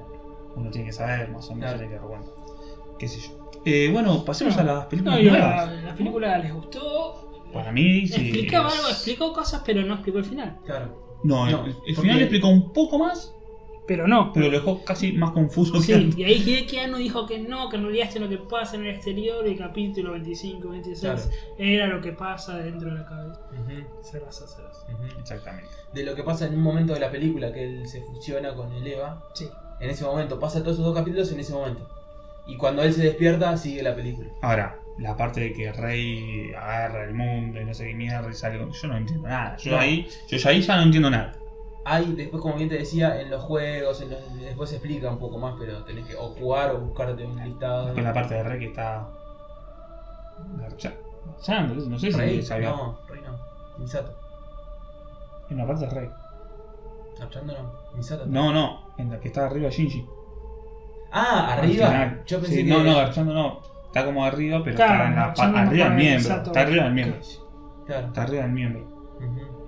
uno 0.54 0.70
tiene 0.70 0.86
que 0.86 0.92
saber 0.92 1.28
más 1.30 1.48
o 1.50 1.54
menos, 1.54 1.72
Claro. 1.72 1.78
tiene 1.78 1.92
que 1.94 1.98
dar 1.98 2.08
cuenta. 2.08 2.28
Qué 3.00 3.08
sé 3.08 3.20
yo. 3.28 3.50
Eh, 3.64 3.90
bueno, 3.92 4.24
pasemos 4.24 4.54
No. 4.54 4.60
a 4.62 4.64
las 4.64 4.86
películas 4.86 5.20
No, 5.20 5.30
nuevas. 5.30 5.66
la, 5.68 5.74
la 5.82 5.94
película 5.96 6.38
les 6.38 6.54
gustó. 6.54 7.29
Para 7.52 7.72
mí, 7.72 8.06
sí. 8.06 8.20
Explicaba 8.28 8.68
es- 8.68 8.76
algo, 8.76 8.88
explicó 8.88 9.32
cosas, 9.32 9.62
pero 9.64 9.82
no 9.82 9.94
explicó 9.94 10.18
el 10.18 10.24
final. 10.24 10.58
Claro. 10.64 11.18
No, 11.22 11.50
No, 11.50 11.64
el, 11.86 11.96
final 11.96 12.16
le 12.16 12.22
explicó 12.24 12.48
un 12.48 12.72
poco 12.72 12.98
más, 12.98 13.34
Pero 13.86 14.06
no. 14.08 14.32
pero 14.32 14.46
lo 14.46 14.52
dejó 14.52 14.82
casi 14.84 15.12
más 15.12 15.32
confuso 15.32 15.72
que 15.74 15.80
Sí, 15.80 15.92
antes. 15.92 16.16
y 16.18 16.24
ahí 16.24 16.34
Hideki 16.46 16.78
Anno 16.78 16.96
dijo 16.96 17.26
que 17.26 17.38
no, 17.40 17.68
que 17.68 17.76
en 17.76 17.82
realidad 17.82 18.06
esto 18.06 18.18
es 18.18 18.22
lo 18.24 18.28
que 18.30 18.38
pasa 18.38 18.76
en 18.76 18.86
el 18.86 18.94
exterior 18.94 19.46
y 19.46 19.56
capítulo 19.56 20.12
25, 20.12 20.68
26 20.70 21.00
Claro. 21.00 21.20
era 21.58 21.86
lo 21.88 22.00
que 22.00 22.12
pasa 22.12 22.56
dentro 22.58 22.88
de 22.90 23.00
la 23.00 23.04
cabeza. 23.06 23.40
Ujú, 23.52 24.02
Cerras, 24.02 24.36
cerras. 24.56 24.86
ujú. 24.88 25.20
Exactamente. 25.20 25.68
De 25.92 26.04
lo 26.04 26.14
que 26.14 26.22
pasa 26.22 26.46
en 26.46 26.54
un 26.54 26.62
momento 26.62 26.94
de 26.94 27.00
la 27.00 27.10
película 27.10 27.52
que 27.52 27.64
él 27.64 27.86
se 27.86 28.00
fusiona 28.02 28.54
con 28.54 28.72
el 28.72 28.86
Eva. 28.86 29.22
Sí. 29.34 29.46
En 29.80 29.90
ese 29.90 30.04
momento, 30.04 30.38
pasa 30.38 30.60
todos 30.60 30.74
esos 30.74 30.86
dos 30.86 30.94
capítulos 30.94 31.30
en 31.32 31.40
ese 31.40 31.52
momento. 31.52 31.86
Y 32.46 32.56
cuando 32.56 32.82
él 32.82 32.92
se 32.94 33.02
despierta, 33.02 33.56
sigue 33.58 33.82
la 33.82 33.94
película. 33.94 34.30
Ahora, 34.40 34.79
la 34.98 35.16
parte 35.16 35.40
de 35.40 35.52
que 35.52 35.72
Rey 35.72 36.52
agarra 36.52 37.04
el 37.04 37.14
mundo 37.14 37.60
y 37.60 37.64
no 37.64 37.72
sé 37.74 37.86
qué 37.86 37.94
mierda 37.94 38.28
y 38.30 38.34
sale 38.34 38.58
con... 38.58 38.70
Yo 38.72 38.88
no 38.88 38.96
entiendo 38.96 39.28
nada. 39.28 39.56
Yo 39.56 39.72
No. 39.72 39.78
ahí, 39.78 40.06
yo 40.28 40.36
ya 40.36 40.50
ahí 40.50 40.60
ya 40.60 40.76
no 40.76 40.82
entiendo 40.82 41.10
nada. 41.10 41.32
hay, 41.84 42.12
después 42.12 42.42
como 42.42 42.56
bien 42.56 42.68
te 42.68 42.76
decía, 42.78 43.20
en 43.20 43.30
los 43.30 43.42
juegos, 43.42 44.00
en 44.02 44.10
los- 44.10 44.34
después 44.40 44.68
se 44.70 44.76
explica 44.76 45.08
un 45.10 45.18
poco 45.18 45.38
más, 45.38 45.54
pero 45.58 45.82
tenés 45.84 46.04
que 46.06 46.14
o 46.16 46.28
jugar 46.34 46.70
o 46.72 46.80
buscarte 46.80 47.24
un 47.24 47.36
listado. 47.42 47.94
Con 47.94 48.04
la 48.04 48.12
parte 48.12 48.34
de 48.34 48.42
Rey 48.42 48.58
que 48.58 48.66
está. 48.66 49.08
garcha- 50.58 50.94
garchando, 51.36 51.74
no 51.74 51.98
sé 51.98 52.12
si 52.12 52.18
Rey, 52.18 52.42
sabía. 52.42 52.70
no, 52.70 52.98
Rey 53.08 53.20
no. 53.22 53.38
Misato. 53.78 54.14
En 55.48 55.56
la 55.56 55.66
parte 55.66 55.86
de 55.86 55.90
Rey. 55.90 56.10
Garchando 57.18 57.52
no. 57.54 57.96
Misato. 57.96 58.26
No, 58.26 58.52
no, 58.52 58.92
en 58.98 59.10
la 59.10 59.18
que 59.20 59.28
está 59.28 59.46
arriba 59.46 59.68
Shinji. 59.70 60.06
Ah, 61.12 61.54
arriba. 61.54 62.18
Yo 62.26 62.38
pensé 62.40 62.56
Sí, 62.56 62.64
que. 62.64 62.70
No, 62.70 62.84
no, 62.84 62.94
garchando 62.96 63.32
no. 63.34 63.60
Está 63.90 64.04
como 64.04 64.24
arriba, 64.24 64.62
pero 64.62 64.76
Claro, 64.76 64.92
está 64.94 65.06
en 65.08 65.16
la 65.16 65.34
pa- 65.34 65.60
arriba 65.62 65.84
del 65.86 65.94
miembro. 65.94 66.34
Está 66.36 66.60
arriba 66.60 66.84
del 66.84 66.92
miembro. 66.94 67.20
Claro. 67.86 68.06
Está 68.06 68.22
arriba 68.22 68.42
del 68.44 68.52
miembro. 68.52 69.00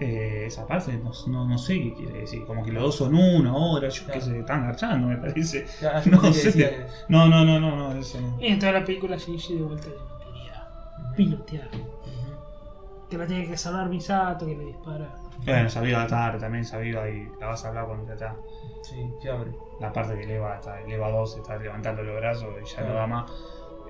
Eh, 0.00 0.44
esa 0.46 0.66
parte 0.66 0.92
no, 0.94 1.10
no, 1.28 1.46
no 1.46 1.58
sé 1.58 1.74
qué 1.74 1.94
quiere 1.94 2.20
decir. 2.20 2.44
Como 2.46 2.64
que 2.64 2.72
los 2.72 2.82
dos 2.84 2.96
son 2.96 3.14
uno 3.14 3.50
ahora, 3.50 3.88
yo 3.88 4.04
Claro. 4.04 4.20
qué 4.20 4.26
sé, 4.26 4.38
están 4.38 4.64
garchando, 4.66 5.08
me 5.08 5.16
parece. 5.16 5.66
Claro, 5.78 6.00
No 6.10 6.20
que 6.22 6.32
sé. 6.32 6.46
decía 6.46 6.70
que- 6.70 6.86
No, 7.08 7.28
no, 7.28 7.44
no, 7.44 7.60
no, 7.60 7.76
no, 7.76 7.92
eso 7.98 8.20
no. 8.20 8.36
Y 8.40 8.46
en 8.46 8.58
toda 8.58 8.72
la 8.72 8.84
película 8.84 9.16
Shinji 9.16 9.56
de 9.56 9.62
vuelta 9.62 9.84
que 9.88 9.96
no 9.96 10.18
quería 10.18 10.68
pilotear. 11.16 11.68
Ujú. 11.74 13.08
Que 13.10 13.18
la 13.18 13.26
tiene 13.26 13.46
que 13.46 13.56
salvar 13.56 13.88
Misato, 13.88 14.46
que 14.46 14.56
le 14.56 14.64
dispara. 14.66 15.14
Bueno, 15.44 15.68
sabía 15.68 16.06
tarde 16.06 16.38
también, 16.38 16.64
sabía 16.64 17.08
y 17.10 17.28
la 17.40 17.48
vas 17.48 17.64
a 17.64 17.68
hablar 17.68 17.86
cuando 17.86 18.06
ya 18.06 18.12
está. 18.14 18.36
Sí, 18.82 19.10
fiambre. 19.20 19.50
La 19.80 19.92
parte 19.92 20.14
que 20.14 20.22
eleva, 20.24 20.54
está, 20.56 20.80
eleva 20.80 21.10
2, 21.10 21.36
está 21.38 21.56
levantando 21.56 22.02
los 22.04 22.16
brazos 22.16 22.48
y 22.62 22.66
ya 22.76 22.82
no 22.84 22.94
da 22.94 23.06
más. 23.06 23.30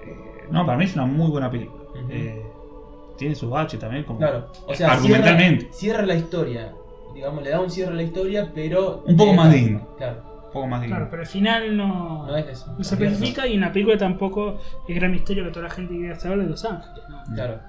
Eh, 0.05 0.47
no, 0.51 0.65
para 0.67 0.79
mí 0.79 0.85
es 0.85 0.95
una 0.95 1.07
muy 1.07 1.31
buena 1.31 1.51
película. 1.51 1.83
Eh, 2.09 2.43
tiene 3.17 3.35
su 3.35 3.49
bache 3.51 3.79
también, 3.79 4.05
como 4.05 4.19
Claro, 4.19 4.49
o 4.67 4.75
sea, 4.75 4.93
argumentalmente. 4.93 5.69
Cierra, 5.73 5.75
cierra 5.75 6.07
la 6.07 6.15
historia. 6.15 6.73
Digamos, 7.15 7.43
le 7.43 7.51
da 7.51 7.61
un 7.61 7.71
cierre 7.71 7.93
a 7.93 7.95
la 7.95 8.03
historia, 8.03 8.51
pero. 8.55 9.03
Un 9.07 9.17
poco 9.17 9.35
más 9.35 9.53
digno. 9.53 9.87
Claro, 9.97 10.23
un 10.47 10.53
poco 10.53 10.67
más 10.67 10.81
digno. 10.81 10.97
Claro, 10.97 11.11
pero 11.11 11.23
al 11.23 11.29
final 11.29 11.77
no, 11.77 12.27
no 12.27 12.37
es 12.37 12.47
eso. 12.47 12.75
no 12.77 12.83
se 12.83 12.95
especifica 12.95 13.47
y 13.47 13.55
en 13.55 13.61
la 13.61 13.73
película 13.73 13.99
tampoco 13.99 14.59
el 14.89 14.95
gran 14.95 15.13
misterio 15.13 15.45
que 15.45 15.51
toda 15.51 15.69
la 15.69 15.75
gente 15.75 15.95
quiere 15.95 16.19
saber 16.19 16.39
de 16.39 16.47
Los 16.47 16.65
Ángeles. 16.65 17.05
¿no? 17.09 17.35
Claro. 17.35 17.61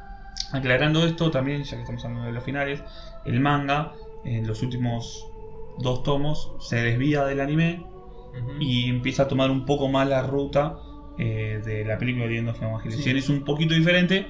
Aclarando 0.52 1.06
esto 1.06 1.32
también, 1.32 1.64
ya 1.64 1.76
que 1.76 1.82
estamos 1.82 2.04
hablando 2.06 2.28
de 2.28 2.34
los 2.34 2.44
finales, 2.44 2.84
el 3.26 3.40
manga 3.40 3.92
en 4.24 4.48
los 4.48 4.62
últimos 4.62 5.28
dos 5.80 6.04
tomos 6.04 6.52
se 6.60 6.78
desvía 6.78 7.26
del 7.26 7.42
anime 7.42 7.86
y 8.60 8.90
empieza 8.90 9.24
a 9.24 9.28
tomar 9.28 9.52
un 9.52 9.66
poco 9.66 9.88
más 9.88 10.08
la 10.08 10.22
ruta 10.22 10.78
eh, 11.18 11.61
de 11.64 11.86
la 11.86 11.97
película 11.97 12.26
de 12.28 12.38
End 12.38 12.49
of 12.49 12.61
Evangelion. 12.61 12.91
Sí. 12.97 13.03
Si 13.03 13.05
bien 13.05 13.18
es 13.18 13.30
un 13.30 13.43
poquito 13.43 13.74
diferente, 13.74 14.28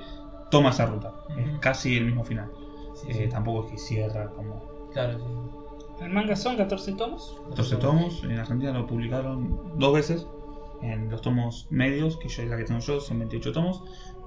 toma 0.51 0.69
esa 0.71 0.85
ruta. 0.85 1.13
Es 1.37 1.59
casi 1.59 1.97
el 1.97 2.05
mismo 2.05 2.23
final. 2.23 2.49
Sí, 2.95 3.07
Eh, 3.09 3.13
sí. 3.13 3.27
Tampoco 3.29 3.65
es 3.65 3.71
que 3.71 3.77
cierra 3.77 4.29
como 4.31 4.89
Claro, 4.93 5.17
sí. 5.19 6.03
El 6.03 6.09
manga 6.09 6.35
son 6.35 6.57
14 6.57 6.93
tomos. 6.93 7.35
14 7.49 7.77
tomos. 7.77 8.23
En 8.23 8.37
Argentina 8.37 8.71
lo 8.73 8.85
publicaron 8.87 9.77
dos 9.79 9.93
veces. 9.93 10.27
En 10.81 11.09
los 11.09 11.21
tomos 11.21 11.67
medios, 11.69 12.17
que 12.17 12.27
yo 12.27 12.43
es 12.43 12.49
la 12.49 12.57
que 12.57 12.65
tengo 12.65 12.79
yo, 12.81 12.99
son 12.99 13.19
28 13.19 13.51
tomos. 13.53 13.83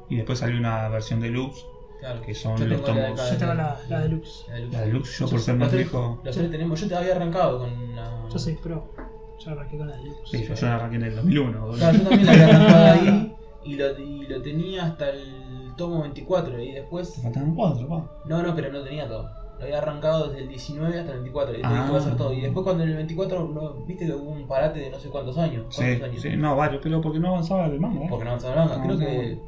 Y 0.09 0.17
después 0.17 0.39
salió 0.39 0.59
una 0.59 0.89
versión 0.89 1.21
deluxe. 1.21 1.67
Claro. 2.01 2.23
Que 2.23 2.35
son 2.35 2.57
Yo 2.57 2.67
los 2.67 2.83
tengo 2.85 2.99
la 2.99 3.05
de 3.09 3.13
tomos- 3.15 3.31
Yo 3.31 3.37
tengo 3.39 3.55
la, 3.55 3.81
la 3.89 4.01
deluxe. 4.01 4.45
la 4.49 4.55
deluxe. 4.55 4.73
La 4.77 4.81
deluxe, 4.87 5.19
yo 5.19 5.29
por 5.29 5.41
ser 5.41 5.57
más 5.57 5.73
viejo. 5.73 6.21
Los 6.25 6.35
tres 6.37 6.51
tenemos. 6.51 6.81
Yo 6.81 6.89
te 6.89 6.97
había 6.97 7.15
arrancado 7.17 7.59
con 7.61 7.97
la. 7.97 8.29
Yo 8.33 8.39
soy 8.39 8.55
pro. 8.55 8.93
Yo 9.39 9.51
arranqué 9.53 9.79
con 9.79 9.89
la 9.89 9.97
deluxe. 9.97 10.31
Sí, 10.31 10.45
yo, 10.61 10.67
arranqué 10.69 10.97
en 10.97 11.03
el 11.05 11.17
2001. 11.17 11.69
Claro, 11.73 11.99
yo 11.99 12.05
también 12.09 12.27
la 12.27 12.33
había 12.33 12.47
arrancado 12.57 12.87
ahí 12.87 13.37
y 13.65 13.75
lo, 13.77 13.99
y 13.99 14.27
lo 14.27 14.43
tenía 14.43 14.85
hasta 14.87 15.11
el 15.11 15.73
tomo 15.77 16.03
24 16.03 16.63
y 16.63 16.67
Te 16.69 16.81
después... 16.81 17.21
faltaban 17.23 17.55
cuatro, 17.55 17.89
pa. 17.89 18.11
No, 18.27 18.43
no, 18.43 18.55
pero 18.55 18.73
no 18.73 18.83
tenía 18.83 19.07
todo. 19.09 19.29
Lo 19.59 19.65
había 19.65 19.79
arrancado 19.79 20.29
desde 20.29 20.43
el 20.43 20.49
19 20.49 20.99
hasta 21.01 21.13
el 21.13 21.19
24 21.19 21.55
y 21.59 21.61
te 21.63 21.67
Ah. 21.67 21.87
iba 21.89 21.97
a 21.97 22.01
hacer 22.01 22.17
todo. 22.17 22.33
Y 22.33 22.41
después 22.43 22.65
cuando 22.65 22.83
en 22.85 22.91
el 22.91 22.97
24, 22.97 23.49
no, 23.49 23.73
viste 23.87 24.07
que 24.07 24.13
hubo 24.13 24.31
un 24.31 24.47
parate 24.47 24.81
de 24.81 24.91
no 24.91 24.99
sé 24.99 25.09
cuántos 25.09 25.37
años. 25.39 25.65
Sí, 25.71 25.83
¿Cuántos 25.83 26.09
años? 26.11 26.23
sí, 26.23 26.37
no, 26.37 26.57
varios, 26.57 26.81
pero 26.83 27.01
porque 27.01 27.19
no 27.19 27.29
avanzaba 27.29 27.67
el 27.67 27.81
manga. 27.81 28.05
¿eh? 28.05 28.07
Porque 28.11 28.25
no 28.25 28.31
avanzaba 28.33 28.55
nada. 28.57 28.77
No, 28.79 28.83
Creo 28.85 28.95
no. 28.95 29.01
que, 29.01 29.39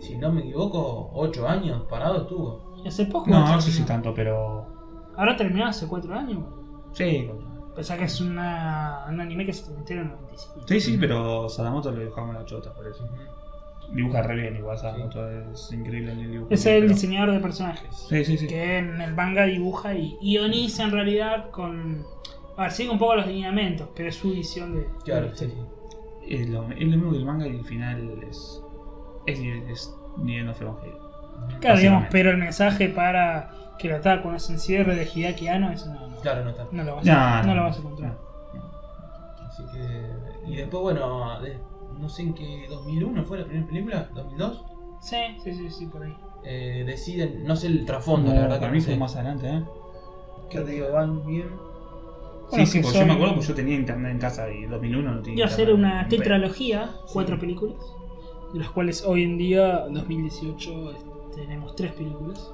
si 0.00 0.16
no 0.16 0.30
me 0.32 0.40
equivoco, 0.42 1.10
8 1.14 1.48
años 1.48 1.82
parado 1.90 2.22
estuvo. 2.22 2.74
Y 2.84 2.88
hace 2.88 3.06
poco. 3.06 3.28
No, 3.30 3.52
no 3.54 3.60
sé 3.60 3.72
si 3.72 3.82
tanto, 3.84 4.12
pero. 4.14 4.66
Ahora 5.16 5.36
terminó 5.36 5.66
hace 5.66 5.86
4 5.88 6.14
años. 6.14 6.44
Sí, 6.92 7.28
Pensá 7.76 7.96
que 7.98 8.04
es 8.04 8.20
una, 8.20 9.04
un 9.08 9.20
anime 9.20 9.44
que 9.46 9.52
se 9.52 9.64
transmitió 9.66 9.96
en 9.96 10.02
el 10.02 10.08
95. 10.08 10.60
sí, 10.66 10.80
sí, 10.80 10.96
pero 10.98 11.48
Sadamoto 11.48 11.92
lo 11.92 12.00
dibujaba 12.00 12.28
con 12.28 12.36
la 12.36 12.44
chota, 12.44 12.72
por 12.72 12.86
eso. 12.86 13.06
Dibuja 13.92 14.22
re 14.22 14.34
bien, 14.34 14.56
igual 14.56 14.76
Sadamoto 14.78 15.30
es 15.30 15.70
increíble 15.72 16.12
en 16.12 16.18
el 16.20 16.30
dibujo. 16.32 16.48
Es 16.52 16.64
el 16.66 16.80
pero- 16.82 16.94
diseñador 16.94 17.32
de 17.34 17.40
personajes. 17.40 17.94
Sí, 18.08 18.24
sí, 18.24 18.38
sí. 18.38 18.46
Que 18.48 18.78
en 18.78 19.00
el 19.00 19.14
manga 19.14 19.44
dibuja 19.44 19.94
y 19.94 20.16
ioniza 20.20 20.84
en 20.84 20.90
realidad 20.92 21.50
con. 21.50 22.04
A 22.56 22.62
ver, 22.62 22.72
sigue 22.72 22.88
un 22.90 22.98
poco 22.98 23.16
los 23.16 23.26
lineamientos, 23.26 23.88
pero 23.94 24.08
es 24.08 24.14
su 24.16 24.30
visión 24.32 24.74
de. 24.74 24.86
Claro, 25.04 25.30
sí, 25.34 25.46
sí. 25.46 25.54
Es 26.28 26.48
lo, 26.48 26.62
es 26.72 26.80
lo 26.80 26.86
mismo 26.96 27.10
que 27.12 27.18
el 27.18 27.24
manga 27.26 27.46
y 27.46 27.50
el 27.56 27.64
final 27.64 28.18
es. 28.28 28.60
Es, 29.26 29.38
es 29.38 29.94
ni 30.16 30.36
End 30.38 30.48
of 30.48 30.60
Evangelion. 30.60 30.98
Claro, 31.60 31.78
digamos, 31.78 32.08
pero 32.10 32.30
el 32.30 32.38
mensaje 32.38 32.88
para 32.88 33.52
que 33.78 33.88
el 33.88 33.94
ataque 33.94 34.26
no 34.26 34.38
se 34.38 34.54
encierre 34.54 34.96
de 34.96 35.04
Hideaki 35.04 35.48
Anno, 35.48 35.70
no, 35.70 35.94
no, 35.94 36.05
Claro, 36.26 36.44
no 36.44 36.50
está. 36.50 36.66
no 36.72 36.82
lo 36.82 36.96
vas 36.96 37.04
No, 37.04 37.12
a, 37.12 37.42
no 37.42 37.46
no, 37.48 37.54
lo 37.54 37.62
vas 37.62 37.76
a 37.76 37.78
encontrar. 37.80 38.18
Así 39.48 39.62
que. 39.72 40.50
Y 40.50 40.56
después, 40.56 40.82
bueno, 40.82 41.40
de- 41.40 41.58
no 42.00 42.08
sé 42.08 42.22
en 42.22 42.34
qué. 42.34 42.66
¿2001 42.68 43.24
fue 43.24 43.38
la 43.38 43.44
primera 43.44 43.66
película? 43.66 44.08
¿2002? 44.14 44.62
Sí, 45.00 45.16
sí, 45.44 45.52
sí, 45.54 45.70
sí, 45.70 45.86
por 45.86 46.02
ahí. 46.02 46.16
Eh, 46.42 46.84
deciden, 46.86 47.44
no 47.44 47.54
sé 47.56 47.68
el 47.68 47.84
trasfondo, 47.86 48.28
No, 48.30 48.34
la 48.34 48.40
verdad 48.42 48.56
para 48.58 48.68
que 48.70 48.72
mí 48.72 48.78
no 48.78 48.84
fue 48.84 48.94
sé. 48.94 48.98
más 49.00 49.14
adelante, 49.16 49.48
¿eh? 49.48 49.62
Que 50.50 50.60
te 50.60 50.70
digo, 50.72 50.92
van 50.92 51.24
bien. 51.26 51.48
Bueno, 52.50 52.66
sí, 52.66 52.72
sí, 52.72 52.78
que 52.78 52.82
porque 52.84 52.98
son- 52.98 53.06
yo 53.08 53.12
me 53.12 53.12
acuerdo 53.14 53.34
que 53.40 53.46
yo 53.46 53.54
tenía 53.54 53.74
internet 53.76 54.12
en 54.12 54.18
casa 54.18 54.50
y 54.50 54.64
2001 54.66 55.12
no 55.14 55.20
tenía 55.22 55.38
Iba 55.38 55.46
a 55.46 55.50
ser 55.50 55.68
internet. 55.68 55.92
una 55.94 56.08
tetralogía, 56.08 56.90
cuatro 57.12 57.36
Sí. 57.36 57.40
películas, 57.40 57.76
de 58.52 58.58
las 58.58 58.70
cuales 58.70 59.04
hoy 59.04 59.22
en 59.24 59.38
día, 59.38 59.86
2018, 59.90 60.92
tenemos 61.34 61.74
tres 61.76 61.92
películas. 61.92 62.52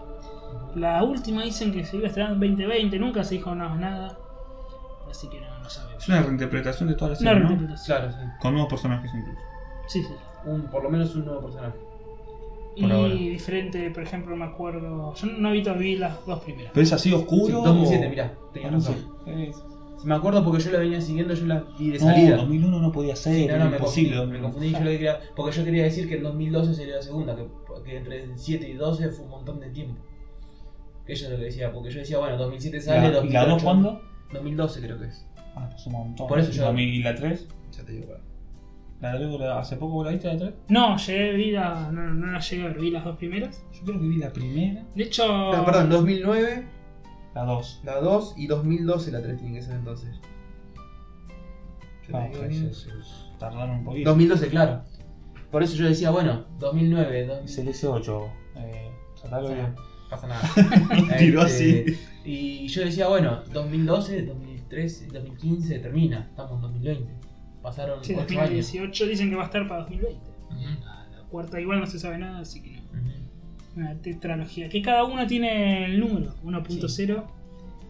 La 0.75 1.03
última 1.03 1.43
dicen 1.43 1.73
que 1.73 1.85
se 1.85 1.97
iba 1.97 2.07
a 2.07 2.09
estrenar 2.09 2.33
en 2.33 2.41
2020, 2.41 2.99
nunca 2.99 3.25
se 3.25 3.35
dijo 3.37 3.55
nada, 3.55 3.75
nada. 3.77 4.19
Así 5.11 5.29
que 5.29 5.41
no, 5.41 5.59
no 5.59 5.69
sabemos. 5.69 6.03
Es 6.03 6.09
una 6.09 6.23
reinterpretación 6.23 6.89
de 6.89 6.95
toda 6.95 7.11
la 7.13 7.19
Una 7.19 7.31
serie, 7.31 7.35
¿no? 7.43 7.49
reinterpretación. 7.49 7.99
Claro, 7.99 8.13
sí. 8.13 8.19
Con 8.41 8.53
nuevos 8.55 8.71
personajes 8.71 9.11
incluso. 9.15 9.41
Sí, 9.89 10.03
sí. 10.03 10.15
Un, 10.47 10.63
por 10.63 10.83
lo 10.83 10.91
menos 10.91 11.15
un 11.15 11.25
nuevo 11.27 11.41
personaje. 11.43 11.77
Y 12.75 12.91
ahora. 12.91 13.15
diferente, 13.15 13.91
por 13.91 14.03
ejemplo, 14.03 14.35
me 14.35 14.47
acuerdo. 14.47 15.15
Yo 15.15 15.27
no 15.27 15.51
he 15.51 15.53
visto, 15.53 15.75
vi 15.75 15.97
las 15.97 16.25
dos 16.25 16.41
primeras. 16.43 16.73
¿Pero 16.73 16.83
es 16.85 16.93
así 16.93 17.11
Sí, 17.11 17.15
oscuro? 17.15 17.61
2007, 17.63 18.07
o- 18.07 18.11
mirá, 18.11 18.33
tenías 18.55 18.73
Ah, 18.73 18.75
razón. 18.77 18.95
sí. 19.27 19.51
Me 20.05 20.15
acuerdo 20.17 20.43
porque 20.43 20.61
yo 20.61 20.73
la 20.73 20.79
venía 20.81 21.01
siguiendo, 21.01 21.33
yo 21.35 21.47
la 21.47 21.63
vi 21.79 21.91
de 21.91 21.99
No, 21.99 22.07
salida. 22.07 22.37
2001 22.39 22.81
no 22.81 22.91
podía 22.91 23.15
ser, 23.15 23.35
Sí, 23.35 23.47
no, 23.47 23.55
era 23.55 23.65
no, 23.65 23.71
me 23.71 23.77
imposible. 23.77 24.17
confundí, 24.17 24.37
me 24.39 24.43
confundí, 24.43 24.73
yo 24.73 24.79
lo 24.81 24.85
que 24.87 24.91
quería, 24.97 25.21
porque 25.37 25.57
yo 25.57 25.65
quería 25.65 25.83
decir 25.85 26.09
que 26.09 26.17
en 26.17 26.23
2012 26.25 26.75
sería 26.75 26.97
la 26.97 27.03
segunda, 27.03 27.37
que, 27.37 27.47
que 27.85 27.97
entre 27.99 28.23
el 28.25 28.33
7 28.37 28.69
y 28.69 28.73
12 28.73 29.11
fue 29.11 29.25
un 29.27 29.31
montón 29.31 29.61
de 29.61 29.69
tiempo. 29.71 30.01
Que 31.07 31.15
eso 31.15 31.25
es 31.27 31.31
lo 31.33 31.37
que 31.39 31.45
decía, 31.45 31.73
porque 31.73 31.91
yo 31.91 31.99
decía, 32.01 32.19
bueno, 32.19 32.37
2007 32.37 32.81
sale, 32.81 33.01
¿La, 33.01 33.07
¿Y 33.09 33.11
la 33.31 33.41
2008, 33.47 33.49
2 33.55 33.63
cuándo? 33.63 34.03
2012 34.33 34.81
creo 34.81 34.99
que 35.01 35.07
es. 35.07 35.27
Ah, 35.57 35.69
pues 35.71 35.87
un 35.87 35.93
montón. 35.93 36.27
Por 36.29 36.39
eso 36.39 36.51
yo- 36.53 36.73
¿Y 36.79 37.03
la 37.03 37.15
3? 37.15 37.49
Ya 37.77 37.85
te 37.85 37.93
digo, 37.93 38.07
bueno. 38.07 38.25
¿La 39.01 39.19
de 39.19 39.39
la- 39.39 39.59
¿Hace 39.59 39.77
poco 39.77 40.05
la 40.05 40.11
viste 40.13 40.29
la 40.29 40.37
3? 40.39 40.53
No, 40.69 40.97
llegué, 40.97 41.33
vi 41.33 41.51
la, 41.51 41.91
no, 41.91 42.15
no 42.15 42.27
la 42.33 42.39
llegué 42.39 42.63
a 42.63 42.67
ver, 42.69 42.79
vi 42.79 42.91
las 42.93 43.05
dos 43.05 43.17
primeras. 43.17 43.65
Yo 43.73 43.83
creo 43.85 44.01
que 44.01 44.07
vi 44.07 44.17
la 44.19 44.33
primera. 44.33 44.85
De 44.95 45.03
hecho. 45.03 45.27
No, 45.53 45.65
perdón, 45.65 45.91
2009, 45.91 46.65
La 47.35 47.45
2. 47.45 47.81
la 47.85 48.01
2 48.01 48.35
y 48.37 48.47
2012 48.47 49.11
la 49.11 49.21
3 49.21 49.37
tiene 49.39 49.55
que 49.57 49.63
ser 49.63 49.75
entonces. 49.75 50.21
Yo 52.09 52.17
Ah, 52.17 52.29
digo 52.29 52.41
pues, 52.43 52.57
es- 52.61 52.87
es- 52.87 53.25
tardaron 53.39 53.79
un 53.79 53.85
poquito. 53.85 54.11
2012, 54.11 54.49
claro. 54.49 54.83
Por 55.51 55.63
eso 55.65 55.77
yo 55.77 55.87
decía, 55.87 56.11
bueno, 56.11 56.45
2009, 56.61 57.27
2000, 57.27 57.45
Es 57.45 57.59
el 57.59 57.69
S8. 57.69 58.29
Eh. 58.57 58.91
Pasa 60.13 60.27
nada. 60.29 61.17
Tiró 61.19 61.45
Este, 61.47 61.85
así. 61.87 61.99
Y 62.25 62.69
yo 62.69 62.85
decía, 62.85 63.09
bueno, 63.09 63.43
2012, 63.53 64.23
2013, 64.27 65.07
2015 65.09 65.79
termina, 65.81 66.27
estamos 66.31 66.55
en 66.57 66.61
2020. 66.63 67.13
Pasaron 67.63 68.05
Sí, 68.05 68.13
8 68.15 68.23
años. 68.23 68.37
2018 68.51 69.07
dicen 69.07 69.31
que 69.31 69.37
va 69.37 69.43
a 69.43 69.47
estar 69.47 69.67
para 69.69 69.83
2020. 69.83 70.21
Ujú. 70.51 70.61
La, 70.85 71.09
la 71.17 71.23
cuarta 71.29 71.61
igual 71.61 71.81
no 71.81 71.87
se 71.87 71.99
sabe 71.99 72.19
nada, 72.19 72.41
así 72.41 72.63
que 72.63 72.71
no. 72.73 72.83
Ujú. 73.01 73.11
Una 73.77 73.95
tetralogía. 74.01 74.69
Que 74.69 74.83
cada 74.83 75.05
una 75.05 75.27
tiene 75.27 75.87
el 75.87 75.99
número. 76.01 76.35
1.0. 76.45 77.25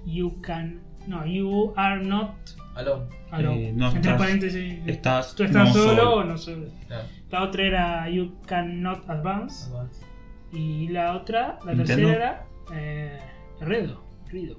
You 0.07 0.41
can. 0.41 0.81
No, 1.07 1.27
you 1.27 1.73
are 1.77 2.05
not 2.05 2.31
Aló, 2.75 3.09
alone. 3.33 3.68
Eh, 3.68 3.73
no 3.75 3.87
Entre 3.89 4.01
estás- 4.12 4.18
paréntesis. 4.18 4.75
Estás, 4.87 5.35
Tú 5.35 5.43
estás 5.45 5.68
no 5.68 5.75
solo, 5.75 5.89
solo. 5.97 6.14
o 6.16 6.25
no 6.25 6.39
solo. 6.39 6.68
claro. 6.87 7.05
La 7.31 7.43
otra 7.43 7.66
era 7.66 8.09
You 8.09 8.35
cannot 8.47 9.09
advance. 9.11 9.66
Advance. 9.66 10.05
Y 10.53 10.89
la 10.89 11.17
otra, 11.17 11.59
la 11.65 11.75
Nintendo. 11.75 12.09
tercera 12.09 12.15
era. 12.15 12.47
Eh, 12.75 13.19
Redo. 13.61 14.03
Redo. 14.31 14.59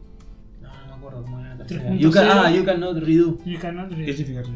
No, 0.62 0.70
no 0.70 0.88
me 0.88 0.94
acuerdo 0.94 1.24
cómo 1.24 1.40
era 1.40 1.56
la 1.56 1.64
3.0. 1.66 1.68
tercera. 1.68 1.96
You 1.96 2.12
can, 2.12 2.28
ah, 2.32 2.52
you 2.52 2.66
cannot 2.66 2.98
redo. 2.98 3.38
You 3.46 3.60
cannot 3.60 3.90
¿Qué 3.90 3.96
redo. 3.96 4.14
significa 4.14 4.42
eso? 4.42 4.52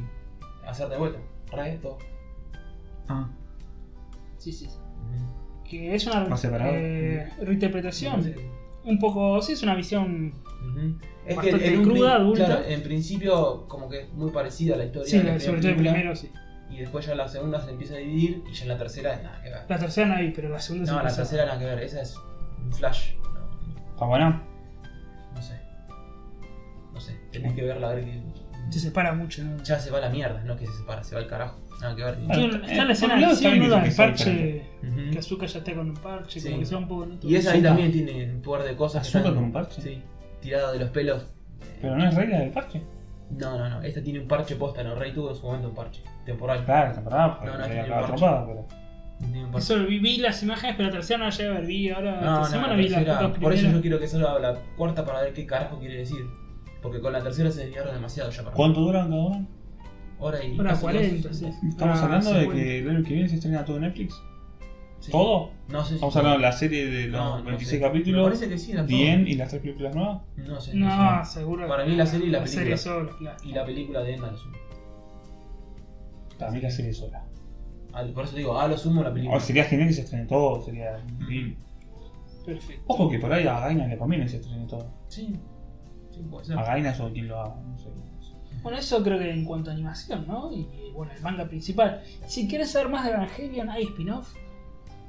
Hacer 0.65 0.89
de 0.89 0.97
vuelta. 0.97 1.19
Reto. 1.51 1.97
Ah, 3.07 3.29
Sí, 4.37 4.51
sí. 4.51 4.65
sí. 4.69 4.77
Que 5.69 5.95
es 5.95 6.07
una 6.07 6.27
eh, 6.71 7.29
reinterpretación. 7.41 8.23
un 8.85 8.99
poco. 8.99 9.41
Sí, 9.41 9.53
es 9.53 9.63
una 9.63 9.75
visión. 9.75 10.33
Ujú. 10.69 10.97
Es 11.25 11.35
Bastante 11.35 11.73
en 11.73 11.83
cruda, 11.83 12.15
adulta. 12.15 12.45
claro, 12.45 12.65
en 12.65 12.83
principio, 12.83 13.65
como 13.67 13.89
que 13.89 14.01
es 14.01 14.13
muy 14.13 14.31
parecida 14.31 14.75
a 14.75 14.77
la 14.77 14.85
historia. 14.85 15.09
Sí, 15.09 15.17
de 15.17 15.23
la 15.25 15.39
sobre 15.41 15.59
todo 15.59 15.71
el 15.71 15.77
primero, 15.77 16.15
sí. 16.15 16.31
Y 16.69 16.77
después 16.79 17.05
ya 17.05 17.15
la 17.15 17.27
segunda 17.27 17.61
se 17.61 17.71
empieza 17.71 17.95
a 17.95 17.97
dividir 17.97 18.43
y 18.49 18.53
ya 18.53 18.63
en 18.63 18.69
la 18.69 18.77
tercera 18.77 19.13
es 19.13 19.23
nada 19.23 19.41
que 19.41 19.49
ver. 19.49 19.61
La 19.67 19.77
tercera 19.79 20.07
no 20.07 20.15
hay, 20.15 20.31
pero 20.31 20.49
la 20.49 20.59
segunda 20.59 20.91
No, 20.91 20.97
la 20.97 21.03
pasa. 21.05 21.17
tercera 21.17 21.45
nada 21.45 21.59
que 21.59 21.65
ver, 21.65 21.79
esa 21.79 22.01
es 22.01 22.15
un 22.63 22.73
flash. 22.73 23.13
No, 23.23 23.89
¿Está 23.93 24.05
buena? 24.05 24.43
no 25.33 25.41
sé. 25.41 25.59
No 26.93 26.99
sé, 26.99 27.15
tenés 27.31 27.53
que 27.53 27.63
verla 27.63 27.89
a 27.89 27.93
ver 27.93 28.05
que. 28.05 28.21
Se 28.69 28.79
separa 28.81 29.13
mucho, 29.13 29.43
¿no? 29.45 29.63
Ya 29.63 29.79
se 29.79 29.89
va 29.91 29.99
la 30.01 30.09
mierda, 30.09 30.43
no 30.43 30.57
que 30.57 30.65
se 30.67 30.73
separa, 30.73 31.01
se 31.03 31.15
va 31.15 31.21
al 31.21 31.27
carajo. 31.27 31.57
Nada 31.79 31.95
que 31.95 32.03
ver. 32.03 32.17
Tiene- 32.17 32.55
eh, 32.57 32.61
está 32.71 32.85
la 32.85 32.91
escena 32.93 33.13
un 33.13 33.19
de 33.19 33.21
lado 33.21 33.33
acción, 33.33 33.53
está 33.53 33.65
bien 33.65 33.69
¿no? 33.69 33.81
que 33.83 33.89
El 33.89 33.95
parche. 33.95 34.65
Que 35.11 35.19
Azuka 35.19 35.45
ya 35.45 35.59
está 35.59 35.73
con 35.75 35.89
un 35.91 35.93
parche, 35.95 36.41
como 36.43 36.59
que 36.59 36.65
se 36.65 36.73
va 36.75 36.81
un 36.81 36.87
poco 36.87 37.05
neto. 37.05 37.27
Y 37.29 37.35
esa 37.35 37.51
ahí 37.51 37.57
Azúcar. 37.59 37.71
también 37.77 37.91
tiene 38.05 38.33
un 38.33 38.41
poder 38.41 38.67
de 38.67 38.75
cosas. 38.75 39.03
que 39.09 39.17
¿Azúcar 39.17 39.33
con 39.35 39.43
un 39.45 39.51
parche? 39.53 39.81
Sí, 39.81 40.01
tirada 40.41 40.73
de 40.73 40.79
los 40.79 40.89
pelos. 40.89 41.27
Pero 41.81 41.95
no 41.95 42.07
es 42.09 42.15
regla 42.15 42.39
del 42.39 42.49
parche. 42.51 42.81
No, 43.29 43.57
no, 43.57 43.69
no, 43.69 43.81
esta 43.81 44.01
tiene 44.01 44.19
un 44.19 44.27
parche 44.27 44.55
posta, 44.55 44.83
no, 44.83 44.95
Rey 44.95 45.13
tuvo 45.13 45.29
en 45.31 45.35
su 45.35 45.45
momento 45.45 45.69
un 45.69 45.75
parche. 45.75 46.01
Temporal. 46.25 46.63
Claro, 46.65 46.93
temporada, 46.93 47.39
No, 47.45 47.57
no, 47.57 47.65
tiene 47.65 47.81
acaba 47.81 48.01
parche. 48.01 48.13
atropada, 48.13 48.45
pero. 48.47 48.67
Tiene 49.19 49.45
un 49.45 49.51
parche. 49.51 49.73
Eso 49.73 49.85
vi, 49.85 49.99
vi 49.99 50.17
las 50.17 50.41
imágenes, 50.43 50.75
pero 50.77 50.87
la 50.89 50.93
tercera 50.95 51.17
no 51.19 51.25
la 51.25 51.31
llegué 51.31 51.49
a 51.49 51.53
ver. 51.53 51.65
Vi 51.65 51.89
ahora. 51.89 52.11
No, 52.11 52.17
esta 52.19 52.31
no, 52.39 52.45
semana 52.45 52.67
la 52.69 52.75
vi 52.75 52.89
las 52.89 53.03
tercera, 53.03 53.21
dos 53.27 53.37
por 53.39 53.53
eso 53.53 53.67
yo 53.69 53.81
quiero 53.81 53.99
que 53.99 54.07
salga 54.07 54.39
la 54.39 54.55
cuarta 54.77 55.03
para 55.05 55.21
ver 55.21 55.33
qué 55.33 55.45
carajo 55.45 55.77
quiere 55.79 55.97
decir. 55.97 56.25
Porque 56.81 57.01
con 57.01 57.11
la 57.11 57.21
tercera 57.21 57.51
se 57.51 57.61
desviaron 57.65 57.93
demasiado 57.93 58.29
ya 58.29 58.43
para. 58.43 58.55
¿Cuánto 58.55 58.79
duran 58.81 59.09
cada 59.09 59.21
uno? 59.21 59.47
Hora 60.19 60.43
y 60.43 60.57
Hora 60.59 60.69
casi 60.71 60.81
40, 60.81 61.27
dos. 61.27 61.37
sí. 61.37 61.45
Estamos 61.67 61.99
Ah, 61.99 62.05
hablando 62.05 62.33
de 62.33 62.39
50. 62.41 62.63
que 62.63 62.79
el 62.79 62.89
año 62.89 63.03
que 63.03 63.13
viene 63.13 63.29
se 63.29 63.35
estrena 63.35 63.65
todo 63.65 63.75
en 63.77 63.81
Netflix. 63.83 64.15
Sí. 65.07 65.11
¿Todo? 65.13 65.51
No 65.69 65.81
sé 65.83 65.87
si- 65.89 65.93
Estamos 65.95 66.15
hablando 66.17 66.37
de 66.37 66.43
la 66.43 66.51
serie 66.51 66.85
de 66.85 67.07
los 67.07 67.11
No, 67.21 67.37
no 67.39 67.43
26 67.45 67.69
sé. 67.69 67.75
Me 67.77 67.81
capítulos, 67.81 68.23
parece 68.25 68.49
que 68.49 68.57
sí, 68.57 68.71
era 68.73 68.81
todo. 68.85 68.97
10 68.97 69.27
y 69.27 69.33
las 69.35 69.49
tres 69.49 69.61
películas 69.61 69.95
nuevas. 69.95 70.21
No 70.35 70.61
sé. 70.61 70.73
No, 70.75 71.25
sé. 71.25 71.31
seguro. 71.33 71.67
Para 71.67 71.85
mí 71.85 71.95
la 71.95 72.05
serie 72.05 72.27
y 72.27 72.29
la 72.29 72.39
La 72.41 72.47
serie 72.47 72.75
película. 72.75 73.17
claro. 73.17 73.37
Y 73.43 73.51
la 73.53 73.65
película 73.65 74.01
de 74.03 74.13
Enda 74.13 74.31
lo 74.31 74.37
sumo. 74.37 74.55
Para 76.37 76.51
mí 76.51 76.61
la 76.61 76.69
serie 76.71 76.93
sola. 76.93 77.23
Al- 77.93 78.11
Por 78.13 78.25
eso 78.25 78.35
digo, 78.35 78.59
ah, 78.59 78.67
lo 78.67 78.77
sumo 78.77 79.01
la 79.03 79.11
película. 79.13 79.37
O 79.37 79.39
sería 79.39 79.63
genial 79.63 79.87
que 79.87 79.93
se 79.95 80.01
estrene 80.01 80.25
todo, 80.25 80.61
sería 80.63 80.99
increíble. 81.19 81.57
Perfecto. 82.45 82.83
Ojo 82.87 83.09
que 83.09 83.19
por 83.19 83.33
ahí 83.33 83.47
a 83.47 83.59
Gaina 83.59 83.87
le 83.87 83.97
conviene 83.97 84.25
que 84.25 84.31
se 84.31 84.37
estrene 84.37 84.65
todo. 84.67 84.87
Sí. 85.07 85.33
Sí, 86.11 86.21
puede 86.29 86.45
ser. 86.45 86.57
A 86.59 86.63
Gaina 86.63 86.95
o 87.01 87.11
quien 87.11 87.27
lo 87.27 87.39
haga, 87.39 87.55
no 87.65 87.77
sé. 87.77 87.89
Bueno, 88.63 88.77
eso 88.79 89.03
creo 89.03 89.17
que 89.19 89.29
en 89.31 89.45
cuanto 89.45 89.69
a 89.69 89.73
animación, 89.73 90.25
¿no? 90.27 90.51
Y 90.51 90.67
bueno, 90.93 91.11
el 91.15 91.21
manga 91.21 91.45
principal. 91.47 92.01
Si 92.25 92.47
quieres 92.47 92.71
saber 92.71 92.89
más 92.89 93.05
de 93.05 93.11
Evangelion, 93.11 93.69
hay 93.69 93.83
spin-off. 93.83 94.33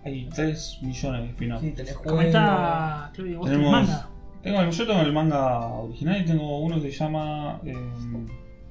Hay 0.05 0.29
3 0.35 0.79
millones 0.83 1.23
de 1.23 1.29
spin-offs. 1.29 1.63
Sí, 1.65 1.71
tenés 1.73 1.97
juego. 1.97 2.17
Comenta, 2.17 3.11
Claudio, 3.15 3.39
vos 3.39 3.47
tenés 3.51 3.59
Tenemos- 3.67 3.89
manga. 3.89 4.09
Tengo, 4.43 4.71
yo 4.71 4.87
tengo 4.87 5.01
el 5.01 5.13
manga 5.13 5.67
original 5.67 6.21
y 6.21 6.25
tengo 6.25 6.59
uno 6.61 6.77
que 6.81 6.91
se 6.93 6.99
llama. 6.99 7.61
Eh, 7.65 7.75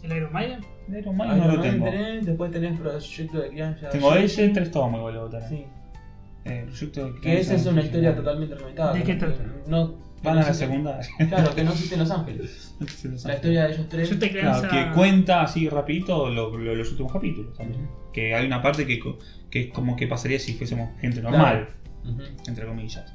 El 0.04 0.16
Iron 0.18 0.32
Maiden. 0.34 0.60
Iron 0.90 1.18
Man, 1.18 1.28
Iron 1.38 1.48
no 1.48 1.56
lo 1.56 1.62
tengo. 1.62 1.86
tenés, 1.86 2.26
después 2.26 2.52
tenés 2.52 2.80
Proyecto 2.80 3.40
de 3.42 3.50
Crianza. 3.50 3.90
Tengo 3.90 4.14
ese, 4.16 4.50
tres 4.50 4.72
tomos 4.72 4.98
igual 5.00 5.14
luego 5.16 5.30
tenés. 5.30 5.50
Sí. 5.50 5.66
Eh, 6.46 6.64
proyecto 6.66 7.12
de 7.12 7.20
Que 7.20 7.40
esa 7.42 7.56
es 7.56 7.66
una 7.66 7.82
historia 7.82 8.16
totalmente 8.16 8.56
reventada. 8.56 8.94
¿De 8.94 9.04
qué 9.04 9.16
trata? 9.16 9.44
No, 9.68 9.96
Van 10.24 10.36
no 10.36 10.42
a 10.42 10.44
la 10.44 10.50
existe- 10.50 10.66
secundaria. 10.68 11.08
Claro, 11.30 11.56
que 11.56 11.64
no 11.64 11.72
existe 11.72 11.96
en 11.96 12.00
Los 12.02 12.12
Ángeles. 12.12 12.76
Los 12.80 13.26
La 13.26 13.36
historia 13.36 13.68
de 13.68 13.74
ellos 13.74 13.86
tres. 13.90 14.10
Yo 14.10 14.20
te 14.20 14.30
Claro, 14.32 14.70
que 14.70 14.92
cuenta 14.94 15.42
así 15.44 15.70
rapidito 15.70 16.30
lo- 16.30 16.58
lo- 16.58 16.76
los 16.76 16.92
últimos 16.92 17.12
capítulos 17.14 17.54
también. 17.56 17.88
Que 18.14 18.34
hay 18.36 18.46
una 18.46 18.62
parte 18.62 18.86
que, 18.88 19.00
co- 19.00 19.18
que 19.52 19.62
es 19.62 19.74
como 19.74 19.96
que 19.96 20.08
pasaría 20.08 20.40
si 20.40 20.54
fuésemos 20.54 20.90
gente 21.00 21.22
normal, 21.22 21.70
entre 22.48 22.66
comillas. 22.66 23.14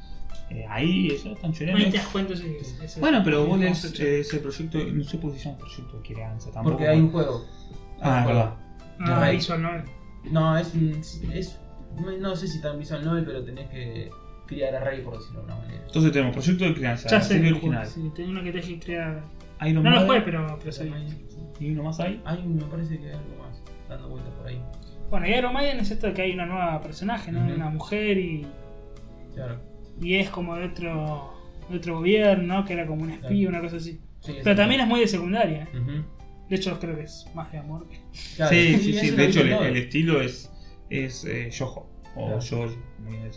Eh, 0.51 0.67
ahí 0.69 1.09
eso 1.09 1.33
están 1.33 1.51
Ahí 1.51 1.57
choreando. 1.57 1.91
te 1.91 1.97
das 1.97 2.07
cuenta 2.09 2.35
ese- 2.35 2.59
ese- 2.85 3.01
Bueno, 3.01 3.23
pero 3.25 3.47
vos 3.47 3.61
ese 3.63 3.89
lees 3.99 4.27
ese 4.27 4.39
proyecto, 4.39 4.79
no 4.79 5.03
sé 5.05 5.17
por 5.19 5.33
qué 5.33 5.39
se 5.39 5.45
llama 5.47 5.59
proyecto 5.59 5.97
de 5.97 6.03
crianza 6.03 6.51
tampoco. 6.53 6.77
Porque 6.77 6.89
hay 6.89 7.01
un 7.01 7.11
juego. 7.11 7.47
Ah, 8.03 8.21
es 8.21 8.27
verdad. 8.27 8.55
Ah, 9.01 9.31
visual 9.31 9.63
novel. 9.63 9.83
No, 10.31 10.57
es 10.59 10.75
un. 10.75 11.01
Es, 11.33 11.59
no 12.21 12.37
sé 12.37 12.49
si 12.49 12.61
tan 12.61 12.79
visual 12.79 13.05
novel, 13.05 13.25
pero 13.25 13.43
tenés 13.45 13.69
que 13.71 14.11
criar 14.53 14.75
a 14.77 14.81
Rey, 14.81 15.01
por 15.03 15.19
decirlo 15.19 15.41
de 15.41 15.47
una 15.47 15.57
manera. 15.57 15.83
Entonces 15.87 16.13
tenemos 16.13 16.33
proyecto 16.35 16.65
de 16.65 16.75
crianza, 16.75 17.09
Ya 17.09 17.19
la 17.19 17.23
sé 17.23 17.35
serie 17.35 17.49
el 17.49 17.55
original. 17.55 17.87
Sí, 17.87 18.11
tenía 18.15 18.31
uno 18.31 18.43
que 18.43 18.53
te 18.53 18.79
crear. 18.79 19.23
Iron 19.67 19.85
No 19.85 19.91
lo 19.91 20.01
jugué, 20.07 20.21
pero, 20.23 20.59
pero 20.59 20.73
sabía. 20.73 20.95
¿Y 21.61 21.71
uno 21.71 21.85
más 21.85 22.01
ahí? 22.01 22.21
Hay 22.25 22.43
me 22.43 22.63
parece 22.65 22.99
que 22.99 23.07
hay 23.09 23.13
algo 23.15 23.37
más 23.43 23.63
dando 23.89 24.09
vueltas 24.09 24.33
por 24.35 24.47
ahí. 24.49 24.61
Bueno, 25.11 25.29
y 25.29 25.31
Iron 25.35 25.53
Maiden 25.53 25.81
es 25.81 25.91
esto 25.91 26.07
de 26.09 26.15
que 26.15 26.23
hay 26.23 26.33
una 26.33 26.47
nueva 26.47 26.81
personaje, 26.81 27.31
¿no? 27.31 27.45
Ujú. 27.45 27.55
Una 27.55 27.69
mujer 27.69 28.17
y, 28.19 28.47
Claro. 29.35 29.61
y 30.01 30.15
es 30.17 30.31
como 30.31 30.57
de 30.57 30.67
otro, 30.67 31.35
de 31.71 31.77
otro 31.77 31.97
gobierno, 31.99 32.55
¿no? 32.61 32.65
Que 32.65 32.73
era 32.73 32.87
como 32.87 33.03
un 33.03 33.11
espía, 33.11 33.49
una 33.49 33.61
cosa 33.61 33.77
así. 33.77 34.01
Sí, 34.21 34.37
Pero 34.43 34.57
también 34.57 34.81
es 34.81 34.87
muy 34.87 35.01
de 35.01 35.09
secundaria. 35.09 35.65
¿eh? 35.73 35.79
Ujú. 35.79 36.05
De 36.49 36.57
hecho, 36.57 36.79
creo 36.81 36.97
que 36.97 37.03
es 37.03 37.27
más 37.35 37.51
de 37.53 37.59
amor. 37.59 37.87
que- 37.89 38.01
Claro, 38.37 38.51
sí, 38.53 38.75
sí, 38.79 38.93
sí. 38.95 39.09
una 39.11 39.17
De 39.23 39.27
hecho, 39.29 39.41
el, 39.43 39.53
el 39.53 39.77
estilo 39.77 40.21
es, 40.21 40.51
es 40.91 41.25
eh, 41.25 41.51
Yojo. 41.51 41.89
O 42.17 42.27
Claro. 42.27 42.41
Jojo, 42.41 42.75
como 42.97 43.11
viene 43.11 43.31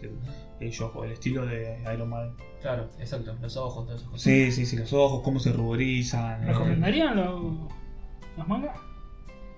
el 0.60 1.12
estilo 1.12 1.46
de 1.46 1.78
Iron 1.94 2.10
Man. 2.10 2.34
Claro, 2.62 2.90
exacto. 3.00 3.36
Los 3.42 3.58
ojos, 3.58 3.86
todas 3.86 4.00
esas 4.02 4.10
cosas. 4.12 4.24
Sí, 4.24 4.52
sí, 4.52 4.66
sí, 4.66 4.78
los 4.78 4.92
ojos, 4.94 5.22
cómo 5.24 5.40
se 5.40 5.52
ruborizan. 5.52 6.44
eh. 6.44 6.48
¿Recomendarían 6.48 7.16
lo- 7.16 7.68
los 8.38 8.48
mangas? 8.48 8.78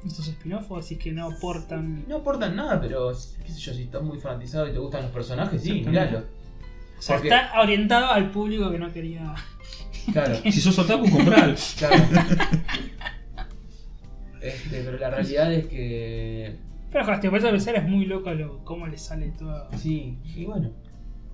¿Estos 0.06 0.28
spin-off 0.28 0.70
o 0.72 0.80
decís 0.80 0.98
que 1.00 1.12
no 1.12 1.28
aportan? 1.32 2.06
No 2.08 2.18
aportan 2.18 2.56
nada, 2.56 2.80
pero 2.80 3.10
qué 3.44 3.52
sé 3.52 3.60
yo, 3.60 3.74
si 3.74 3.84
estás 3.84 4.02
muy 4.04 4.20
fanatizado 4.20 4.68
y 4.68 4.72
te 4.72 4.80
gustan 4.80 5.04
los 5.04 5.12
personajes, 5.12 5.62
sí, 5.62 5.84
míralo. 5.86 6.20
O 6.98 7.02
sea, 7.02 7.16
Porque- 7.18 7.30
está 7.30 7.62
orientado 7.62 8.08
al 8.12 8.32
público 8.32 8.72
que 8.72 8.80
no 8.80 8.92
quería. 8.92 9.34
Claro, 10.12 10.36
Si 10.44 10.52
sos 10.62 10.78
otaku, 10.80 11.10
compralo. 11.10 11.54
claro. 11.78 11.96
Este, 14.42 14.82
pero 14.84 14.98
la 14.98 15.10
realidad 15.10 15.52
es 15.54 15.68
que. 15.68 16.56
Pero 16.92 17.04
joder, 17.06 17.20
te 17.20 17.30
parece 17.30 17.50
pensar 17.50 17.76
es 17.76 17.84
muy 17.84 18.06
loco 18.06 18.32
lo, 18.34 18.64
cómo 18.64 18.88
le 18.88 18.98
sale 18.98 19.32
todo. 19.32 19.68
Sí, 19.78 20.20
y 20.24 20.46
bueno, 20.46 20.72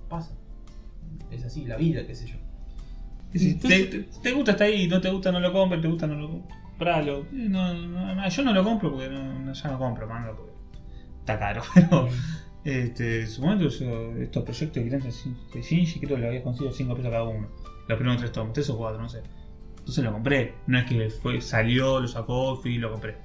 pasa. 0.08 0.32
Es 1.30 1.44
así, 1.44 1.64
la 1.64 1.76
vida, 1.76 2.06
qué 2.06 2.14
sé 2.14 2.26
yo. 2.26 2.36
Si 3.34 3.54
te, 3.54 3.86
te- 3.86 4.06
te 4.22 4.32
gusta, 4.32 4.52
está 4.52 4.64
ahí, 4.64 4.86
no 4.86 5.00
te 5.00 5.10
gusta, 5.10 5.32
no 5.32 5.40
lo 5.40 5.52
compres, 5.52 5.82
te 5.82 5.88
gusta, 5.88 6.06
no 6.06 6.14
lo 6.14 6.28
compralo. 6.30 7.26
No, 7.32 7.74
no, 7.74 8.14
no, 8.14 8.28
yo 8.28 8.42
no 8.44 8.52
lo 8.52 8.62
compro 8.62 8.92
porque 8.92 9.08
no, 9.08 9.40
no- 9.40 9.52
ya 9.52 9.70
no 9.70 9.78
compro 9.78 10.06
manga 10.06 10.32
porque 10.36 10.52
está 11.20 11.38
caro. 11.38 11.62
Pero 11.74 12.08
este, 12.64 13.22
en 13.22 13.28
su 13.28 13.42
momento 13.42 13.68
yo, 13.68 14.16
estos 14.18 14.42
proyectos 14.44 14.74
de 14.82 14.88
crianza 14.88 15.08
de 15.52 15.62
Shinji 15.62 15.98
creo 16.00 16.16
que 16.16 16.22
lo 16.22 16.28
había 16.28 16.42
conseguido 16.42 16.72
5 16.72 16.94
pesos 16.94 17.10
cada 17.10 17.24
uno. 17.24 17.48
Los 17.88 17.98
primeros 17.98 18.20
tres 18.20 18.32
tomos, 18.32 18.52
3 18.52 18.70
o 18.70 18.78
4, 18.78 19.02
no 19.02 19.08
sé. 19.08 19.22
Entonces 19.80 20.04
lo 20.04 20.12
compré. 20.12 20.54
No 20.66 20.78
es 20.78 20.84
que 20.86 21.10
fue, 21.10 21.40
salió, 21.40 22.00
lo 22.00 22.08
sacó, 22.08 22.56
fui 22.56 22.76
y 22.76 22.78
lo 22.78 22.90
compré. 22.92 23.16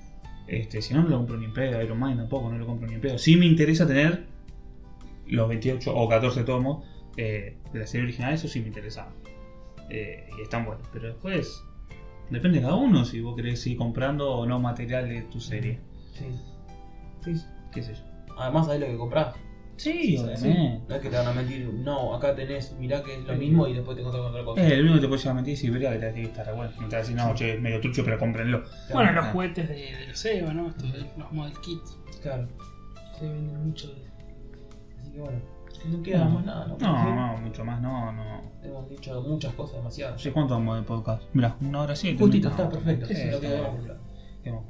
Este, 0.48 0.82
si 0.82 0.94
no, 0.96 1.04
no 1.04 1.10
lo 1.10 1.18
compro 1.18 1.38
ni 1.38 1.46
en 1.46 1.54
pedo. 1.54 1.82
Iron 1.82 2.00
Man 2.00 2.18
tampoco, 2.18 2.50
no 2.52 2.58
lo 2.58 2.66
compro 2.66 2.88
ni 2.88 2.96
en 2.96 3.02
pedo. 3.02 3.18
Sí 3.20 3.38
me 3.38 3.46
interesa 3.46 3.86
tener 3.88 4.26
los 5.30 5.48
28 5.48 5.96
o 5.96 6.10
14 6.10 6.44
tomos 6.44 6.86
eh, 7.18 7.58
de 7.74 7.80
la 7.80 7.88
serie 7.88 8.06
original, 8.06 8.34
eso 8.34 8.48
sí 8.48 8.62
me 8.62 8.68
interesaba. 8.68 9.12
Eh, 9.90 10.30
y 10.38 10.42
están 10.42 10.66
buenos. 10.66 10.88
Pero 10.94 11.08
después, 11.08 11.64
depende 12.30 12.60
de 12.60 12.64
cada 12.64 12.76
uno 12.76 13.06
si 13.06 13.22
vos 13.22 13.36
querés 13.36 13.62
seguir 13.62 13.78
comprando 13.78 14.32
o 14.32 14.46
no 14.46 14.60
material 14.60 15.10
de 15.10 15.22
tu 15.24 15.40
serie. 15.40 15.80
Sí. 16.14 16.26
Sí, 17.24 17.44
qué 17.72 17.84
sé 17.84 17.94
yo. 17.96 18.02
Además, 18.38 18.68
sabés 18.68 18.82
lo 18.82 18.88
que 18.88 18.98
compras. 18.98 19.36
Sí, 19.80 20.18
Sí, 20.18 20.18
obviamente. 20.18 20.84
No 20.90 20.96
es 20.96 21.02
que 21.02 21.10
te 21.10 21.16
van 21.16 21.28
a 21.28 21.32
mentir, 21.32 21.66
no, 21.74 22.14
acá 22.14 22.36
tenés, 22.36 22.76
mirá 22.78 23.02
que 23.02 23.16
es 23.16 23.24
lo 23.24 23.34
mismo 23.36 23.66
y 23.66 23.74
después 23.76 23.96
te 23.96 24.02
encontrás 24.02 24.24
con 24.24 24.32
otra 24.32 24.44
cosa. 24.44 24.62
Eh, 24.62 24.74
el 24.74 24.82
único 24.82 24.96
que 24.96 25.02
te 25.02 25.08
puede 25.08 25.20
llevar 25.22 25.32
a 25.32 25.36
mentir 25.36 25.54
es 25.54 25.60
si 25.62 25.70
verá 25.70 25.92
que 25.92 26.00
te 26.00 26.12
tiene 26.12 26.22
que 26.24 26.32
estar 26.32 26.46
re 26.46 26.54
bueno. 26.54 26.72
No 26.82 26.90
te 26.90 26.96
va 26.96 26.98
a 26.98 27.02
decir, 27.02 27.16
no, 27.16 27.34
che, 27.34 27.54
es 27.54 27.62
medio 27.62 27.80
trucho, 27.80 28.04
pero 28.04 28.20
cómprenlo. 28.20 28.64
Claro, 28.64 28.94
Bueno, 28.94 29.12
los 29.14 29.26
ah. 29.26 29.32
juguetes 29.32 29.70
de, 29.70 29.76
de 29.76 30.08
los 30.08 30.26
EVA, 30.26 30.54
¿no? 30.54 30.68
Estos 30.68 30.94
los 31.18 31.32
model 31.32 31.54
kits. 31.62 31.98
Claro. 32.22 32.48
Se 33.18 33.30
venden 33.30 33.68
mucho 33.68 33.88
de. 33.88 34.10
Así 35.10 35.16
que 35.16 35.20
bueno, 35.22 35.40
no 35.98 36.04
queda 36.04 36.26
más 36.30 36.46
nada, 36.46 36.68
¿no? 36.68 36.78
No, 36.78 37.16
no, 37.16 37.38
mucho 37.38 37.66
más, 37.66 37.82
no, 37.82 38.12
no. 38.12 38.42
Hemos 38.64 38.90
dicho 38.90 39.22
muchas 39.22 39.54
cosas, 39.54 39.78
demasiado. 39.78 40.18
Sé 40.20 40.32
cuánto 40.32 40.54
vamos 40.56 40.78
de 40.78 40.84
podcast. 40.84 41.24
Mira, 41.34 41.56
una 41.62 41.82
hora 41.82 41.96
siete. 41.96 42.20
Justito, 42.20 42.50
está 42.50 42.70
perfecto. 42.70 43.06
Sí, 43.06 43.14
es 43.14 43.32
lo 43.34 43.40
que 43.40 43.48
debemos 43.48 43.80
hablar. 43.80 43.98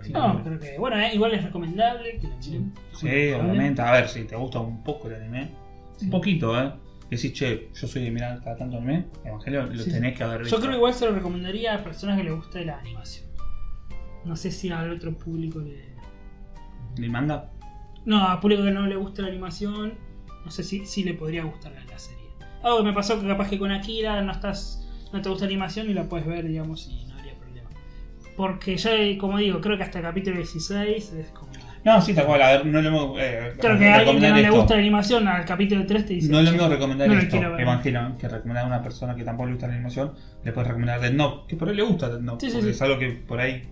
Sí, 0.02 0.12
No, 0.12 0.44
creo 0.44 0.60
que. 0.60 0.78
Bueno, 0.78 0.98
eh, 1.00 1.12
igual 1.14 1.34
es 1.34 1.44
recomendable 1.44 2.20
que 2.20 2.28
lo 2.28 2.36
miren. 2.38 2.74
Sí, 2.94 3.08
obviamente. 3.08 3.82
A 3.82 3.92
ver, 3.92 4.08
si 4.08 4.24
te 4.26 4.36
gusta 4.36 4.60
un 4.60 4.84
poco 4.84 5.08
el 5.08 5.16
anime, 5.16 5.52
Sí. 5.98 6.06
un 6.06 6.12
poquito, 6.12 6.60
¿eh? 6.60 6.72
Decís, 7.10 7.34
che, 7.34 7.70
yo 7.74 7.88
soy 7.88 8.04
de 8.04 8.12
mirar 8.12 8.40
cada 8.44 8.56
tanto 8.56 8.78
anime, 8.78 9.06
Evangelio, 9.26 9.66
lo 9.66 9.76
Sí, 9.84 9.92
tenés 9.92 10.16
que 10.16 10.24
haber 10.24 10.42
visto. 10.42 10.56
Yo 10.56 10.60
creo 10.60 10.72
que 10.72 10.78
igual 10.78 10.94
se 10.94 11.06
lo 11.08 11.12
recomendaría 11.16 11.74
a 11.76 11.84
personas 11.84 12.18
que 12.18 12.24
les 12.24 12.36
guste 12.36 12.64
la 12.66 12.78
animación. 12.80 13.28
No 14.26 14.36
sé 14.36 14.52
si 14.52 14.70
al 14.70 14.91
otro 14.91 15.18
público 15.18 15.60
le. 15.60 15.90
¿El 16.98 17.10
manga? 17.10 17.49
No, 18.06 18.24
a 18.28 18.40
público 18.40 18.64
que 18.64 18.72
no 18.72 18.86
le 18.86 18.95
guste 18.95 19.22
la 19.22 19.30
animación, 19.30 19.94
no 20.45 20.52
sé 20.52 20.64
si, 20.64 20.86
si 20.86 21.03
le 21.03 21.14
podría 21.14 21.44
gustar 21.44 21.72
la, 21.74 21.84
la 21.86 21.99
serie. 21.99 22.26
Algo 22.64 22.78
que 22.80 22.84
me 22.84 22.94
pasó 22.94 23.20
que 23.20 23.28
capaz 23.28 23.49
que 23.49 23.57
con 23.60 23.72
Akira 23.72 24.22
no 24.22 24.32
estás. 24.32 24.86
no 25.14 25.22
te 25.22 25.30
gusta 25.30 25.45
la 25.45 25.49
animación 25.52 25.90
y 25.90 25.94
la 25.94 26.03
puedes 26.10 26.26
ver, 26.28 26.45
digamos, 26.48 26.88
y 26.90 27.06
no 27.06 27.16
habría 27.18 27.34
problema. 27.36 27.70
Porque 28.36 28.78
ya, 28.78 28.91
como 29.18 29.38
digo, 29.38 29.61
creo 29.61 29.78
que 29.78 29.84
hasta 29.84 29.99
el 29.99 30.03
capítulo 30.06 30.38
16 30.38 31.14
es 31.14 31.28
como. 31.30 31.49
No, 31.86 32.02
sí, 32.02 32.14
tal 32.14 32.26
cual. 32.26 32.41
A 32.41 32.52
ver, 32.52 32.66
no 32.66 32.82
le 32.82 32.90
hemos. 32.90 33.18
Eh, 33.22 33.53
Creo 33.57 33.80
que 33.80 33.88
a 33.88 33.95
alguien 33.95 34.20
que 34.20 34.30
no 34.30 34.36
le 34.36 34.49
gusta 34.49 34.74
la 34.74 34.82
animación, 34.82 35.28
al 35.30 35.45
capítulo 35.45 35.86
3 35.86 36.06
te 36.06 36.14
dice. 36.16 36.30
No 36.30 36.40
le 36.41 36.48
"Che, 36.48 36.52
mismo 36.52 36.68
recomendar 36.68 37.07
no 37.07 37.18
esto, 37.18 37.40
ver". 37.40 37.61
Evangelion, 37.61 38.18
que 38.18 38.28
recomendar 38.28 38.66
a 38.66 38.68
una 38.68 38.84
persona 38.84 39.16
que 39.16 39.24
tampoco 39.24 39.45
le 39.48 39.53
gusta 39.53 39.68
la 39.68 39.74
animación, 39.76 40.14
le 40.44 40.52
puedes 40.52 40.68
recomendar 40.68 40.99
Dead 40.99 41.14
Note, 41.14 41.45
que 41.48 41.56
por 41.56 41.70
ahí 41.70 41.76
le 41.78 41.84
gusta 41.84 42.10
Dead 42.10 42.20
Note, 42.20 42.45
Sí, 42.45 42.52
sí, 42.52 42.57
porque 42.57 42.72
sí. 42.74 42.76
es 42.76 42.82
algo 42.82 42.99
que 42.99 43.11
por 43.11 43.40
ahí, 43.40 43.64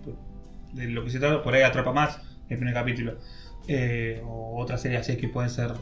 de 0.72 0.88
lo 0.88 1.04
que 1.04 1.10
se 1.10 1.18
trata, 1.20 1.42
por 1.42 1.52
ahí 1.54 1.60
atrapa 1.62 1.92
más 1.92 2.18
el 2.48 2.56
primer 2.56 2.72
capítulo. 2.72 3.18
Eh, 3.68 4.22
o 4.24 4.58
otras 4.58 4.80
series 4.80 5.02
así 5.02 5.18
que 5.18 5.28
pueden 5.28 5.50
ser 5.50 5.72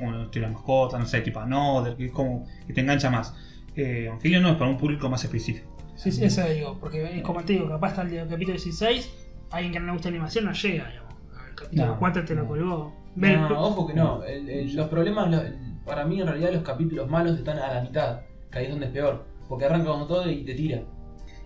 una 0.00 0.22
historia 0.24 0.48
mascota, 0.48 0.98
no 0.98 1.06
sé, 1.06 1.20
tipo 1.20 1.40
Another, 1.40 1.96
que 1.96 2.06
es 2.06 2.12
como 2.12 2.46
que 2.66 2.72
te 2.72 2.80
engancha 2.80 3.10
más. 3.10 3.34
Eh, 3.76 4.04
Evangelion 4.06 4.42
no 4.42 4.50
es 4.50 4.56
para 4.56 4.70
un 4.70 4.76
público 4.78 5.08
más 5.08 5.22
específico. 5.24 5.70
Sí, 5.96 6.10
sí, 6.10 6.24
eso 6.24 6.44
digo, 6.48 6.78
porque 6.80 7.18
es 7.18 7.22
como 7.22 7.42
te 7.42 7.52
digo, 7.54 7.68
capaz 7.68 7.88
hasta 7.98 8.02
el 8.02 8.28
capítulo 8.28 8.52
16, 8.56 9.12
alguien 9.50 9.72
que 9.72 9.80
no 9.80 9.86
le 9.86 9.92
gusta 9.92 10.08
la 10.10 10.16
animación 10.16 10.44
no 10.46 10.52
llega, 10.52 10.88
digamos. 10.88 11.14
Al 11.48 11.54
capítulo 11.54 11.86
No, 11.86 11.98
4 11.98 12.24
te 12.24 12.34
lo 12.34 12.42
no. 12.42 12.48
colgó. 12.48 12.96
Ve- 13.14 13.36
No, 13.36 13.60
ojo 13.60 13.86
que 13.86 13.94
no. 13.94 14.22
El- 14.24 14.48
el- 14.48 14.74
los 14.74 14.88
problemas, 14.88 15.30
los- 15.30 15.44
para 15.84 16.04
mí 16.06 16.20
en 16.20 16.26
realidad 16.26 16.52
los 16.52 16.62
capítulos 16.62 17.08
malos 17.08 17.36
están 17.38 17.58
a 17.58 17.74
la 17.74 17.80
mitad, 17.82 18.20
que 18.50 18.58
ahí 18.58 18.64
es 18.64 18.70
donde 18.70 18.86
es 18.86 18.92
peor. 18.92 19.26
Porque 19.48 19.66
arranca 19.66 19.88
con 19.90 20.08
todo 20.08 20.30
y 20.30 20.44
te 20.44 20.54
tira. 20.54 20.82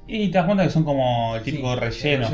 Y 0.06 0.28
te 0.31 0.39
das 0.39 0.47
cuenta 0.47 0.62
que 0.62 0.70
son 0.70 0.85
como 0.85 1.35
el 1.35 1.43
típico 1.43 1.74
Sí, 1.74 1.81
relleno. 1.81 2.28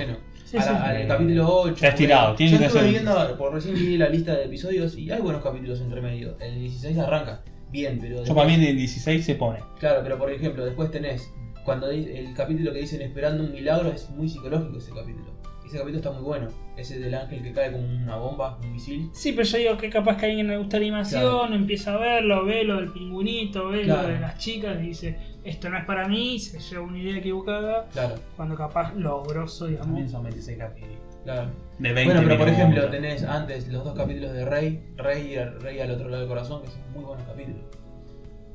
Sí, 0.53 0.59
A 0.59 0.63
sí. 0.63 0.69
la- 0.71 0.85
al 0.85 1.09
capítulo 1.09 1.49
8. 1.49 1.75
Está 1.75 1.89
estirado, 1.89 2.35
tiene 2.35 2.53
Yo 2.53 2.59
que 2.59 2.65
estuve 2.67 2.83
ser- 2.83 2.91
viendo, 2.91 3.39
por 3.39 3.55
recién 3.55 3.75
vi 3.75 3.97
la 3.97 4.09
lista 4.11 4.35
de 4.37 4.45
episodios 4.45 4.97
y 4.99 5.11
hay 5.11 5.21
buenos 5.23 5.43
capítulos 5.43 5.81
entre 5.81 6.03
medio. 6.03 6.37
El 6.41 6.61
16 6.61 6.99
arranca 6.99 7.43
bien, 7.71 7.99
pero. 7.99 8.17
Yo 8.17 8.21
después- 8.21 8.37
para 8.37 8.49
mí 8.49 8.55
en 8.63 8.71
el 8.71 8.77
16 8.77 9.25
se 9.25 9.35
pone. 9.35 9.61
Claro, 9.81 10.01
pero 10.03 10.19
por 10.19 10.31
ejemplo, 10.31 10.65
después 10.65 10.91
tenés. 10.91 11.33
Cuando 11.65 11.89
el 11.91 12.35
capítulo 12.35 12.73
que 12.73 12.81
dicen 12.81 13.01
esperando 13.03 13.45
un 13.45 13.53
milagro 13.53 13.91
es 13.93 14.11
muy 14.11 14.29
psicológico 14.29 14.77
ese 14.79 14.91
capítulo. 14.91 15.33
Ese 15.65 15.79
capítulo 15.79 15.97
está 15.99 16.11
muy 16.11 16.23
bueno. 16.23 16.49
Ese 16.77 16.99
del 16.99 17.15
ángel 17.15 17.43
que 17.43 17.53
cae 17.53 17.73
como 17.73 17.85
una 17.87 18.17
bomba, 18.17 18.59
un 18.63 18.73
misil. 18.73 19.09
Sí, 19.15 19.33
pero 19.33 19.45
yo 19.45 19.57
digo 19.59 19.79
que 19.79 19.89
capaz 19.89 20.17
que 20.19 20.27
a 20.27 20.29
alguien 20.29 20.49
le 20.49 20.59
gusta 20.59 20.77
la 20.79 20.83
animación, 20.83 21.23
Claro. 21.23 21.55
empieza 21.55 21.95
a 21.95 21.99
verlo, 21.99 22.45
ve 22.45 22.65
lo 22.65 22.77
del 22.77 22.93
pingüinito, 22.93 23.69
ve 23.69 23.83
Claro. 23.85 24.09
lo 24.09 24.15
de 24.15 24.21
las 24.21 24.37
chicas 24.39 24.77
y 24.83 24.87
dice, 24.89 25.17
esto 25.45 25.69
no 25.71 25.79
es 25.79 25.85
para 25.85 26.09
mí, 26.09 26.39
se 26.39 26.59
lleva 26.61 26.83
una 26.85 26.99
idea 26.99 27.17
equivocada, 27.19 27.89
Claro, 27.93 28.15
cuando 28.37 28.55
capaz 28.57 28.95
lo 28.95 29.23
grosso, 29.25 29.67
digamos. 29.67 30.11
son 30.11 30.23
26 30.25 30.59
capítulos. 30.59 30.97
claro. 31.25 31.51
De 31.79 31.93
20 31.93 32.05
Bueno, 32.13 32.29
pero 32.29 32.39
por 32.39 32.49
ejemplo, 32.49 32.91
tenés 32.91 33.25
antes 33.25 33.67
los 33.69 33.85
dos 33.85 33.97
capítulos 33.97 34.33
de 34.33 34.45
Rey, 34.45 34.85
Rey 34.97 35.33
y 35.33 35.37
Rey 35.61 35.81
al 35.81 35.91
otro 35.93 36.09
lado 36.09 36.21
del 36.21 36.29
corazón, 36.29 36.63
que 36.63 36.69
son 36.69 36.81
muy 36.95 37.05
buenos 37.05 37.27
capítulos. 37.27 37.61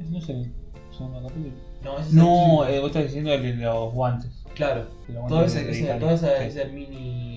No 0.09 0.21
sé, 0.21 0.49
son 0.91 1.11
los 1.13 1.23
capítulos. 1.23 1.57
No, 1.83 1.97
ese 1.99 2.07
es 2.09 2.13
No, 2.13 2.65
el- 2.65 2.73
eh, 2.75 2.79
vos 2.79 2.87
estás 2.89 3.03
diciendo 3.03 3.33
el 3.33 3.41
de 3.41 3.53
los 3.65 3.93
guantes. 3.93 4.43
claro. 4.55 4.85
Los 5.07 5.27
Todo 5.27 5.37
guantes 5.39 5.55
ese, 5.55 5.65
de 5.65 5.71
ese- 5.71 5.81
Italia. 5.83 5.99
todo 5.99 6.11
ese, 6.11 6.27
Sí. 6.51 6.59
ese 6.59 6.65
mini, 6.69 7.36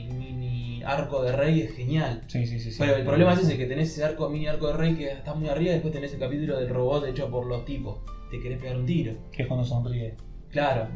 mini 0.80 0.92
arco 0.92 1.22
de 1.22 1.32
Rey 1.32 1.60
es 1.60 1.72
genial. 1.74 2.22
Sí, 2.26 2.46
sí, 2.46 2.58
sí. 2.58 2.70
sí. 2.70 2.76
Pero 2.78 2.96
el 2.96 3.04
problema 3.04 3.32
es 3.34 3.40
ese, 3.40 3.56
que 3.58 3.66
tenés 3.66 3.90
ese 3.90 4.04
arco, 4.04 4.28
mini 4.28 4.46
arco 4.46 4.68
de 4.68 4.72
Rey 4.74 4.94
que 4.96 5.10
está 5.12 5.34
muy 5.34 5.48
arriba 5.48 5.70
y 5.70 5.74
después 5.74 5.92
tenés 5.92 6.12
el 6.14 6.20
capítulo 6.20 6.58
del 6.58 6.68
robot 6.68 7.06
hecho 7.06 7.30
por 7.30 7.46
los 7.46 7.64
tipos. 7.64 7.98
Te 8.30 8.40
querés 8.40 8.60
pegar 8.60 8.76
un 8.76 8.86
tiro. 8.86 9.14
Que 9.32 9.42
es 9.42 9.48
cuando 9.48 9.64
sonríe. 9.66 10.16
Claro, 10.50 10.88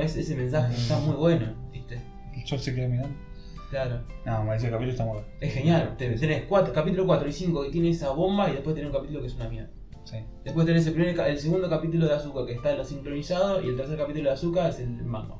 es 0.00 0.16
ese 0.16 0.36
mensaje, 0.36 0.74
está 0.74 0.98
muy 0.98 1.16
bueno, 1.16 1.52
¿viste? 1.72 1.98
Yo 2.46 2.58
se 2.58 2.74
queda 2.74 2.88
mirando. 2.88 3.16
Claro. 3.70 4.00
No, 4.26 4.44
me 4.44 4.54
dice 4.54 4.66
el 4.66 4.72
capítulo 4.72 4.90
está 4.92 5.04
muy 5.04 5.14
bueno. 5.14 5.28
Es 5.40 5.52
genial. 5.54 5.94
Te- 5.96 6.10
Tenés 6.16 6.44
cuatro, 6.48 6.72
capítulo 6.72 7.06
4 7.06 7.28
y 7.28 7.32
5 7.32 7.62
que 7.64 7.70
tiene 7.70 7.90
esa 7.90 8.10
bomba 8.10 8.48
y 8.50 8.54
después 8.54 8.74
tenés 8.74 8.90
un 8.90 8.96
capítulo 8.96 9.20
que 9.20 9.26
es 9.28 9.34
una 9.34 9.48
mierda. 9.48 9.70
Sí. 10.04 10.16
Después 10.44 10.66
tenés 10.66 10.86
el, 10.86 10.94
primer, 10.94 11.18
el 11.20 11.38
segundo 11.38 11.68
capítulo 11.68 12.06
de 12.06 12.14
Azúcar 12.14 12.46
que 12.46 12.52
está 12.54 12.72
en 12.72 12.78
lo 12.78 12.84
sincronizado 12.84 13.62
y 13.62 13.68
el 13.68 13.76
tercer 13.76 13.96
capítulo 13.98 14.28
de 14.28 14.34
Azúcar 14.34 14.70
es 14.70 14.80
el 14.80 14.88
manga. 15.04 15.36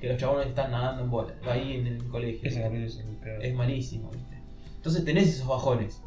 Que 0.00 0.08
los 0.08 0.16
chabones 0.16 0.48
están 0.48 0.70
nadando 0.70 1.02
en 1.04 1.10
bola, 1.10 1.34
ahí 1.50 1.74
en 1.76 1.86
el 1.86 2.04
colegio. 2.08 2.48
Ese 2.48 2.62
capítulo 2.62 2.86
es 2.86 2.98
el 2.98 3.16
peor. 3.16 3.44
Es 3.44 3.54
malísimo, 3.54 4.10
¿viste? 4.10 4.38
Entonces 4.76 5.04
tenés 5.04 5.28
esos 5.28 5.46
bajones. 5.46 6.02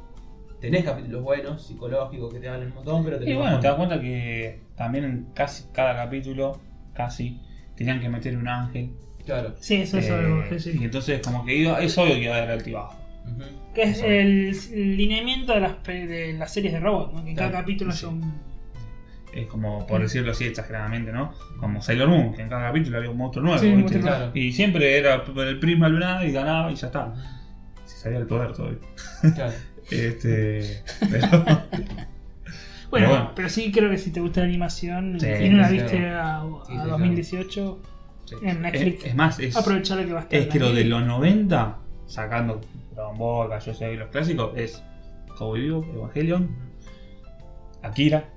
Tenés 0.60 0.84
capítulos 0.84 1.22
buenos, 1.24 1.68
psicológicos, 1.68 2.34
que 2.34 2.40
te 2.40 2.48
hablan 2.50 2.70
un 2.70 2.76
montón, 2.76 3.04
pero 3.04 3.20
tenés 3.20 3.34
Y 3.34 3.38
bueno, 3.38 3.60
te 3.60 3.68
das 3.68 3.78
bajones. 3.78 4.00
cuenta 4.00 4.02
que 4.02 4.62
también 4.76 5.04
en 5.06 5.26
casi 5.34 5.66
cada 5.74 5.96
capítulo, 5.96 6.60
casi, 6.94 7.40
tenían 7.76 8.00
que 8.02 8.10
meter 8.10 8.36
un 8.38 8.48
ángel. 8.48 8.92
Claro. 9.26 9.54
Sí, 9.60 9.76
eso 9.76 9.98
es 10.00 10.10
algo 10.10 10.42
Eh, 10.42 10.46
que 10.50 10.60
sí. 10.60 10.78
Y 10.80 10.84
entonces, 10.86 11.22
como 11.22 11.46
que 11.46 11.56
iba, 11.56 11.82
es 11.82 11.98
obvio 11.98 12.16
que 12.16 12.24
iba 12.24 12.36
a 12.36 12.38
haber 12.40 12.52
altibajo. 12.52 12.96
Ujú. 13.26 13.44
Que 13.76 13.84
es 13.84 14.02
el 14.72 14.98
lineamiento 14.98 15.54
de 15.54 15.60
las, 15.60 15.84
de 15.84 16.34
las 16.34 16.52
series 16.52 16.74
de 16.74 16.80
robots, 16.80 17.14
¿no? 17.14 17.24
que 17.24 17.30
en 17.32 17.36
cada 17.36 17.52
capítulo 17.52 17.92
sí. 17.92 18.00
son... 18.00 18.22
Es 19.34 19.48
como, 19.48 19.86
por 19.88 20.02
decirlo 20.02 20.32
así 20.32 20.46
exageradamente, 20.46 21.12
¿no? 21.12 21.34
Como 21.60 21.82
Sailor 21.82 22.08
Moon, 22.10 22.34
que 22.34 22.42
en 22.44 22.50
cada 22.50 22.68
capítulo 22.68 22.98
había 22.98 23.10
un 23.10 23.18
monstruo 23.18 23.44
nuevo. 23.44 23.60
Sí, 23.60 23.68
un 23.68 23.84
¿viste? 23.84 23.98
monstruo 23.98 24.18
nuevo. 24.18 24.32
Y 24.38 24.52
siempre 24.52 24.98
era 24.98 25.24
el 25.26 25.60
prisma 25.60 25.90
lunar 25.90 26.26
y 26.26 26.32
ganaba 26.32 26.72
y 26.72 26.76
ya 26.76 26.88
está. 26.88 27.14
Si 27.86 27.98
sabía 27.98 28.20
el 28.20 28.28
poder 28.28 28.54
todavía. 28.54 28.80
Claro. 29.36 29.54
Este. 29.92 30.82
Pero. 31.12 31.28
Bueno, 32.90 33.10
bueno. 33.10 33.32
pero 33.36 33.50
sí 33.50 33.70
creo 33.70 33.90
que 33.90 33.98
si 33.98 34.12
te 34.12 34.22
gusta 34.22 34.40
la 34.40 34.48
animación 34.48 35.20
Sí, 35.20 35.28
y 35.28 35.50
no 35.50 35.58
la 35.58 35.70
viste 35.70 35.98
claro. 35.98 36.62
a, 36.64 36.66
Sí, 36.66 36.78
a 36.78 36.84
sí, 36.84 36.90
2018, 36.90 37.82
sí. 38.24 38.36
En 38.44 38.62
Netflix. 38.62 39.04
Es, 39.04 39.10
es 39.10 39.16
más, 39.16 39.40
es, 39.40 39.58
aprovechar 39.58 40.06
que 40.06 40.14
va 40.14 40.20
a 40.20 40.24
estar 40.24 40.40
es 40.40 40.48
que 40.48 40.58
lo 40.58 40.72
de 40.72 40.86
los 40.86 41.06
90, 41.06 41.78
sacando 42.08 42.62
Dragon 42.96 43.18
Ball, 43.18 43.60
Yo 43.60 43.92
y 43.92 43.98
los 43.98 44.10
clásicos, 44.10 44.54
es 44.56 44.82
Cowboy 45.38 45.62
Vivo, 45.62 45.86
Evangelion, 45.94 46.56
Akira, 47.82 48.20
eh, 48.20 48.33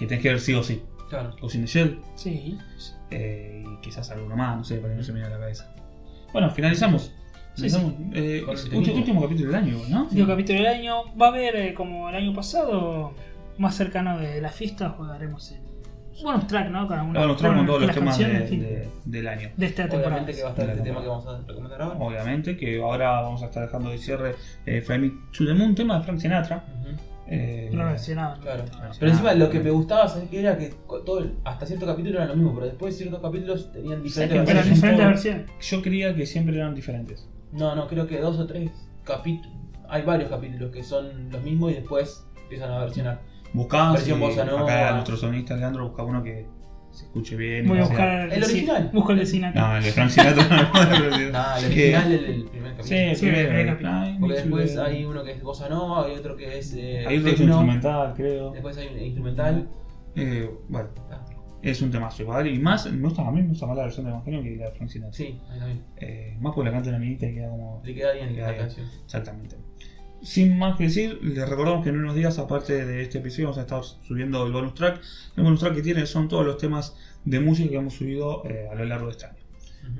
que 0.00 0.06
tenés 0.06 0.22
que 0.22 0.28
ver 0.30 0.40
sí 0.40 0.54
o 0.54 0.62
sí. 0.62 0.82
Claro. 1.08 1.34
Ghost 1.40 1.54
in 1.56 1.60
the 1.62 1.66
Shell, 1.66 2.00
Sí. 2.14 2.56
eh, 3.10 3.64
y 3.66 3.80
quizás 3.82 4.10
alguno 4.10 4.36
más, 4.36 4.56
no 4.56 4.64
sé, 4.64 4.76
para 4.76 4.92
que 4.92 4.96
no 4.98 5.02
se 5.04 5.12
me 5.12 5.18
viene 5.20 5.34
a 5.34 5.36
la 5.36 5.42
cabeza. 5.42 5.72
Bueno, 6.32 6.50
finalizamos. 6.50 7.12
Sí, 7.54 7.68
Finalizamos, 7.68 7.94
eh, 8.14 8.38
el 8.38 8.46
ulti- 8.46 8.70
temita. 8.70 8.92
último 8.92 9.22
capítulo 9.22 9.46
del 9.50 9.56
año, 9.56 9.76
¿no? 9.90 10.02
Último 10.04 10.26
capítulo 10.28 10.58
del 10.60 10.68
año. 10.68 10.94
Va 11.20 11.26
a 11.26 11.28
haber, 11.30 11.56
eh, 11.56 11.74
como 11.74 12.08
el 12.08 12.14
año 12.14 12.32
pasado, 12.34 13.12
más 13.58 13.74
cercano 13.74 14.18
de 14.18 14.40
la 14.40 14.50
fiesta, 14.50 14.90
jugaremos 14.90 15.50
el 15.50 15.60
bonus 16.22 16.46
track, 16.46 16.70
¿no? 16.70 16.86
Con, 16.86 16.98
alguna- 16.98 17.18
Bueno, 17.18 17.36
traemos 17.36 17.58
con 17.58 17.66
todos 17.66 17.82
los 17.82 17.94
temas 17.94 18.18
de, 18.18 18.26
de- 18.26 18.88
del 19.04 19.26
año. 19.28 19.50
de 19.56 19.66
esta 19.66 19.82
temporada. 19.88 20.06
Obviamente 20.22 20.32
que 20.34 20.42
va 20.42 20.48
a 20.48 20.52
estar 20.52 20.70
este 20.70 20.82
tema 20.82 21.00
que 21.02 21.08
vamos 21.08 21.26
a 21.26 21.38
recomendar 21.46 21.82
ahora. 21.82 21.98
Obviamente, 21.98 22.56
que 22.56 22.80
ahora 22.80 23.10
vamos 23.22 23.42
a 23.42 23.46
estar 23.46 23.64
dejando 23.64 23.90
de 23.90 23.98
cierre 23.98 24.34
eh, 24.66 24.80
Fly 24.80 24.98
Me 24.98 25.08
to 25.36 25.44
the 25.44 25.52
Moon, 25.54 25.74
tema 25.74 25.98
de 25.98 26.04
Frank 26.04 26.20
Sinatra. 26.20 26.64
Ujú. 26.82 26.96
Eh, 27.32 27.70
Lo 27.72 27.84
mencionaba. 27.84 28.38
Claro. 28.40 28.64
Ah, 28.74 28.90
Pero 28.98 29.12
encima 29.12 29.32
lo 29.34 29.48
que 29.50 29.60
me 29.60 29.70
gustaba, 29.70 30.08
¿sabes 30.08 30.28
qué? 30.30 30.40
Era 30.40 30.58
que 30.58 30.74
todo, 31.06 31.20
el- 31.20 31.34
hasta 31.44 31.64
cierto 31.64 31.86
capítulo 31.86 32.16
era 32.18 32.26
lo 32.26 32.34
mismo, 32.34 32.52
pero 32.54 32.66
después 32.66 32.96
ciertos 32.96 33.20
capítulos 33.20 33.70
tenían 33.72 34.02
diferentes 34.02 34.36
que 34.38 34.44
versiones. 34.52 34.74
diferentes 34.74 35.06
versiones. 35.06 35.46
Yo 35.60 35.80
creía 35.82 36.14
que 36.14 36.26
siempre 36.26 36.56
eran 36.56 36.74
diferentes. 36.74 37.28
No, 37.52 37.74
no, 37.76 37.86
creo 37.86 38.06
que 38.08 38.18
dos 38.18 38.38
o 38.38 38.46
tres 38.46 38.70
capítulos. 39.04 39.56
Hay 39.88 40.02
varios 40.02 40.28
capítulos 40.28 40.72
que 40.72 40.82
son 40.82 41.30
los 41.30 41.42
mismos 41.42 41.70
y 41.70 41.74
después 41.74 42.26
empiezan 42.42 42.72
a 42.72 42.78
versionar. 42.80 43.20
Buscamos 43.52 43.94
Versión 43.94 44.18
bossa 44.20 44.44
nova. 44.44 44.62
acá 44.64 44.92
nuestro 44.92 45.16
sonista 45.16 45.56
Leandro 45.56 45.88
busca 45.88 46.02
uno 46.04 46.22
que 46.22 46.46
se 46.92 47.04
escuche 47.04 47.36
bien. 47.36 47.66
Voy 47.68 47.78
a 47.78 47.82
que 47.82 47.86
sea- 47.86 47.96
buscar 47.96 48.32
¿El 48.32 48.44
sí, 48.44 48.50
original? 48.52 48.90
Busco 48.92 49.12
el 49.12 49.18
de 49.18 49.26
Sinatra. 49.26 49.60
No, 49.68 49.76
el 49.76 49.82
de 49.84 49.92
Frank 49.92 50.10
Sinatra 50.10 50.44
no, 50.72 50.82
el 50.82 50.88
que- 50.88 51.06
original 51.06 52.12
es 52.12 52.22
el 52.28 52.44
primer 52.44 52.48
capítulo. 52.48 52.59
Sí, 52.82 53.14
Sí, 53.14 53.30
Porque 54.20 54.34
después 54.34 54.76
hay 54.76 55.04
uno 55.04 55.22
que 55.24 55.32
es 55.32 55.42
bossa 55.42 55.68
nova, 55.68 56.06
hay 56.06 56.14
otro 56.16 56.36
que 56.36 56.58
es 56.58 56.74
eh, 56.74 57.04
Hay 57.06 57.18
otro 57.18 57.28
que 57.30 57.34
es 57.34 57.40
instrumental, 57.40 58.14
creo. 58.16 58.50
después 58.52 58.76
hay 58.78 58.88
un 58.88 59.00
instrumental. 59.00 59.68
Eh, 60.16 60.50
bueno, 60.68 60.88
Ah, 61.10 61.24
es 61.62 61.82
un 61.82 61.90
temazo 61.90 62.22
igual. 62.22 62.46
Y 62.46 62.58
más, 62.58 62.90
me 62.90 63.02
gusta, 63.06 63.26
a 63.26 63.30
mí 63.30 63.42
me 63.42 63.48
gusta 63.48 63.66
más 63.66 63.76
la 63.76 63.84
versión 63.84 64.06
de 64.06 64.10
Evangelio 64.12 64.42
que 64.42 64.56
la 64.56 64.64
de 64.66 64.72
Frank 64.72 64.90
Sinatra. 64.90 65.12
Sí, 65.16 65.38
ahí 65.50 65.58
también. 65.58 65.84
Eh, 65.98 66.36
más 66.40 66.54
porque 66.54 66.70
la 66.70 66.74
canta 66.74 66.88
una 66.90 66.98
minita 66.98 67.26
y 67.26 67.34
queda 67.34 67.48
como. 67.50 67.82
Le 67.84 67.94
queda 67.94 68.12
bien 68.12 68.28
Le 68.30 68.34
queda 68.34 68.46
la 68.46 68.52
bien. 68.52 68.64
canción. 68.64 68.86
Exactamente. 69.04 69.56
Sin 70.22 70.58
más 70.58 70.76
que 70.76 70.84
decir, 70.84 71.18
les 71.22 71.48
recordamos 71.48 71.82
que 71.82 71.88
en 71.90 71.98
unos 71.98 72.14
días, 72.14 72.38
aparte 72.38 72.84
de 72.84 73.02
este 73.02 73.18
episodio, 73.18 73.46
vamos 73.46 73.58
a 73.58 73.62
estar 73.62 73.82
subiendo 74.06 74.44
el 74.46 74.52
bonus 74.52 74.74
track. 74.74 75.00
El 75.36 75.44
bonus 75.44 75.60
track 75.60 75.74
que 75.76 75.82
tiene 75.82 76.04
son 76.04 76.28
todos 76.28 76.44
los 76.44 76.58
temas 76.58 76.94
de 77.24 77.40
música 77.40 77.70
que 77.70 77.76
hemos 77.76 77.94
subido 77.94 78.42
eh, 78.46 78.68
a 78.70 78.74
lo 78.74 78.84
largo 78.84 79.06
de 79.06 79.12
este 79.12 79.26
año, 79.26 79.38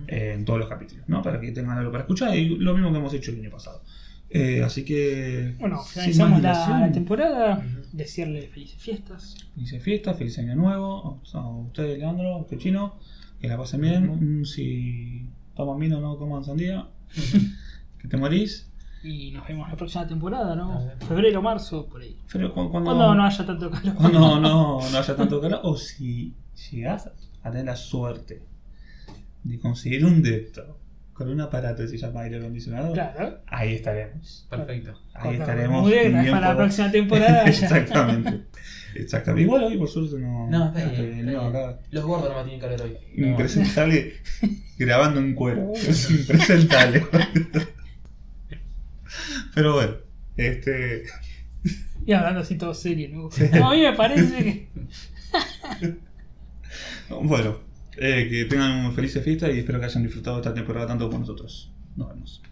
Eh, 0.06 0.32
en 0.34 0.44
todos 0.44 0.58
los 0.58 0.68
capítulos, 0.68 1.08
¿no? 1.08 1.22
Para 1.22 1.40
que 1.40 1.52
tengan 1.52 1.78
algo 1.78 1.90
para 1.92 2.02
escuchar 2.02 2.36
y 2.36 2.48
lo 2.56 2.74
mismo 2.74 2.90
que 2.92 2.98
hemos 2.98 3.14
hecho 3.14 3.30
el 3.30 3.38
año 3.40 3.50
pasado. 3.50 3.82
Eh, 4.28 4.62
así 4.64 4.84
que. 4.84 5.54
Bueno, 5.58 5.82
finalizamos 5.82 6.40
la, 6.42 6.80
la 6.80 6.92
temporada. 6.92 7.58
Ujú. 7.58 7.86
Decirle 7.92 8.48
felices 8.48 8.80
fiestas. 8.80 9.36
Felices 9.54 9.82
fiestas, 9.82 10.16
feliz 10.16 10.38
año 10.38 10.54
nuevo. 10.54 11.20
A 11.32 11.48
ustedes, 11.48 11.98
Leandro, 11.98 12.34
a 12.34 12.36
usted 12.38 12.58
chino, 12.58 12.94
que 13.40 13.48
la 13.48 13.56
pasen 13.56 13.80
bien. 13.80 14.08
Ujú. 14.08 14.20
Mm, 14.24 14.44
Si 14.44 15.26
toman 15.56 15.78
vino, 15.78 16.00
no 16.00 16.16
coman 16.16 16.44
sandía. 16.44 16.86
que 17.98 18.08
te 18.08 18.16
morís. 18.16 18.66
Y 19.02 19.30
nos 19.30 19.48
vemos 19.48 19.68
la 19.68 19.76
próxima 19.76 20.06
temporada, 20.06 20.54
¿no? 20.54 20.90
Febrero, 21.08 21.40
marzo, 21.40 21.86
por 21.86 22.02
ahí. 22.02 22.16
Pero 22.32 22.52
cuando, 22.52 22.70
Cuando 22.72 23.14
no 23.14 23.24
haya 23.24 23.46
tanto 23.46 23.70
calor. 23.70 23.94
cuando 23.94 24.40
no, 24.40 24.80
no 24.92 24.98
haya 24.98 25.16
tanto 25.16 25.40
calor, 25.40 25.60
o 25.64 25.74
si 25.76 26.34
llegas 26.70 27.10
a 27.42 27.50
tener 27.50 27.64
la 27.66 27.76
suerte 27.76 28.42
de 29.44 29.58
conseguir 29.58 30.04
un 30.04 30.22
depto 30.22 30.78
con 31.12 31.28
un 31.28 31.40
aparato 31.40 31.82
que 31.82 31.88
se 31.88 31.98
llama 31.98 32.22
aire 32.22 32.38
acondicionado, 32.38 32.92
Claro. 32.94 33.40
ahí 33.46 33.74
estaremos. 33.74 34.46
Perfecto. 34.48 34.98
Ahí 35.14 35.34
estaremos. 35.36 35.82
Muy 35.82 35.92
bien, 35.92 36.12
para 36.30 36.48
la 36.50 36.56
próxima 36.56 36.90
temporada. 36.92 37.44
Exactamente. 37.44 38.40
Exactamente. 38.94 39.42
Igual 39.42 39.64
hoy 39.64 39.76
por 39.78 39.88
suerte 39.88 40.18
no. 40.18 40.48
No, 40.48 40.74
está 40.76 40.90
bien. 40.90 41.26
no, 41.26 41.42
acá. 41.42 41.78
Los 41.90 42.04
gordos 42.04 42.32
no 42.34 42.42
tienen 42.42 42.60
calor 42.60 42.80
hoy. 42.82 42.96
No. 43.16 43.26
Impresentable 43.28 44.14
grabando 44.78 45.20
en 45.20 45.34
cuero. 45.34 45.72
Es 45.74 46.10
impresentable. 46.10 47.04
Pero 49.54 49.74
bueno, 49.74 49.94
este. 50.36 51.04
Y 52.06 52.12
hablando 52.12 52.40
así 52.40 52.56
todo 52.56 52.72
serio, 52.74 53.08
¿no? 53.12 53.28
No, 53.58 53.70
a 53.70 53.74
mí 53.74 53.82
me 53.82 53.92
parece 53.92 54.42
que. 54.42 55.98
Bueno, 57.22 57.58
eh, 57.96 58.28
que 58.28 58.44
tengan 58.44 58.92
felices 58.92 59.22
fiestas 59.24 59.54
y 59.54 59.58
espero 59.58 59.80
que 59.80 59.86
hayan 59.86 60.02
disfrutado 60.02 60.38
esta 60.38 60.54
temporada 60.54 60.86
tanto 60.86 61.06
como 61.06 61.20
nosotros. 61.20 61.72
Nos 61.96 62.08
vemos. 62.08 62.42